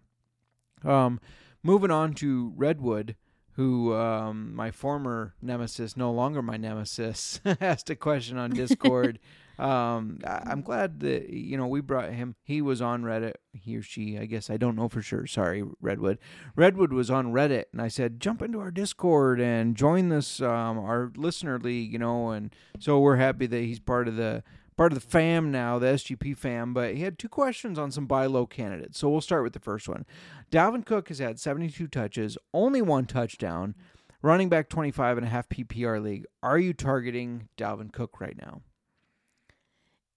Um, 0.85 1.20
moving 1.62 1.91
on 1.91 2.15
to 2.15 2.53
Redwood, 2.57 3.16
who 3.53 3.95
um, 3.95 4.55
my 4.55 4.70
former 4.70 5.35
nemesis, 5.43 5.97
no 5.97 6.12
longer 6.12 6.43
my 6.43 6.57
nemesis, 6.57 7.41
asked 7.61 7.91
a 7.91 7.97
question 7.97 8.39
on 8.39 8.51
Discord. 8.51 9.19
um, 9.59 10.18
I- 10.24 10.43
I'm 10.47 10.62
glad 10.62 11.01
that 11.01 11.30
you 11.30 11.56
know 11.56 11.66
we 11.66 11.80
brought 11.80 12.12
him. 12.12 12.36
He 12.43 12.62
was 12.62 12.80
on 12.80 13.02
Reddit. 13.02 13.35
He 13.52 13.76
or 13.76 13.82
she, 13.82 14.18
I 14.18 14.26
guess 14.26 14.51
I 14.51 14.56
don't 14.56 14.76
know 14.76 14.89
for 14.89 15.02
sure. 15.02 15.26
Sorry, 15.26 15.64
Redwood. 15.80 16.18
Redwood 16.56 16.93
was 16.93 17.10
on 17.10 17.32
Reddit, 17.32 17.64
and 17.72 17.82
I 17.82 17.89
said 17.89 18.20
jump 18.20 18.40
into 18.43 18.60
our 18.60 18.70
Discord 18.70 19.40
and 19.40 19.76
join 19.76 20.09
this 20.09 20.40
um, 20.40 20.78
our 20.78 21.10
listener 21.16 21.59
league. 21.59 21.93
You 21.93 21.98
know, 21.98 22.30
and 22.30 22.55
so 22.78 23.01
we're 23.01 23.16
happy 23.16 23.47
that 23.47 23.60
he's 23.62 23.80
part 23.80 24.06
of 24.09 24.16
the 24.16 24.43
part 24.76 24.93
of 24.93 25.01
the 25.01 25.06
fam 25.09 25.51
now, 25.51 25.76
the 25.80 25.86
SGP 25.89 26.36
fam, 26.36 26.72
but 26.72 26.94
he 26.94 27.02
had 27.02 27.18
two 27.18 27.28
questions 27.28 27.80
on 27.80 27.90
some 27.90 28.06
buy 28.06 28.26
low 28.26 28.47
candidates. 28.47 28.97
So 28.98 29.09
we'll 29.09 29.20
start 29.20 29.43
with 29.43 29.52
the 29.52 29.59
first 29.59 29.89
one. 29.89 30.06
Dalvin 30.52 30.86
Cook 30.86 31.09
has 31.09 31.18
had 31.18 31.40
72 31.40 31.89
touches, 31.89 32.39
only 32.55 32.80
one 32.80 33.05
touchdown, 33.05 33.74
running 34.22 34.48
back 34.48 34.68
25 34.68 35.18
and 35.18 35.26
a 35.26 35.30
half 35.30 35.48
PPR 35.48 36.01
league. 36.01 36.26
Are 36.44 36.60
you 36.60 36.72
targeting 36.72 37.48
Dalvin 37.56 37.93
Cook 37.93 38.20
right 38.20 38.36
now? 38.40 38.62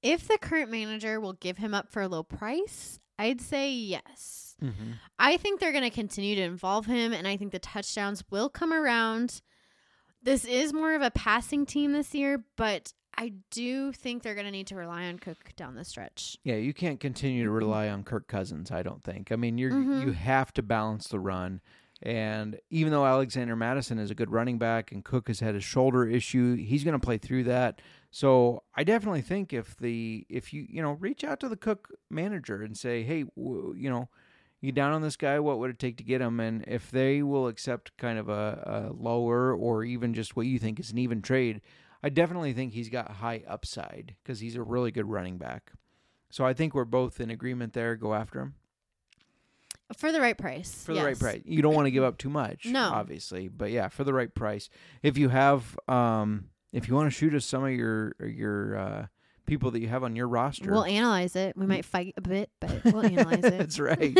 If 0.01 0.27
the 0.27 0.37
current 0.39 0.71
manager 0.71 1.19
will 1.19 1.33
give 1.33 1.57
him 1.57 1.73
up 1.73 1.89
for 1.89 2.01
a 2.01 2.07
low 2.07 2.23
price, 2.23 2.99
I'd 3.19 3.41
say 3.41 3.71
yes. 3.71 4.55
Mm-hmm. 4.63 4.91
I 5.19 5.37
think 5.37 5.59
they're 5.59 5.71
going 5.71 5.83
to 5.83 5.89
continue 5.89 6.35
to 6.35 6.41
involve 6.41 6.85
him, 6.85 7.13
and 7.13 7.27
I 7.27 7.37
think 7.37 7.51
the 7.51 7.59
touchdowns 7.59 8.23
will 8.31 8.49
come 8.49 8.73
around. 8.73 9.41
This 10.23 10.45
is 10.45 10.73
more 10.73 10.93
of 10.95 11.01
a 11.01 11.11
passing 11.11 11.65
team 11.65 11.93
this 11.93 12.13
year, 12.13 12.43
but 12.57 12.93
I 13.17 13.33
do 13.51 13.91
think 13.91 14.23
they're 14.23 14.35
going 14.35 14.45
to 14.45 14.51
need 14.51 14.67
to 14.67 14.75
rely 14.75 15.05
on 15.05 15.19
Cook 15.19 15.53
down 15.55 15.75
the 15.75 15.83
stretch. 15.83 16.37
Yeah, 16.43 16.55
you 16.55 16.73
can't 16.73 16.99
continue 16.99 17.43
to 17.43 17.49
rely 17.51 17.89
on 17.89 18.03
Kirk 18.03 18.27
Cousins, 18.27 18.71
I 18.71 18.83
don't 18.83 19.03
think. 19.03 19.31
I 19.31 19.35
mean, 19.35 19.57
you're 19.57 19.71
Mhm. 19.71 20.05
you 20.05 20.11
have 20.13 20.53
to 20.53 20.61
balance 20.63 21.07
the 21.07 21.19
run. 21.19 21.61
And 22.03 22.59
even 22.71 22.91
though 22.91 23.05
Alexander 23.05 23.55
Mattison 23.55 23.99
is 23.99 24.09
a 24.09 24.15
good 24.15 24.31
running 24.31 24.57
back 24.57 24.91
and 24.91 25.05
Cook 25.05 25.27
has 25.27 25.39
had 25.39 25.53
a 25.53 25.59
shoulder 25.59 26.07
issue, 26.07 26.55
he's 26.55 26.83
going 26.83 26.99
to 26.99 27.05
play 27.05 27.19
through 27.19 27.43
that. 27.43 27.81
So 28.09 28.63
I 28.75 28.83
definitely 28.83 29.21
think 29.21 29.53
if 29.53 29.77
the 29.77 30.25
if 30.27 30.51
you 30.51 30.65
you 30.67 30.81
know 30.81 30.93
reach 30.93 31.23
out 31.23 31.39
to 31.41 31.49
the 31.49 31.55
Cook 31.55 31.89
manager 32.09 32.63
and 32.63 32.75
say, 32.75 33.03
hey, 33.03 33.25
w- 33.37 33.75
you 33.77 33.89
know, 33.89 34.09
you 34.61 34.71
down 34.71 34.93
on 34.93 35.03
this 35.03 35.15
guy? 35.15 35.39
What 35.39 35.59
would 35.59 35.69
it 35.69 35.79
take 35.79 35.97
to 35.97 36.03
get 36.03 36.21
him? 36.21 36.39
And 36.39 36.63
if 36.67 36.89
they 36.89 37.21
will 37.21 37.47
accept 37.47 37.95
kind 37.97 38.17
of 38.17 38.29
a, 38.29 38.89
a 38.91 38.93
lower 38.93 39.53
or 39.53 39.83
even 39.83 40.13
just 40.13 40.35
what 40.35 40.47
you 40.47 40.57
think 40.57 40.79
is 40.79 40.91
an 40.91 40.97
even 40.97 41.21
trade, 41.21 41.61
I 42.01 42.09
definitely 42.09 42.53
think 42.53 42.73
he's 42.73 42.89
got 42.89 43.11
high 43.11 43.43
upside 43.47 44.15
because 44.23 44.39
he's 44.39 44.55
a 44.55 44.63
really 44.63 44.91
good 44.91 45.09
running 45.09 45.37
back. 45.37 45.71
So 46.31 46.45
I 46.45 46.53
think 46.53 46.73
we're 46.73 46.85
both 46.85 47.19
in 47.19 47.29
agreement 47.29 47.73
there. 47.73 47.95
Go 47.95 48.13
after 48.15 48.39
him 48.39 48.55
For 49.97 50.11
the 50.11 50.21
right 50.21 50.37
price. 50.37 50.83
for 50.83 50.93
the 50.93 51.03
right 51.03 51.17
price. 51.19 51.41
You 51.45 51.61
don't 51.61 51.73
want 51.75 51.85
to 51.87 51.91
give 51.91 52.03
up 52.03 52.17
too 52.17 52.29
much, 52.29 52.65
No. 52.65 52.89
obviously, 52.93 53.47
but 53.47 53.71
yeah, 53.71 53.87
for 53.89 54.03
the 54.03 54.13
right 54.13 54.33
price. 54.33 54.69
If 55.03 55.17
you 55.17 55.29
have, 55.29 55.77
um, 55.87 56.45
if 56.71 56.87
you 56.87 56.95
want 56.95 57.07
to 57.07 57.11
shoot 57.11 57.33
us 57.33 57.45
some 57.45 57.63
of 57.63 57.71
your 57.71 58.13
your 58.25 58.77
uh, 58.77 59.05
people 59.45 59.71
that 59.71 59.79
you 59.81 59.87
have 59.89 60.03
on 60.03 60.15
your 60.15 60.27
roster, 60.27 60.71
We'll 60.71 60.85
analyze 60.85 61.35
it. 61.35 61.57
We 61.57 61.65
might 61.65 61.83
fight 61.85 62.13
a 62.17 62.21
bit, 62.21 62.49
but 62.59 62.83
we'll 62.85 63.05
analyze 63.05 63.39
it. 63.43 63.57
That's 63.57 63.79
right. 63.81 64.17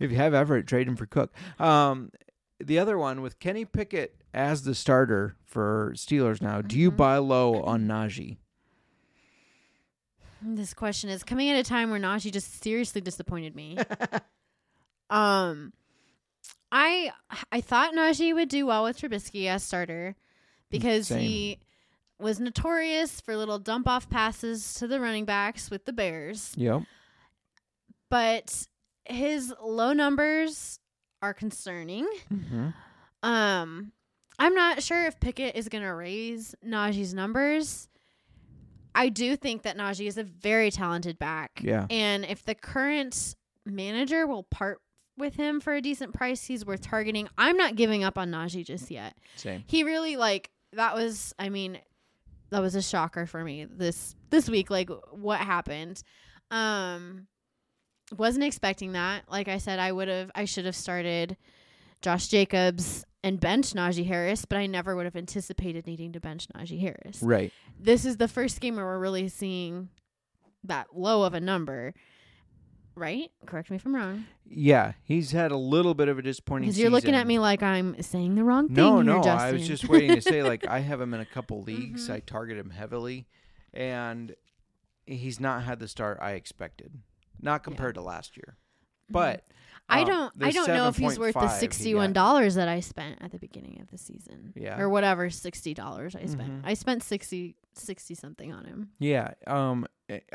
if 0.00 0.10
you 0.10 0.16
have 0.16 0.34
Everett, 0.34 0.66
trade 0.66 0.88
him 0.88 0.96
for 0.96 1.06
Cook. 1.06 1.32
Um, 1.60 2.10
the 2.58 2.78
other 2.78 2.96
one 2.98 3.22
with 3.22 3.38
Kenny 3.38 3.64
Pickett 3.64 4.16
as 4.34 4.62
the 4.64 4.74
starter 4.74 5.36
for 5.44 5.92
Steelers 5.96 6.40
now. 6.40 6.62
Do 6.62 6.78
you 6.78 6.90
Mhm. 6.92 6.96
buy 6.96 7.16
low 7.18 7.62
on 7.62 7.86
Najee? 7.86 8.38
This 10.44 10.74
question 10.74 11.08
is 11.10 11.22
coming 11.22 11.48
at 11.50 11.56
a 11.58 11.62
time 11.62 11.90
where 11.90 12.00
Najee 12.00 12.32
just 12.32 12.62
seriously 12.62 13.00
disappointed 13.00 13.54
me. 13.54 13.78
um, 15.12 15.72
I 16.72 17.12
I 17.52 17.60
thought 17.60 17.94
Najee 17.94 18.34
would 18.34 18.48
do 18.48 18.66
well 18.66 18.84
with 18.84 18.98
Trubisky 19.00 19.46
as 19.46 19.62
starter 19.62 20.16
because 20.70 21.08
Same. 21.08 21.20
he 21.20 21.58
was 22.18 22.40
notorious 22.40 23.20
for 23.20 23.36
little 23.36 23.58
dump 23.58 23.86
off 23.88 24.08
passes 24.08 24.74
to 24.74 24.86
the 24.86 24.98
running 25.00 25.24
backs 25.24 25.70
with 25.70 25.84
the 25.84 25.92
Bears, 25.92 26.54
Yep. 26.56 26.82
but 28.08 28.66
his 29.04 29.52
low 29.62 29.92
numbers 29.92 30.78
are 31.20 31.34
concerning. 31.34 32.06
Mm-hmm. 32.32 32.68
Um, 33.22 33.92
I'm 34.38 34.54
not 34.54 34.82
sure 34.82 35.04
if 35.06 35.20
Pickett 35.20 35.56
is 35.56 35.68
going 35.68 35.82
to 35.84 35.90
raise 35.94 36.54
Najee's 36.66 37.12
numbers. 37.14 37.88
I 38.94 39.08
do 39.08 39.36
think 39.36 39.62
that 39.62 39.76
Najee 39.76 40.06
is 40.06 40.18
a 40.18 40.24
very 40.24 40.70
talented 40.70 41.18
back. 41.18 41.60
Yeah. 41.62 41.86
And 41.90 42.24
if 42.24 42.44
the 42.44 42.54
current 42.54 43.34
manager 43.64 44.26
will 44.26 44.42
part 44.44 44.80
with 45.22 45.36
him 45.36 45.60
for 45.60 45.72
a 45.72 45.80
decent 45.80 46.12
price, 46.12 46.44
he's 46.44 46.66
worth 46.66 46.82
targeting. 46.82 47.28
I'm 47.38 47.56
not 47.56 47.76
giving 47.76 48.04
up 48.04 48.18
on 48.18 48.30
Najee 48.30 48.66
just 48.66 48.90
yet. 48.90 49.16
Same. 49.36 49.64
He 49.66 49.84
really 49.84 50.16
like 50.16 50.50
that 50.74 50.94
was 50.94 51.34
I 51.38 51.48
mean 51.48 51.78
that 52.50 52.60
was 52.60 52.74
a 52.74 52.82
shocker 52.82 53.24
for 53.24 53.42
me 53.42 53.64
this 53.64 54.14
this 54.28 54.50
week 54.50 54.68
like 54.68 54.90
what 55.10 55.40
happened. 55.40 56.02
Um 56.50 57.26
wasn't 58.18 58.44
expecting 58.44 58.92
that. 58.92 59.22
Like 59.30 59.48
I 59.48 59.56
said 59.56 59.78
I 59.78 59.92
would 59.92 60.08
have 60.08 60.30
I 60.34 60.44
should 60.44 60.66
have 60.66 60.76
started 60.76 61.38
Josh 62.02 62.28
Jacobs 62.28 63.06
and 63.24 63.38
bench 63.38 63.72
Najee 63.72 64.06
Harris, 64.06 64.44
but 64.44 64.58
I 64.58 64.66
never 64.66 64.96
would 64.96 65.04
have 65.04 65.16
anticipated 65.16 65.86
needing 65.86 66.12
to 66.12 66.20
bench 66.20 66.48
Najee 66.48 66.80
Harris. 66.80 67.22
Right. 67.22 67.52
This 67.78 68.04
is 68.04 68.16
the 68.16 68.28
first 68.28 68.60
game 68.60 68.76
where 68.76 68.84
we're 68.84 68.98
really 68.98 69.28
seeing 69.28 69.88
that 70.64 70.88
low 70.94 71.22
of 71.22 71.34
a 71.34 71.40
number, 71.40 71.94
right? 72.94 73.30
Correct 73.46 73.70
me 73.70 73.76
if 73.76 73.86
I'm 73.86 73.94
wrong. 73.94 74.24
Yeah, 74.46 74.92
he's 75.02 75.32
had 75.32 75.50
a 75.52 75.56
little 75.56 75.94
bit 75.94 76.08
of 76.08 76.18
a 76.18 76.22
disappointing. 76.22 76.68
Because 76.68 76.78
you're 76.78 76.90
looking 76.90 77.14
at 77.14 77.26
me 77.26 77.38
like 77.38 77.62
I'm 77.62 78.00
saying 78.02 78.34
the 78.34 78.44
wrong 78.44 78.66
thing 78.68 78.76
No, 78.76 78.96
here, 78.96 79.04
no, 79.04 79.22
Justin. 79.22 79.48
I 79.48 79.52
was 79.52 79.66
just 79.66 79.88
waiting 79.88 80.14
to 80.14 80.20
say 80.22 80.42
like 80.42 80.66
I 80.68 80.80
have 80.80 81.00
him 81.00 81.14
in 81.14 81.20
a 81.20 81.26
couple 81.26 81.62
leagues. 81.62 82.08
Mhm. 82.08 82.14
I 82.14 82.20
target 82.20 82.58
him 82.58 82.70
heavily, 82.70 83.26
and 83.72 84.34
he's 85.06 85.40
not 85.40 85.62
had 85.64 85.78
the 85.78 85.88
start 85.88 86.18
I 86.20 86.32
expected. 86.32 86.92
Not 87.40 87.64
compared 87.64 87.96
to 87.96 88.02
last 88.02 88.36
year, 88.36 88.56
but 89.10 89.38
Mm-hmm. 89.38 89.48
I 89.88 90.02
um, 90.02 90.06
don't. 90.08 90.38
the 90.38 90.46
I 90.46 90.50
don't 90.52 90.68
know 90.68 90.88
if 90.88 90.96
he's 90.96 91.18
worth 91.18 91.34
the 91.34 91.48
sixty-one 91.48 92.12
dollars 92.12 92.54
that 92.54 92.68
I 92.68 92.78
spent 92.80 93.20
at 93.20 93.32
the 93.32 93.38
beginning 93.38 93.80
of 93.80 93.90
the 93.90 93.98
season. 93.98 94.52
Yeah. 94.54 94.78
Or 94.78 94.88
whatever 94.88 95.28
sixty 95.28 95.74
dollars 95.74 96.14
I 96.14 96.24
spent. 96.26 96.50
Mhm. 96.50 96.60
I 96.64 96.74
spent 96.74 97.02
60, 97.02 97.56
60 97.74 98.14
something 98.14 98.52
on 98.52 98.64
him. 98.64 98.90
Yeah, 99.00 99.32
um, 99.46 99.86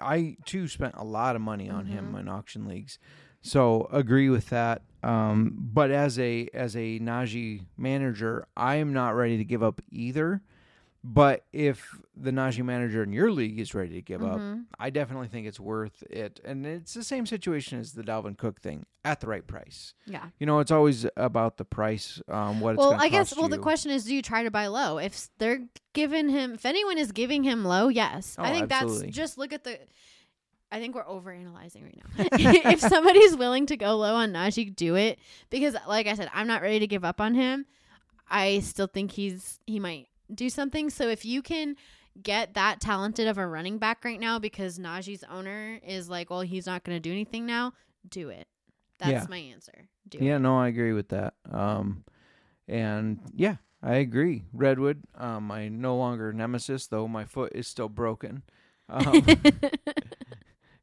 I 0.01 0.37
too 0.45 0.67
spent 0.67 0.95
a 0.97 1.03
lot 1.03 1.35
of 1.35 1.41
money 1.41 1.69
on 1.69 1.85
him 1.85 2.13
Mhm. 2.13 2.19
in 2.21 2.27
auction 2.27 2.65
leagues, 2.67 2.99
so 3.41 3.87
agree 3.91 4.29
with 4.29 4.49
that. 4.49 4.81
Um, 5.03 5.55
but 5.73 5.91
as 5.91 6.17
a 6.19 6.49
as 6.53 6.75
a 6.75 6.99
Najee 6.99 7.65
manager, 7.77 8.45
I 8.57 8.75
am 8.75 8.93
not 8.93 9.15
ready 9.15 9.37
to 9.37 9.43
give 9.45 9.61
up 9.63 9.81
either. 9.91 10.41
But 11.09 11.45
if 11.53 11.95
the 12.17 12.31
Najee 12.31 12.65
manager 12.65 13.01
in 13.01 13.13
your 13.13 13.31
league 13.31 13.57
is 13.59 13.73
ready 13.73 13.93
to 13.93 14.01
give 14.01 14.21
up, 14.21 14.39
Mhm. 14.39 14.65
I 14.77 14.89
definitely 14.89 15.29
think 15.29 15.47
it's 15.47 15.59
worth 15.59 16.03
it. 16.09 16.41
And 16.43 16.65
it's 16.65 16.93
the 16.95 17.03
same 17.03 17.25
situation 17.25 17.79
as 17.79 17.93
the 17.93 18.01
Dalvin 18.03 18.37
Cook 18.37 18.59
thing 18.59 18.85
at 19.05 19.21
the 19.21 19.27
right 19.27 19.47
price. 19.47 19.93
Yeah. 20.05 20.25
You 20.37 20.45
know, 20.45 20.59
it's 20.59 20.69
always 20.71 21.05
about 21.15 21.55
the 21.55 21.63
price. 21.63 22.21
Um, 22.27 22.59
what 22.59 22.71
it's 22.73 22.79
Well, 22.79 22.93
I 22.99 23.07
guess. 23.07 23.33
Well, 23.37 23.47
the 23.47 23.57
question 23.57 23.89
is, 23.89 24.03
do 24.03 24.13
you 24.13 24.21
try 24.21 24.43
to 24.43 24.51
buy 24.51 24.67
low? 24.67 24.97
If 24.97 25.29
they're 25.37 25.61
giving 25.93 26.27
him, 26.27 26.55
if 26.55 26.65
anyone 26.65 26.97
is 26.97 27.13
giving 27.13 27.43
him 27.43 27.63
low, 27.63 27.87
yes. 27.87 28.35
I 28.37 28.49
Oh, 28.49 28.53
think 28.53 28.69
absolutely. 28.69 29.05
that's 29.07 29.15
just 29.15 29.37
look 29.37 29.53
at 29.53 29.63
the. 29.63 29.79
I 30.69 30.79
think 30.81 30.93
we're 30.93 31.05
overanalyzing 31.05 31.83
right 31.83 31.97
now. 31.97 32.25
if 32.71 32.81
somebody's 32.81 33.37
willing 33.37 33.65
to 33.67 33.77
go 33.77 33.95
low 33.95 34.15
on 34.15 34.33
Najee, 34.33 34.75
do 34.75 34.95
it 34.95 35.19
because, 35.49 35.73
like 35.87 36.07
I 36.07 36.15
said, 36.15 36.29
I'm 36.33 36.47
not 36.47 36.61
ready 36.61 36.79
to 36.79 36.87
give 36.87 37.05
up 37.05 37.21
on 37.21 37.33
him. 37.33 37.65
I 38.29 38.59
still 38.59 38.87
think 38.87 39.11
he's 39.11 39.61
he 39.65 39.79
might 39.79 40.09
do 40.33 40.49
something. 40.49 40.89
So 40.89 41.07
if 41.09 41.25
you 41.25 41.41
can 41.41 41.75
get 42.21 42.53
that 42.55 42.79
talented 42.81 43.27
of 43.27 43.37
a 43.37 43.45
running 43.47 43.77
back 43.77 44.03
right 44.03 44.19
now, 44.19 44.39
because 44.39 44.79
Najee's 44.79 45.23
owner 45.29 45.79
is 45.85 46.09
like, 46.09 46.29
well, 46.29 46.41
he's 46.41 46.65
not 46.65 46.83
going 46.83 46.95
to 46.95 46.99
do 46.99 47.11
anything 47.11 47.45
now, 47.45 47.73
do 48.09 48.29
it. 48.29 48.47
That's 48.99 49.11
Yeah. 49.11 49.25
my 49.29 49.37
answer. 49.37 49.87
Do 50.09 50.17
Yeah, 50.19 50.37
it. 50.37 50.39
no, 50.39 50.57
I 50.57 50.67
agree 50.69 50.93
with 50.93 51.09
that. 51.09 51.35
Um, 51.49 52.03
and 52.67 53.19
yeah, 53.35 53.57
I 53.83 53.95
agree. 53.95 54.45
Redwood, 54.53 55.03
um, 55.15 55.45
my 55.47 55.67
no 55.69 55.95
longer 55.97 56.33
nemesis, 56.33 56.87
though 56.87 57.07
my 57.07 57.25
foot 57.25 57.51
is 57.53 57.67
still 57.67 57.89
broken. 57.89 58.41
Um, 58.89 59.23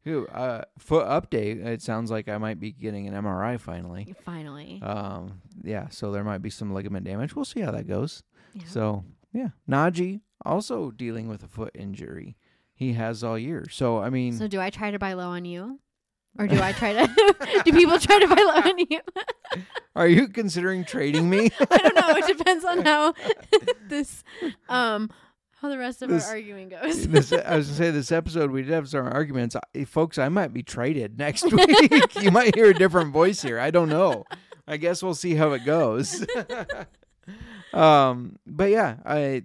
uh, 0.33 0.63
foot 0.79 1.07
update. 1.07 1.65
It 1.65 1.83
sounds 1.83 2.11
like 2.11 2.29
I 2.29 2.39
might 2.39 2.61
be 2.61 2.73
getting 2.73 3.09
an 3.09 3.15
MRI 3.15 3.59
finally. 3.59 4.15
Finally. 4.25 4.81
Um, 4.83 5.41
yeah, 5.63 5.89
so 5.89 6.13
there 6.13 6.25
might 6.25 6.43
be 6.43 6.51
some 6.51 6.73
ligament 6.73 7.05
damage. 7.07 7.35
We'll 7.35 7.45
see 7.45 7.61
how 7.61 7.71
that 7.73 7.89
goes. 7.89 8.23
Yeah. 8.55 8.63
So 8.67 9.05
yeah, 9.35 9.49
Najee 9.69 10.21
also 10.47 10.91
dealing 10.91 11.29
with 11.29 11.43
a 11.43 11.49
foot 11.49 11.73
injury. 11.75 12.37
He 12.75 12.95
has 12.95 13.23
all 13.23 13.39
year. 13.39 13.67
So 13.71 13.99
I 13.99 14.09
mean, 14.11 14.33
So 14.33 14.49
do 14.49 14.61
I 14.61 14.71
try 14.71 14.91
to 14.91 14.99
buy 14.99 15.13
low 15.13 15.29
on 15.29 15.45
you? 15.45 15.81
Or 16.39 16.49
do 16.49 16.61
I 16.61 16.73
try 16.73 16.93
to 16.95 17.63
do 17.65 17.73
people 17.73 17.99
try 17.99 18.19
to 18.19 18.27
buy 18.27 18.35
low 18.35 18.71
on 18.71 18.79
you? 18.91 19.01
are 19.97 20.09
you 20.09 20.27
considering 20.29 20.85
trading 20.85 21.29
me? 21.31 21.51
I 21.71 21.77
don't 21.79 21.95
know. 21.95 22.17
It 22.17 22.27
depends 22.37 22.65
on 22.65 22.83
how 22.85 23.15
this 23.89 24.25
um 24.69 25.11
how 25.61 25.69
the 25.71 25.79
rest 25.79 26.03
of 26.03 26.11
This- 26.11 26.27
our 26.27 26.33
arguing 26.35 26.69
goes. 26.71 27.07
this, 27.09 27.33
I 27.33 27.57
was 27.57 27.69
gonna 27.69 27.77
say 27.79 27.91
this 27.93 28.11
episode 28.13 28.51
we 28.51 28.63
did 28.63 28.73
have 28.73 28.89
some 28.89 29.07
arguments, 29.07 29.57
I, 29.75 29.85
folks. 29.85 30.19
I 30.19 30.29
might 30.29 30.53
be 30.53 30.63
traded 30.65 31.19
next 31.19 31.45
week. 31.53 32.21
you 32.21 32.31
might 32.33 32.55
hear 32.57 32.67
a 32.71 32.75
different 32.75 33.13
voice 33.13 33.41
here. 33.41 33.59
I 33.61 33.71
don't 33.71 33.89
know. 33.89 34.25
I 34.67 34.77
guess 34.79 35.03
we'll 35.03 35.15
see 35.15 35.35
how 35.37 35.53
it 35.53 35.65
goes. 35.65 36.27
Um, 37.73 38.39
but 38.47 38.71
yeah, 38.71 38.97
I 39.05 39.45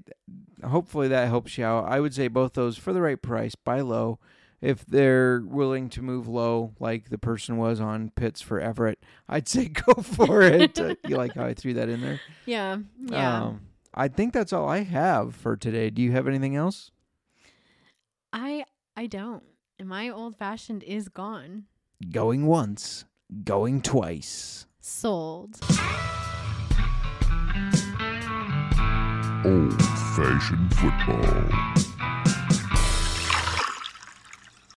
hopefully 0.64 1.08
that 1.10 1.28
helps 1.28 1.58
you 1.58 1.66
out. 1.66 1.86
I 1.88 2.00
would 2.00 2.14
say 2.14 2.28
both 2.28 2.54
those 2.54 2.78
for 2.78 2.94
the 2.94 3.02
right 3.02 3.22
price, 3.22 3.56
buy 3.56 3.82
low. 3.82 4.20
If 4.62 4.86
they're 4.86 5.40
willing 5.40 5.90
to 5.92 6.02
move 6.02 6.28
low, 6.28 6.74
like 6.82 7.10
the 7.10 7.18
person 7.18 7.56
was 7.58 7.80
on 7.80 8.12
Pitts 8.16 8.42
for 8.42 8.60
Everett, 8.60 9.00
I'd 9.30 9.48
say 9.48 9.66
go 9.86 9.94
for 9.94 10.42
it. 10.42 10.78
Uh, 10.78 10.96
you 11.08 11.16
like 11.16 11.34
how 11.34 11.46
I 11.46 11.54
threw 11.54 11.74
that 11.76 11.88
in 11.88 12.02
there? 12.02 12.20
yeah. 12.46 12.78
Yeah. 13.06 13.44
Um, 13.44 13.62
I 13.94 14.08
think 14.10 14.34
that's 14.34 14.52
all 14.54 14.68
I 14.68 14.84
have 14.84 15.34
for 15.34 15.56
today. 15.56 15.90
Do 15.90 16.02
you 16.02 16.12
have 16.12 16.28
anything 16.28 16.56
else? 16.56 16.92
I 18.34 18.66
I 18.96 19.08
don't. 19.08 19.44
My 19.84 20.10
old 20.10 20.36
fashioned 20.36 20.84
is 20.84 21.08
gone. 21.08 21.64
Going 22.12 22.46
once, 22.46 23.06
going 23.46 23.82
twice. 23.82 24.66
Sold. 24.82 25.58
Old 29.45 29.82
fashioned 30.18 30.76
football. 30.76 31.89